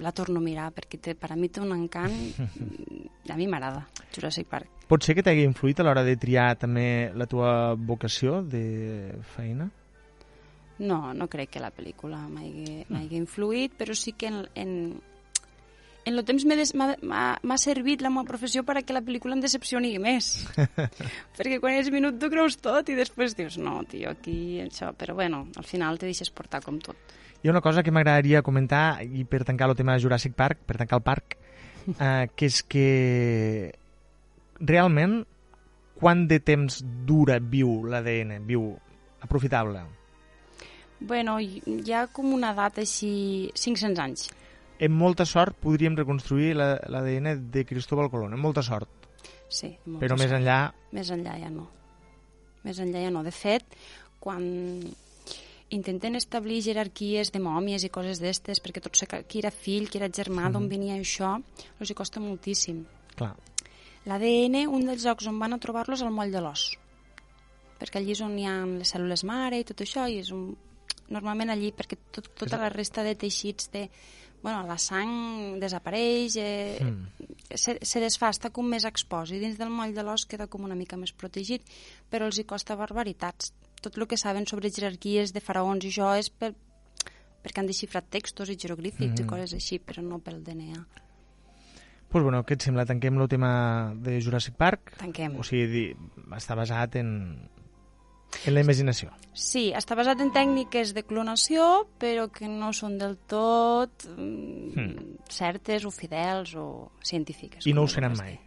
la 0.00 0.14
torno 0.16 0.40
a 0.40 0.46
mirar, 0.46 0.70
perquè 0.72 0.96
té, 1.02 1.14
per 1.18 1.34
a 1.34 1.36
mi 1.36 1.52
té 1.52 1.60
un 1.60 1.76
encant... 1.76 2.16
a 3.28 3.36
mi 3.36 3.50
m'agrada, 3.50 3.84
Jurassic 4.14 4.48
Park. 4.48 4.77
Pot 4.88 5.04
ser 5.04 5.14
que 5.18 5.24
t'hagi 5.24 5.44
influït 5.44 5.80
a 5.80 5.84
l'hora 5.84 6.04
de 6.06 6.16
triar 6.16 6.54
també 6.56 7.10
la 7.12 7.26
tua 7.28 7.74
vocació 7.76 8.40
de 8.40 9.12
feina? 9.34 9.68
No, 10.78 11.12
no 11.12 11.26
crec 11.28 11.56
que 11.56 11.60
la 11.60 11.72
pel·lícula 11.74 12.22
m'hagi 12.30 12.86
m'hagi 12.88 13.18
influït, 13.18 13.74
però 13.76 13.96
sí 13.98 14.14
que 14.16 14.30
en, 14.30 14.38
en, 14.56 14.72
en 16.08 16.14
el 16.16 16.24
temps 16.24 16.46
m'ha 16.48 17.58
servit 17.60 18.00
la 18.00 18.12
meva 18.14 18.24
professió 18.30 18.62
per 18.64 18.78
a 18.78 18.82
que 18.86 18.96
la 18.96 19.02
pel·lícula 19.04 19.36
em 19.36 19.42
decepcioni 19.44 19.90
més. 20.00 20.30
Perquè 21.36 21.58
quan 21.60 21.76
és 21.76 21.90
minut 21.92 22.16
tu 22.22 22.30
creus 22.32 22.56
tot 22.62 22.88
i 22.88 22.96
després 22.96 23.36
dius, 23.36 23.58
no, 23.60 23.82
tio, 23.90 24.14
aquí 24.14 24.62
això... 24.64 24.94
Però 24.96 25.18
bueno, 25.18 25.44
al 25.58 25.66
final 25.68 25.98
te 26.00 26.08
deixes 26.08 26.30
portar 26.30 26.62
com 26.64 26.78
tot. 26.80 26.96
Hi 27.42 27.50
ha 27.50 27.52
una 27.52 27.62
cosa 27.62 27.84
que 27.84 27.92
m'agradaria 27.92 28.40
comentar, 28.46 29.02
i 29.04 29.26
per 29.28 29.44
tancar 29.44 29.68
el 29.68 29.76
tema 29.76 29.98
de 29.98 30.02
Jurassic 30.06 30.32
Park, 30.38 30.64
per 30.64 30.78
tancar 30.80 31.02
el 31.02 31.04
parc, 31.10 31.36
eh, 31.98 32.30
que 32.32 32.48
és 32.48 32.62
que 32.64 32.88
realment 34.60 35.22
quant 35.98 36.26
de 36.30 36.38
temps 36.40 36.80
dura, 37.06 37.38
viu 37.40 37.84
l'ADN, 37.86 38.38
viu 38.46 38.68
aprofitable? 39.20 39.82
Bueno, 41.00 41.38
hi 41.40 41.92
ha 41.94 42.06
com 42.10 42.32
una 42.34 42.52
data 42.54 42.80
així... 42.82 43.50
500 43.54 43.98
anys. 44.02 44.28
Amb 44.82 44.94
molta 44.98 45.24
sort 45.26 45.56
podríem 45.62 45.96
reconstruir 45.98 46.52
la- 46.54 46.76
l'ADN 46.90 47.50
de 47.50 47.64
Cristóbal 47.66 48.10
Colón, 48.10 48.34
amb 48.34 48.42
molta 48.42 48.62
sort. 48.62 48.88
Sí. 49.48 49.72
molta 49.86 50.04
Però 50.06 50.16
més 50.18 50.28
sort. 50.30 50.40
enllà, 50.40 50.58
Més 50.92 51.10
enllà 51.10 51.34
ja 51.40 51.50
no. 51.50 51.68
Més 52.64 52.78
enllà 52.82 53.02
ja 53.02 53.10
no. 53.10 53.22
De 53.26 53.30
fet, 53.34 53.64
quan 54.20 54.44
intenten 55.70 56.16
establir 56.16 56.62
jerarquies 56.64 57.30
de 57.32 57.40
mòmies 57.44 57.84
i 57.84 57.90
coses 57.92 58.20
d'estes, 58.22 58.60
perquè 58.64 58.80
tot 58.82 58.94
qui 59.28 59.38
era 59.42 59.50
fill, 59.52 59.88
qui 59.90 59.98
era 60.00 60.08
germà, 60.08 60.48
d'on 60.50 60.68
venia 60.68 60.94
això, 60.96 61.34
els 61.80 61.90
hi 61.90 61.94
costa 61.98 62.20
moltíssim. 62.20 62.84
clar, 63.18 63.34
L'ADN, 64.08 64.62
un 64.72 64.86
dels 64.88 65.04
llocs 65.04 65.26
on 65.28 65.38
van 65.40 65.52
a 65.52 65.58
trobar-lo 65.60 65.94
és 65.98 66.02
al 66.02 66.14
moll 66.14 66.32
de 66.32 66.40
l'os, 66.40 66.62
perquè 67.78 68.00
allí 68.00 68.14
és 68.16 68.22
on 68.24 68.38
hi 68.38 68.46
ha 68.48 68.54
les 68.66 68.94
cèl·lules 68.94 69.24
mare 69.28 69.58
i 69.60 69.66
tot 69.68 69.82
això, 69.84 70.06
i 70.08 70.18
és 70.22 70.30
un... 70.34 70.54
normalment 71.08 71.50
allí, 71.52 71.70
perquè 71.72 71.96
tot, 72.12 72.26
tota 72.36 72.58
la 72.60 72.68
resta 72.72 73.02
de 73.04 73.14
teixits 73.16 73.70
de... 73.72 73.88
Bueno, 74.42 74.60
la 74.68 74.76
sang 74.78 75.56
desapareix, 75.58 76.36
eh, 76.38 76.78
Mm. 76.84 77.56
se, 77.58 77.78
se 77.82 78.00
desfà, 78.00 78.28
està 78.30 78.50
com 78.54 78.68
més 78.70 78.84
expost, 78.86 79.32
i 79.34 79.40
dins 79.42 79.56
del 79.58 79.70
moll 79.72 79.94
de 79.96 80.02
l'os 80.06 80.24
queda 80.30 80.46
com 80.46 80.62
una 80.62 80.76
mica 80.78 80.96
més 80.96 81.10
protegit, 81.12 81.64
però 82.10 82.26
els 82.28 82.38
hi 82.38 82.44
costa 82.44 82.76
barbaritats. 82.76 83.52
Tot 83.82 83.96
el 83.98 84.06
que 84.06 84.16
saben 84.16 84.46
sobre 84.46 84.70
jerarquies 84.70 85.32
de 85.34 85.40
faraons 85.40 85.82
i 85.84 85.88
això 85.90 86.12
és 86.20 86.30
per, 86.30 86.52
perquè 87.42 87.58
han 87.58 87.66
desxifrat 87.66 88.06
textos 88.10 88.48
i 88.48 88.56
jeroglífics 88.56 89.18
Mhm. 89.20 89.24
i 89.24 89.26
coses 89.26 89.54
així, 89.54 89.80
però 89.80 90.02
no 90.06 90.18
pel 90.20 90.42
DNA. 90.44 90.86
Pues 92.08 92.24
bueno, 92.24 92.42
què 92.46 92.56
et 92.56 92.64
sembla? 92.64 92.86
Tanquem 92.88 93.18
el 93.20 93.28
tema 93.28 93.92
de 93.94 94.20
Jurassic 94.24 94.54
Park? 94.56 94.94
Tanquem. 94.98 95.36
O 95.38 95.44
sigui, 95.44 95.90
està 96.36 96.56
basat 96.56 96.96
en, 96.96 97.10
en 98.44 98.54
la 98.54 98.62
imaginació. 98.64 99.12
Sí, 99.36 99.68
està 99.76 99.94
basat 99.98 100.20
en 100.24 100.32
tècniques 100.34 100.94
de 100.96 101.04
clonació, 101.06 101.86
però 102.00 102.26
que 102.32 102.48
no 102.48 102.72
són 102.72 102.96
del 102.98 103.16
tot 103.28 104.08
mm, 104.16 104.56
Hmm. 104.78 105.16
certes 105.28 105.84
o 105.84 105.90
fidels 105.90 106.54
o 106.56 106.90
científiques. 107.04 107.66
I 107.66 107.72
no 107.74 107.82
ho 107.84 107.88
seran 107.88 108.16
mai. 108.16 108.38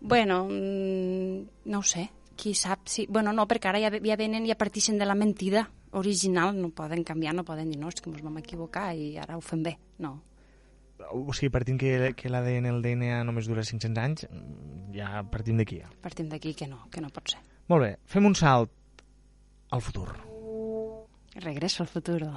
Bueno, 0.00 0.44
mm, 0.48 1.68
no 1.72 1.78
ho 1.78 1.82
sé, 1.82 2.10
qui 2.36 2.54
sap 2.54 2.86
si... 2.86 3.06
Bueno, 3.08 3.32
no, 3.32 3.46
perquè 3.48 3.70
ara 3.70 3.80
ja, 3.80 3.90
ja 3.90 4.16
venen 4.20 4.44
i 4.44 4.52
ja 4.52 4.58
partixen 4.60 4.98
de 5.00 5.06
la 5.08 5.16
mentida 5.16 5.66
original, 5.96 6.54
no 6.60 6.68
poden 6.70 7.02
canviar, 7.04 7.34
no 7.34 7.44
poden 7.44 7.70
dir, 7.72 7.78
no, 7.80 7.88
és 7.88 8.00
que 8.00 8.10
ens 8.12 8.22
vam 8.22 8.36
equivocar 8.38 8.90
i 8.94 9.16
ara 9.18 9.38
ho 9.38 9.40
fem 9.40 9.62
bé. 9.64 9.76
No. 9.98 10.18
O 11.12 11.32
sigui, 11.36 11.50
partint 11.52 11.78
que, 11.80 12.12
que 12.16 12.30
l'ADN, 12.32 12.66
el 12.70 12.80
DNA 12.84 13.22
només 13.28 13.48
dura 13.50 13.64
500 13.66 14.02
anys, 14.02 14.26
ja 14.96 15.22
partim 15.30 15.60
d'aquí. 15.60 15.80
ja. 15.82 15.90
Partim 16.02 16.30
d'aquí 16.32 16.54
que 16.56 16.68
no, 16.70 16.86
que 16.90 17.04
no 17.04 17.10
pot 17.12 17.34
ser. 17.34 17.42
Molt 17.68 17.84
bé, 17.84 17.90
fem 18.06 18.24
un 18.26 18.34
salt 18.38 18.72
al 19.70 19.82
futur. 19.82 20.08
Regreso 21.36 21.82
al 21.84 21.90
futuro. 21.92 22.32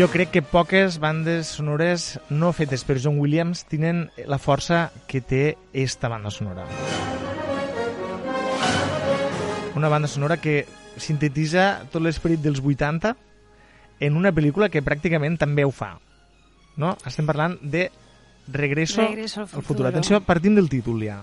Jo 0.00 0.08
crec 0.08 0.30
que 0.30 0.40
poques 0.40 0.96
bandes 0.96 1.46
sonores 1.46 2.18
no 2.32 2.54
fetes 2.56 2.86
per 2.88 2.94
John 3.04 3.18
Williams 3.20 3.66
tenen 3.68 4.06
la 4.24 4.38
força 4.40 4.94
que 5.04 5.20
té 5.20 5.58
esta 5.76 6.08
banda 6.08 6.30
sonora. 6.32 6.64
Una 9.76 9.90
banda 9.92 10.08
sonora 10.08 10.38
que 10.40 10.64
sintetitza 10.96 11.82
tot 11.92 12.00
l'esperit 12.00 12.40
dels 12.40 12.62
80 12.64 13.12
en 14.00 14.16
una 14.16 14.32
pel·lícula 14.32 14.70
que 14.72 14.80
pràcticament 14.80 15.36
també 15.36 15.68
ho 15.68 15.74
fa. 15.74 15.90
No? 16.80 16.94
Estem 17.04 17.28
parlant 17.28 17.58
de 17.60 17.90
Regreso, 18.48 19.02
Regreso 19.04 19.42
al 19.42 19.44
al 19.44 19.50
futur. 19.50 19.66
futuro. 19.66 19.90
Atenció, 19.90 20.22
partim 20.24 20.56
del 20.56 20.72
títol 20.72 21.04
ja. 21.04 21.18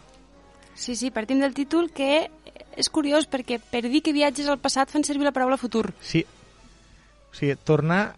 Sí, 0.76 0.95
sí, 0.95 1.10
partim 1.10 1.41
del 1.41 1.58
títol 1.58 1.90
que 1.90 2.30
és 2.78 2.94
curiós 2.94 3.26
perquè 3.26 3.58
per 3.58 3.88
dir 3.90 4.06
que 4.06 4.14
viatges 4.14 4.45
al 4.45 4.62
passat 4.62 4.94
fan 4.94 5.02
servir 5.02 5.26
la 5.26 5.34
paraula 5.34 5.58
futur. 5.58 5.95
Sí. 5.99 6.28
O 7.34 7.34
sigui, 7.34 7.58
tornar 7.58 8.14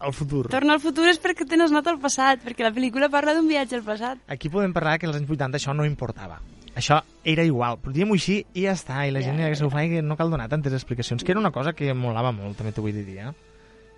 al 0.00 0.14
futur. 0.16 0.48
Torna 0.50 0.74
al 0.74 0.80
futur 0.82 1.06
és 1.10 1.20
perquè 1.20 1.46
tens 1.48 1.70
nota 1.70 1.92
al 1.92 2.00
passat, 2.00 2.40
perquè 2.42 2.64
la 2.64 2.72
pel·lícula 2.74 3.10
parla 3.12 3.36
d'un 3.36 3.48
viatge 3.48 3.78
al 3.78 3.84
passat. 3.86 4.24
Aquí 4.32 4.50
podem 4.50 4.72
parlar 4.74 4.98
que 4.98 5.06
als 5.06 5.20
anys 5.20 5.30
80 5.30 5.60
això 5.60 5.76
no 5.76 5.86
importava. 5.86 6.40
Això 6.74 7.00
era 7.26 7.44
igual, 7.44 7.76
però 7.82 7.92
diguem-ho 7.92 8.16
així 8.16 8.40
i 8.54 8.64
ja 8.64 8.72
està, 8.78 9.02
i 9.06 9.12
la 9.12 9.22
gent 9.24 9.40
ja 9.42 9.50
que 9.50 9.58
se 9.58 9.66
ho 9.66 9.70
fa 9.72 9.84
i 9.84 9.90
que 9.90 10.02
no 10.06 10.16
cal 10.16 10.30
donar 10.32 10.48
tantes 10.48 10.72
explicacions, 10.72 11.24
que 11.24 11.34
era 11.34 11.40
una 11.42 11.50
cosa 11.52 11.74
que 11.76 11.92
molava 11.94 12.32
molt, 12.32 12.56
també 12.56 12.72
t'ho 12.72 12.84
vull 12.84 12.96
dir, 12.96 13.18
eh? 13.20 13.32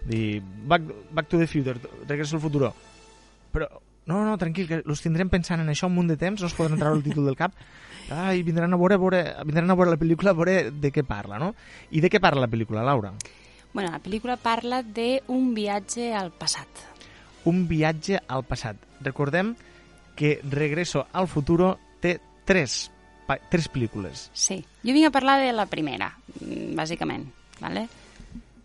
Dir, 0.09 0.43
back, 0.67 0.89
back 1.13 1.29
to 1.31 1.39
the 1.39 1.47
future, 1.47 1.79
regreso 2.09 2.37
al 2.37 2.43
futuro. 2.43 2.73
Però, 3.53 3.69
no, 4.07 4.25
no, 4.25 4.39
tranquil, 4.41 4.67
que 4.67 4.81
els 4.83 5.05
tindrem 5.05 5.31
pensant 5.31 5.63
en 5.63 5.69
això 5.71 5.87
un 5.87 5.95
munt 5.95 6.11
de 6.11 6.17
temps, 6.19 6.41
no 6.41 6.49
es 6.49 6.57
poden 6.59 6.81
treure 6.81 6.97
el 6.97 7.05
títol 7.05 7.29
del 7.29 7.39
cap, 7.39 7.55
ai, 8.11 8.43
vindran 8.43 8.73
a 8.73 8.81
veure, 8.81 8.97
a 8.97 9.05
veure, 9.05 9.23
vindran 9.45 9.71
a 9.71 9.79
veure 9.79 9.93
la 9.93 10.01
pel·lícula 10.01 10.33
a 10.33 10.39
veure 10.41 10.57
de 10.73 10.91
què 10.91 11.05
parla, 11.07 11.39
no? 11.39 11.53
I 11.93 12.03
de 12.03 12.11
què 12.11 12.25
parla 12.25 12.49
la 12.49 12.51
pel·lícula, 12.51 12.83
Laura? 12.89 13.13
Bueno, 13.73 13.91
la 13.91 14.01
pel·lícula 14.03 14.37
parla 14.37 14.83
d'un 14.83 15.55
viatge 15.55 16.13
al 16.15 16.31
passat. 16.33 16.69
un 17.45 17.67
viatge 17.67 18.21
al 18.29 18.45
passat. 18.45 18.77
Recordem 19.01 19.57
que 20.15 20.41
Regreso 20.49 21.07
al 21.13 21.27
futuro 21.27 21.79
té 22.01 22.21
tres, 22.45 22.91
tres 23.51 23.67
pel·lícules. 23.73 24.29
Sí. 24.33 24.61
Jo 24.85 24.93
vinc 24.93 25.07
a 25.09 25.11
parlar 25.11 25.41
de 25.41 25.53
la 25.53 25.67
primera, 25.67 26.13
mm, 26.41 26.75
bàsicament, 26.77 27.27
¿vale? 27.61 27.89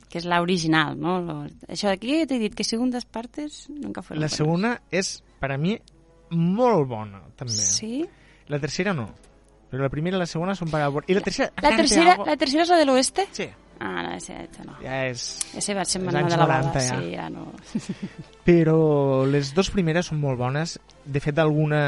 que 0.09 0.19
és 0.19 0.25
l'original, 0.25 0.95
no? 0.97 1.19
Lo- 1.19 1.47
Això 1.67 1.89
d'aquí 1.89 2.25
t'he 2.25 2.37
dit 2.39 2.53
que 2.55 2.63
segundas 2.63 3.03
partes 3.05 3.65
nunca 3.69 4.01
fueron 4.01 4.21
La 4.21 4.27
buenas. 4.27 4.37
segona 4.37 4.81
és, 4.89 5.21
per 5.39 5.51
a 5.51 5.57
mi, 5.57 5.77
molt 6.31 6.87
bona, 6.87 7.21
també. 7.35 7.51
Sí? 7.53 8.05
La 8.47 8.57
tercera 8.59 8.93
no. 8.93 9.09
Però 9.69 9.81
la 9.83 9.89
primera 9.89 10.15
i 10.15 10.19
la 10.19 10.25
segona 10.25 10.55
són 10.55 10.69
per... 10.71 10.79
I 11.07 11.13
la 11.13 11.21
tercera... 11.21 11.51
La 11.61 11.69
té 11.71 11.75
tercera, 11.75 12.15
la 12.25 12.37
tercera 12.37 12.63
és 12.63 12.69
la 12.69 12.77
de 12.77 12.85
l'oeste? 12.85 13.27
Sí. 13.33 13.49
Ah, 13.79 14.03
no, 14.03 14.13
esa, 14.15 14.41
esa 14.43 14.63
no. 14.65 14.75
Ja 14.81 15.03
és... 15.07 15.25
Ese 15.57 15.75
va 15.77 15.85
ser 15.85 16.01
manual 16.01 16.29
de 16.29 16.37
la 16.37 16.47
90 16.47 16.69
boda, 16.69 16.81
ja. 16.81 16.99
sí, 16.99 17.11
ja 17.13 17.29
no... 17.29 17.51
Però 18.47 18.77
les 19.29 19.51
dues 19.53 19.69
primeres 19.73 20.09
són 20.09 20.21
molt 20.21 20.39
bones. 20.39 20.77
De 21.05 21.21
fet, 21.23 21.37
alguna... 21.43 21.81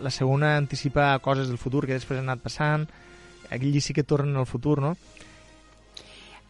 la 0.00 0.12
segona 0.14 0.56
anticipa 0.56 1.12
coses 1.24 1.50
del 1.50 1.60
futur 1.60 1.84
que 1.86 1.98
després 1.98 2.20
han 2.20 2.30
anat 2.30 2.44
passant. 2.44 2.88
Aquí 3.50 3.72
sí 3.80 3.92
que 3.92 4.06
tornen 4.06 4.36
al 4.40 4.48
futur, 4.48 4.80
no? 4.80 4.94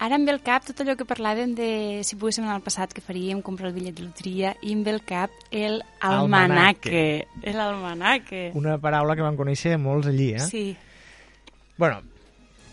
Ara 0.05 0.19
em 0.19 0.25
ve 0.27 0.33
al 0.35 0.41
cap 0.43 0.65
tot 0.67 0.81
allò 0.83 0.97
que 0.99 1.07
parlàvem 1.07 1.55
de 1.57 1.69
si 2.05 2.17
poguéssim 2.19 2.45
anar 2.45 2.59
al 2.59 2.65
passat, 2.67 2.93
que 2.93 3.03
faríem 3.05 3.41
comprar 3.47 3.71
el 3.71 3.77
bitllet 3.77 3.95
de 3.97 4.07
loteria, 4.09 4.55
i 4.61 4.75
em 4.75 4.83
ve 4.85 4.91
al 4.93 5.05
cap 5.07 5.31
el 5.55 5.79
almanaque. 6.03 7.27
El 7.43 7.61
almanaque. 7.63 8.49
Una 8.59 8.75
paraula 8.83 9.15
que 9.15 9.25
van 9.25 9.39
conèixer 9.39 9.79
molts 9.79 10.11
allí, 10.11 10.33
eh? 10.35 10.43
Sí. 10.45 10.65
Bueno, 11.79 12.03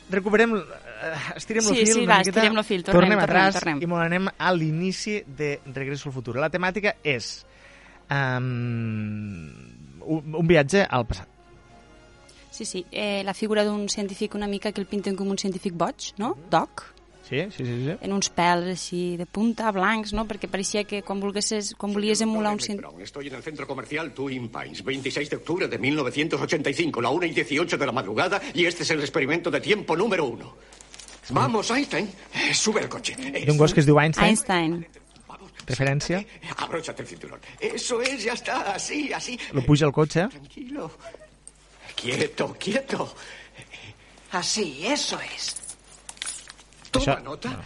recuperem... 0.10 0.58
eh, 1.02 1.16
Estirem 1.36 1.64
Sí, 1.64 1.70
el 1.70 1.76
fil 1.86 1.94
sí, 1.94 2.00
una 2.02 2.14
va, 2.14 2.20
miqueta. 2.20 2.40
estirem 2.40 2.56
lo 2.56 2.64
fil, 2.64 2.84
tornem, 2.84 3.02
tornem 3.02 3.20
tornem, 3.20 3.30
atràs 3.30 3.60
tornem. 3.60 3.82
i 3.82 3.90
molt 3.90 4.06
anem 4.06 4.30
a 4.38 4.54
l'inici 4.54 5.24
de 5.26 5.60
Regreso 5.74 6.10
al 6.10 6.16
futur. 6.16 6.38
La 6.38 6.50
temàtica 6.54 6.96
és 7.04 7.46
um, 8.10 9.52
un, 10.06 10.34
un 10.40 10.48
viatge 10.48 10.86
al 10.88 11.06
passat. 11.10 11.28
Sí, 12.52 12.66
sí. 12.66 12.86
Eh, 12.92 13.22
la 13.24 13.34
figura 13.34 13.64
d'un 13.66 13.88
científic 13.90 14.36
una 14.36 14.48
mica 14.48 14.72
que 14.72 14.82
el 14.82 14.88
pinten 14.88 15.16
com 15.16 15.30
un 15.32 15.38
científic 15.40 15.74
boig, 15.74 16.12
no? 16.20 16.36
Doc. 16.52 16.84
Sí, 17.32 17.40
sí, 17.56 17.64
sí. 17.64 17.76
sí. 17.86 17.94
En 18.04 18.12
uns 18.12 18.28
pèls 18.36 18.68
així 18.74 19.16
de 19.16 19.24
punta, 19.26 19.70
blancs, 19.72 20.12
no? 20.12 20.26
Perquè 20.28 20.50
pareixia 20.52 20.84
que 20.84 21.00
quan, 21.02 21.22
volguessis, 21.24 21.70
quan 21.80 21.94
volies 21.96 22.20
emular 22.26 22.52
un 22.52 22.60
científic... 22.60 22.90
Brown, 22.90 23.02
Estoy 23.02 23.30
en 23.30 23.36
el 23.36 23.44
centro 23.44 23.66
comercial 23.66 24.12
Twin 24.14 24.50
Pines, 24.52 24.84
26 24.84 25.30
de 25.30 25.36
octubre 25.38 25.68
de 25.70 25.78
1985, 25.80 27.00
la 27.02 27.10
1 27.10 27.26
y 27.28 27.32
18 27.32 27.78
de 27.78 27.86
la 27.86 27.94
madrugada, 27.94 28.42
y 28.54 28.66
este 28.66 28.84
es 28.84 28.92
el 28.92 29.00
experimento 29.00 29.50
de 29.50 29.62
tiempo 29.62 29.96
número 29.96 30.26
uno. 30.26 30.58
Vamos, 31.32 31.72
Einstein, 31.72 32.10
eh, 32.34 32.54
sube 32.54 32.82
al 32.82 32.90
coche. 32.90 33.16
Hi 33.18 33.48
ha 33.48 33.52
un 33.52 33.58
gos 33.58 33.74
que 33.74 33.80
es 33.82 33.86
diu 33.86 34.00
Einstein, 34.00 34.28
Einstein. 34.30 34.88
referència, 35.68 36.26
Abróchate 36.58 37.02
el 37.04 37.08
cinturón. 37.08 37.40
Eso 37.60 38.02
es, 38.02 38.24
ya 38.24 38.34
está, 38.34 38.74
así, 38.74 39.14
así. 39.14 39.40
lo 39.54 39.64
puja 39.64 39.86
al 39.86 39.92
cotxe, 39.94 40.28
Tranquilo. 40.28 40.92
Quieto, 41.96 42.56
quieto. 42.60 43.14
Así, 44.32 44.86
eso 44.86 45.20
es. 45.20 45.56
Toma 46.92 47.06
Això- 47.06 47.24
nota 47.24 47.64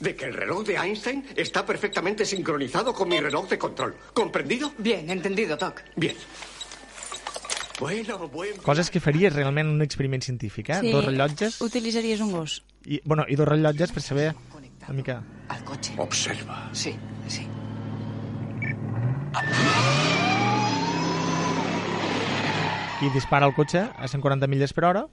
de 0.00 0.14
que 0.14 0.26
el 0.26 0.34
reloj 0.34 0.64
de 0.66 0.76
Einstein 0.76 1.24
está 1.34 1.64
perfectamente 1.64 2.24
sincronizado 2.26 2.92
con 2.92 3.08
mi 3.08 3.18
reloj 3.20 3.48
de 3.48 3.58
control. 3.58 3.96
¿Comprendido? 4.12 4.72
Bien, 4.78 5.08
entendido, 5.10 5.56
Doc. 5.56 5.82
Bien. 5.96 6.14
Coses 8.62 8.90
que 8.90 9.00
faries 9.02 9.34
realment 9.34 9.66
en 9.68 9.74
un 9.74 9.82
experiment 9.82 10.22
científic, 10.22 10.70
eh? 10.70 10.92
Dos 10.92 11.04
rellotges, 11.04 11.60
Utilitzaries 11.60 12.20
un 12.20 12.30
gos. 12.32 12.62
i, 12.86 13.00
bueno, 13.04 13.24
i 13.28 13.34
dos 13.36 13.48
rellotges 13.48 13.92
per 13.92 14.02
saber 14.02 14.34
una 14.86 14.94
mica... 14.94 15.22
Al 15.48 15.64
coche. 15.64 15.94
Observa. 15.98 16.70
Sí, 16.72 16.94
sí. 17.28 17.46
I 23.02 23.10
dispara 23.12 23.46
el 23.46 23.54
cotxe 23.54 23.88
a 23.90 24.08
140 24.08 24.46
milles 24.46 24.72
per 24.72 24.84
hora, 24.84 25.06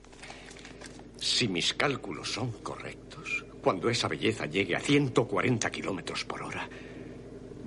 Si 1.22 1.46
mis 1.46 1.72
cálculos 1.74 2.32
son 2.32 2.50
correctos, 2.64 3.44
cuando 3.62 3.88
esa 3.88 4.08
belleza 4.08 4.46
llegue 4.46 4.74
a 4.74 4.80
140 4.80 5.70
kilómetros 5.70 6.24
por 6.24 6.42
hora, 6.42 6.68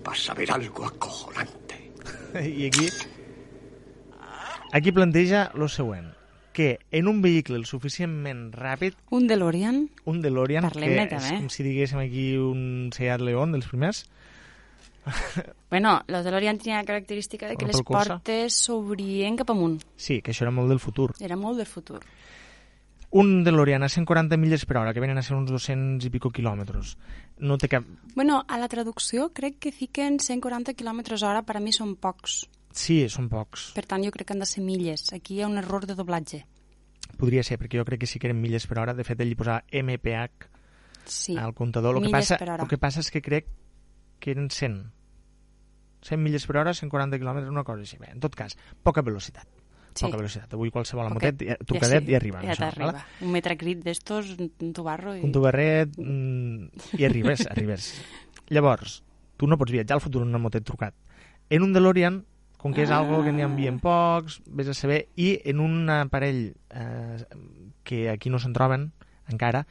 vas 0.03 0.30
a 0.30 0.34
ver 0.34 0.51
algo 0.51 0.85
acojonante. 0.85 1.91
i 2.43 2.67
aquí 2.67 2.89
aquí 4.71 4.91
planteja 4.91 5.51
lo 5.55 5.67
següent 5.69 6.11
que 6.53 6.79
en 6.91 7.07
un 7.09 7.21
vehicle 7.21 7.57
el 7.57 7.65
suficientment 7.65 8.53
ràpid 8.55 8.93
Un 9.11 9.27
DeLorean. 9.27 9.89
un 10.05 10.21
DeLorean 10.21 10.63
Parlem-ne, 10.63 11.07
que 11.09 11.15
és 11.17 11.23
també. 11.27 11.39
com 11.41 11.49
si 11.51 11.63
diguéssim 11.63 11.99
aquí 11.99 12.37
un 12.37 12.91
Seat 12.95 13.19
León 13.21 13.51
dels 13.51 13.67
primers 13.67 14.05
Bueno, 15.69 16.01
el 16.07 16.23
DeLorean 16.23 16.57
tenia 16.57 16.77
la 16.79 16.85
característica 16.85 17.47
de 17.49 17.57
que 17.57 17.65
les 17.67 17.81
portes 17.83 18.53
s'obrien 18.55 19.35
cap 19.35 19.49
amunt. 19.51 19.81
sí, 19.95 20.21
que 20.21 20.31
això 20.31 20.43
era 20.47 20.51
molt 20.55 20.69
del 20.69 20.79
futur 20.79 21.11
Era 21.19 21.35
molt 21.35 21.57
del 21.57 21.67
futur. 21.67 21.99
un 23.11 23.43
DeLorean 23.43 23.83
a 23.83 23.89
140 23.89 24.37
milles 24.37 24.65
per 24.65 24.77
hora 24.77 24.93
que 24.93 24.99
venen 25.03 25.17
a 25.17 25.21
ser 25.23 25.35
uns 25.35 25.51
200 25.51 26.05
i 26.05 26.09
pico 26.09 26.31
quilòmetres 26.31 26.95
no 27.39 27.57
té 27.57 27.67
cap... 27.67 27.83
Bueno, 28.15 28.45
a 28.47 28.57
la 28.57 28.67
traducció 28.69 29.29
crec 29.33 29.59
que 29.59 29.71
fiquen 29.71 30.19
140 30.19 30.73
km 30.73 31.03
hora, 31.23 31.43
per 31.43 31.57
a 31.57 31.59
mi 31.59 31.73
són 31.75 31.97
pocs. 31.97 32.45
Sí, 32.76 32.97
són 33.10 33.30
pocs 33.31 33.69
Per 33.77 33.85
tant, 33.88 34.03
jo 34.03 34.11
crec 34.11 34.27
que 34.27 34.35
han 34.35 34.43
de 34.43 34.47
ser 34.49 34.64
milles. 34.65 35.07
Aquí 35.15 35.38
hi 35.39 35.41
ha 35.45 35.47
un 35.52 35.57
error 35.61 35.85
de 35.88 35.95
doblatge. 35.95 36.43
podria 37.18 37.43
ser, 37.47 37.57
perquè 37.61 37.77
jo 37.80 37.85
crec 37.88 38.02
que 38.03 38.07
sí 38.11 38.19
que 38.19 38.27
eren 38.27 38.41
milles 38.41 38.65
per 38.68 38.80
hora 38.81 38.93
de 38.93 39.03
fet 39.07 39.22
ell 39.23 39.31
hi 39.31 39.35
posava 39.39 39.64
MPH 39.72 40.49
Sí. 41.06 41.35
al 41.38 41.53
comptador 41.53 41.95
el 41.97 42.03
que, 42.03 42.10
passa, 42.10 42.35
el 42.41 42.68
que 42.68 42.77
passa 42.81 42.99
és 42.99 43.11
que 43.14 43.22
crec 43.22 43.45
que 44.19 44.31
eren 44.34 44.49
100 44.49 44.91
100 46.02 46.22
milles 46.22 46.45
per 46.45 46.57
hora, 46.57 46.73
140 46.73 47.18
quilòmetres, 47.18 47.49
una 47.49 47.64
cosa 47.64 47.81
així. 47.81 47.97
Bé, 47.97 48.11
en 48.14 48.19
tot 48.22 48.35
cas, 48.38 48.53
poca 48.84 49.02
velocitat. 49.02 49.47
Sí. 49.95 50.03
Poca 50.06 50.18
velocitat. 50.19 50.52
Avui 50.53 50.69
qualsevol 50.69 51.07
Poquet. 51.14 51.34
motet, 51.34 51.47
ja, 51.47 51.56
trucadet 51.65 52.03
sí, 52.06 52.11
i 52.11 52.15
arriba. 52.18 52.41
Ja 52.45 52.56
t'arriba. 52.60 53.06
Un 53.26 53.31
metracrit 53.34 53.81
d'estos, 53.85 54.35
un 54.38 54.73
tubarro... 54.76 55.15
I... 55.15 55.23
Un 55.26 55.31
tubarret 55.34 55.95
mm, 55.97 56.99
i 56.99 57.06
arribes, 57.07 57.45
arribes. 57.53 57.88
Llavors, 58.53 58.99
tu 59.38 59.47
no 59.47 59.57
pots 59.57 59.72
viatjar 59.73 59.95
al 59.97 60.03
futur 60.03 60.22
en 60.26 60.30
una 60.35 60.41
motet 60.41 60.65
trucat. 60.68 60.93
En 61.49 61.64
un 61.64 61.73
DeLorean, 61.73 62.19
com 62.65 62.73
que 62.73 62.81
és 62.81 62.89
Ah. 62.89 62.97
algo 62.97 63.19
que 63.23 63.29
n'hi 63.31 63.43
envien 63.45 63.75
pocs, 63.79 64.39
vés 64.49 64.67
a 64.67 64.73
saber, 64.73 65.03
i 65.21 65.35
en 65.45 65.59
un 65.61 65.85
aparell 65.93 66.55
eh, 66.73 67.25
que 67.85 68.09
aquí 68.09 68.31
no 68.33 68.39
se'n 68.41 68.53
troben 68.57 68.87
encara, 69.29 69.67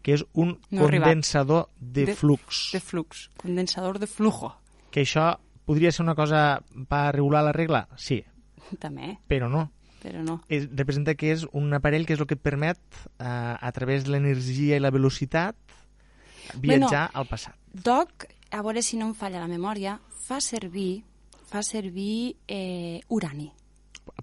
que 0.00 0.14
és 0.14 0.24
un 0.32 0.54
No 0.70 0.86
condensador 0.88 1.68
de, 1.78 2.06
De- 2.06 2.14
flux. 2.16 2.70
De 2.72 2.80
flux. 2.80 3.28
Condensador 3.36 3.98
de 3.98 4.06
flujo. 4.06 4.54
Que 4.90 5.02
això 5.04 5.36
podria 5.66 5.92
ser 5.92 6.04
una 6.06 6.14
cosa 6.14 6.62
per 6.88 7.12
regular 7.12 7.44
la 7.44 7.52
regla? 7.52 7.86
Sí, 7.96 8.24
També, 8.80 9.18
però 9.28 9.50
no. 9.52 9.66
però 10.00 10.22
no. 10.24 10.40
És, 10.48 10.68
representa 10.72 11.14
que 11.16 11.32
és 11.32 11.44
un 11.52 11.68
aparell 11.74 12.06
que 12.06 12.14
és 12.14 12.20
el 12.20 12.26
que 12.26 12.38
et 12.38 12.40
permet, 12.40 12.78
eh, 13.18 13.24
a 13.60 13.72
través 13.72 14.04
de 14.06 14.12
l'energia 14.14 14.76
i 14.76 14.80
la 14.80 14.90
velocitat, 14.94 15.54
viatjar 16.56 17.10
al 17.12 17.26
passat. 17.28 17.54
Doc, 17.74 18.24
a 18.50 18.62
veure 18.62 18.80
si 18.80 18.96
no 18.96 19.10
em 19.10 19.14
falla 19.14 19.40
la 19.42 19.48
memòria, 19.50 19.98
fa 20.24 20.40
servir 20.40 21.02
fa 21.48 21.62
servir 21.62 22.36
eh, 22.46 23.00
urani. 23.08 23.50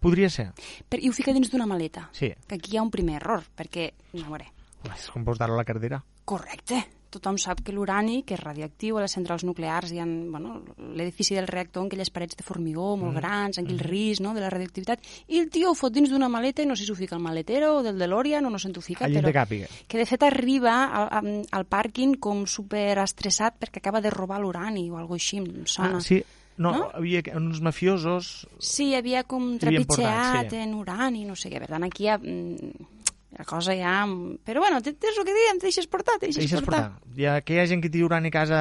Podria 0.01 0.29
ser, 0.29 0.49
Per, 0.89 0.99
I 1.01 1.09
ho 1.09 1.13
fica 1.13 1.33
dins 1.33 1.49
d'una 1.51 1.65
maleta. 1.69 2.09
sí. 2.13 2.31
Que 2.47 2.55
aquí 2.55 2.73
hi 2.73 2.77
ha 2.77 2.83
un 2.83 2.91
primer 2.91 3.17
error, 3.21 3.43
perquè, 3.55 3.91
a 4.13 4.27
veure, 4.29 4.51
És 4.93 5.09
com 5.09 5.23
posar-lo 5.25 5.55
a 5.55 5.57
la 5.57 5.65
cartera. 5.65 6.03
correcte, 6.25 6.83
tothom 7.09 7.37
sap 7.39 7.61
que 7.63 7.71
l'urani, 7.71 8.23
que 8.27 8.33
és 8.35 8.39
radioactiu, 8.41 8.97
a 8.97 9.01
les 9.05 9.13
centrals 9.13 9.45
nuclears 9.45 9.91
hi 9.93 9.99
ha 10.01 10.05
bueno, 10.05 10.63
l'edifici 10.97 11.33
del 11.37 11.47
reactor 11.47 11.83
amb 11.83 11.89
aquelles 11.91 12.09
parets 12.11 12.35
de 12.35 12.43
formigó 12.43 12.97
molt 12.97 13.13
Mm. 13.13 13.15
grans, 13.21 13.57
amb 13.57 13.67
aquell 13.69 13.79
risc 13.79 14.21
no, 14.21 14.33
de 14.33 14.41
la 14.41 14.49
radioactivitat, 14.49 14.99
i 15.29 15.39
el 15.39 15.49
tio 15.49 15.69
ho 15.71 15.75
fot 15.75 15.93
dins 15.93 16.09
d'una 16.09 16.27
maleta 16.29 16.61
i 16.61 16.65
no 16.65 16.75
sé 16.75 16.83
si 16.83 16.91
ho 16.91 16.95
fica 16.95 17.15
al 17.15 17.21
maletero 17.21 17.77
o 17.77 17.83
del 17.83 17.97
DeLorean 17.97 18.45
o 18.45 18.49
no 18.49 18.59
sé 18.59 18.67
on 18.67 18.73
ho 18.77 18.81
fica, 18.81 19.07
però 19.07 19.21
de 19.25 19.33
càpiga. 19.33 19.67
que 19.87 19.97
de 19.97 20.05
fet 20.05 20.23
arriba 20.23 20.75
al, 20.91 21.07
al, 21.11 21.45
al 21.51 21.65
pàrquing 21.65 22.17
com 22.19 22.45
super 22.45 22.97
estressat 22.99 23.55
perquè 23.61 23.77
acaba 23.77 24.01
de 24.01 24.09
robar 24.09 24.41
l'urani 24.41 24.89
o 24.91 24.97
alguna 24.97 25.15
així, 25.15 25.37
em 25.37 25.65
sona. 25.65 25.97
Ah, 25.97 26.01
sí. 26.01 26.21
No, 26.57 26.71
No? 26.71 26.89
havia 26.93 27.21
uns 27.35 27.59
mafiosos... 27.61 28.47
Sí, 28.63 28.93
havia 28.95 29.23
com 29.27 29.57
trepitjat 29.59 30.49
sí. 30.53 30.61
en 30.63 30.73
urani, 30.77 31.25
no 31.27 31.35
sé 31.35 31.49
què. 31.51 31.59
Per 31.59 31.67
tant, 31.73 31.83
aquí 31.83 32.05
hi 32.05 32.13
ha... 32.13 32.17
mm, 32.17 32.91
La 33.35 33.43
cosa 33.43 33.73
ja... 33.75 34.05
Però 34.47 34.61
bueno, 34.63 34.77
és 34.79 35.17
el 35.19 35.25
que 35.27 35.33
diem, 35.35 35.57
te 35.59 35.67
deixes 35.67 35.87
portar, 35.91 36.15
te 36.21 36.29
deixes, 36.29 36.39
Deixes 36.45 36.61
portar. 36.63 36.93
portar. 37.01 37.33
Ha, 37.35 37.41
que 37.43 37.57
hi 37.57 37.59
ha 37.59 37.65
gent 37.67 37.81
que 37.83 37.89
té 37.91 37.99
urani 38.05 38.29
a 38.31 38.35
casa 38.37 38.59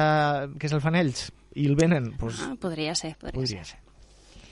que 0.59 0.67
se'l 0.67 0.81
fan 0.83 0.97
ells 0.99 1.29
i 1.55 1.69
el 1.69 1.77
venen, 1.79 2.09
doncs 2.19 2.41
Ah, 2.43 2.55
podria 2.59 2.91
ser, 2.99 3.13
podria, 3.15 3.39
podria 3.39 3.63
ser. 3.63 3.77
ser. 3.79 4.43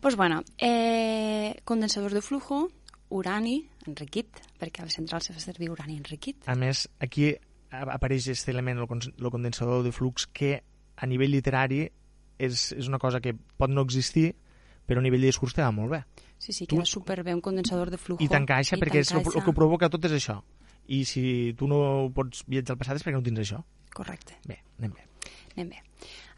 Pues 0.00 0.14
bueno, 0.14 0.44
eh, 0.58 1.56
condensadors 1.64 2.14
de 2.14 2.22
flujo, 2.22 2.68
urani 3.10 3.64
enriquit, 3.88 4.38
perquè 4.60 4.82
a 4.82 4.86
les 4.86 4.94
centrals 4.94 5.26
se 5.26 5.34
fa 5.34 5.40
servir 5.42 5.72
urani 5.74 5.96
enriquit. 5.98 6.46
A 6.46 6.54
més, 6.54 6.84
aquí 7.02 7.32
apareix 7.74 8.28
aquest 8.30 8.48
element, 8.54 8.78
el 8.86 9.30
condensador 9.34 9.82
de 9.82 9.90
flux, 9.90 10.28
que 10.30 10.60
a 10.96 11.06
nivell 11.10 11.34
literari 11.34 11.88
és, 12.38 12.72
és 12.72 12.88
una 12.88 12.98
cosa 12.98 13.20
que 13.20 13.34
pot 13.34 13.70
no 13.72 13.84
existir, 13.86 14.34
però 14.86 15.02
a 15.02 15.04
nivell 15.04 15.24
de 15.24 15.32
discurs 15.32 15.56
va 15.58 15.70
molt 15.74 15.90
bé. 15.90 16.02
Sí, 16.38 16.52
sí, 16.52 16.66
Tu- 16.66 16.76
queda 16.76 16.86
superbé 16.86 17.34
un 17.34 17.40
condensador 17.40 17.90
de 17.90 17.98
flujo. 17.98 18.22
I 18.22 18.28
t'encaixa 18.28 18.76
perquè 18.78 19.02
és 19.02 19.12
el, 19.12 19.24
el 19.26 19.44
que 19.44 19.54
provoca 19.56 19.90
tot 19.90 20.04
és 20.04 20.12
això. 20.18 20.40
I 20.86 21.04
si 21.04 21.54
tu 21.58 21.66
no 21.66 22.10
pots 22.14 22.44
viatjar 22.46 22.76
al 22.76 22.78
passat 22.78 23.00
és 23.00 23.06
perquè 23.06 23.16
no 23.18 23.24
tens 23.26 23.42
això. 23.42 23.62
Correcte. 23.96 24.36
Bé, 24.46 24.60
anem 24.78 24.92
bé. 24.94 25.06
Anem 25.56 25.70
bé. 25.72 25.82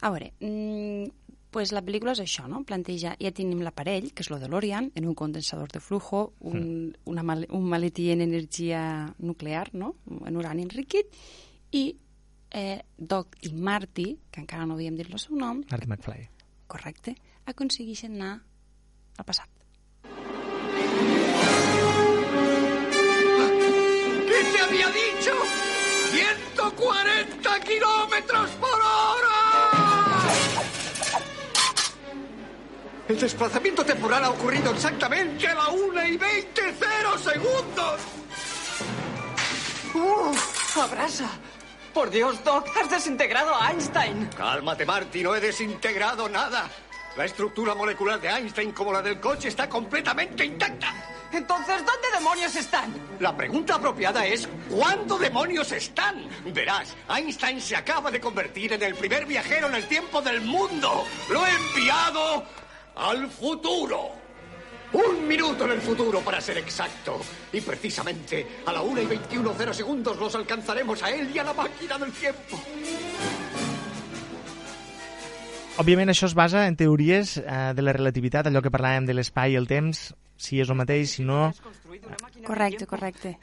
A 0.00 0.10
veure, 0.14 0.32
mm, 0.40 1.10
pues 1.50 1.72
la 1.72 1.82
pel·lícula 1.84 2.14
és 2.14 2.22
això, 2.22 2.46
no? 2.48 2.62
Planteja, 2.64 3.16
ja 3.20 3.32
tenim 3.34 3.60
l'aparell, 3.64 4.12
que 4.14 4.22
és 4.22 4.30
lo 4.30 4.38
de 4.38 4.48
l'Orion, 4.48 4.90
en 4.94 5.08
un 5.08 5.14
condensador 5.18 5.72
de 5.72 5.80
flujo, 5.80 6.32
un, 6.40 6.96
una 7.04 7.22
mal 7.22 7.46
un 7.50 7.68
maletí 7.68 8.10
en 8.12 8.20
energia 8.22 9.14
nuclear, 9.18 9.74
no? 9.74 9.96
En 10.24 10.36
urani 10.36 10.62
enriquit, 10.62 11.10
i 11.72 11.96
eh, 12.50 12.82
Doc 12.96 13.36
i 13.42 13.52
Marty, 13.52 14.18
que 14.30 14.40
encara 14.40 14.66
no 14.66 14.74
havíem 14.74 14.96
dit 14.96 15.08
el 15.10 15.18
seu 15.18 15.36
nom, 15.36 15.62
Marty 15.70 15.86
McFly. 15.86 16.28
correcte, 16.66 17.16
aconsegueixen 17.46 18.18
anar 18.20 18.34
al 19.18 19.24
passat. 19.24 19.48
había 24.68 24.88
dicho? 24.88 25.32
¡140 26.12 27.60
kilómetros 27.60 28.50
por 28.50 28.70
hora! 28.70 29.28
El 33.08 33.18
desplazamiento 33.18 33.84
temporal 33.84 34.24
ha 34.24 34.30
ocurrido 34.30 34.70
exactamente 34.72 35.48
a 35.48 35.54
la 35.54 35.68
1 35.68 36.06
y 36.06 36.16
20 36.18 36.62
cero 36.78 37.18
segundos. 37.18 38.00
¡Uh! 39.94 40.80
¡Abrasa! 40.80 41.30
Por 41.98 42.10
Dios, 42.10 42.44
Doc, 42.44 42.64
has 42.80 42.88
desintegrado 42.88 43.52
a 43.52 43.70
Einstein. 43.70 44.30
Cálmate, 44.36 44.86
Marty, 44.86 45.20
no 45.20 45.34
he 45.34 45.40
desintegrado 45.40 46.28
nada. 46.28 46.70
La 47.16 47.24
estructura 47.24 47.74
molecular 47.74 48.20
de 48.20 48.28
Einstein, 48.28 48.70
como 48.70 48.92
la 48.92 49.02
del 49.02 49.18
coche, 49.18 49.48
está 49.48 49.68
completamente 49.68 50.44
intacta. 50.44 50.94
Entonces, 51.32 51.84
¿dónde 51.84 52.08
demonios 52.16 52.54
están? 52.54 52.94
La 53.18 53.36
pregunta 53.36 53.74
apropiada 53.74 54.24
es 54.24 54.48
¿cuándo 54.70 55.18
demonios 55.18 55.72
están? 55.72 56.24
Verás, 56.54 56.94
Einstein 57.08 57.60
se 57.60 57.74
acaba 57.74 58.12
de 58.12 58.20
convertir 58.20 58.74
en 58.74 58.82
el 58.84 58.94
primer 58.94 59.26
viajero 59.26 59.66
en 59.66 59.74
el 59.74 59.88
tiempo 59.88 60.22
del 60.22 60.40
mundo. 60.40 61.04
Lo 61.28 61.44
he 61.44 61.50
enviado 61.50 62.44
al 62.94 63.28
futuro. 63.28 64.17
Un 64.93 65.28
minuto 65.28 65.65
en 65.66 65.73
el 65.73 65.81
futuro, 65.81 66.20
para 66.20 66.40
ser 66.40 66.59
exacto. 66.59 67.20
Y 67.52 67.60
precisamente 67.60 68.47
a 68.65 68.73
la 68.73 68.81
1 68.81 69.02
y 69.02 69.06
21 69.06 69.55
cero 69.56 69.74
segundos 69.74 70.16
los 70.19 70.35
alcanzaremos 70.35 71.02
a 71.02 71.10
él 71.10 71.31
y 71.35 71.39
a 71.39 71.44
la 71.44 71.52
máquina 71.52 71.98
del 71.98 72.12
tiempo. 72.12 72.59
Òbviament 75.78 76.10
això 76.10 76.27
es 76.27 76.35
basa 76.35 76.65
en 76.66 76.74
teories 76.74 77.36
eh, 77.39 77.73
de 77.78 77.82
la 77.86 77.93
relativitat, 77.94 78.48
allò 78.48 78.59
que 78.65 78.73
parlàvem 78.74 79.05
de 79.06 79.15
l'espai 79.15 79.52
i 79.55 79.59
el 79.60 79.69
temps, 79.70 80.09
si 80.35 80.59
és 80.59 80.73
el 80.73 80.74
mateix, 80.74 81.12
si 81.15 81.23
no... 81.23 81.52
Correcte, 82.43 82.89
correcte. 82.90 83.36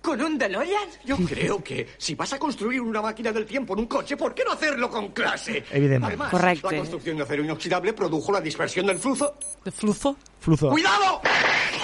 ¿Con 0.00 0.20
un 0.22 0.38
DeLorean? 0.38 0.88
Yo 1.04 1.16
creo 1.18 1.62
que 1.62 1.88
si 1.98 2.14
vas 2.14 2.32
a 2.32 2.38
construir 2.38 2.80
una 2.80 3.02
máquina 3.02 3.32
del 3.32 3.44
tiempo 3.44 3.74
en 3.74 3.80
un 3.80 3.86
coche, 3.86 4.16
¿por 4.16 4.34
qué 4.34 4.44
no 4.44 4.52
hacerlo 4.52 4.88
con 4.88 5.08
clase? 5.08 5.64
Evidente. 5.72 6.06
Además, 6.06 6.30
Correcte. 6.30 6.68
la 6.70 6.78
construcción 6.78 7.16
de 7.16 7.22
acero 7.24 7.42
inoxidable 7.44 7.92
produjo 7.92 8.32
la 8.32 8.40
dispersión 8.40 8.86
del 8.86 8.98
flujo. 8.98 9.34
De 9.64 9.70
flujo? 9.70 10.16
Fluzo. 10.40 10.70
¡Cuidado! 10.70 11.20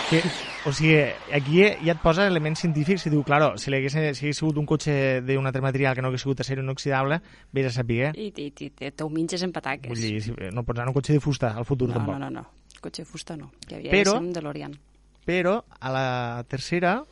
Que, 0.08 0.22
o 0.64 0.72
sigui, 0.72 0.98
aquí 1.32 1.62
ja 1.82 1.92
et 1.96 2.00
posa 2.00 2.26
elements 2.28 2.60
científics 2.60 3.06
i 3.08 3.10
diu, 3.10 3.22
claro, 3.24 3.54
si, 3.58 3.72
hagués, 3.72 3.92
si 3.96 3.98
hagués 3.98 4.36
sigut 4.36 4.58
un 4.60 4.66
cotxe 4.68 5.22
d'un 5.24 5.46
altre 5.48 5.62
material 5.64 5.96
que 5.96 6.02
no 6.04 6.08
hagués 6.12 6.22
sigut 6.22 6.40
acer 6.44 6.58
inoxidable, 6.60 7.18
vés 7.56 7.66
a 7.66 7.72
saber. 7.72 8.12
I, 8.14 8.28
i, 8.36 8.50
i 8.52 8.70
te, 8.70 8.92
ho 9.02 9.08
minges 9.10 9.42
en 9.42 9.50
pataques. 9.52 9.88
Vull 9.90 10.00
dir, 10.04 10.20
si- 10.22 10.36
no 10.52 10.62
pots 10.62 10.78
anar 10.78 10.92
un 10.92 10.98
cotxe 11.00 11.16
de 11.16 11.20
fusta 11.24 11.54
al 11.56 11.64
futur, 11.64 11.88
no, 11.88 11.94
tampoc. 11.98 12.14
no, 12.20 12.28
no, 12.30 12.42
no. 12.42 12.80
Cotxe 12.84 13.02
de 13.02 13.06
fusta 13.08 13.36
no. 13.36 13.50
Que 13.66 13.76
havia 13.80 13.90
Però- 13.90 14.12
de 14.12 14.18
ser 14.20 14.28
un 14.28 14.32
DeLorean. 14.32 14.78
Però 15.24 15.64
a 15.80 15.90
la 15.90 16.44
tercera 16.46 17.02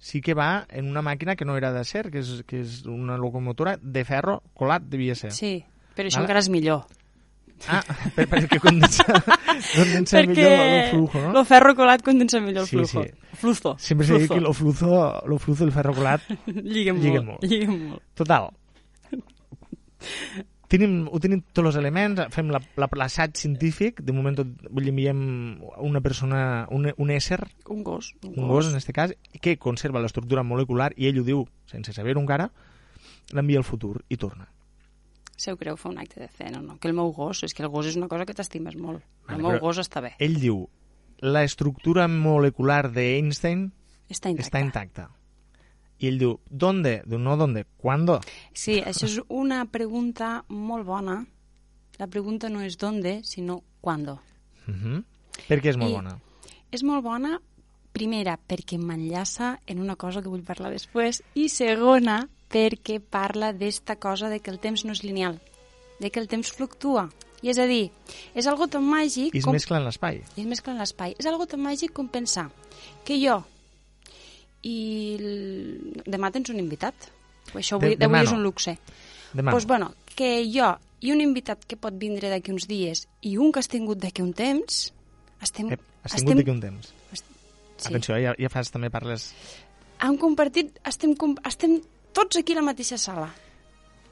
sí 0.00 0.22
que 0.24 0.32
va 0.34 0.64
en 0.72 0.88
una 0.88 1.02
màquina 1.04 1.36
que 1.36 1.44
no 1.44 1.58
era 1.60 1.70
d'acer, 1.74 2.08
que, 2.10 2.22
és, 2.24 2.40
que 2.48 2.62
és 2.64 2.80
una 2.88 3.18
locomotora 3.20 3.76
de 3.82 4.02
ferro 4.08 4.40
colat, 4.56 4.82
devia 4.88 5.14
ser. 5.14 5.30
Sí, 5.36 5.58
però 5.94 6.08
això 6.08 6.22
encara 6.24 6.40
és 6.40 6.48
millor. 6.48 6.86
Ah, 7.68 7.82
per, 8.16 8.24
perquè 8.32 8.56
condensa, 8.56 9.04
condensa 9.04 10.16
Perquè 10.22 10.30
millor 10.32 10.52
el 10.56 10.86
flujo, 10.94 11.20
no? 11.26 11.32
lo 11.36 11.42
ferro 11.44 11.74
colat 11.76 12.00
condensa 12.00 12.40
millor 12.40 12.62
el 12.64 12.68
Sí, 12.70 12.78
flujo. 12.78 13.02
sí. 13.04 13.36
Flujo. 13.36 13.74
Sempre 13.78 14.06
s'ha 14.08 14.16
dit 14.16 14.24
flujo. 14.30 14.38
que 14.38 14.40
lo 14.46 14.52
fluzo, 14.56 15.22
lo 15.28 15.36
fluzo 15.38 15.64
i 15.64 15.68
el 15.68 15.72
ferro 15.76 15.92
colat 15.92 16.24
Lliguen 16.48 16.96
molt, 16.96 17.26
molt. 17.26 17.44
lliguen 17.44 17.76
molt. 17.90 18.02
Total. 18.16 18.48
Tenim, 20.70 21.08
ho 21.10 21.18
tenim 21.18 21.40
tots 21.52 21.66
els 21.72 21.76
elements, 21.80 22.20
fem 22.30 22.48
la- 22.54 22.60
la- 22.78 22.88
l'assaig 23.00 23.34
científic, 23.34 24.00
de 24.06 24.12
moment 24.14 24.36
tot, 24.38 24.46
vull 24.70 24.84
dir, 24.86 24.92
enviem 24.92 25.58
una 25.82 26.00
persona, 26.00 26.68
un, 26.70 26.92
un 26.96 27.10
ésser, 27.10 27.40
Un 27.66 27.82
gos. 27.82 28.12
un 28.22 28.46
gos 28.46 28.68
en 28.70 28.76
este 28.78 28.92
cas, 28.92 29.16
que 29.40 29.56
conserva 29.58 29.98
l'estructura 30.00 30.44
molecular 30.46 30.92
i 30.96 31.08
ell 31.10 31.18
ho 31.18 31.24
diu 31.26 31.42
sense 31.66 31.92
saber-ho 31.92 32.20
encara, 32.22 32.52
l'envia 33.32 33.58
al 33.58 33.64
futur 33.66 34.04
i 34.08 34.16
torna. 34.16 34.46
Se 35.36 35.50
ho 35.50 35.56
creu 35.56 35.76
fer 35.76 35.90
un 35.90 35.98
acte 35.98 36.20
de 36.20 36.28
fe, 36.28 36.50
no, 36.52 36.60
no. 36.62 36.78
Que 36.78 36.86
el 36.88 36.94
meu 36.94 37.10
gos, 37.16 37.42
és 37.42 37.54
que 37.54 37.62
el 37.64 37.68
gos 37.72 37.86
és 37.86 37.96
una 37.96 38.06
cosa 38.08 38.26
que 38.26 38.34
t'estimes 38.34 38.76
molt. 38.76 39.02
Vale, 39.26 39.38
El 39.38 39.42
meu 39.42 39.58
gos 39.58 39.78
està 39.78 40.00
bé. 40.04 40.14
Ell 40.20 40.38
diu, 40.38 40.68
la 41.20 41.42
estructura 41.42 42.06
molecular 42.08 42.92
d'Einstein 42.92 43.72
Està 44.08 44.28
intacta. 44.30 44.46
està 44.46 44.60
intacta. 44.60 45.10
I 46.00 46.08
ell 46.08 46.18
diu, 46.18 46.38
¿dónde? 46.48 47.02
Diu, 47.06 47.18
no, 47.18 47.36
¿dónde? 47.36 47.66
¿Cuándo? 47.76 48.20
Sí, 48.56 48.80
això 48.80 49.04
és 49.04 49.18
una 49.28 49.66
pregunta 49.68 50.44
molt 50.48 50.86
bona. 50.88 51.26
La 52.00 52.06
pregunta 52.08 52.48
no 52.48 52.62
és 52.64 52.78
¿dónde?, 52.78 53.20
sinó 53.22 53.62
¿cuándo? 53.80 54.20
Uh 54.66 54.72
-huh. 54.72 55.04
Per 55.48 55.60
què 55.60 55.70
és 55.70 55.76
molt 55.76 55.90
I- 55.90 55.94
bona? 55.94 56.18
És 56.72 56.82
molt 56.82 57.04
bona, 57.04 57.40
primera, 57.92 58.38
perquè 58.48 58.78
m'enllaça 58.78 59.60
en 59.66 59.80
una 59.80 59.96
cosa 59.96 60.22
que 60.22 60.28
vull 60.28 60.42
parlar 60.42 60.70
després, 60.70 61.22
i 61.34 61.48
segona, 61.48 62.28
perquè 62.48 63.00
parla 63.00 63.52
d'esta 63.52 63.96
cosa 63.96 64.28
de 64.28 64.40
que 64.40 64.50
el 64.50 64.58
temps 64.58 64.84
no 64.84 64.92
és 64.92 65.02
lineal, 65.02 65.40
de 65.98 66.10
que 66.10 66.20
el 66.20 66.28
temps 66.28 66.50
fluctua. 66.52 67.10
I 67.42 67.48
és 67.48 67.58
a 67.58 67.66
dir, 67.66 67.90
és 68.34 68.46
algo 68.46 68.66
tan 68.68 68.84
màgic 68.84 69.34
I 69.34 69.38
es 69.38 69.44
com... 69.44 69.52
mescla 69.52 69.78
en 69.78 69.84
l'espai. 69.84 70.22
I 70.36 70.40
es 70.40 70.46
mescla 70.46 70.72
en 70.72 70.78
l'espai. 70.78 71.14
És 71.18 71.26
algo 71.26 71.46
tan 71.46 71.60
màgic 71.60 71.92
com 71.92 72.08
pensar 72.08 72.50
que 73.04 73.16
jo 73.18 73.44
i 74.62 74.76
el... 75.18 76.02
demà 76.06 76.30
tens 76.34 76.50
un 76.52 76.58
invitat. 76.60 76.94
Això 77.54 77.78
avui, 77.78 77.94
De- 77.94 78.00
demà 78.04 78.20
d'avui 78.20 78.28
és 78.28 78.32
no. 78.32 78.38
un 78.38 78.44
luxe. 78.44 78.76
Demà. 79.32 79.52
Doncs, 79.54 79.66
bueno, 79.66 79.92
que 80.16 80.30
jo 80.52 80.70
i 81.00 81.12
un 81.14 81.20
invitat 81.24 81.64
que 81.64 81.78
pot 81.80 81.94
vindre 81.96 82.28
d'aquí 82.28 82.52
uns 82.52 82.66
dies 82.68 83.06
i 83.24 83.36
un 83.40 83.52
que 83.52 83.62
has 83.62 83.68
tingut 83.72 83.98
d'aquí 84.02 84.22
un 84.22 84.34
temps, 84.36 84.90
estem... 85.40 85.70
Ep, 85.72 85.80
has 86.04 86.18
tingut 86.20 86.42
d'aquí 86.42 86.52
un 86.52 86.60
temps. 86.60 86.92
Sí. 87.80 87.88
Atenció, 87.88 88.18
ja, 88.20 88.34
ja 88.36 88.50
fas 88.52 88.68
també 88.70 88.90
parles... 88.92 89.30
Han 90.04 90.18
compartit... 90.20 90.74
Estem, 90.84 91.14
com- 91.16 91.38
estem 91.48 91.78
tots 92.12 92.36
aquí 92.36 92.52
a 92.52 92.60
la 92.60 92.66
mateixa 92.66 92.98
sala. 93.00 93.30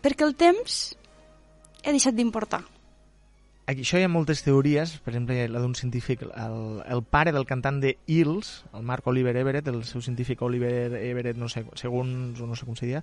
Perquè 0.00 0.24
el 0.24 0.32
temps 0.40 0.78
ha 1.84 1.92
deixat 1.92 2.16
d'importar. 2.16 2.62
Aquí 3.68 3.82
això 3.84 3.98
hi 4.00 4.04
ha 4.06 4.08
moltes 4.08 4.40
teories, 4.40 4.94
per 5.04 5.12
exemple, 5.12 5.34
la 5.52 5.60
d'un 5.60 5.74
científic, 5.76 6.22
el, 6.24 6.60
el 6.88 7.02
pare 7.04 7.34
del 7.36 7.44
cantant 7.44 7.82
de 7.82 7.98
Hills, 8.08 8.62
el 8.72 8.86
Mark 8.88 9.04
Oliver 9.10 9.34
Everett, 9.36 9.66
el 9.68 9.82
seu 9.84 10.00
científic 10.00 10.40
Oliver 10.40 10.94
Everett, 10.96 11.36
no 11.36 11.50
sé, 11.52 11.66
segons, 11.76 12.40
no 12.40 12.56
sé 12.56 12.64
com 12.64 12.78
se 12.78 12.86
diria, 12.86 13.02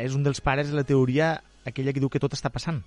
és 0.00 0.16
un 0.16 0.24
dels 0.24 0.40
pares 0.40 0.70
de 0.72 0.78
la 0.78 0.86
teoria 0.88 1.34
aquella 1.68 1.92
que 1.92 2.00
diu 2.00 2.08
que 2.08 2.22
tot 2.24 2.32
està 2.32 2.48
passant. 2.48 2.80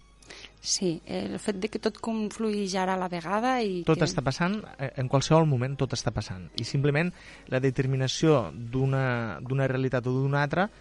Sí, 0.66 0.96
el 1.06 1.38
fet 1.44 1.60
de 1.62 1.70
que 1.70 1.82
tot 1.84 2.00
conflueix 2.02 2.74
ara 2.82 2.96
a 2.98 3.02
la 3.04 3.10
vegada 3.12 3.54
i 3.62 3.84
Tot 3.86 4.02
que... 4.02 4.08
està 4.10 4.24
passant, 4.26 4.58
eh, 4.80 4.90
en 4.98 5.12
qualsevol 5.12 5.46
moment 5.46 5.76
tot 5.78 5.94
està 5.94 6.10
passant. 6.16 6.48
I 6.58 6.66
simplement 6.66 7.12
la 7.54 7.62
determinació 7.62 8.48
d'una 8.50 9.70
realitat 9.70 10.10
o 10.10 10.16
d'una 10.16 10.42
altra 10.42 10.72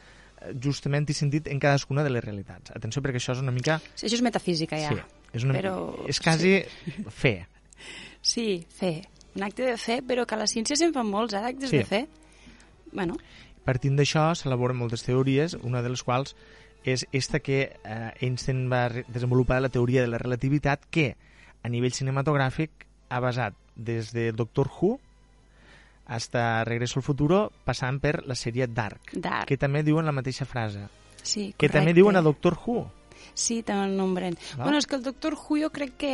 justament 0.62 1.06
té 1.08 1.14
sentit 1.16 1.48
en 1.48 1.60
cadascuna 1.62 2.04
de 2.06 2.10
les 2.10 2.24
realitats. 2.24 2.72
Atenció, 2.76 3.02
perquè 3.02 3.20
això 3.20 3.34
és 3.36 3.42
una 3.42 3.52
mica... 3.54 3.78
Sí, 3.94 4.06
això 4.06 4.16
és 4.18 4.22
metafísica, 4.24 4.78
ja. 4.80 4.90
Sí, 4.94 5.26
és, 5.36 5.44
una, 5.46 5.54
Però... 5.58 5.74
és 6.08 6.20
quasi 6.20 6.56
fe. 7.12 7.34
Sí, 8.22 8.64
fe. 8.68 8.94
Un 9.36 9.44
acte 9.46 9.62
de 9.62 9.76
fe, 9.78 10.00
però 10.02 10.24
que 10.26 10.34
a 10.34 10.40
la 10.40 10.48
ciència 10.50 10.76
se'n 10.76 10.92
fan 10.96 11.06
molts, 11.06 11.34
eh, 11.34 11.40
d'actes 11.44 11.70
Sí. 11.70 11.78
de 11.78 11.84
fe. 11.86 12.00
Bueno, 12.92 13.16
Partint 13.64 13.94
d'això 13.98 14.30
s'elaboren 14.34 14.78
moltes 14.80 15.04
teories, 15.06 15.54
una 15.62 15.82
de 15.84 15.90
les 15.92 16.02
quals 16.02 16.34
és 16.82 17.04
esta 17.12 17.38
que 17.44 17.58
eh, 17.84 18.10
Einstein 18.24 18.64
va 18.72 18.88
desenvolupar 19.06 19.60
la 19.60 19.68
teoria 19.68 20.00
de 20.00 20.08
la 20.08 20.18
relativitat 20.18 20.86
que 20.90 21.14
a 21.62 21.68
nivell 21.68 21.92
cinematogràfic 21.92 22.86
ha 23.10 23.20
basat 23.20 23.54
des 23.76 24.14
de 24.16 24.30
Doctor 24.32 24.70
Who 24.72 24.98
hasta 26.10 26.64
Regreso 26.66 26.98
al 26.98 27.06
Futuro 27.06 27.52
passant 27.64 28.00
per 28.02 28.24
la 28.26 28.34
sèrie 28.34 28.66
Dark, 28.66 29.14
Dark. 29.14 29.46
que 29.46 29.56
també 29.56 29.84
diuen 29.86 30.04
la 30.04 30.12
mateixa 30.12 30.44
frase 30.44 30.88
sí, 31.22 31.52
que 31.54 31.68
correcte. 31.68 31.76
també 31.78 31.94
diuen 31.94 32.18
a 32.18 32.22
Doctor 32.26 32.58
Who 32.58 32.88
Sí, 33.34 33.62
també 33.62 33.86
el 33.90 33.96
nombren. 33.96 34.36
Val. 34.56 34.64
Bueno, 34.64 34.78
és 34.80 34.86
que 34.88 34.96
el 34.96 35.04
Doctor 35.04 35.36
Who 35.38 35.60
jo 35.62 35.70
crec 35.70 35.96
que 36.00 36.12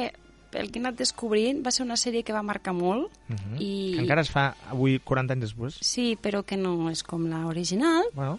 el 0.56 0.70
que 0.70 0.78
he 0.78 0.82
anat 0.82 0.96
descobrint 0.98 1.62
va 1.64 1.72
ser 1.74 1.84
una 1.84 1.96
sèrie 2.00 2.24
que 2.24 2.32
va 2.32 2.42
marcar 2.42 2.72
molt 2.72 3.10
uh 3.28 3.34
-huh. 3.34 3.56
i... 3.60 3.94
que 3.94 4.02
encara 4.02 4.22
es 4.22 4.30
fa 4.30 4.54
avui 4.70 4.98
40 4.98 5.34
anys 5.34 5.42
després 5.42 5.78
Sí, 5.80 6.16
però 6.20 6.44
que 6.44 6.56
no 6.56 6.90
és 6.90 7.02
com 7.02 7.26
la 7.26 7.46
original, 7.46 8.04
bueno, 8.14 8.38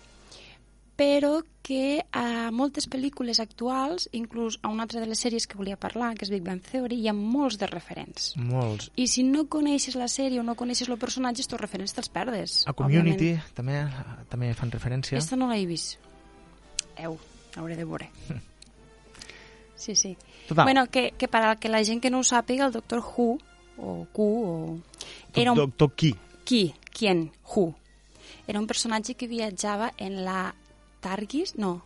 però 0.98 1.44
que 1.62 2.02
a 2.16 2.50
moltes 2.56 2.88
pel·lícules 2.90 3.40
actuals, 3.44 4.08
inclús 4.18 4.58
a 4.64 4.72
una 4.72 4.88
altra 4.88 5.02
de 5.04 5.08
les 5.10 5.20
sèries 5.22 5.46
que 5.46 5.60
volia 5.60 5.78
parlar, 5.78 6.14
que 6.18 6.26
és 6.26 6.32
Big 6.34 6.44
Bang 6.46 6.64
Theory, 6.64 6.98
hi 7.04 7.10
ha 7.12 7.14
molts 7.14 7.60
de 7.62 7.70
referents. 7.70 8.32
molts 8.40 8.90
I 8.96 9.06
si 9.12 9.24
no 9.28 9.46
coneixes 9.52 9.98
la 10.00 10.08
sèrie 10.10 10.42
o 10.42 10.46
no 10.48 10.56
coneixes 10.58 10.90
el 10.90 10.98
personatge, 10.98 11.44
estos 11.46 11.62
referents 11.62 11.94
te'ls 11.94 12.10
perdes. 12.10 12.64
a 12.66 12.74
Community 12.74 13.36
òbviament. 13.36 13.54
també 13.54 13.80
també 14.32 14.54
fan 14.58 14.72
referència 14.72 15.18
Esta 15.20 15.38
no 15.38 15.52
l'he 15.52 15.66
vist. 15.70 16.00
Eu, 16.98 17.20
hauré 17.56 17.76
de 17.76 17.86
veure. 17.86 18.10
Sí, 19.78 19.94
sí. 19.96 20.18
Total. 20.48 20.66
Bueno, 20.66 20.88
que, 20.90 21.12
que 21.12 21.28
per 21.28 21.44
a 21.46 21.56
que 21.56 21.70
la 21.70 21.84
gent 21.86 22.02
que 22.02 22.10
no 22.10 22.20
ho 22.20 22.26
sàpiga, 22.26 22.66
el 22.66 22.74
Doctor 22.74 22.98
Who, 22.98 23.38
o 23.78 24.08
Q, 24.12 24.24
o... 24.26 24.80
Era 25.36 25.52
un... 25.52 25.58
Doctor 25.58 25.92
Qui 25.94 26.16
Qui? 26.44 26.74
Quien? 26.92 27.32
Who. 27.54 27.76
Era 28.48 28.60
un 28.60 28.66
personatge 28.66 29.14
que 29.14 29.28
viatjava 29.28 29.92
en 29.98 30.24
la 30.26 30.56
Targis? 31.00 31.56
No. 31.58 31.82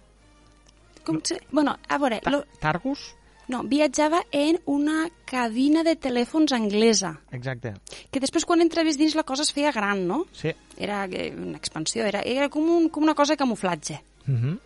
Com 1.06 1.20
se... 1.24 1.40
Bueno, 1.52 1.78
a 1.90 1.98
veure... 1.98 2.22
Lo... 2.30 2.44
Targus? 2.60 3.16
No, 3.52 3.64
viatjava 3.68 4.22
en 4.32 4.60
una 4.70 5.10
cabina 5.28 5.82
de 5.84 5.96
telèfons 6.00 6.54
anglesa, 6.56 7.18
Exacte. 7.36 7.74
que 8.14 8.22
després 8.24 8.46
quan 8.48 8.62
entraves 8.64 8.96
dins 9.02 9.16
la 9.18 9.26
cosa 9.28 9.44
es 9.44 9.52
feia 9.52 9.74
gran, 9.76 10.06
no? 10.08 10.22
Sí. 10.32 10.54
Era 10.78 11.04
eh, 11.10 11.34
una 11.36 11.58
expansió, 11.58 12.06
era, 12.08 12.22
era 12.24 12.48
com, 12.54 12.70
un, 12.70 12.88
com 12.90 13.04
una 13.04 13.16
cosa 13.18 13.34
de 13.34 13.42
camuflatge, 13.42 14.00
Uh 14.22 14.32
-huh. 14.38 14.60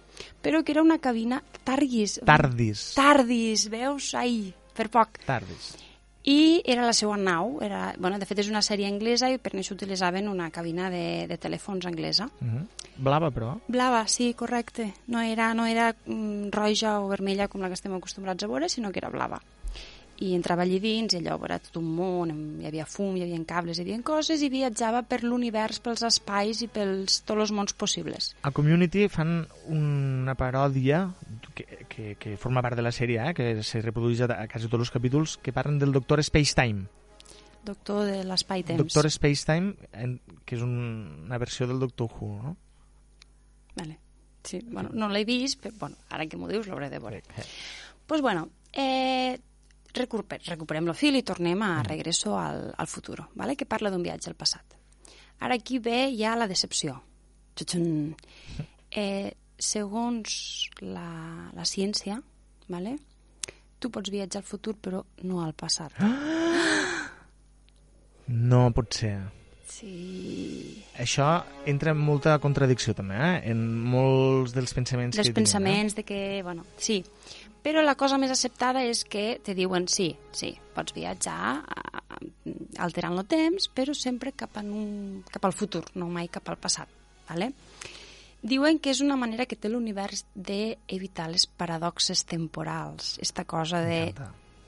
però 0.44 0.62
que 0.64 0.74
era 0.74 0.82
una 0.84 1.00
cabina 1.00 1.42
tardis. 1.64 2.20
Tardis. 2.26 2.94
Tardis, 2.94 3.70
veus? 3.70 4.14
Ai, 4.14 4.54
per 4.76 4.90
poc. 4.90 5.18
Tardis. 5.26 5.78
I 6.26 6.62
era 6.66 6.86
la 6.86 6.94
seva 6.98 7.18
nau, 7.22 7.60
era, 7.62 7.94
bueno, 8.02 8.18
de 8.18 8.26
fet 8.26 8.40
és 8.42 8.50
una 8.50 8.64
sèrie 8.66 8.90
anglesa 8.90 9.30
i 9.30 9.38
per 9.38 9.52
això 9.54 9.76
utilitzaven 9.76 10.28
una 10.28 10.50
cabina 10.50 10.90
de, 10.90 11.28
de 11.30 11.38
telèfons 11.38 11.86
anglesa. 11.86 12.26
Uh 12.42 12.48
-huh. 12.48 12.66
Blava, 12.98 13.30
però. 13.30 13.60
Blava, 13.68 14.08
sí, 14.08 14.34
correcte. 14.34 14.94
No 15.08 15.22
era, 15.22 15.54
no 15.54 15.66
era 15.66 15.94
mm, 15.94 16.50
roja 16.52 17.00
o 17.00 17.08
vermella 17.08 17.48
com 17.48 17.62
la 17.62 17.68
que 17.68 17.74
estem 17.74 17.94
acostumbrats 17.94 18.44
a 18.44 18.48
veure, 18.48 18.70
sinó 18.70 18.92
que 18.92 19.00
era 19.00 19.10
blava. 19.10 19.42
I 20.24 20.30
entrava 20.34 20.64
allí 20.64 20.78
dins 20.80 21.12
i 21.12 21.18
allò 21.20 21.36
era 21.44 21.58
tot 21.60 21.76
un 21.82 21.90
món, 21.98 22.30
hi 22.62 22.68
havia 22.70 22.86
fum, 22.88 23.18
hi 23.20 23.24
havia 23.26 23.40
cables, 23.44 23.78
hi 23.78 23.84
havia 23.84 23.98
coses 24.08 24.40
i 24.42 24.48
viatjava 24.50 25.02
per 25.04 25.24
l'univers, 25.26 25.82
pels 25.84 26.06
espais 26.08 26.62
i 26.64 26.70
pels 26.72 27.18
tots 27.28 27.42
els 27.44 27.52
mons 27.52 27.74
possibles. 27.76 28.30
A 28.48 28.52
Community 28.56 29.10
fan 29.12 29.42
una 29.68 30.36
paròdia 30.40 31.02
que, 31.54 31.66
que, 31.92 32.14
que 32.16 32.38
forma 32.40 32.62
part 32.64 32.78
de 32.80 32.86
la 32.86 32.94
sèrie, 32.96 33.20
eh, 33.28 33.34
que 33.36 33.50
se 33.62 33.82
reprodueix 33.84 34.22
a, 34.24 34.30
a 34.44 34.48
quasi 34.48 34.70
tots 34.72 34.86
els 34.88 34.94
capítols, 34.96 35.36
que 35.44 35.52
parlen 35.52 35.80
del 35.84 35.92
Doctor 35.92 36.24
Spacetime. 36.24 36.86
Doctor 37.66 38.06
de 38.08 38.22
l'espai-temps. 38.24 38.78
Doctor 38.80 39.10
Spacetime, 39.12 39.74
en- 39.92 40.20
que 40.46 40.56
és 40.56 40.62
un, 40.64 41.26
una 41.26 41.40
versió 41.42 41.68
del 41.68 41.80
Doctor 41.82 42.08
Who, 42.14 42.30
no? 42.44 42.56
Vale. 43.76 43.98
Sí, 44.46 44.62
bueno, 44.72 44.92
no 44.94 45.10
l'he 45.10 45.26
vist, 45.26 45.60
però 45.60 45.74
bueno, 45.82 45.98
ara 46.14 46.28
que 46.30 46.38
m'ho 46.38 46.48
dius 46.48 46.68
l'hauré 46.70 46.88
de 46.94 47.00
veure. 47.02 47.24
Eh, 47.36 47.44
pues 48.06 48.22
bueno, 48.22 48.48
eh, 48.72 49.40
recuper, 49.98 50.42
recuperem 50.48 50.92
el 50.92 50.98
fil 50.98 51.18
i 51.20 51.24
tornem 51.24 51.62
a 51.66 51.84
Regreso 51.84 52.38
al, 52.40 52.70
al 52.78 52.88
futuro, 52.88 53.30
¿vale? 53.36 53.56
que 53.56 53.66
parla 53.66 53.92
d'un 53.92 54.04
viatge 54.04 54.30
al 54.32 54.38
passat. 54.40 54.78
Ara 55.40 55.56
aquí 55.56 55.80
ve 55.80 56.14
ja 56.16 56.36
la 56.36 56.48
decepció. 56.48 57.02
Txutxun. 57.56 58.16
Eh, 58.96 59.34
segons 59.60 60.70
la, 60.80 61.50
la 61.52 61.66
ciència, 61.68 62.16
¿vale? 62.72 62.94
tu 63.80 63.92
pots 63.92 64.10
viatjar 64.10 64.42
al 64.42 64.48
futur 64.48 64.76
però 64.82 65.04
no 65.24 65.44
al 65.44 65.54
passat. 65.54 66.00
No 68.26 68.72
pot 68.74 68.96
ser. 68.98 69.20
Sí. 69.70 70.82
Això 70.98 71.28
entra 71.70 71.92
en 71.94 72.00
molta 72.02 72.34
contradicció 72.42 72.96
també, 72.98 73.20
eh? 73.22 73.52
en 73.52 73.60
molts 73.86 74.56
dels 74.56 74.74
pensaments 74.74 75.14
dels 75.14 75.30
que 75.30 75.36
tenim, 75.36 75.44
pensaments 75.44 75.94
de 76.00 76.06
que, 76.08 76.20
bueno, 76.42 76.66
sí. 76.82 77.04
Però 77.66 77.82
la 77.82 77.96
cosa 77.98 78.20
més 78.22 78.30
acceptada 78.30 78.84
és 78.86 79.02
que 79.10 79.40
te 79.44 79.56
diuen 79.58 79.88
sí, 79.90 80.12
sí, 80.38 80.52
pots 80.76 80.94
viatjar 80.94 81.64
a- 81.66 82.04
alterant 82.86 83.18
el 83.18 83.26
temps, 83.26 83.66
però 83.74 83.96
sempre 83.98 84.36
cap, 84.38 84.60
en 84.62 84.70
un, 84.70 85.24
cap 85.34 85.48
al 85.50 85.56
futur, 85.58 85.82
no 85.98 86.06
mai 86.14 86.30
cap 86.30 86.48
al 86.54 86.60
passat. 86.62 86.88
¿vale? 87.28 87.52
Diuen 88.46 88.78
que 88.78 88.92
és 88.94 89.02
una 89.02 89.16
manera 89.18 89.48
que 89.50 89.58
té 89.58 89.72
l'univers 89.72 90.28
d'evitar 90.36 91.26
les 91.32 91.48
paradoxes 91.50 92.22
temporals, 92.30 93.16
esta 93.20 93.46
cosa 93.50 93.82
de 93.82 94.14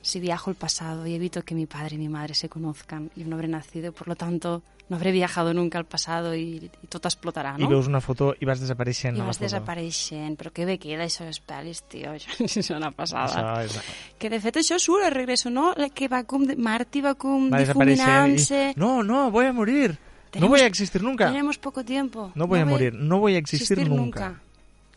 si 0.02 0.20
viajo 0.20 0.50
al 0.50 0.56
pasado 0.56 1.06
y 1.06 1.14
evito 1.14 1.42
que 1.42 1.54
mi 1.54 1.66
padre 1.66 1.96
y 1.96 1.98
mi 1.98 2.08
madre 2.08 2.34
se 2.34 2.48
conozcan, 2.48 3.10
yo 3.16 3.26
no 3.26 3.36
habré 3.36 3.48
nacido, 3.48 3.92
por 3.92 4.08
lo 4.08 4.16
tanto 4.16 4.62
no 4.88 4.96
habré 4.96 5.12
viajado 5.12 5.52
nunca 5.52 5.76
al 5.76 5.84
pasado 5.84 6.34
y, 6.34 6.70
y 6.82 6.86
tot 6.88 7.04
explotarà, 7.04 7.56
I 7.58 7.62
no? 7.62 7.68
veus 7.68 7.86
una 7.88 8.00
foto 8.00 8.30
i 8.40 8.46
vas 8.48 8.56
desapareixent 8.62 9.18
I 9.18 9.20
vas 9.20 9.36
desapareixent, 9.38 10.38
però 10.40 10.48
que 10.50 10.64
bé 10.64 10.78
queda 10.80 11.04
això 11.04 11.26
de 11.28 11.34
pel·lis, 11.44 11.82
tio, 11.92 12.14
això 12.16 12.32
és 12.40 12.70
una 12.78 12.88
passada. 12.96 13.60
Això 13.60 13.66
és... 13.66 13.90
Que 14.18 14.30
de 14.32 14.40
fet 14.40 14.56
això 14.62 14.78
surt 14.80 15.04
a 15.04 15.10
Regreso, 15.12 15.50
no? 15.50 15.74
Que 15.92 16.08
va 16.08 16.22
com... 16.24 16.46
Marty 16.56 17.02
va 17.04 17.12
com 17.20 17.50
Va 17.52 17.60
difuminant-se. 17.60 18.70
i... 18.72 18.80
No, 18.80 19.02
no, 19.02 19.30
voy 19.30 19.44
a 19.44 19.52
morir. 19.52 19.90
no 19.98 20.30
Tenemos- 20.30 20.50
voy 20.56 20.60
a 20.60 20.66
existir 20.66 21.02
nunca. 21.02 21.26
Tenemos 21.28 21.58
poco 21.58 21.84
tiempo. 21.84 22.32
No 22.34 22.46
voy 22.46 22.60
a 22.60 22.64
morir, 22.64 22.94
no 22.94 23.18
voy 23.18 23.34
a 23.34 23.38
existir 23.38 23.86
nunca. 23.86 24.40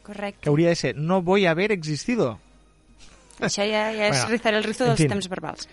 Correcte. 0.04 0.40
Que 0.42 0.50
hauria 0.50 0.70
de 0.70 0.76
ser, 0.76 0.96
no 0.96 1.22
voy 1.22 1.46
a 1.48 1.52
haber 1.52 1.72
existido. 1.74 2.40
Això 3.42 3.66
ja, 3.66 3.88
ja 3.96 4.08
és 4.10 4.18
Bueno, 4.18 4.30
rizar 4.36 4.54
el 4.54 4.64
rizo 4.64 4.86
en 4.86 4.92
dels 4.94 5.02
fin. 5.04 5.10
temps 5.16 5.30
verbals. 5.32 5.68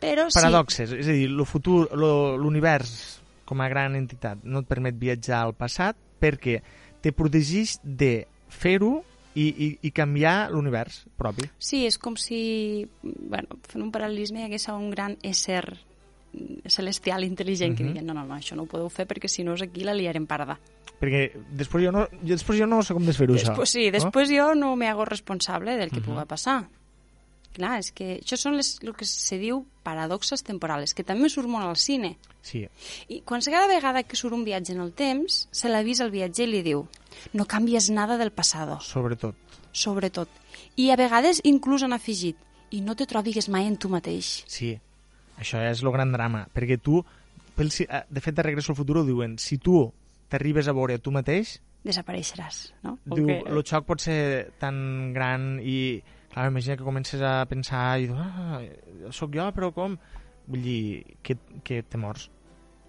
Però 0.00 0.26
Paradoxes, 0.34 0.92
és 0.92 1.08
a 1.08 1.14
dir, 1.16 1.28
lo 1.32 1.46
futur, 1.48 1.88
l'univers 1.96 3.22
com 3.48 3.62
a 3.62 3.68
gran 3.72 3.94
entitat 3.96 4.42
no 4.44 4.60
et 4.60 4.68
permet 4.68 4.96
viatjar 4.98 5.44
al 5.46 5.54
passat 5.56 5.96
perquè 6.20 6.60
te 7.00 7.12
protegeix 7.16 7.78
de 7.82 8.26
fer-ho 8.52 8.98
i, 9.36 9.46
i, 9.48 9.68
i 9.88 9.90
canviar 9.92 10.50
l'univers 10.50 11.04
propi. 11.16 11.46
sí, 11.58 11.82
sí, 11.82 11.82
és 11.86 11.98
com 12.00 12.16
si, 12.16 12.86
bueno, 13.02 13.60
fent 13.68 13.84
un 13.84 13.92
paral·lelisme, 13.92 14.40
hi 14.40 14.48
hagués 14.48 14.68
un 14.72 14.90
gran 14.90 15.16
ésser 15.22 15.64
celestial 16.66 17.24
intel·ligent 17.24 17.76
que 17.76 17.84
Mhm. 17.84 17.92
digui, 17.94 18.04
no, 18.06 18.14
no, 18.14 18.24
no, 18.24 18.34
això 18.34 18.54
no 18.56 18.62
ho 18.62 18.66
podeu 18.66 18.88
fer 18.88 19.06
perquè 19.06 19.28
si 19.28 19.44
no 19.44 19.54
és 19.54 19.62
aquí 19.62 19.84
la 19.84 19.94
liarem 19.94 20.26
parda. 20.26 20.58
Perquè 21.00 21.32
després 21.50 21.84
jo 21.84 21.92
no, 21.92 22.06
jo, 22.22 22.34
després 22.36 22.58
jo 22.58 22.66
no 22.66 22.82
sé 22.82 22.94
com 22.94 23.04
desfer-ho, 23.04 23.34
això. 23.34 23.48
Després, 23.50 23.70
sí, 23.70 23.86
no? 23.86 23.92
després 23.92 24.30
jo 24.30 24.54
no 24.54 24.76
me 24.76 24.88
hago 24.88 25.04
responsable 25.04 25.76
del 25.76 25.90
que 25.90 26.00
Mhm. 26.00 26.06
puga 26.06 26.24
passar. 26.24 26.68
Clar, 27.52 27.78
és 27.78 27.90
que 27.90 28.20
això 28.20 28.36
són 28.36 28.56
les, 28.56 28.78
el 28.82 28.92
que 28.94 29.06
se 29.06 29.38
diu 29.38 29.64
paradoxes 29.82 30.42
temporals, 30.44 30.92
que 30.92 31.02
també 31.02 31.30
surt 31.30 31.48
molt 31.48 31.64
al 31.64 31.76
cine. 31.76 32.18
Sí. 32.42 32.66
I 33.08 33.22
quan 33.22 33.40
cada 33.40 33.66
vegada 33.66 34.02
que 34.02 34.14
surt 34.16 34.34
un 34.34 34.44
viatge 34.44 34.72
en 34.72 34.80
el 34.80 34.92
temps, 34.92 35.48
se 35.50 35.68
l'avisa 35.70 36.04
al 36.04 36.10
viatger 36.10 36.46
i 36.48 36.50
li 36.52 36.62
diu 36.62 36.86
no 37.32 37.46
canvies 37.46 37.88
nada 37.90 38.18
del 38.18 38.30
passado, 38.30 38.78
Sobretot. 38.80 39.34
sobretot. 39.72 40.28
I 40.76 40.90
a 40.90 40.96
vegades 40.96 41.40
inclús 41.44 41.82
han 41.82 41.94
afegit 41.94 42.36
i 42.70 42.82
no 42.82 42.94
te 42.94 43.06
trobigues 43.06 43.48
mai 43.48 43.66
en 43.66 43.78
tu 43.78 43.88
mateix. 43.88 44.44
Sí, 44.46 44.78
això 45.38 45.60
és 45.70 45.82
el 45.82 45.92
gran 45.92 46.12
drama, 46.12 46.46
perquè 46.54 46.78
tu, 46.80 47.04
eh, 47.88 48.02
de 48.10 48.20
fet, 48.20 48.34
de 48.34 48.42
Regreso 48.42 48.72
al 48.72 48.76
Futur 48.76 48.98
ho 48.98 49.04
diuen, 49.04 49.38
si 49.38 49.58
tu 49.58 49.92
t'arribes 50.28 50.68
a 50.68 50.72
veure 50.72 50.98
tu 50.98 51.10
mateix, 51.12 51.60
Desapareixeràs, 51.86 52.72
no? 52.82 52.96
Diu, 53.04 53.26
que- 53.28 53.42
el 53.46 53.62
xoc 53.62 53.84
pot 53.86 54.00
ser 54.02 54.50
tan 54.58 55.12
gran 55.14 55.60
i, 55.62 56.02
clar, 56.32 56.48
imagina 56.50 56.76
que 56.76 56.82
comences 56.82 57.22
a 57.22 57.44
pensar 57.46 58.00
i 58.00 58.08
dius, 58.08 58.18
ah, 58.18 58.60
sóc 59.14 59.30
jo, 59.32 59.44
però 59.54 59.72
com? 59.72 59.94
Vull 60.48 60.62
dir, 60.62 61.16
que, 61.22 61.36
que 61.62 61.84
te 61.84 61.96
mors. 61.96 62.28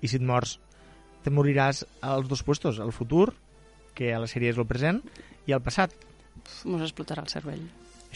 I 0.02 0.08
si 0.08 0.16
et 0.18 0.24
mors, 0.26 0.60
te 1.22 1.30
moriràs 1.30 1.86
als 2.02 2.28
dos 2.28 2.42
puestos, 2.42 2.80
al 2.80 2.92
futur, 2.92 3.36
que 3.94 4.14
a 4.16 4.20
la 4.20 4.26
sèrie 4.26 4.50
és 4.50 4.58
el 4.58 4.66
present, 4.66 5.04
i 5.46 5.54
al 5.54 5.62
passat. 5.62 5.94
Mos 6.66 6.82
explotarà 6.82 7.22
el 7.22 7.30
cervell. 7.30 7.68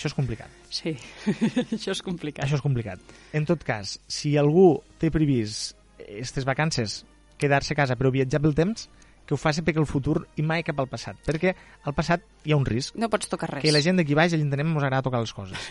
Això 0.02 0.10
és 0.10 0.16
complicat. 0.18 0.50
Sí, 0.74 0.96
això 1.78 1.94
és 1.94 2.02
complicat. 2.02 2.42
Això 2.48 2.58
és 2.58 2.64
complicat. 2.66 3.02
En 3.38 3.46
tot 3.46 3.62
cas, 3.62 4.00
si 4.10 4.34
algú 4.42 4.80
té 4.98 5.12
previst 5.14 5.76
aquestes 6.02 6.48
vacances 6.50 7.04
quedar-se 7.38 7.76
a 7.76 7.78
casa 7.78 7.94
però 7.98 8.10
viatjar 8.14 8.42
pel 8.42 8.56
temps, 8.58 8.88
que 9.26 9.36
ho 9.36 9.38
faci 9.38 9.62
perquè 9.62 9.78
el 9.80 9.86
futur 9.86 10.24
i 10.42 10.44
mai 10.46 10.64
cap 10.66 10.80
al 10.82 10.90
passat. 10.90 11.20
Perquè 11.26 11.54
al 11.86 11.94
passat 11.94 12.26
hi 12.46 12.52
ha 12.52 12.58
un 12.58 12.66
risc. 12.66 12.98
No 12.98 13.08
pots 13.14 13.30
tocar 13.30 13.52
res. 13.52 13.62
Que 13.64 13.72
la 13.72 13.82
gent 13.86 14.02
d'aquí 14.02 14.18
baix, 14.18 14.34
a 14.34 14.40
l'Internet, 14.42 14.68
ens 14.74 14.82
agrada 14.82 15.06
tocar 15.06 15.22
les 15.22 15.34
coses. 15.38 15.70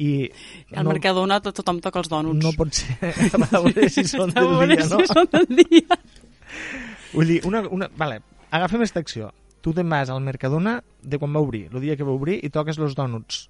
I 0.00 0.28
Al 0.76 0.86
Mercadona 0.88 1.40
to- 1.40 1.52
tothom 1.56 1.80
toca 1.80 2.02
els 2.04 2.12
dònuts. 2.12 2.44
No 2.44 2.52
pot 2.56 2.76
ser 2.76 3.14
a 3.32 3.40
veure 3.48 3.88
si 3.88 4.04
són 4.04 4.36
del 4.36 4.52
dia, 4.68 4.84
si 4.84 4.92
no? 4.92 5.00
són 5.08 5.32
del 5.32 5.48
dia. 5.64 5.98
Vull 7.14 7.32
dir, 7.32 7.40
una, 7.48 7.64
una, 7.72 7.88
vale, 7.96 8.20
agafem 8.52 8.84
aquesta 8.84 9.00
acció. 9.02 9.32
Tu 9.60 9.72
te'n 9.76 9.88
vas 9.92 10.08
al 10.12 10.22
Mercadona 10.24 10.78
de 11.02 11.18
quan 11.20 11.34
va 11.36 11.42
obrir, 11.44 11.66
el 11.72 11.80
dia 11.82 11.96
que 11.96 12.04
va 12.06 12.14
obrir, 12.16 12.38
i 12.44 12.52
toques 12.52 12.78
els 12.80 12.94
dònuts. 12.96 13.48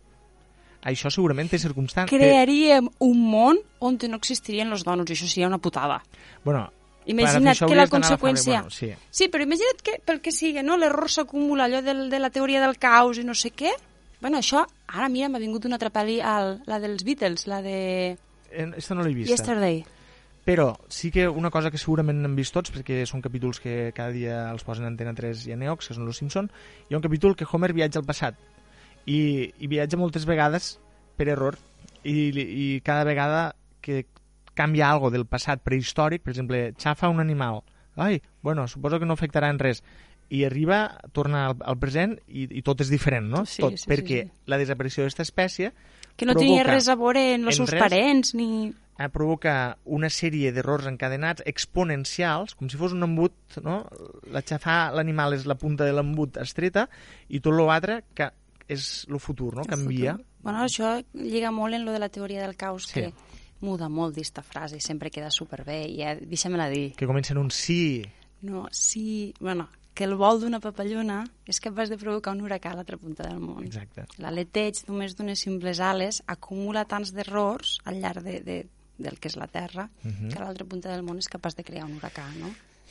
Això 0.86 1.12
segurament 1.12 1.50
té 1.52 1.60
circumstàncies... 1.60 2.16
Crearíem 2.16 2.88
un 3.04 3.24
món 3.30 3.58
on 3.84 3.98
no 4.08 4.20
existirien 4.20 4.70
els 4.72 4.84
dònuts, 4.86 5.12
i 5.12 5.18
això 5.18 5.28
seria 5.28 5.50
una 5.50 5.58
putada. 5.58 6.00
Bueno, 6.44 6.70
Imagina't 7.10 7.58
que 7.66 7.76
la 7.76 7.88
conseqüència... 7.88 8.62
Bueno, 8.62 8.70
sí. 8.70 8.92
Sí, 9.10 9.28
però 9.32 9.44
imagina't 9.44 9.80
que, 9.84 9.98
pel 10.04 10.20
que 10.24 10.32
sigui, 10.32 10.62
no? 10.62 10.76
l'error 10.78 11.10
s'acumula, 11.10 11.66
allò 11.66 11.80
del, 11.82 12.08
de 12.12 12.20
la 12.20 12.30
teoria 12.30 12.60
del 12.62 12.78
caos 12.78 13.18
i 13.18 13.24
no 13.26 13.34
sé 13.34 13.50
què. 13.56 13.72
Bueno, 14.20 14.38
això, 14.38 14.66
ara 14.86 15.08
mira, 15.08 15.30
m'ha 15.32 15.40
vingut 15.40 15.64
una 15.66 15.78
altra 15.80 15.90
pel·li, 15.92 16.20
al, 16.20 16.58
la 16.68 16.78
dels 16.80 17.04
Beatles, 17.08 17.46
la 17.48 17.62
de 17.64 17.78
Eh, 18.50 18.70
Esta 18.76 18.94
no 18.94 19.02
l'he 19.02 19.14
vista. 19.14 19.32
Yesterday. 19.32 19.84
Però 20.44 20.72
sí 20.88 21.10
que 21.12 21.28
una 21.28 21.50
cosa 21.52 21.70
que 21.70 21.78
segurament 21.78 22.24
hem 22.24 22.34
vist 22.34 22.54
tots, 22.56 22.72
perquè 22.74 23.04
són 23.06 23.20
capítols 23.22 23.60
que 23.62 23.92
cada 23.94 24.10
dia 24.10 24.38
els 24.50 24.64
posen 24.66 24.88
Antena 24.88 25.12
3 25.14 25.44
i 25.50 25.54
a 25.54 25.58
Neox, 25.60 25.90
que 25.90 25.94
són 25.94 26.08
Los 26.08 26.18
Simpson, 26.18 26.48
hi 26.88 26.94
ha 26.94 26.98
un 26.98 27.04
capítol 27.04 27.36
que 27.36 27.46
Homer 27.46 27.74
viatja 27.76 28.00
al 28.00 28.08
passat. 28.08 28.38
I, 29.06 29.52
i 29.58 29.70
viatja 29.70 29.98
moltes 30.00 30.26
vegades 30.28 30.74
per 31.16 31.28
error. 31.28 31.58
I, 32.04 32.30
I 32.36 32.66
cada 32.84 33.04
vegada 33.04 33.54
que 33.80 34.06
canvia 34.54 34.90
algo 34.90 35.10
del 35.10 35.26
passat 35.28 35.62
prehistòric, 35.64 36.24
per 36.24 36.34
exemple, 36.34 36.62
xafa 36.80 37.08
un 37.08 37.20
animal. 37.20 37.62
Ai, 37.96 38.20
bueno, 38.42 38.66
suposo 38.68 38.98
que 39.00 39.06
no 39.08 39.16
afectarà 39.16 39.50
en 39.50 39.58
res. 39.60 39.82
I 40.30 40.44
arriba, 40.46 41.00
torna 41.12 41.48
al, 41.48 41.56
al 41.66 41.78
present 41.80 42.14
i, 42.28 42.46
i 42.46 42.62
tot 42.62 42.84
és 42.84 42.90
diferent, 42.92 43.26
no? 43.32 43.44
Sí, 43.48 43.64
tot, 43.64 43.74
sí, 43.74 43.84
sí, 43.84 43.88
perquè 43.90 44.20
sí. 44.28 44.44
la 44.46 44.60
desaparició 44.60 45.02
d'aquesta 45.02 45.26
espècie 45.26 45.72
Que 46.20 46.28
no 46.28 46.36
tenia 46.36 46.62
res 46.66 46.86
a 46.92 46.96
veure 47.00 47.22
en 47.34 47.48
els 47.48 47.56
seus 47.56 47.70
res 47.72 47.80
parents, 47.80 48.34
ni... 48.36 48.70
eh, 49.00 49.08
provoca 49.08 49.54
una 49.88 50.10
sèrie 50.12 50.52
d'errors 50.52 50.86
encadenats 50.90 51.42
exponencials, 51.48 52.54
com 52.58 52.68
si 52.68 52.76
fos 52.76 52.92
un 52.92 53.06
embut, 53.06 53.34
no? 53.64 53.80
La 54.30 54.42
xafar 54.46 54.92
l'animal 54.94 55.34
és 55.34 55.46
la 55.48 55.56
punta 55.56 55.88
de 55.88 55.94
l'embut 55.96 56.36
estreta 56.42 56.86
i 57.28 57.40
tot 57.40 57.56
l'altre 57.56 58.02
que 58.14 58.28
és 58.70 59.06
el 59.08 59.18
futur, 59.20 59.54
no? 59.56 59.62
El 59.62 59.68
Canvia. 59.68 60.12
futur. 60.16 60.26
Bueno, 60.42 60.62
això 60.64 61.04
lliga 61.12 61.50
molt 61.50 61.74
en 61.74 61.84
lo 61.84 61.92
de 61.92 61.98
la 61.98 62.08
teoria 62.08 62.40
del 62.42 62.56
caos, 62.56 62.86
Sí. 62.86 63.00
que 63.00 63.12
muda 63.60 63.88
molt 63.90 64.14
d'esta 64.16 64.42
frase 64.42 64.76
i 64.76 64.80
sempre 64.80 65.10
queda 65.10 65.30
superbé. 65.30 65.82
I 65.88 65.98
ja, 66.00 66.14
deixa-me-la 66.16 66.68
dir. 66.70 66.94
Que 66.96 67.06
comença 67.06 67.32
en 67.34 67.38
un 67.38 67.50
sí. 67.50 68.02
No, 68.42 68.68
sí... 68.72 69.34
Bueno, 69.40 69.68
que 69.92 70.04
el 70.04 70.14
vol 70.14 70.40
d'una 70.40 70.60
papallona 70.60 71.26
és 71.44 71.58
capaç 71.60 71.90
de 71.90 71.98
provocar 71.98 72.32
un 72.32 72.40
huracà 72.46 72.70
a 72.70 72.76
l'altra 72.78 72.96
punta 72.96 73.26
del 73.28 73.40
món. 73.42 73.64
Exacte. 73.66 74.06
L'aleteig 74.16 74.84
només 74.88 75.14
d'unes 75.18 75.38
simples 75.44 75.80
ales 75.80 76.22
acumula 76.26 76.86
tants 76.86 77.12
d'errors 77.12 77.80
al 77.84 78.00
llarg 78.00 78.22
de, 78.24 78.40
de, 78.40 78.56
del 78.96 79.18
que 79.18 79.28
és 79.28 79.36
la 79.36 79.46
Terra 79.48 79.90
Mhm. 80.04 80.30
que 80.30 80.38
a 80.38 80.44
l'altra 80.44 80.64
punta 80.64 80.88
del 80.94 81.02
món 81.02 81.18
és 81.18 81.28
capaç 81.28 81.56
de 81.56 81.64
crear 81.64 81.84
un 81.84 81.98
huracà, 81.98 82.24
no? 82.38 82.48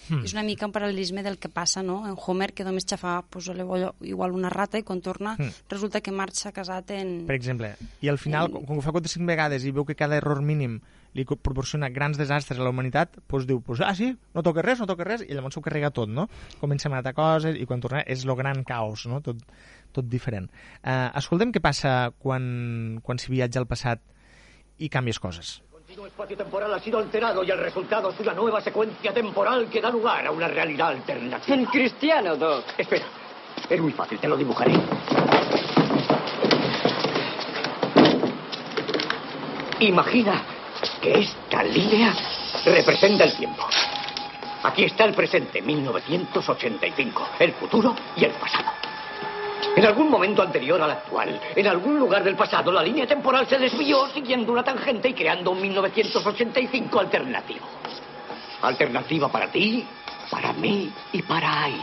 Hmm. 0.09 0.25
És 0.25 0.33
una 0.33 0.43
mica 0.43 0.65
un 0.65 0.73
paral·lelisme 0.73 1.23
del 1.23 1.37
que 1.37 1.49
passa, 1.53 1.83
no? 1.85 2.01
En 2.09 2.15
Homer, 2.17 2.51
que 2.53 2.65
només 2.65 2.87
xafa 2.89 3.21
pues, 3.29 3.49
igual 3.49 4.31
una 4.33 4.49
rata 4.49 4.79
i 4.79 4.83
quan 4.83 5.01
torna 5.01 5.35
Hmm. 5.39 5.51
resulta 5.69 6.01
que 6.01 6.11
marxa 6.11 6.51
casat 6.51 6.91
en... 6.91 7.25
Per 7.27 7.35
exemple. 7.35 7.75
I 8.01 8.09
al 8.09 8.17
final, 8.17 8.51
com 8.51 8.65
que 8.65 8.79
ho 8.79 8.81
fa 8.81 8.91
4 8.91 9.09
5 9.09 9.25
vegades 9.27 9.63
i 9.63 9.71
veu 9.71 9.85
que 9.85 9.95
cada 9.95 10.17
error 10.17 10.41
mínim 10.41 10.79
li 11.13 11.25
proporciona 11.25 11.89
grans 11.89 12.17
desastres 12.17 12.59
a 12.59 12.63
la 12.63 12.69
humanitat, 12.69 13.15
doncs 13.27 13.47
diu, 13.49 13.61
pues, 13.65 13.81
ah, 13.81 13.95
sí, 13.97 14.11
no 14.35 14.43
toca 14.45 14.61
res, 14.61 14.79
no 14.79 14.85
toca 14.85 15.03
res, 15.07 15.23
i 15.25 15.33
llavors 15.33 15.55
s'ho 15.57 15.61
carrega 15.65 15.89
tot, 15.89 16.09
no? 16.09 16.27
Comença 16.61 16.89
a 16.89 16.91
matar 16.93 17.15
coses 17.17 17.57
i 17.57 17.65
quan 17.65 17.81
torna 17.81 18.03
és 18.05 18.25
lo 18.25 18.35
gran 18.37 18.63
caos, 18.63 19.07
no? 19.09 19.21
Tot, 19.25 19.41
tot 19.91 20.05
diferent. 20.05 20.49
Uh, 20.83 21.09
escoltem 21.17 21.51
què 21.51 21.61
passa 21.61 22.11
quan, 22.19 22.99
quan 23.01 23.17
s'hi 23.17 23.33
viatja 23.33 23.59
al 23.59 23.67
passat 23.69 24.03
i 24.77 24.89
canvies 24.89 25.19
coses. 25.19 25.59
Continuo 25.99 26.07
espacio 26.07 26.37
temporal 26.37 26.73
ha 26.73 26.79
sido 26.79 26.97
alterado 26.97 27.43
y 27.43 27.51
el 27.51 27.57
resultado 27.57 28.09
es 28.09 28.19
una 28.21 28.33
nueva 28.33 28.61
secuencia 28.61 29.13
temporal 29.13 29.67
que 29.69 29.81
da 29.81 29.89
lugar 29.89 30.25
a 30.25 30.31
una 30.31 30.47
realidad 30.47 30.89
alternativa. 30.89 31.55
En 31.55 31.65
cristiano, 31.65 32.37
Doc. 32.37 32.63
Espera, 32.77 33.05
es 33.69 33.81
muy 33.81 33.91
fácil, 33.91 34.17
te 34.17 34.29
lo 34.29 34.37
dibujaré. 34.37 34.71
Imagina 39.81 40.41
que 41.01 41.19
esta 41.19 41.63
línea 41.63 42.13
representa 42.63 43.25
el 43.25 43.35
tiempo. 43.35 43.67
Aquí 44.63 44.85
está 44.85 45.03
el 45.03 45.13
presente, 45.13 45.61
1985, 45.61 47.29
el 47.39 47.53
futuro 47.53 47.93
y 48.15 48.23
el 48.23 48.31
pasado. 48.31 48.88
En 49.75 49.85
algún 49.85 50.09
momento 50.09 50.41
anterior 50.41 50.81
al 50.81 50.91
actual, 50.91 51.39
en 51.55 51.67
algún 51.67 51.99
lugar 51.99 52.23
del 52.23 52.35
pasado, 52.35 52.71
la 52.71 52.83
línea 52.83 53.07
temporal 53.07 53.47
se 53.47 53.57
desvió 53.57 54.07
siguiendo 54.13 54.51
una 54.51 54.63
tangente 54.63 55.09
y 55.09 55.13
creando 55.13 55.51
un 55.51 55.61
1985 55.61 56.99
alternativo. 56.99 57.65
Alternativa 58.61 59.31
para 59.31 59.51
ti, 59.51 59.85
para 60.29 60.53
mí 60.53 60.91
y 61.13 61.21
para 61.21 61.63
Aini. 61.63 61.81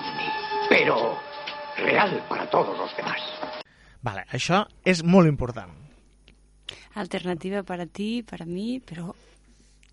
Pero 0.68 1.18
real 1.76 2.24
para 2.28 2.48
todos 2.48 2.76
los 2.78 2.94
demás. 2.96 3.20
Vale, 4.02 4.26
això 4.30 4.64
és 4.86 5.02
molt 5.02 5.26
important. 5.26 5.72
Alternativa 6.94 7.62
para 7.62 7.86
ti, 7.86 8.22
para 8.22 8.46
mí, 8.46 8.80
però 8.80 9.14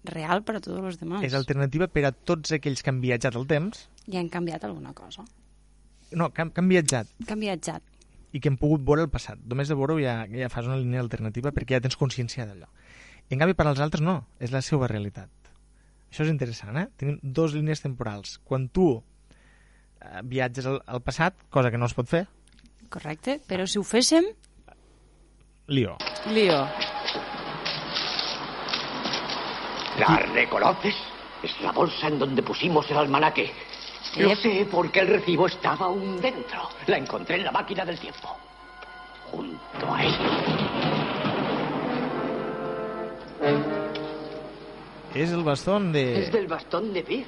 real 0.04 0.44
para 0.44 0.60
todos 0.62 0.82
los 0.82 1.00
demás. 1.00 1.24
És 1.24 1.34
alternativa 1.34 1.88
per 1.88 2.06
a 2.06 2.12
tots 2.12 2.54
aquells 2.54 2.84
que 2.84 2.92
han 2.92 3.02
viatjat 3.02 3.36
al 3.36 3.48
temps, 3.48 3.88
I 4.08 4.20
han 4.20 4.30
canviat 4.30 4.64
alguna 4.68 4.94
cosa. 4.94 5.24
No, 6.16 6.30
que 6.34 6.42
han, 6.44 6.52
que 6.52 6.62
han 6.62 6.70
viatjat 6.70 7.08
Que 7.26 7.34
han 7.34 7.40
viatjat. 7.42 7.84
i 8.34 8.40
que 8.42 8.50
han 8.50 8.58
pogut 8.58 8.82
veure 8.86 9.04
el 9.06 9.10
passat. 9.14 9.38
Només 9.46 9.68
de 9.70 9.76
veure-ho 9.78 10.00
ja, 10.02 10.24
ja 10.30 10.50
fas 10.50 10.66
una 10.66 10.78
línia 10.80 11.02
alternativa 11.04 11.52
perquè 11.54 11.76
ja 11.78 11.82
tens 11.84 11.96
consciència 12.00 12.46
d'allò. 12.50 12.66
I 13.30 13.36
en 13.36 13.40
canvi 13.44 13.54
per 13.54 13.68
als 13.70 13.80
altres 13.80 14.02
no, 14.02 14.24
és 14.40 14.52
la 14.52 14.62
seva 14.66 14.88
realitat. 14.90 15.30
Això 16.10 16.24
és 16.26 16.30
interessant, 16.32 16.78
eh? 16.78 16.88
Tenim 16.98 17.20
dues 17.24 17.54
línies 17.54 17.82
temporals. 17.82 18.40
Quan 18.44 18.68
tu 18.70 18.88
eh, 20.02 20.22
viatges 20.24 20.66
al, 20.70 20.82
al 20.86 21.02
passat, 21.06 21.34
cosa 21.50 21.70
que 21.72 21.78
no 21.78 21.86
es 21.90 21.94
pot 21.98 22.10
fer, 22.10 22.26
Correcte? 22.94 23.40
Però 23.50 23.66
si 23.66 23.80
ho 23.80 23.84
féssim, 23.84 24.26
lío. 25.68 25.96
lío. 26.30 26.60
¿La 30.00 30.18
reconoces? 30.34 30.96
Es 31.44 31.60
la 31.62 31.72
bolsa 31.72 32.08
en 32.08 32.20
donde 32.20 32.42
pusimos 32.44 32.90
el 32.92 32.98
almanaque. 32.98 33.52
Sé 34.14 34.68
porque 34.70 35.00
el 35.00 35.08
recibo 35.08 35.48
estaba 35.48 35.88
aún 35.88 36.22
dentro. 36.22 36.70
La 36.86 36.98
encontré 36.98 37.38
en 37.38 37.46
la 37.46 37.52
máquina 37.52 37.84
del 37.84 37.98
tiempo. 37.98 38.38
Junto 39.32 39.94
a 39.94 40.04
él. 40.04 40.14
És 45.16 45.32
el 45.32 45.44
bastón 45.44 45.92
de... 45.92 46.24
Es 46.24 46.32
del 46.32 46.48
bastón 46.48 46.94
de 46.94 47.02
Biff. 47.02 47.28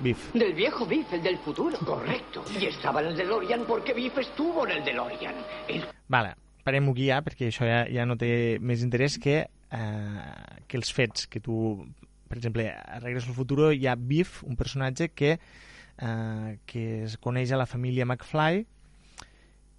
Biff. 0.00 0.32
Del 0.34 0.52
viejo 0.54 0.86
Biff, 0.86 1.12
el 1.12 1.22
del 1.22 1.38
futuro. 1.38 1.78
Correcto. 1.78 2.44
Y 2.58 2.66
estaba 2.66 3.00
en 3.00 3.08
el 3.08 3.16
DeLorean 3.16 3.64
porque 3.66 3.94
Biff 3.94 4.18
estuvo 4.18 4.66
en 4.66 4.78
el 4.78 4.84
DeLorean. 4.84 5.34
El 5.68 5.84
Vale, 6.08 6.34
parem-ho 6.64 6.92
aquí 6.92 7.08
ja, 7.08 7.20
perquè 7.24 7.48
això 7.48 7.64
ja, 7.68 7.82
ja 7.88 8.04
no 8.08 8.16
té 8.20 8.58
més 8.60 8.84
interès 8.84 9.16
que, 9.20 9.42
eh, 9.48 10.60
que 10.68 10.80
els 10.80 10.92
fets, 10.92 11.26
que 11.30 11.40
tu, 11.44 11.80
per 12.28 12.40
exemple, 12.40 12.68
a 12.72 13.00
Regreso 13.00 13.32
al 13.32 13.36
Futuro 13.36 13.72
hi 13.72 13.86
ha 13.86 13.96
Biff, 13.96 14.42
un 14.44 14.56
personatge 14.56 15.12
que, 15.12 15.36
eh, 16.00 16.58
que 16.66 17.04
es 17.04 17.16
coneix 17.18 17.52
a 17.52 17.60
la 17.60 17.66
família 17.66 18.06
McFly 18.06 18.64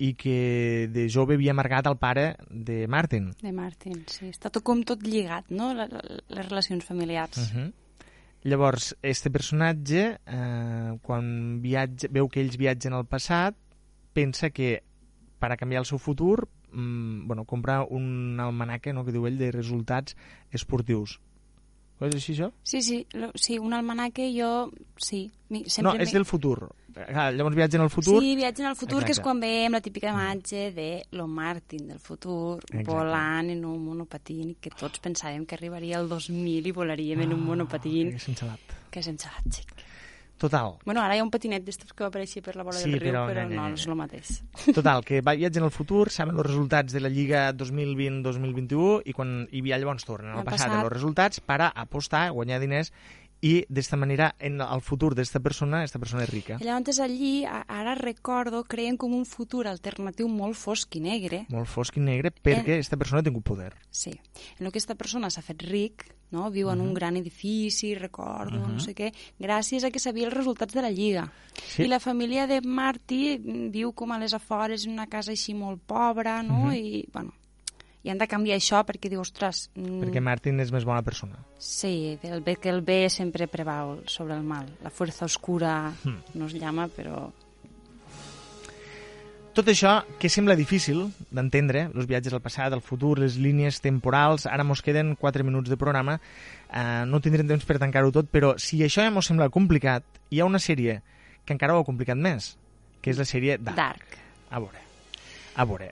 i 0.01 0.13
que 0.17 0.89
de 0.89 1.05
jove 1.13 1.35
havia 1.37 1.53
amargat 1.53 1.85
el 1.91 1.97
pare 2.01 2.31
de 2.49 2.87
Martin. 2.89 3.31
De 3.41 3.51
Martin, 3.53 3.99
sí. 4.09 4.31
Està 4.33 4.49
tot 4.49 4.65
com 4.65 4.81
tot 4.87 5.03
lligat, 5.05 5.51
no?, 5.53 5.73
les 5.77 6.47
relacions 6.47 6.85
familiars. 6.85 7.37
Uh 7.37 7.53
-huh. 7.53 7.71
Llavors, 8.43 8.95
este 9.03 9.29
personatge, 9.29 10.17
eh, 10.25 10.97
quan 11.03 11.61
viatja, 11.61 12.07
veu 12.09 12.27
que 12.27 12.41
ells 12.41 12.57
viatgen 12.57 12.93
al 12.93 13.05
passat, 13.05 13.55
pensa 14.13 14.49
que 14.49 14.81
per 15.37 15.51
a 15.51 15.57
canviar 15.57 15.81
el 15.81 15.85
seu 15.85 15.99
futur, 15.99 16.49
mm, 16.71 17.27
bueno, 17.27 17.45
compra 17.45 17.83
un 17.83 18.39
almanaque, 18.39 18.93
no?, 18.93 19.05
que 19.05 19.11
diu 19.11 19.27
ell, 19.27 19.37
de 19.37 19.51
resultats 19.51 20.15
esportius. 20.49 21.19
És 22.01 22.15
així, 22.15 22.33
això? 22.33 22.51
Sí, 22.63 22.81
sí, 22.81 23.05
lo, 23.13 23.31
sí, 23.35 23.59
un 23.59 23.73
almanaque 23.73 24.31
jo... 24.35 24.71
Sí, 24.97 25.29
mi, 25.49 25.61
no, 25.61 25.69
sempre... 25.69 26.01
és 26.01 26.09
me- 26.09 26.19
del 26.19 26.25
futur. 26.25 26.69
Ah, 27.07 27.29
llavors 27.31 27.55
viatgen 27.55 27.79
al 27.81 27.89
futur. 27.89 28.19
Sí, 28.21 28.35
viatgen 28.35 28.65
al 28.67 28.75
futur, 28.75 28.99
que 28.99 29.11
és 29.13 29.19
Exacte. 29.19 29.23
quan 29.23 29.39
veiem 29.39 29.71
la 29.71 29.79
típica 29.81 30.09
imatge 30.11 30.71
de 30.75 30.87
lo 31.15 31.25
Martin 31.27 31.87
del 31.87 31.99
futur, 31.99 32.59
Exacte. 32.65 32.83
volant 32.91 33.49
en 33.53 33.63
un 33.63 33.79
monopatín, 33.85 34.55
que 34.59 34.69
tots 34.75 34.99
pensàvem 34.99 35.45
que 35.45 35.55
arribaria 35.55 35.97
al 36.01 36.09
2000 36.09 36.67
i 36.67 36.71
volaríem 36.75 37.21
en 37.21 37.33
un 37.37 37.45
monopatín. 37.45 38.11
Que 38.11 38.19
sense 38.19 38.45
lat. 38.45 38.75
Que 38.91 39.01
sense 39.03 39.29
lat, 39.31 39.47
xic. 39.55 39.71
Total. 40.41 40.71
Bueno, 40.87 41.03
ara 41.05 41.13
hi 41.13 41.19
ha 41.21 41.23
un 41.23 41.29
patinet 41.29 41.61
d'estos 41.61 41.91
que 41.93 42.01
va 42.01 42.07
aparèixer 42.09 42.41
per 42.41 42.55
la 42.57 42.63
bola 42.65 42.79
Sí, 42.81 42.89
del 42.89 42.99
riu, 42.99 43.11
però 43.13 43.27
però, 43.29 43.43
no, 43.45 43.67
no, 43.69 43.75
és 43.77 43.83
el 43.85 43.93
mateix. 43.99 44.31
Total, 44.73 45.03
que 45.05 45.19
va- 45.21 45.35
viatgen 45.37 45.67
al 45.67 45.69
futur, 45.75 46.09
saben 46.09 46.33
els 46.35 46.47
resultats 46.47 46.95
de 46.97 46.99
la 47.03 47.11
Lliga 47.13 47.43
2020-2021 47.53 49.01
i 49.05 49.13
quan 49.13 49.35
hi 49.51 49.61
havia 49.61 49.77
llavors 49.81 50.05
tornen 50.07 50.33
al 50.33 50.43
passat, 50.43 50.67
passat. 50.71 50.83
els 50.83 50.93
resultats 50.95 51.39
per 51.45 51.59
a 51.67 51.71
apostar, 51.85 52.31
guanyar 52.33 52.59
diners 52.63 52.91
i 53.41 53.65
d'esta 53.69 53.97
manera 53.97 54.35
en 54.39 54.61
el 54.61 54.81
futur 54.81 55.15
d'esta 55.17 55.39
persona, 55.39 55.79
aquesta 55.81 55.99
persona 55.99 56.23
és 56.23 56.29
rica. 56.29 56.57
I 56.61 56.65
llavors 56.67 56.99
allí, 57.01 57.43
ara 57.45 57.95
recordo, 57.95 58.63
creen 58.63 58.97
com 59.01 59.13
un 59.17 59.25
futur 59.25 59.65
alternatiu 59.67 60.27
molt 60.29 60.55
fosc 60.55 60.95
i 60.95 61.01
negre. 61.01 61.45
Molt 61.49 61.67
fosc 61.67 61.97
i 61.97 62.03
negre 62.05 62.31
perquè 62.31 62.77
aquesta 62.77 62.97
persona 62.97 63.21
ha 63.21 63.23
tingut 63.25 63.43
poder. 63.43 63.73
Sí. 63.89 64.11
En 64.59 64.65
el 64.67 64.71
que 64.71 64.77
aquesta 64.77 64.95
persona 64.95 65.29
s'ha 65.33 65.41
fet 65.41 65.63
ric, 65.63 66.05
no? 66.31 66.49
viu 66.51 66.69
en 66.71 66.79
un 66.81 66.93
gran 66.93 67.17
edifici, 67.17 67.93
recordo, 67.95 68.59
Mhm. 68.59 68.73
no 68.73 68.79
sé 68.79 68.93
què, 68.95 69.11
gràcies 69.39 69.83
a 69.83 69.91
que 69.91 69.99
sabia 69.99 70.27
els 70.27 70.33
resultats 70.33 70.73
de 70.73 70.81
la 70.81 70.91
Lliga. 70.91 71.31
Sí. 71.67 71.83
I 71.83 71.87
la 71.87 71.99
família 71.99 72.47
de 72.47 72.61
Marty 72.61 73.37
viu 73.69 73.91
com 73.93 74.11
a 74.11 74.19
les 74.19 74.33
afores 74.33 74.85
en 74.85 74.93
una 74.93 75.07
casa 75.07 75.31
així 75.31 75.53
molt 75.53 75.81
pobra, 75.81 76.41
no? 76.43 76.67
Mhm. 76.67 76.73
I, 76.73 77.05
bueno, 77.11 77.33
i 78.03 78.09
han 78.09 78.17
de 78.17 78.27
canviar 78.27 78.57
això 78.57 78.79
perquè 78.87 79.09
diu, 79.11 79.21
ostres... 79.21 79.69
mm, 79.75 79.99
Perquè 80.03 80.21
Martin 80.23 80.59
és 80.59 80.71
més 80.73 80.85
bona 80.85 81.03
persona. 81.05 81.37
Sí, 81.59 82.17
el 82.23 82.41
bé, 82.41 82.55
que 82.57 82.69
el 82.69 82.81
bé 82.81 83.09
sempre 83.09 83.47
preval 83.47 84.01
sobre 84.07 84.33
el 84.35 84.43
mal. 84.43 84.65
La 84.83 84.89
fuerza 84.89 85.25
oscura 85.25 85.93
Hmm. 86.03 86.17
nos 86.33 86.53
llama, 86.53 86.87
però... 86.89 87.29
Tot 89.51 89.67
això 89.67 89.97
que 90.17 90.29
sembla 90.31 90.55
difícil 90.55 91.09
d'entendre, 91.29 91.89
els 91.91 92.05
viatges 92.07 92.31
al 92.33 92.39
passat, 92.39 92.71
al 92.71 92.79
futur, 92.81 93.17
les 93.19 93.35
línies 93.35 93.81
temporals, 93.83 94.45
ara 94.47 94.63
mos 94.63 94.79
queden 94.81 95.17
4 95.19 95.43
minuts 95.43 95.67
de 95.69 95.75
programa, 95.75 96.21
eh, 96.71 97.03
no 97.05 97.19
tindrem 97.19 97.49
temps 97.49 97.65
per 97.67 97.75
tancar-ho 97.81 98.13
tot, 98.15 98.29
però 98.31 98.53
si 98.57 98.79
això 98.85 99.03
ja 99.03 99.11
mos 99.11 99.27
sembla 99.27 99.49
complicat, 99.51 100.05
hi 100.31 100.39
ha 100.39 100.47
una 100.47 100.59
sèrie 100.63 101.01
que 101.43 101.51
encara 101.51 101.75
ho 101.75 101.81
ha 101.81 101.87
complicat 101.87 102.15
més, 102.15 102.53
que 103.03 103.11
és 103.11 103.19
la 103.19 103.27
sèrie 103.27 103.57
Dark. 103.59 103.75
Dark. 103.75 104.15
A 104.51 104.59
veure, 104.63 104.79
a 105.59 105.65
veure, 105.67 105.91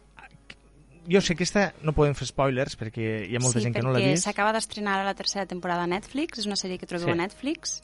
jo 1.09 1.21
sé 1.21 1.33
que 1.35 1.43
aquesta 1.43 1.73
no 1.81 1.93
podem 1.97 2.13
fer 2.15 2.27
spoilers 2.29 2.77
perquè 2.77 3.27
hi 3.29 3.35
ha 3.35 3.41
molta 3.41 3.59
sí, 3.59 3.65
gent 3.65 3.75
que 3.75 3.81
no 3.81 3.91
l'ha 3.91 3.99
perquè 3.99 4.13
vist. 4.15 4.27
s'acaba 4.27 4.53
d'estrenar 4.53 4.99
ara 4.99 5.05
la 5.09 5.15
tercera 5.17 5.45
temporada 5.49 5.83
a 5.83 5.87
Netflix, 5.87 6.39
és 6.39 6.45
una 6.45 6.55
sèrie 6.59 6.77
que 6.77 6.85
trobeu 6.87 7.07
Sí. 7.07 7.11
a 7.11 7.15
Netflix. 7.15 7.81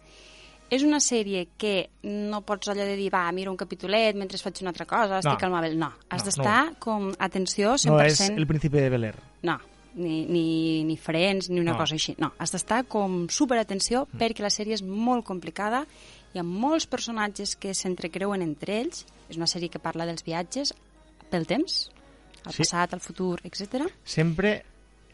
És 0.68 0.82
una 0.82 0.98
sèrie 1.00 1.48
que 1.62 1.90
no 2.04 2.42
pots 2.42 2.68
allò 2.70 2.86
de 2.86 2.96
dir, 2.98 3.12
va, 3.14 3.32
mira 3.32 3.52
un 3.52 3.58
capitolet 3.58 4.16
mentre 4.18 4.38
faig 4.42 4.62
una 4.64 4.72
altra 4.72 4.86
cosa, 4.90 5.20
estic 5.20 5.42
No. 5.42 5.48
al 5.48 5.54
mòbil. 5.54 5.78
No, 5.78 5.92
has 6.10 6.22
No, 6.24 6.26
d'estar 6.26 6.76
com, 6.80 7.12
atenció, 7.20 7.76
100%... 7.78 7.92
No 7.92 8.02
és 8.02 8.20
el 8.30 8.48
príncipe 8.48 8.82
de 8.82 8.90
Bel-Air. 8.90 9.16
No, 9.44 9.60
ni, 9.94 10.26
ni, 10.26 10.84
ni 10.84 10.98
Friends, 10.98 11.50
ni 11.52 11.60
una 11.60 11.74
No. 11.74 11.78
cosa 11.78 11.94
així. 11.94 12.16
No, 12.18 12.34
has 12.40 12.52
d'estar 12.52 12.86
com 12.86 13.28
superatenció 13.30 14.08
mm. 14.12 14.18
perquè 14.18 14.42
la 14.42 14.50
sèrie 14.50 14.74
és 14.74 14.82
molt 14.82 15.24
complicada, 15.24 15.86
hi 16.34 16.40
ha 16.40 16.44
molts 16.44 16.88
personatges 16.88 17.56
que 17.56 17.74
s'entrecreuen 17.76 18.42
entre 18.42 18.82
ells, 18.82 19.06
és 19.30 19.38
una 19.38 19.46
sèrie 19.48 19.70
que 19.70 19.80
parla 19.80 20.06
dels 20.06 20.24
viatges 20.26 20.74
pel 21.30 21.46
temps, 21.46 21.92
al 22.46 22.54
Sí. 22.54 22.64
passat, 22.64 22.94
al 22.94 23.02
futur, 23.02 23.40
etc. 23.44 23.86
Sempre 24.04 24.64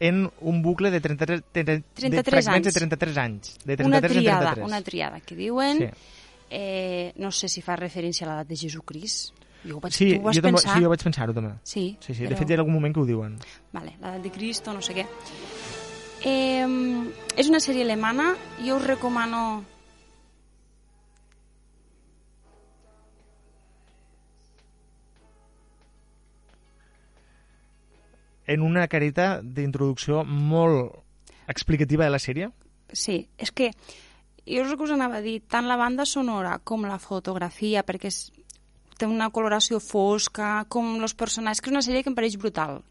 en 0.00 0.30
un 0.40 0.62
bucle 0.62 0.90
de 0.90 1.00
33, 1.00 1.42
de, 1.52 1.64
de 1.64 1.82
33 1.94 2.44
fragments 2.44 2.64
de 2.64 2.68
anys. 2.68 2.74
33 2.74 3.16
anys. 3.18 3.58
De 3.64 3.76
33 3.76 3.86
Una 3.86 3.96
en 3.98 4.02
triada, 4.02 4.38
33. 4.40 4.66
una 4.66 4.82
triada 4.82 5.20
que 5.20 5.34
diuen, 5.36 5.78
Sí. 5.78 5.86
eh, 6.50 7.12
no 7.16 7.30
sé 7.30 7.48
si 7.48 7.62
fa 7.62 7.76
referència 7.76 8.26
a 8.26 8.30
l'edat 8.30 8.48
de 8.48 8.56
Jesucrist. 8.56 9.34
Jo 9.64 9.78
vaig, 9.78 9.92
Sí, 9.94 10.14
tu 10.16 10.20
ho 10.20 10.24
vas 10.24 10.34
jo, 10.36 10.42
també, 10.42 10.56
pensar? 10.58 10.74
sí, 10.76 10.82
jo 10.82 10.88
vaig 10.90 11.02
pensar-ho 11.04 11.32
també. 11.32 11.52
Sí, 11.62 11.96
sí, 12.00 12.14
sí. 12.14 12.24
però- 12.24 12.28
De 12.30 12.36
fet, 12.36 12.50
hi 12.50 12.52
ha 12.54 12.56
algun 12.58 12.74
moment 12.74 12.92
que 12.94 13.00
ho 13.00 13.06
diuen. 13.06 13.38
Vale, 13.72 13.92
l'edat 14.00 14.22
de 14.22 14.30
Cristo, 14.32 14.72
no 14.72 14.82
sé 14.82 14.92
què. 14.92 15.06
Eh, 16.24 16.66
és 17.36 17.48
una 17.48 17.58
sèrie 17.60 17.82
alemana, 17.82 18.34
jo 18.64 18.76
us 18.76 18.84
recomano... 18.86 19.64
En 28.52 28.64
una 28.66 28.86
careta 28.92 29.40
d'introducció 29.42 30.22
molt 30.28 30.92
explicativa 31.48 32.04
de 32.04 32.12
la 32.12 32.20
sèrie. 32.22 32.50
Sí, 32.92 33.22
és 33.40 33.50
que 33.50 33.70
jo 34.44 34.62
és 34.64 34.70
el 34.70 34.76
que 34.76 34.86
us 34.86 34.94
anava 34.94 35.20
a 35.20 35.24
dir, 35.24 35.40
tant 35.48 35.68
la 35.70 35.78
banda 35.80 36.06
sonora 36.08 36.58
com 36.66 36.84
la 36.88 36.98
fotografia, 37.02 37.84
perquè 37.86 38.10
és, 38.10 38.24
té 38.98 39.08
una 39.08 39.30
coloració 39.34 39.80
fosca, 39.82 40.64
com 40.68 40.96
els 41.00 41.14
personatges, 41.14 41.62
que 41.62 41.70
és 41.70 41.76
una 41.76 41.84
sèrie 41.86 42.02
que 42.02 42.10
em 42.12 42.18
pareix 42.18 42.36
brutal. 42.40 42.82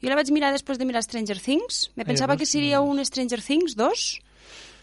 Jo 0.00 0.10
la 0.10 0.16
vaig 0.18 0.32
mirar 0.32 0.50
després 0.52 0.80
de 0.80 0.86
mirar 0.88 1.04
Stranger 1.04 1.38
Things, 1.40 1.86
me 1.96 2.04
pensava 2.04 2.34
doncs, 2.34 2.42
que 2.42 2.52
seria 2.52 2.82
un 2.84 3.00
Stranger 3.04 3.40
Things 3.44 3.76
2, 3.78 4.08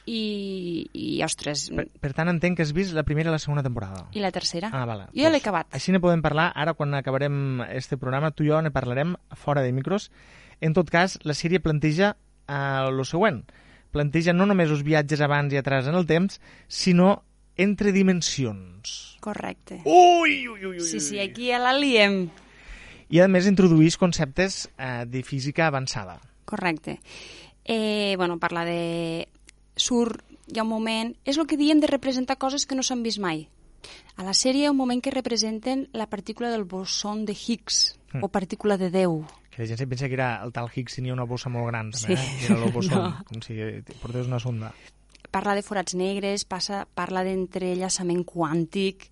i, 0.07 0.87
i 0.95 1.07
ostres, 1.25 1.67
Per, 1.75 1.85
per 2.01 2.13
tant, 2.15 2.31
entenc 2.31 2.57
que 2.57 2.63
has 2.65 2.71
vist 2.75 2.95
la 2.95 3.03
primera 3.03 3.29
i 3.29 3.33
la 3.35 3.39
segona 3.43 3.63
temporada. 3.65 4.05
i 4.15 4.23
la 4.23 4.31
tercera? 4.31 4.69
Ah, 4.73 4.85
vale. 4.87 5.09
Jo 5.13 5.27
ja 5.27 5.29
l'he 5.33 5.41
acabat. 5.43 5.67
Així 5.75 5.91
ne 5.91 5.99
podem 6.03 6.23
parlar, 6.23 6.49
ara 6.55 6.73
quan 6.73 6.95
acabarem 6.95 7.61
este 7.75 7.97
programa, 7.99 8.31
tu 8.31 8.47
i 8.47 8.49
jo 8.49 8.61
ne 8.63 8.71
parlarem 8.71 9.15
fora 9.35 9.61
de 9.61 9.73
micros. 9.75 10.09
En 10.61 10.73
tot 10.73 10.89
cas, 10.89 11.19
la 11.27 11.35
sèrie 11.37 11.59
planteja 11.61 12.15
eh, 12.47 12.87
lo 12.91 13.03
següent. 13.05 13.43
Planteja 13.91 14.33
no 14.33 14.45
només 14.47 14.71
els 14.71 14.83
viatges 14.83 15.21
abans 15.21 15.53
i 15.53 15.57
atrás 15.59 15.87
en 15.87 15.95
el 15.95 16.07
temps, 16.07 16.39
sinó 16.67 17.23
entre 17.57 17.91
dimensions. 17.91 19.17
Correcte. 19.21 19.81
Ui, 19.85 20.47
ui, 20.47 20.65
ui, 20.65 20.77
ui. 20.77 20.79
Sí, 20.85 20.99
sí, 20.99 21.19
aquí 21.19 21.49
ja 21.51 21.59
la 21.59 21.73
liem. 21.73 22.27
I, 23.09 23.21
a 23.23 23.27
més, 23.31 23.47
introdueix 23.47 23.95
conceptes 23.97 24.67
eh, 24.77 25.05
de 25.07 25.23
física 25.23 25.67
avançada. 25.67 26.19
Correcte. 26.45 26.99
Eh, 27.63 28.13
bueno, 28.17 28.37
parla 28.39 28.63
de... 28.65 29.27
Surt, 29.77 30.21
hi 30.51 30.59
ha 30.59 30.63
un 30.63 30.69
moment... 30.69 31.15
És 31.25 31.37
el 31.37 31.47
que 31.47 31.57
diem 31.57 31.79
de 31.79 31.87
representar 31.87 32.37
coses 32.37 32.65
que 32.65 32.75
no 32.75 32.83
s'han 32.83 33.03
vist 33.03 33.19
mai. 33.23 33.47
A 34.17 34.23
la 34.25 34.33
sèrie 34.33 34.63
hi 34.65 34.67
ha 34.67 34.71
un 34.73 34.77
moment 34.79 35.01
que 35.03 35.11
representen 35.13 35.87
la 35.93 36.07
partícula 36.09 36.49
del 36.51 36.65
boson 36.65 37.25
de 37.25 37.33
Higgs, 37.37 37.93
Mm. 38.13 38.23
o 38.23 38.29
partícula 38.31 38.77
de 38.79 38.87
Déu. 38.89 39.25
Que 39.51 39.61
la 39.63 39.67
gent 39.67 39.79
se 39.79 39.85
pensa 39.85 40.07
que 40.07 40.13
era 40.15 40.41
el 40.41 40.53
tal 40.55 40.69
Higgs 40.73 40.95
tenia 40.95 41.11
una 41.11 41.25
bossa 41.27 41.49
molt 41.51 41.67
gran, 41.67 41.91
Sí. 41.91 42.05
també, 42.07 42.21
eh? 42.21 42.37
I 42.39 42.45
era 42.53 42.63
el 42.65 42.71
boson, 42.77 43.03
No. 43.03 43.23
com 43.27 43.41
si 43.43 43.53
portés 44.01 44.27
una 44.27 44.39
sonda. 44.39 44.71
Parla 45.29 45.53
de 45.55 45.61
forats 45.61 45.93
negres, 45.93 46.45
passa, 46.45 46.87
parla 46.95 47.25
d'entrellaçament 47.27 48.23
quàntic, 48.23 49.09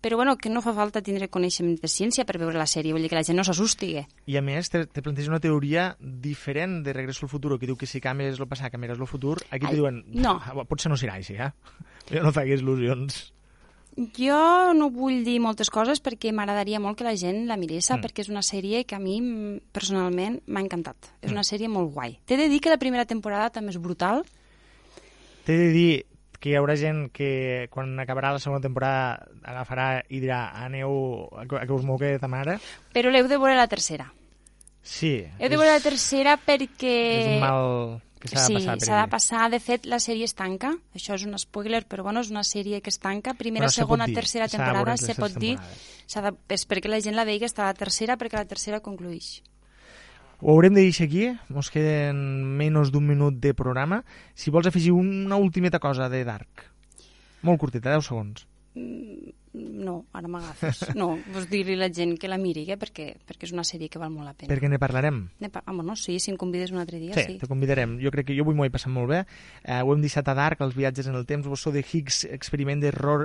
però 0.00 0.16
bueno, 0.16 0.36
que 0.36 0.48
no 0.48 0.62
fa 0.62 0.72
falta 0.72 1.02
tindre 1.02 1.28
coneixement 1.28 1.76
de 1.80 1.88
ciència 1.88 2.24
per 2.24 2.38
veure 2.38 2.56
la 2.58 2.66
sèrie, 2.66 2.92
vull 2.92 3.02
dir 3.02 3.08
que 3.10 3.16
la 3.18 3.24
gent 3.24 3.36
no 3.36 3.44
s'assusti. 3.44 3.96
eh? 3.98 4.06
I 4.26 4.36
a 4.36 4.42
més, 4.42 4.70
te, 4.70 4.86
te 4.86 5.02
planteja 5.02 5.28
una 5.30 5.40
teoria 5.40 5.96
diferent 6.00 6.82
de 6.84 6.92
Regreso 6.92 7.26
al 7.26 7.30
Futuro, 7.30 7.58
que 7.58 7.66
diu 7.66 7.76
que 7.76 7.86
si 7.86 8.00
canvies 8.00 8.40
el 8.40 8.48
passat, 8.48 8.72
canviaràs 8.72 8.98
el 9.00 9.06
futur. 9.06 9.38
Aquí 9.50 9.66
Ai, 9.66 9.70
te 9.70 9.76
diuen, 9.76 10.04
no. 10.08 10.40
"Ah, 10.42 10.64
potser 10.64 10.88
no 10.90 10.96
serà 10.96 11.14
així, 11.20 11.34
eh? 11.34 11.52
Jo 12.10 12.22
no 12.22 12.32
facis 12.32 12.60
il·lusions. 12.62 13.32
Jo 14.16 14.72
no 14.72 14.88
vull 14.90 15.24
dir 15.26 15.40
moltes 15.42 15.68
coses 15.68 16.00
perquè 16.00 16.30
m'agradaria 16.32 16.78
molt 16.80 16.96
que 16.96 17.04
la 17.04 17.16
gent 17.16 17.46
la 17.46 17.56
mirés, 17.58 17.90
Mm. 17.90 17.96
mm. 17.98 18.02
perquè 18.06 18.20
és 18.22 18.28
una 18.30 18.40
sèrie 18.42 18.84
que 18.86 18.94
a 18.94 18.98
mi 18.98 19.20
mm, 19.20 19.58
personalment 19.72 20.40
m'ha 20.46 20.60
encantat. 20.62 20.96
És 21.20 21.30
Mm. 21.30 21.34
una 21.34 21.42
sèrie 21.44 21.68
molt 21.68 21.92
guai. 21.92 22.18
T'he 22.24 22.36
de 22.38 22.48
dir 22.48 22.60
que 22.60 22.70
la 22.70 22.78
primera 22.78 23.04
temporada 23.04 23.50
també 23.50 23.70
és 23.70 23.78
brutal. 23.78 24.24
T'he 25.44 25.56
de 25.56 25.70
dir 25.72 26.06
que 26.40 26.50
hi 26.50 26.56
haurà 26.56 26.74
gent 26.80 27.10
que 27.12 27.68
quan 27.70 27.92
acabarà 28.00 28.32
la 28.32 28.40
segona 28.40 28.62
temporada 28.64 29.26
agafarà 29.44 29.88
i 30.08 30.22
dirà 30.22 30.46
aneu 30.64 31.28
a 31.36 31.44
que 31.46 31.72
us 31.76 31.84
mogue 31.84 32.14
ta 32.18 32.28
mare. 32.32 32.58
Però 32.96 33.12
l'heu 33.12 33.28
de 33.28 33.36
veure 33.36 33.56
la 33.58 33.68
tercera. 33.68 34.08
Sí, 34.82 35.18
Heu 35.38 35.50
de 35.52 35.58
veure 35.60 35.74
la 35.76 35.82
tercera 35.84 36.38
perquè... 36.40 36.94
és 37.20 37.26
un 37.34 37.42
mal 37.44 38.00
que 38.20 38.28
s'ha 38.32 38.46
sí, 38.46 38.54
de 38.54 38.60
passar. 38.60 38.76
per 38.78 38.86
s'ha 38.86 39.00
de 39.02 39.10
passar. 39.12 39.44
De 39.52 39.60
fet, 39.60 39.86
la 39.88 39.98
sèrie 40.00 40.24
es 40.28 40.34
tanca. 40.36 40.74
Això 40.96 41.14
és 41.16 41.24
un 41.28 41.36
spoiler, 41.40 41.84
però 41.88 42.02
bueno, 42.04 42.20
és 42.24 42.30
una 42.32 42.42
sèrie 42.44 42.80
que 42.80 42.88
es 42.92 42.98
tanca. 43.00 43.34
Primera, 43.34 43.64
Bueno, 43.66 43.72
se 43.72 43.80
segona, 43.80 44.06
dir. 44.06 44.14
tercera 44.16 44.48
temporada, 44.48 44.96
se 44.96 45.14
pot 45.14 45.36
dir. 45.36 45.58
S'ha 46.06 46.20
De, 46.24 46.32
és 46.48 46.66
perquè 46.68 46.88
la 46.88 47.00
gent 47.00 47.16
la 47.16 47.24
vegi 47.28 47.44
està 47.48 47.64
a 47.64 47.72
la 47.72 47.76
tercera, 47.78 48.16
perquè 48.16 48.36
la 48.40 48.48
tercera 48.48 48.80
concluïx. 48.80 49.42
Ho 50.40 50.54
haurem 50.54 50.72
de 50.74 50.80
deixar 50.86 51.06
aquí, 51.06 51.26
ens 51.30 51.70
queden 51.72 52.20
menys 52.56 52.90
d'un 52.92 53.04
minut 53.06 53.36
de 53.42 53.52
programa. 53.54 54.02
Si 54.34 54.50
vols 54.50 54.66
afegir 54.70 54.92
una 54.96 55.36
ultimeta 55.36 55.78
cosa 55.78 56.08
de 56.08 56.24
Dark. 56.24 56.66
Molt 57.42 57.60
curteta, 57.60 57.92
10 57.96 58.04
segons. 58.08 58.46
No, 59.52 60.04
ara 60.14 60.28
m'agafes. 60.30 60.84
No, 61.00 61.08
vols 61.34 61.48
dir-li 61.50 61.74
a 61.74 61.80
la 61.80 61.88
gent 61.92 62.12
que 62.22 62.28
la 62.30 62.36
miri, 62.38 62.62
eh? 62.70 62.76
perquè, 62.78 63.08
perquè 63.26 63.48
és 63.48 63.52
una 63.52 63.64
sèrie 63.66 63.88
que 63.90 63.98
val 63.98 64.12
molt 64.14 64.28
la 64.28 64.34
pena. 64.38 64.48
Perquè 64.52 64.68
ne 64.70 64.78
parlarem. 64.78 65.18
Ne 65.42 65.50
pa- 65.50 65.62
ah, 65.66 65.74
bueno, 65.74 65.96
sí, 65.98 66.18
si 66.22 66.30
em 66.30 66.36
convides 66.38 66.70
un 66.70 66.78
altre 66.78 67.00
dia, 67.02 67.12
Sí, 67.18 67.24
sí. 67.26 67.38
te 67.40 67.48
convidarem. 67.50 67.96
Jo 68.00 68.12
crec 68.14 68.28
que 68.30 68.36
jo 68.38 68.44
avui 68.46 68.54
m'ho 68.54 68.64
he 68.68 68.70
passat 68.70 68.92
molt 68.94 69.10
bé. 69.10 69.24
Eh, 69.64 69.80
ho 69.82 69.92
hem 69.92 70.04
deixat 70.04 70.28
a 70.30 70.36
Dark, 70.38 70.62
els 70.62 70.76
viatges 70.78 71.10
en 71.10 71.18
el 71.18 71.26
temps, 71.26 71.48
vos 71.50 71.60
sou 71.66 71.74
de 71.74 71.82
Higgs, 71.82 72.22
experiment 72.30 72.80
de 72.80 72.92
Ro 72.94 73.24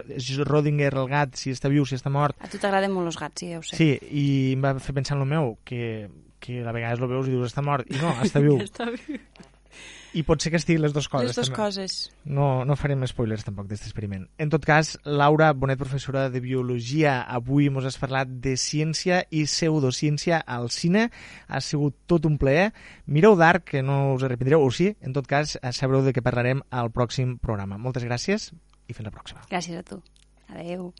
Rodinger, 0.49 0.95
el 0.97 1.07
gat, 1.13 1.37
si 1.37 1.53
està 1.53 1.69
viu, 1.69 1.85
si 1.85 1.95
està 1.99 2.09
mort. 2.09 2.35
A 2.41 2.49
tu 2.49 2.57
t'agraden 2.57 2.91
molt 2.95 3.13
els 3.13 3.21
gats, 3.21 3.39
sí, 3.45 3.51
ja 3.53 3.61
ho 3.61 3.63
sé. 3.63 3.77
Sí, 3.77 3.91
i 4.09 4.25
em 4.57 4.65
va 4.65 4.73
fer 4.81 4.97
pensar 4.97 5.19
en 5.19 5.27
el 5.27 5.29
meu, 5.29 5.57
que, 5.63 6.09
que 6.45 6.61
a 6.63 6.75
vegades 6.75 7.01
lo 7.01 7.09
veus 7.11 7.27
i 7.27 7.35
dius 7.35 7.51
està 7.51 7.65
mort, 7.65 7.89
i 7.89 7.99
no, 8.01 8.13
està 8.25 8.43
viu. 8.43 8.59
Està 8.69 8.89
viu. 8.93 9.19
I 10.15 10.21
pot 10.23 10.39
ser 10.39 10.47
que 10.53 10.59
estigui 10.61 10.79
les 10.79 10.93
dues 10.95 11.09
coses. 11.11 11.27
Les 11.27 11.35
dues 11.35 11.49
també. 11.49 11.57
coses. 11.57 11.95
No, 12.23 12.47
no 12.63 12.77
farem 12.79 13.01
spoilers 13.09 13.43
tampoc 13.43 13.67
d'aquest 13.67 13.89
experiment. 13.89 14.23
En 14.39 14.51
tot 14.53 14.63
cas, 14.63 14.93
Laura 15.03 15.49
Bonet, 15.51 15.75
professora 15.81 16.29
de 16.31 16.39
Biologia, 16.39 17.17
avui 17.27 17.67
ens 17.67 17.89
has 17.89 17.99
parlat 17.99 18.31
de 18.45 18.55
ciència 18.55 19.25
i 19.27 19.43
pseudociència 19.43 20.39
al 20.39 20.69
cine. 20.71 21.09
Ha 21.51 21.59
sigut 21.59 21.97
tot 22.07 22.29
un 22.31 22.39
plaer. 22.39 22.69
Mireu 23.11 23.35
Dark, 23.35 23.67
que 23.73 23.83
no 23.83 24.13
us 24.13 24.23
arrepentireu, 24.23 24.63
o 24.63 24.71
sí, 24.71 24.93
en 25.03 25.11
tot 25.11 25.27
cas, 25.27 25.57
eh, 25.59 25.75
sabreu 25.75 26.05
de 26.07 26.15
què 26.15 26.23
parlarem 26.23 26.63
al 26.71 26.93
pròxim 26.95 27.35
programa. 27.35 27.75
Moltes 27.75 28.07
gràcies 28.07 28.53
i 28.87 28.95
fins 28.95 29.11
la 29.11 29.11
pròxima. 29.11 29.43
Gràcies 29.51 29.83
a 29.83 29.83
tu. 29.83 29.99
Adeu. 30.47 30.93